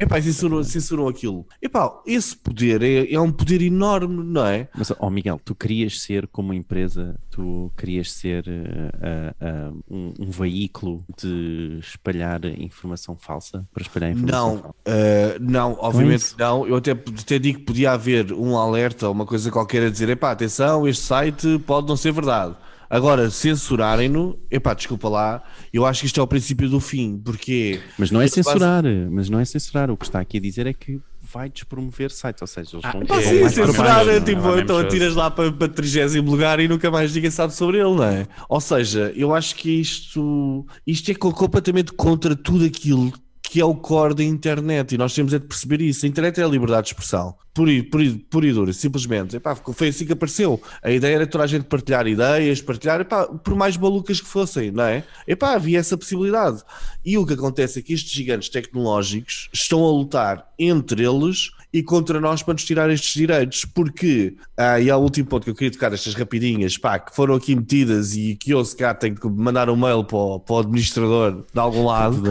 Epá, 0.00 0.22
censuram, 0.22 0.62
censuram 0.62 1.08
aquilo. 1.08 1.44
Epá, 1.60 2.00
esse 2.06 2.36
poder 2.36 2.82
é, 2.82 3.12
é 3.12 3.20
um 3.20 3.32
poder 3.32 3.60
enorme, 3.60 4.22
não 4.22 4.46
é? 4.46 4.68
Mas, 4.76 4.92
ó 4.92 4.96
oh 5.00 5.10
Miguel, 5.10 5.40
tu 5.44 5.54
querias 5.54 6.00
ser 6.00 6.28
como 6.28 6.54
empresa, 6.54 7.18
tu 7.30 7.72
querias 7.76 8.12
ser 8.12 8.44
uh, 8.46 9.72
uh, 9.72 9.84
um, 9.90 10.14
um, 10.20 10.30
veículo 10.30 11.04
de 11.20 11.78
espalhar 11.80 12.44
informação 12.44 13.16
falsa? 13.16 13.66
Para 13.72 13.82
espalhar 13.82 14.12
informação 14.12 14.54
não, 14.54 14.62
falsa? 14.62 14.74
Uh, 14.86 15.38
não, 15.40 15.76
obviamente 15.80 16.34
não. 16.38 16.66
Eu 16.66 16.76
até, 16.76 16.92
até 16.92 17.38
digo 17.38 17.58
que 17.58 17.64
podia 17.64 17.92
haver 17.92 18.32
um 18.32 18.56
alerta, 18.56 19.10
uma 19.10 19.26
coisa 19.26 19.50
qualquer 19.50 19.82
a 19.82 19.90
dizer, 19.90 20.08
epá, 20.10 20.30
atenção, 20.30 20.86
este 20.86 21.02
site 21.02 21.58
pode 21.66 21.88
não 21.88 21.96
ser 21.96 22.12
verdade. 22.12 22.54
Agora, 22.90 23.30
censurarem-no, 23.30 24.38
epá, 24.50 24.72
desculpa 24.72 25.08
lá, 25.08 25.42
eu 25.72 25.84
acho 25.84 26.00
que 26.00 26.06
isto 26.06 26.20
é 26.20 26.22
o 26.22 26.26
princípio 26.26 26.68
do 26.68 26.80
fim, 26.80 27.20
porque... 27.22 27.80
Mas 27.98 28.10
não 28.10 28.20
é 28.20 28.28
censurar, 28.28 28.82
base... 28.82 29.06
mas 29.10 29.28
não 29.28 29.38
é 29.38 29.44
censurar, 29.44 29.90
o 29.90 29.96
que 29.96 30.06
está 30.06 30.20
aqui 30.20 30.38
a 30.38 30.40
dizer 30.40 30.66
é 30.66 30.72
que 30.72 31.00
vai 31.32 31.50
despromover 31.50 32.10
sites, 32.10 32.40
ou 32.40 32.48
seja, 32.48 32.70
eles 32.76 32.90
vão, 32.90 33.02
ah, 33.10 33.22
sim, 33.22 33.48
censurar, 33.50 34.08
é, 34.08 34.20
tipo, 34.20 34.54
é 34.54 34.60
então 34.60 34.78
atiras 34.78 35.14
lá 35.14 35.30
para, 35.30 35.52
para 35.52 35.68
30 35.68 36.20
lugar 36.22 36.58
e 36.58 36.66
nunca 36.66 36.90
mais 36.90 37.14
ninguém 37.14 37.30
sabe 37.30 37.52
sobre 37.52 37.76
ele, 37.78 37.94
não 37.94 38.04
é? 38.04 38.26
Ou 38.48 38.60
seja, 38.60 39.12
eu 39.14 39.34
acho 39.34 39.54
que 39.54 39.70
isto, 39.80 40.66
isto 40.86 41.10
é 41.10 41.14
completamente 41.14 41.92
contra 41.92 42.34
tudo 42.34 42.64
aquilo 42.64 43.12
que 43.48 43.60
é 43.60 43.64
o 43.64 43.74
core 43.74 44.14
da 44.14 44.22
internet 44.22 44.94
e 44.94 44.98
nós 44.98 45.14
temos 45.14 45.32
é 45.32 45.38
de 45.38 45.46
perceber 45.46 45.80
isso. 45.80 46.04
A 46.04 46.08
internet 46.08 46.38
é 46.38 46.44
a 46.44 46.48
liberdade 46.48 46.82
de 46.82 46.88
expressão, 46.92 47.34
por, 47.54 47.66
por, 47.90 48.00
por 48.30 48.44
e 48.44 48.52
dura, 48.52 48.72
simplesmente. 48.74 49.36
Epá, 49.36 49.56
foi 49.56 49.88
assim 49.88 50.04
que 50.04 50.12
apareceu. 50.12 50.60
A 50.82 50.90
ideia 50.90 51.14
era 51.14 51.26
toda 51.26 51.44
a 51.44 51.46
gente 51.46 51.64
partilhar 51.64 52.06
ideias, 52.06 52.60
partilhar, 52.60 53.00
epá, 53.00 53.26
por 53.26 53.54
mais 53.54 53.74
malucas 53.78 54.20
que 54.20 54.28
fossem, 54.28 54.70
não 54.70 54.84
é? 54.84 55.02
Epá, 55.26 55.54
havia 55.54 55.78
essa 55.78 55.96
possibilidade. 55.96 56.62
E 57.02 57.16
o 57.16 57.24
que 57.24 57.32
acontece 57.32 57.78
é 57.78 57.82
que 57.82 57.94
estes 57.94 58.12
gigantes 58.12 58.50
tecnológicos 58.50 59.48
estão 59.50 59.82
a 59.82 59.90
lutar 59.90 60.46
entre 60.58 61.02
eles 61.02 61.50
e 61.72 61.82
contra 61.82 62.20
nós 62.20 62.42
para 62.42 62.54
nos 62.54 62.64
tirar 62.64 62.90
estes 62.90 63.12
direitos, 63.12 63.64
porque, 63.64 64.36
ah, 64.56 64.80
e 64.80 64.90
há 64.90 64.96
o 64.96 65.02
último 65.02 65.28
ponto 65.28 65.44
que 65.44 65.50
eu 65.50 65.54
queria 65.54 65.70
tocar, 65.70 65.92
estas 65.92 66.14
rapidinhas, 66.14 66.78
pá, 66.78 66.98
que 66.98 67.14
foram 67.14 67.34
aqui 67.34 67.54
metidas 67.54 68.16
e 68.16 68.34
que 68.36 68.52
eu 68.52 68.64
se 68.64 68.76
cá 68.76 68.94
tenho 68.94 69.14
que 69.14 69.28
mandar 69.28 69.68
um 69.68 69.76
mail 69.76 70.04
para 70.04 70.16
o, 70.16 70.40
para 70.40 70.54
o 70.54 70.58
administrador 70.60 71.44
de 71.52 71.60
algum 71.60 71.84
lado. 71.84 72.22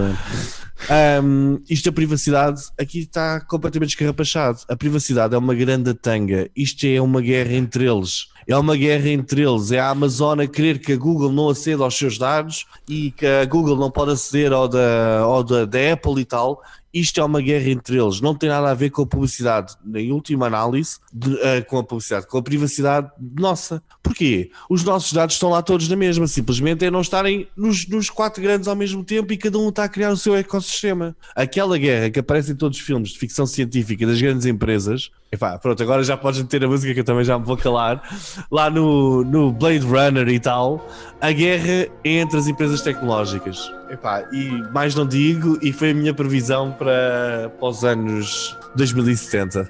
Um, 1.23 1.59
isto 1.69 1.89
a 1.89 1.91
privacidade 1.91 2.61
aqui 2.79 2.99
está 2.99 3.41
completamente 3.41 3.89
escarrapachado. 3.89 4.59
A 4.67 4.75
privacidade 4.75 5.35
é 5.35 5.38
uma 5.38 5.55
grande 5.55 5.93
tanga. 5.93 6.49
Isto 6.55 6.85
é 6.85 7.01
uma 7.01 7.21
guerra 7.21 7.53
entre 7.53 7.85
eles. 7.85 8.27
É 8.47 8.55
uma 8.55 8.77
guerra 8.77 9.09
entre 9.09 9.41
eles. 9.41 9.71
É 9.71 9.79
a 9.79 9.89
Amazon 9.89 10.39
a 10.39 10.47
querer 10.47 10.79
que 10.79 10.93
a 10.93 10.97
Google 10.97 11.31
não 11.31 11.49
aceda 11.49 11.83
aos 11.83 11.97
seus 11.97 12.17
dados 12.17 12.65
e 12.88 13.11
que 13.11 13.25
a 13.25 13.43
Google 13.45 13.75
não 13.75 13.91
pode 13.91 14.11
aceder 14.11 14.53
ao 14.53 14.67
da, 14.67 15.19
ao 15.19 15.43
da, 15.43 15.65
da 15.65 15.93
Apple 15.93 16.21
e 16.21 16.25
tal 16.25 16.61
isto 16.93 17.19
é 17.19 17.23
uma 17.23 17.41
guerra 17.41 17.69
entre 17.69 17.97
eles, 17.97 18.21
não 18.21 18.33
tem 18.35 18.49
nada 18.49 18.69
a 18.69 18.73
ver 18.73 18.89
com 18.89 19.01
a 19.01 19.05
publicidade, 19.05 19.75
em 19.93 20.11
última 20.11 20.47
análise, 20.47 20.97
de, 21.13 21.33
uh, 21.33 21.65
com 21.67 21.77
a 21.77 21.83
publicidade, 21.83 22.27
com 22.27 22.38
a 22.38 22.41
privacidade 22.41 23.09
nossa. 23.19 23.81
Porquê? 24.01 24.51
Os 24.69 24.83
nossos 24.83 25.11
dados 25.13 25.35
estão 25.35 25.49
lá 25.49 25.61
todos 25.61 25.88
na 25.89 25.95
mesma, 25.95 26.27
simplesmente 26.27 26.85
é 26.85 26.91
não 26.91 27.01
estarem 27.01 27.47
nos, 27.55 27.88
nos 27.88 28.09
quatro 28.09 28.41
grandes 28.41 28.67
ao 28.67 28.75
mesmo 28.75 29.03
tempo 29.03 29.31
e 29.33 29.38
cada 29.38 29.57
um 29.57 29.69
está 29.69 29.83
a 29.83 29.89
criar 29.89 30.11
o 30.11 30.17
seu 30.17 30.35
ecossistema. 30.35 31.15
Aquela 31.35 31.77
guerra 31.77 32.09
que 32.09 32.19
aparece 32.19 32.51
em 32.51 32.55
todos 32.55 32.77
os 32.77 32.83
filmes 32.83 33.09
de 33.09 33.19
ficção 33.19 33.45
científica 33.45 34.05
das 34.05 34.21
grandes 34.21 34.45
empresas, 34.45 35.11
Epá, 35.29 35.57
pronto, 35.57 35.83
agora 35.83 36.03
já 36.05 36.15
podes 36.15 36.41
meter 36.41 36.63
a 36.63 36.69
música 36.69 36.93
que 36.93 37.01
eu 37.01 37.03
também 37.03 37.25
já 37.25 37.38
me 37.38 37.43
vou 37.43 37.57
calar. 37.57 38.01
Lá 38.49 38.69
no, 38.69 39.25
no 39.25 39.51
Blade 39.51 39.85
Runner 39.85 40.27
e 40.29 40.39
tal, 40.39 40.88
a 41.19 41.31
guerra 41.33 41.89
é 42.03 42.19
entre 42.19 42.38
as 42.38 42.47
empresas 42.47 42.81
tecnológicas. 42.81 43.69
Epá, 43.89 44.27
e 44.31 44.49
mais 44.71 44.95
não 44.95 45.07
digo, 45.07 45.57
e 45.61 45.71
foi 45.71 45.91
a 45.91 45.93
minha 45.93 46.13
previsão 46.13 46.71
para, 46.71 47.51
para 47.57 47.67
os 47.67 47.83
anos 47.83 48.57
2070. 48.75 49.69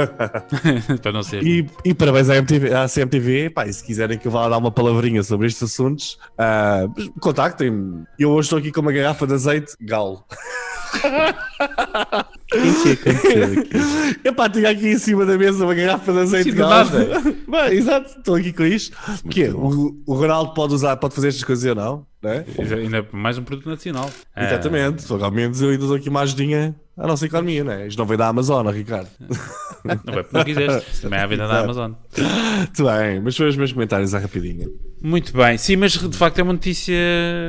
para 1.02 1.12
não 1.12 1.22
ser. 1.22 1.42
E, 1.42 1.68
e 1.84 1.94
parabéns 1.94 2.30
à, 2.30 2.36
MTV, 2.36 2.74
à 2.74 2.88
CMTV. 2.88 3.50
Pá, 3.50 3.66
e 3.66 3.72
se 3.72 3.84
quiserem 3.84 4.18
que 4.18 4.26
eu 4.26 4.32
vá 4.32 4.48
dar 4.48 4.58
uma 4.58 4.70
palavrinha 4.70 5.22
sobre 5.22 5.46
estes 5.46 5.62
assuntos, 5.62 6.18
uh, 6.38 7.20
contactem-me. 7.20 8.04
Eu 8.18 8.30
hoje 8.30 8.46
estou 8.46 8.58
aqui 8.58 8.72
com 8.72 8.80
uma 8.80 8.92
garrafa 8.92 9.26
de 9.26 9.34
azeite 9.34 9.74
galo. 9.80 10.24
O 12.52 12.60
que 12.60 12.90
aconteceu 12.92 13.44
aqui? 13.44 13.70
Epá, 14.28 14.48
tinha 14.48 14.70
aqui 14.70 14.88
em 14.88 14.98
cima 14.98 15.24
da 15.24 15.38
mesa 15.38 15.64
uma 15.64 15.74
garrafa 15.74 16.12
de 16.12 16.18
azeite 16.18 16.50
de. 16.52 16.58
Bem, 17.50 17.72
exato, 17.72 18.18
estou 18.18 18.34
aqui 18.34 18.52
com 18.52 18.64
isto. 18.64 18.96
é, 19.36 19.50
o, 19.50 19.96
o 20.06 20.14
Ronaldo 20.14 20.52
pode 20.54 20.74
usar, 20.74 20.96
pode 20.96 21.14
fazer 21.14 21.28
estas 21.28 21.44
coisas 21.44 21.64
ou 21.64 21.74
não? 21.74 22.06
Né? 22.22 22.44
Ainda 22.76 23.06
mais 23.12 23.38
um 23.38 23.44
produto 23.44 23.68
nacional. 23.68 24.10
Exatamente, 24.36 25.02
só 25.02 25.16
que 25.16 25.24
ao 25.24 25.30
menos 25.30 25.62
eu 25.62 25.70
ainda 25.70 25.86
dou 25.86 25.96
aqui 25.96 26.08
uma 26.08 26.20
ajudinha 26.20 26.74
à 26.96 27.06
nossa 27.06 27.24
economia, 27.24 27.64
né? 27.64 27.86
Isto 27.86 27.98
não 27.98 28.06
veio 28.06 28.18
da 28.18 28.28
Amazon, 28.28 28.66
Ricardo. 28.68 29.08
Não 29.82 30.12
vai 30.12 30.22
porque 30.22 30.36
não 30.36 30.44
quiseste, 30.44 31.00
também 31.00 31.18
é 31.18 31.22
a 31.22 31.26
venda 31.26 31.48
da 31.48 31.60
Amazon. 31.60 31.92
Tudo 32.76 32.90
bem, 32.90 33.18
mas 33.18 33.34
foi 33.34 33.48
os 33.48 33.56
meus 33.56 33.72
comentários 33.72 34.12
à 34.12 34.18
rapidinha. 34.18 34.66
Muito 35.02 35.32
bem, 35.36 35.56
sim, 35.56 35.76
mas 35.76 35.92
de 35.92 36.16
facto 36.16 36.38
é 36.38 36.42
uma 36.42 36.52
notícia 36.52 36.94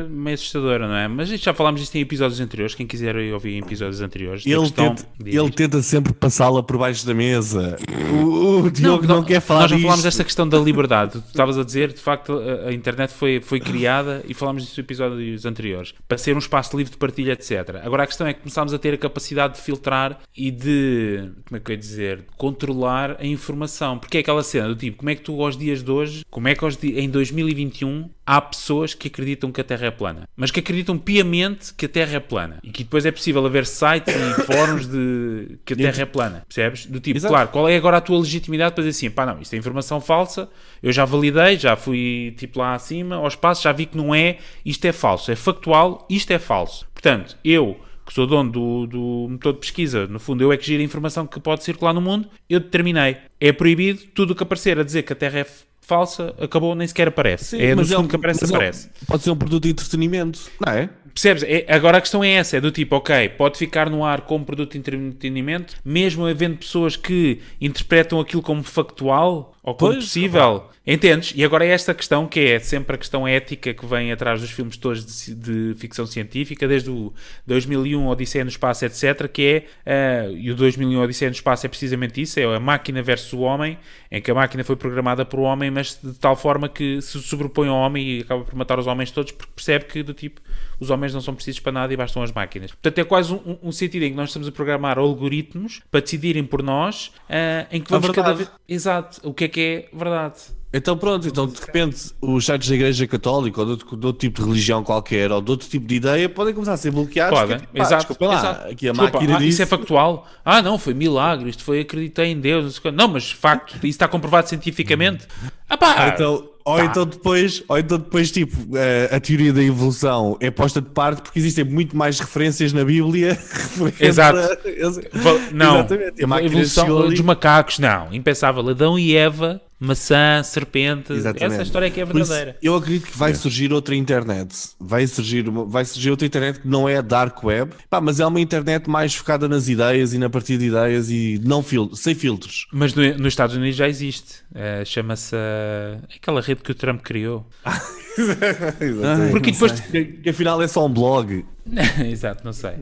meio 0.10 0.36
assustadora, 0.36 0.88
não 0.88 0.96
é? 0.96 1.08
Mas 1.08 1.30
já 1.30 1.54
falámos 1.54 1.82
disto 1.82 1.96
em 1.96 2.00
episódios 2.02 2.40
anteriores. 2.40 2.74
Quem 2.76 2.88
quiser 2.88 3.16
ouvir 3.34 3.56
em 3.56 3.60
episódios 3.60 4.02
anteriores, 4.02 4.46
Ele, 4.46 4.60
questão- 4.62 4.96
tenta, 4.96 5.08
ele 5.26 5.50
tenta 5.52 5.82
sempre 5.82 6.14
passá-la 6.14 6.64
por 6.64 6.78
baixo 6.78 7.06
da 7.06 7.14
mesa. 7.14 7.78
O, 8.14 8.62
o 8.62 8.72
Diogo 8.72 9.06
não, 9.06 9.24
quer 9.24 9.42
falar 9.42 9.62
Nós 9.62 9.72
não 9.72 9.78
disto. 9.78 9.88
falámos 9.88 10.04
desta 10.04 10.24
questão 10.24 10.48
da 10.48 10.58
liberdade. 10.60 11.14
Tu 11.14 11.28
estavas 11.28 11.58
a 11.58 11.64
dizer, 11.64 11.92
de 11.94 12.00
facto, 12.00 12.34
a, 12.34 12.70
a 12.70 12.74
internet 12.74 13.12
foi, 13.14 13.42
foi 13.42 13.60
criada 13.60 14.24
e 14.28 14.34
falámos 14.34 14.64
disso 14.64 14.80
em 14.80 14.84
episódios 14.84 15.46
anteriores 15.46 15.94
para 16.08 16.18
ser 16.18 16.36
um 16.36 16.40
espaço 16.40 16.78
livre 16.78 16.92
de 16.92 16.98
partilha, 16.98 17.34
etc. 17.34 17.82
Agora 17.84 18.04
a 18.04 18.08
questão 18.08 18.28
é 18.28 18.34
que 18.34 18.40
começámos 18.42 18.74
a 18.74 18.80
ter 18.80 18.94
a 18.94 18.98
capacidade 18.98 19.56
de 19.56 19.62
filtrar 19.62 20.20
e 20.36 20.52
de, 20.52 21.30
como 21.48 21.58
é 21.58 21.60
que 21.60 21.72
eu 21.72 21.74
ia 21.74 21.78
dizer, 21.78 22.24
controlar 22.38 23.18
a 23.20 23.26
informação. 23.26 23.98
Porque 24.00 24.18
é 24.18 24.20
aquela 24.22 24.44
cena 24.44 24.70
do 24.70 24.76
tipo, 24.76 24.98
como 24.98 25.10
é 25.10 25.16
que 25.16 25.22
tu 25.22 25.42
aos 25.44 25.58
dias 25.58 25.84
de 25.84 25.92
hoje, 25.92 26.26
como 26.30 26.48
é 26.48 26.56
que 26.56 26.64
aos 26.64 26.82
em 26.82 27.10
2021 27.44 28.10
há 28.26 28.42
pessoas 28.42 28.94
que 28.94 29.08
acreditam 29.08 29.52
que 29.52 29.62
a 29.62 29.64
Terra 29.64 29.88
é 29.88 29.92
plana, 29.92 30.28
mas 30.36 30.52
que 30.52 30.60
acreditam 30.60 30.98
piamente 30.98 31.74
que 31.74 31.86
a 31.86 31.90
Terra 31.90 32.16
é 32.16 32.20
plana 32.20 32.60
e 32.64 32.72
que 32.72 32.84
depois 32.84 33.06
é 33.06 33.12
possível 33.12 33.46
haver 33.46 33.66
sites 33.66 34.14
e 34.14 34.42
fóruns 34.46 34.88
de 34.88 35.60
que 35.66 35.74
a 35.74 35.76
Terra 35.76 36.02
é 36.02 36.06
plana, 36.06 36.44
percebes? 36.48 36.86
Do 36.86 37.00
tipo, 37.00 37.18
Exato. 37.18 37.34
claro, 37.34 37.50
qual 37.50 37.70
é 37.70 37.76
agora 37.76 37.98
a 37.98 38.02
tua 38.02 38.20
legitimidade 38.20 38.74
para 38.74 38.84
dizer 38.84 38.98
assim, 38.98 39.14
pá, 39.14 39.26
não, 39.26 39.42
isto 39.42 39.54
é 39.54 39.58
informação 39.58 40.00
falsa, 40.00 40.50
eu 40.82 40.92
já 40.92 41.06
validei, 41.06 41.58
já 41.58 41.76
fui 41.76 42.34
tipo 42.38 42.60
lá 42.60 42.74
acima, 42.74 43.16
ao 43.16 43.28
espaço, 43.28 43.64
já 43.64 43.72
vi 43.72 43.86
que 43.86 43.98
não 43.98 44.14
é, 44.14 44.38
isto 44.66 44.86
é 44.86 44.92
falso, 44.92 45.32
é 45.32 45.36
factual, 45.36 46.06
isto 46.10 46.32
é 46.32 46.40
falso. 46.40 46.88
Portanto, 46.94 47.38
eu 47.44 47.80
que 48.06 48.16
sou 48.16 48.28
dono 48.28 48.52
do, 48.52 48.88
do 48.88 49.28
motor 49.30 49.54
de 49.54 49.60
pesquisa, 49.60 50.06
no 50.08 50.20
fundo 50.20 50.44
eu 50.44 50.52
é 50.52 50.58
que 50.58 50.66
giro 50.66 50.82
a 50.82 50.86
informação 50.86 51.26
que 51.26 51.40
pode 51.40 51.64
circular 51.64 51.94
no 51.94 52.02
mundo, 52.02 52.28
eu 52.50 52.60
determinei. 52.60 53.18
É 53.40 53.54
proibido 53.54 54.02
tudo 54.14 54.32
o 54.32 54.36
que 54.36 54.44
aparecer 54.44 54.78
a 54.78 54.84
dizer 54.84 55.04
que 55.04 55.14
a 55.14 55.16
Terra 55.16 55.40
é 55.40 55.46
falsa, 55.82 56.34
acabou, 56.40 56.74
nem 56.76 56.88
sequer 56.88 57.08
aparece. 57.10 57.58
Sim, 57.58 57.62
é 57.62 57.72
no 57.72 57.78
mas 57.78 57.88
segundo 57.90 58.06
um- 58.06 58.08
que 58.08 58.16
aparece, 58.16 58.44
é 58.46 58.48
um- 58.48 58.56
aparece. 58.56 58.90
Pode 59.08 59.24
ser 59.24 59.32
um 59.32 59.36
produto 59.36 59.64
de 59.64 59.70
entretenimento, 59.72 60.40
não 60.66 60.74
é? 60.74 60.90
Percebes? 61.14 61.44
É- 61.44 61.66
agora 61.68 61.98
a 61.98 62.02
questão 62.02 62.24
é 62.24 62.30
essa: 62.32 62.56
é 62.56 62.62
do 62.62 62.72
tipo, 62.72 62.96
ok, 62.96 63.28
pode 63.30 63.58
ficar 63.58 63.90
no 63.90 64.06
ar 64.06 64.22
como 64.22 64.46
produto 64.46 64.72
de 64.72 64.78
entretenimento, 64.78 65.76
mesmo 65.84 66.26
havendo 66.26 66.58
pessoas 66.58 66.96
que 66.96 67.42
interpretam 67.60 68.20
aquilo 68.20 68.42
como 68.42 68.64
factual 68.64 69.54
ou 69.64 69.76
como 69.76 69.94
Pois, 69.94 70.06
possível. 70.06 70.70
Entendes? 70.86 71.34
E 71.36 71.44
agora 71.44 71.64
é 71.64 71.70
esta 71.70 71.94
questão 71.94 72.26
que 72.26 72.40
é 72.40 72.60
sempre 72.60 72.96
a 72.96 72.98
questão 72.98 73.28
ética 73.28 73.72
que 73.72 73.86
vem 73.86 74.12
atrás 74.12 74.42
dos 74.42 74.50
filmes 74.50 74.78
todos 74.78 75.06
de, 75.06 75.36
de 75.36 75.80
ficção 75.80 76.08
científica, 76.08 76.68
desde 76.68 76.90
o 76.90 77.14
2001 77.46 78.08
Odisseia 78.08 78.44
no 78.44 78.50
Espaço, 78.50 78.84
etc. 78.86 79.28
Que 79.28 79.44
é, 79.44 79.66
eh, 79.86 80.32
e 80.34 80.50
o 80.50 80.56
2001 80.56 81.00
Odisseia 81.00 81.30
no 81.30 81.36
Espaço 81.36 81.68
é 81.68 81.70
precisamente 81.70 82.20
isso: 82.20 82.40
é 82.40 82.56
a 82.56 82.60
máquina 82.60 83.04
versus 83.04 83.32
o 83.34 83.42
homem, 83.42 83.78
em 84.12 84.20
que 84.20 84.32
a 84.32 84.34
máquina 84.34 84.64
foi 84.64 84.76
programada 84.76 85.24
por 85.24 85.40
o 85.40 85.44
homem, 85.44 85.70
mas 85.70 86.00
de 86.04 86.14
tal 86.14 86.36
forma 86.36 86.68
que 86.68 87.00
se 87.00 87.22
sobrepõe 87.22 87.68
ao 87.68 87.78
homem 87.78 88.18
e 88.18 88.22
acaba 88.22 88.44
por 88.44 88.56
matar 88.56 88.80
os 88.80 88.88
homens 88.88 89.12
todos, 89.12 89.32
porque 89.32 89.52
percebe 89.56 89.86
que 89.86 90.02
do 90.02 90.16
tipo 90.16 90.42
os 90.80 90.90
homens 90.90 91.14
não 91.14 91.22
são 91.22 91.36
precisos 91.36 91.60
para 91.60 91.72
nada 91.72 91.94
e 91.94 91.96
bastam 91.96 92.24
as 92.24 92.32
máquinas. 92.32 92.72
Portanto, 92.72 92.98
é 92.98 93.04
quase 93.04 93.32
um, 93.32 93.58
um- 93.62 93.72
sentido 93.72 94.04
em 94.04 94.10
que 94.10 94.18
nós 94.18 94.30
estamos 94.30 94.48
a 94.48 94.52
programar 94.52 94.98
algoritmos 94.98 95.80
para 95.92 96.02
decidirem 96.02 96.44
por 96.44 96.64
nós 96.64 97.12
ah, 97.30 97.68
em 97.72 97.80
que 97.80 97.92
vamos 97.92 98.10
cada 98.10 98.34
vez. 98.34 98.52
Exato, 98.68 99.22
o 99.24 99.32
que 99.32 99.44
é 99.44 99.48
que 99.52 99.88
é 99.92 99.98
verdade. 99.98 100.36
Então 100.74 100.98
pronto, 100.98 101.28
então 101.28 101.48
de 101.48 101.60
repente 101.60 102.14
os 102.22 102.46
sites 102.46 102.70
da 102.70 102.76
Igreja 102.76 103.06
Católica 103.06 103.60
ou 103.60 103.66
de 103.66 103.72
outro, 103.72 103.98
de 103.98 104.06
outro 104.06 104.20
tipo 104.20 104.42
de 104.42 104.48
religião 104.48 104.82
qualquer 104.84 105.30
ou 105.30 105.42
de 105.42 105.52
outro 105.52 105.68
tipo 105.68 105.86
de 105.86 105.96
ideia 105.96 106.30
podem 106.30 106.54
começar 106.54 106.74
a 106.74 106.78
ser 106.78 106.92
bloqueados. 106.92 107.38
Podem, 107.38 107.58
é 107.58 107.60
pá, 107.60 107.68
exato. 107.76 107.96
desculpa 108.08 108.26
lá, 108.26 108.40
exato. 108.40 108.72
aqui 108.72 108.88
a 108.88 108.92
Desculpa, 108.94 109.18
máquina 109.18 109.36
ah, 109.36 109.40
diz. 109.40 109.54
Isso 109.54 109.62
é 109.64 109.66
factual. 109.66 110.26
Ah, 110.46 110.62
não, 110.62 110.80
foi 110.80 110.94
milagre, 110.94 111.50
isto 111.50 111.64
foi 111.64 111.82
acreditei 111.82 112.28
em 112.28 112.40
Deus. 112.40 112.82
não 112.94 113.10
mas 113.10 113.30
facto, 113.32 113.76
isso 113.76 113.88
está 113.88 114.08
comprovado 114.08 114.48
cientificamente. 114.48 115.28
Ah 115.68 115.76
pá! 115.76 116.06
Ou 116.06 116.08
então, 116.08 116.51
ou, 116.66 116.80
então 116.84 117.06
depois, 117.06 117.64
ou 117.68 117.78
então 117.78 117.98
depois, 117.98 118.32
tipo, 118.32 118.56
eh, 118.78 119.10
a 119.12 119.20
teoria 119.20 119.52
da 119.54 119.64
evolução 119.64 120.38
é 120.40 120.50
posta 120.52 120.82
de 120.82 120.90
parte 120.90 121.22
porque 121.22 121.40
existem 121.40 121.64
muito 121.64 121.96
mais 121.98 122.20
referências 122.20 122.72
na 122.74 122.84
Bíblia. 122.84 123.38
Exato. 124.00 124.38
a- 124.38 125.54
Não, 125.54 125.76
Exatamente. 125.80 126.24
A 126.24 126.36
a 126.36 126.44
evolução 126.44 126.86
dos 127.10 127.20
macacos, 127.22 127.80
não. 127.80 128.14
Impensável. 128.14 128.68
Adão 128.70 128.98
e 128.98 129.16
Eva, 129.16 129.62
maçã, 129.82 130.42
serpente. 130.44 131.12
Exatamente. 131.12 131.54
Essa 131.54 131.64
história 131.64 131.88
é 131.88 131.90
que 131.90 132.00
é 132.00 132.06
Por 132.06 132.16
isso, 132.22 132.30
verdadeira. 132.30 132.58
eu 132.62 132.76
acredito 132.76 133.08
que 133.08 133.18
vai 133.18 133.34
surgir 133.36 133.74
outra 133.74 133.96
internet. 133.96 134.56
Vai 134.80 135.08
surgir, 135.08 135.50
uma- 135.50 135.66
vai 135.66 135.84
surgir 135.84 136.12
outra 136.12 136.26
internet 136.28 136.60
que 136.62 136.68
não 136.68 136.88
é 136.88 136.98
a 136.98 137.02
Dark 137.02 137.44
Web, 137.44 137.72
pá, 137.90 138.00
mas 138.00 138.20
é 138.20 138.26
uma 138.26 138.40
internet 138.40 138.90
mais 138.90 139.16
focada 139.16 139.50
nas 139.50 139.68
ideias 139.68 140.14
e 140.14 140.18
na 140.18 140.30
partilha 140.30 140.60
de 140.60 140.66
ideias 140.68 141.10
e 141.10 141.42
não 141.44 141.64
fil 141.64 141.94
sem 141.96 142.14
filtros. 142.16 142.68
Mas 142.72 142.94
no- 142.94 143.18
nos 143.18 143.28
Estados 143.34 143.56
Unidos 143.56 143.76
já 143.76 143.90
existe. 143.90 144.36
Eh, 144.54 144.84
Chama-se 144.86 145.36
eh, 145.36 145.98
aquela 146.16 146.42
rede 146.42 146.62
que 146.62 146.72
o 146.72 146.76
Trump 146.76 147.02
criou. 147.02 147.46
Porque 149.32 149.52
depois. 149.52 149.80
Que, 149.80 150.06
que 150.06 150.30
afinal 150.30 150.62
é 150.62 150.68
só 150.68 150.86
um 150.86 150.90
blog. 150.94 151.46
Exato, 152.10 152.44
não 152.44 152.54
sei. 152.54 152.74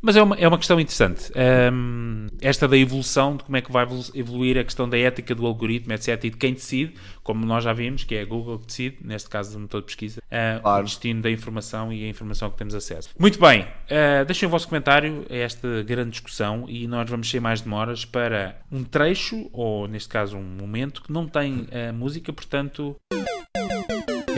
Mas 0.00 0.14
é 0.16 0.22
uma, 0.22 0.36
é 0.36 0.46
uma 0.46 0.56
questão 0.58 0.78
interessante. 0.78 1.32
Ahm, 1.34 2.28
esta 2.40 2.68
da 2.68 2.76
evolução, 2.76 3.36
de 3.36 3.42
como 3.42 3.56
é 3.56 3.60
que 3.60 3.72
vai 3.72 3.82
evolu- 3.82 4.04
evoluir 4.14 4.56
a 4.56 4.62
questão 4.62 4.88
da 4.88 4.96
ética 4.96 5.34
do 5.34 5.44
algoritmo, 5.44 5.92
etc. 5.92 6.22
E 6.24 6.30
de 6.30 6.36
quem 6.36 6.54
decide, 6.54 6.94
como 7.24 7.44
nós 7.44 7.64
já 7.64 7.72
vimos, 7.72 8.04
que 8.04 8.14
é 8.14 8.22
a 8.22 8.24
Google 8.24 8.60
que 8.60 8.66
decide, 8.66 8.98
neste 9.02 9.28
caso 9.28 9.52
do 9.54 9.58
motor 9.60 9.80
de 9.80 9.86
pesquisa, 9.86 10.22
ah, 10.30 10.60
Claro. 10.62 10.82
o 10.82 10.84
destino 10.84 11.20
da 11.20 11.30
informação 11.30 11.92
e 11.92 12.04
a 12.04 12.08
informação 12.08 12.48
que 12.48 12.56
temos 12.56 12.74
acesso. 12.76 13.10
Muito 13.18 13.40
bem, 13.40 13.66
ah, 13.90 14.22
deixem 14.24 14.46
o 14.46 14.50
vosso 14.50 14.68
comentário 14.68 15.26
a 15.28 15.34
esta 15.34 15.82
grande 15.82 16.10
discussão 16.12 16.66
e 16.68 16.86
nós 16.86 17.10
vamos 17.10 17.28
sem 17.28 17.40
mais 17.40 17.60
demoras 17.60 18.04
para 18.04 18.56
um 18.70 18.84
trecho, 18.84 19.50
ou 19.52 19.88
neste 19.88 20.08
caso 20.08 20.36
um 20.36 20.42
momento, 20.42 21.02
que 21.02 21.12
não 21.12 21.26
tem 21.26 21.66
ah, 21.72 21.92
música, 21.92 22.32
portanto. 22.32 22.94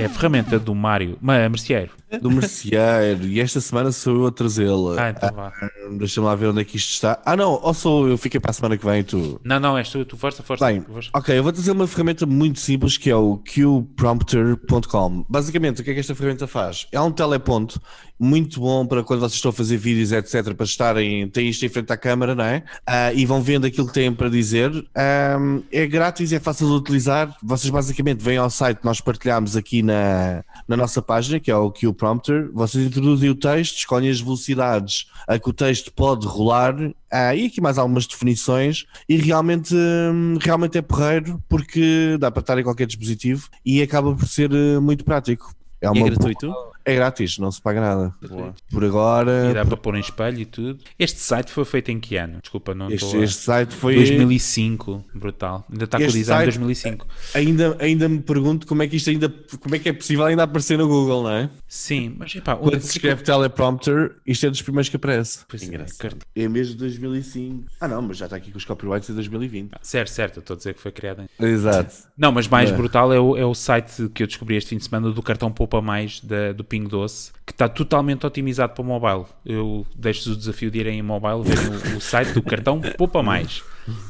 É 0.01 0.07
a 0.07 0.09
ferramenta 0.09 0.59
do 0.59 0.75
Mário, 0.75 1.19
Merceeiro. 1.21 1.91
Do 2.21 2.31
merceeiro. 2.31 3.25
e 3.25 3.41
esta 3.41 3.61
semana 3.61 3.93
sou 3.93 4.17
eu 4.17 4.27
a 4.27 4.33
trazê-la. 4.33 5.01
Ah, 5.01 5.11
então 5.11 5.33
vá. 5.33 5.53
Deixa-me 5.93 6.27
lá 6.27 6.35
ver 6.35 6.49
onde 6.49 6.61
é 6.61 6.65
que 6.65 6.77
isto 6.77 6.91
está. 6.91 7.21
Ah, 7.25 7.37
não, 7.37 7.61
ou 7.63 7.73
sou 7.73 8.09
eu, 8.09 8.19
fiquei 8.19 8.41
para 8.41 8.51
a 8.51 8.55
semana 8.55 8.77
que 8.77 8.85
vem 8.85 9.05
tu. 9.05 9.41
Não, 9.45 9.61
não, 9.61 9.79
és 9.79 9.89
tu, 9.89 10.05
tu 10.05 10.17
força, 10.17 10.43
força. 10.43 10.67
Bem, 10.67 10.81
força. 10.81 11.11
ok, 11.15 11.39
eu 11.39 11.43
vou 11.43 11.53
trazer 11.53 11.71
uma 11.71 11.87
ferramenta 11.87 12.27
muito 12.27 12.59
simples 12.59 12.97
que 12.97 13.11
é 13.11 13.15
o 13.15 13.39
qprompter.com. 13.39 15.25
Basicamente, 15.29 15.83
o 15.83 15.85
que 15.85 15.91
é 15.91 15.95
que 15.95 16.01
esta 16.01 16.15
ferramenta 16.15 16.47
faz? 16.49 16.89
É 16.91 17.01
um 17.01 17.13
teleponto 17.13 17.81
muito 18.23 18.61
bom 18.61 18.85
para 18.85 19.03
quando 19.03 19.21
vocês 19.21 19.33
estão 19.35 19.49
a 19.49 19.53
fazer 19.53 19.79
vídeos, 19.79 20.13
etc., 20.13 20.53
para 20.55 20.67
estarem, 20.67 21.27
têm 21.31 21.49
isto 21.49 21.65
em 21.65 21.71
frente 21.71 21.91
à 21.91 21.97
câmara, 21.97 22.35
não 22.35 22.45
é? 22.45 22.63
Ah, 22.87 23.13
e 23.15 23.25
vão 23.25 23.41
vendo 23.41 23.67
aquilo 23.67 23.87
que 23.87 23.95
têm 23.95 24.13
para 24.13 24.29
dizer. 24.29 24.71
Ahm, 24.95 25.61
é 25.73 25.87
grátis, 25.87 26.31
é 26.33 26.39
fácil 26.39 26.67
de 26.69 26.75
utilizar. 26.75 27.35
Vocês 27.43 27.71
basicamente 27.71 28.23
vêm 28.23 28.37
ao 28.37 28.51
site 28.51 28.79
que 28.81 28.85
nós 28.85 29.01
partilhamos 29.01 29.57
aqui 29.57 29.83
na, 29.83 30.45
na 30.69 30.77
nossa 30.77 31.01
página, 31.01 31.41
que 31.41 31.51
é 31.51 31.57
o 31.57 31.71
qprompter. 31.73 32.51
Vocês 32.53 32.87
introduzem 32.87 33.31
o 33.31 33.35
texto, 33.35 33.79
escolhem 33.79 34.11
as 34.11 34.21
velocidades 34.21 35.07
a 35.27 35.39
que 35.39 35.49
o 35.49 35.53
texto 35.53 35.91
pode 35.93 36.27
rolar 36.27 36.75
ah, 37.11 37.35
e 37.35 37.47
aqui 37.47 37.61
mais 37.61 37.79
algumas 37.79 38.07
definições 38.07 38.85
e 39.09 39.17
realmente, 39.17 39.75
hum, 39.75 40.37
realmente 40.41 40.77
é 40.77 40.83
porreiro 40.83 41.43
porque 41.49 42.17
dá 42.21 42.31
para 42.31 42.41
estar 42.41 42.59
em 42.59 42.63
qualquer 42.63 42.87
dispositivo 42.87 43.49
e 43.65 43.81
acaba 43.81 44.15
por 44.15 44.27
ser 44.29 44.53
eh, 44.53 44.79
muito 44.79 45.05
prático. 45.05 45.55
É, 45.81 45.87
E 45.87 45.89
uma 45.89 45.97
é 45.97 46.01
boa- 46.01 46.11
gratuito? 46.11 46.53
É 46.85 46.95
grátis, 46.95 47.39
não 47.39 47.51
se 47.51 47.61
paga 47.61 47.81
nada. 47.81 48.15
Boa. 48.29 48.55
Por 48.71 48.85
agora, 48.85 49.49
E 49.51 49.55
dá 49.55 49.65
para 49.65 49.77
pôr 49.77 49.95
em 49.97 50.01
espelho 50.01 50.39
e 50.41 50.45
tudo. 50.47 50.79
Este 50.99 51.19
site 51.21 51.51
foi 51.51 51.65
feito 51.65 51.91
em 51.91 51.99
que 52.01 52.17
ano? 52.17 52.39
Desculpa, 52.41 52.75
não 52.75 52.91
este, 52.91 53.05
estou 53.05 53.21
a... 53.21 53.25
este 53.25 53.39
site 53.43 53.75
foi. 53.75 53.95
2005, 53.97 55.05
brutal. 55.15 55.65
Ainda 55.71 55.85
está 55.85 55.99
com 55.99 56.05
o 56.05 56.07
Este 56.07 56.19
design 56.19 56.45
de 56.47 56.53
site- 56.53 56.59
2005. 56.61 57.07
Ainda, 57.35 57.77
ainda 57.81 58.09
me 58.09 58.21
pergunto 58.21 58.67
como 58.67 58.83
é 58.83 58.89
que 58.89 58.97
isto 58.97 59.11
ainda. 59.11 59.29
Como 59.61 59.75
é 59.75 59.79
que 59.79 59.89
é 59.89 59.93
possível 59.93 60.25
ainda 60.25 60.43
aparecer 60.45 60.79
no 60.79 60.87
Google, 60.89 61.25
não 61.25 61.31
é? 61.31 61.51
Sim, 61.69 62.15
mas 62.19 62.35
epá, 62.35 62.55
onde 62.55 62.71
Quando 62.71 62.81
se 62.83 62.91
escreve 62.97 63.23
teleprompter, 63.23 64.17
isto 64.27 64.47
é 64.47 64.51
dos 64.51 64.63
primeiros 64.63 64.89
que 64.89 64.97
aparece. 64.97 65.41
Pois 65.49 65.63
é, 65.63 65.67
Engraçado. 65.67 65.99
carta- 65.99 66.27
É 66.35 66.49
mesmo 66.49 66.73
de 66.75 66.79
2005. 66.81 67.65
Ah, 67.81 67.89
não, 67.89 68.03
mas 68.03 68.17
já 68.17 68.25
está 68.27 68.37
aqui 68.37 68.51
com 68.51 68.59
os 68.59 68.65
copyrights 68.65 69.09
de 69.09 69.15
2020. 69.15 69.73
Certo, 69.83 70.09
certo, 70.09 70.37
eu 70.39 70.41
estou 70.41 70.55
a 70.55 70.57
dizer 70.57 70.75
que 70.75 70.81
foi 70.81 70.93
criado 70.93 71.23
em... 71.23 71.45
Exato. 71.47 71.95
Não, 72.17 72.33
mas 72.33 72.49
mais 72.49 72.71
É. 72.71 72.75
brutal 72.77 73.13
é 73.13 73.21
o, 73.21 73.37
é 73.37 73.45
o 73.45 73.55
site 73.55 74.09
que 74.15 74.23
eu 74.23 74.27
descobri 74.27 74.57
este 74.57 74.71
fim 74.71 74.77
de 74.77 74.85
semana 74.85 75.11
do 75.11 75.23
cartão 75.23 75.51
Poupa 75.51 75.81
Mais 75.81 76.21
da- 76.21 76.53
do 76.53 76.65
Ping 76.71 76.85
Doce, 76.85 77.33
que 77.45 77.53
está 77.53 77.69
totalmente 77.69 78.25
otimizado 78.25 78.73
para 78.73 78.83
o 78.83 78.85
mobile. 78.87 79.27
Eu 79.45 79.85
deixo-vos 79.95 80.37
o 80.37 80.39
desafio 80.39 80.71
de 80.71 80.79
irem 80.79 81.01
em 81.01 81.03
mobile 81.03 81.43
verem 81.43 81.95
o, 81.95 81.97
o 81.99 82.01
site 82.01 82.33
do 82.33 82.41
cartão 82.43 82.81
Poupa 82.97 83.23
Mais. 83.23 83.63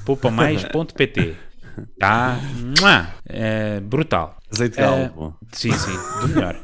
poupamais.pt 0.04 1.34
Está 1.94 2.38
é, 3.26 3.80
brutal. 3.80 4.36
Azeite 4.52 4.76
de 4.76 4.82
É, 4.82 4.84
alho. 4.84 5.12
Bom. 5.16 5.32
Sim, 5.52 5.72
sim, 5.72 5.92
do 6.20 6.28
melhor. 6.28 6.56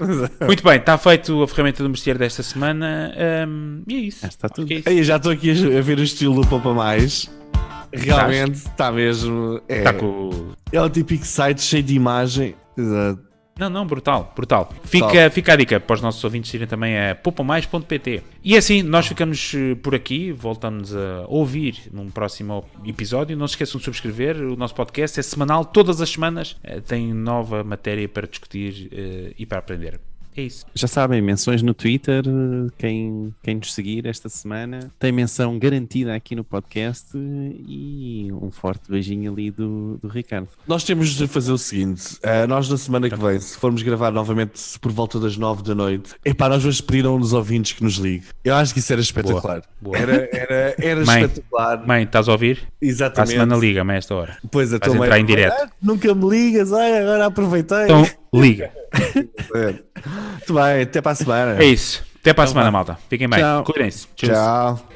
Muito 0.44 0.64
bem, 0.64 0.76
está 0.78 0.98
feito 0.98 1.42
a 1.42 1.46
ferramenta 1.48 1.82
do 1.82 1.88
Merceeiro 1.88 2.18
desta 2.18 2.42
semana. 2.42 3.12
hum, 3.46 3.82
e 3.86 3.94
é 3.94 3.98
isso. 3.98 4.26
Está 4.26 4.48
tudo. 4.48 4.72
É 4.72 4.76
isso. 4.76 4.88
Aí 4.88 5.04
já 5.04 5.16
estou 5.16 5.30
aqui 5.30 5.50
a 5.50 5.80
ver 5.82 5.98
o 5.98 6.02
estilo 6.02 6.40
do 6.42 6.48
Poupa 6.48 6.74
Mais. 6.74 7.30
Realmente 7.92 8.54
está 8.56 8.90
mesmo. 8.90 9.60
É, 9.68 9.78
Está 9.78 9.92
com 9.92 10.52
é 10.72 10.80
o 10.82 10.90
típico 10.90 11.24
site 11.24 11.62
cheio 11.62 11.82
de 11.84 11.94
imagem. 11.94 12.56
Exato. 12.76 13.22
Não, 13.58 13.70
não, 13.70 13.86
brutal, 13.86 14.32
brutal. 14.34 14.72
Fica, 14.82 15.30
fica 15.30 15.52
a 15.52 15.56
dica 15.56 15.78
para 15.78 15.94
os 15.94 16.00
nossos 16.00 16.22
ouvintes 16.24 16.52
irem 16.52 16.66
também 16.66 16.98
a 16.98 17.14
poupamais.pt. 17.14 18.22
E 18.42 18.56
assim, 18.56 18.82
nós 18.82 19.06
ficamos 19.06 19.52
eh, 19.54 19.76
por 19.76 19.94
aqui, 19.94 20.32
voltamos 20.32 20.94
a 20.94 21.24
ouvir 21.28 21.82
num 21.92 22.10
próximo 22.10 22.64
episódio. 22.84 23.36
Não 23.36 23.46
se 23.46 23.52
esqueçam 23.52 23.78
de 23.78 23.84
subscrever, 23.84 24.36
o 24.38 24.56
nosso 24.56 24.74
podcast 24.74 25.20
é 25.20 25.22
semanal, 25.22 25.64
todas 25.64 26.00
as 26.00 26.10
semanas 26.10 26.56
eh, 26.64 26.80
tem 26.80 27.12
nova 27.14 27.62
matéria 27.62 28.08
para 28.08 28.26
discutir 28.26 28.88
eh, 28.92 29.34
e 29.38 29.46
para 29.46 29.58
aprender. 29.58 30.00
É 30.36 30.42
isso. 30.42 30.66
Já 30.74 30.88
sabem, 30.88 31.22
menções 31.22 31.62
no 31.62 31.72
Twitter, 31.72 32.24
quem, 32.76 33.32
quem 33.42 33.54
nos 33.56 33.72
seguir 33.72 34.06
esta 34.06 34.28
semana 34.28 34.90
tem 34.98 35.12
menção 35.12 35.58
garantida 35.58 36.14
aqui 36.14 36.34
no 36.34 36.42
podcast 36.42 37.06
e 37.16 38.28
um 38.32 38.50
forte 38.50 38.90
beijinho 38.90 39.32
ali 39.32 39.50
do, 39.50 39.98
do 40.02 40.08
Ricardo. 40.08 40.48
Nós 40.66 40.82
temos 40.84 41.10
de 41.10 41.26
fazer 41.26 41.52
o 41.52 41.58
seguinte: 41.58 42.14
uh, 42.16 42.46
nós 42.48 42.68
na 42.68 42.76
semana 42.76 43.08
que 43.08 43.16
vem, 43.16 43.38
se 43.40 43.56
formos 43.58 43.82
gravar 43.82 44.10
novamente 44.10 44.60
por 44.80 44.90
volta 44.90 45.20
das 45.20 45.36
nove 45.36 45.62
da 45.62 45.74
noite, 45.74 46.14
epá, 46.24 46.48
nós 46.48 46.62
vamos 46.62 46.80
pedir 46.80 47.06
a 47.06 47.10
um 47.10 47.18
dos 47.20 47.32
ouvintes 47.32 47.72
que 47.72 47.84
nos 47.84 47.94
ligue. 47.94 48.24
Eu 48.44 48.54
acho 48.56 48.72
que 48.72 48.80
isso 48.80 48.92
era 48.92 49.00
espetacular. 49.00 49.62
Boa. 49.80 49.96
Era, 49.96 50.28
era, 50.32 50.74
era 50.78 51.04
Mãe, 51.04 51.22
espetacular. 51.22 51.86
Mãe, 51.86 52.02
estás 52.02 52.28
a 52.28 52.32
ouvir? 52.32 52.56
Para 52.56 52.66
a 52.66 52.88
Exatamente. 52.88 53.30
semana 53.32 53.56
liga-me 53.56 53.92
a 53.92 53.96
esta 53.96 54.14
hora. 54.14 54.36
Pois 54.50 54.68
a 54.72 54.78
Vais 54.78 54.82
tua 54.82 54.94
mãe 54.98 55.06
entrar 55.06 55.20
em 55.20 55.24
direto. 55.24 55.54
"Ah, 55.62 55.70
Nunca 55.80 56.14
me 56.14 56.28
ligas, 56.28 56.72
ai, 56.72 56.98
agora 56.98 57.26
aproveitei. 57.26 57.84
Então, 57.84 58.04
liga. 58.40 58.70
Muito 60.32 60.54
bem, 60.54 60.82
até 60.82 61.00
para 61.00 61.12
a 61.12 61.14
semana. 61.14 61.62
É 61.62 61.64
isso. 61.64 62.04
Até 62.20 62.32
para 62.32 62.44
a 62.44 62.46
semana, 62.46 62.66
vá. 62.66 62.72
malta. 62.72 62.98
Fiquem 63.08 63.28
bem. 63.28 63.42
Cuidem-se. 63.64 64.08
Tchau. 64.16 64.30
Tchau. 64.30 64.88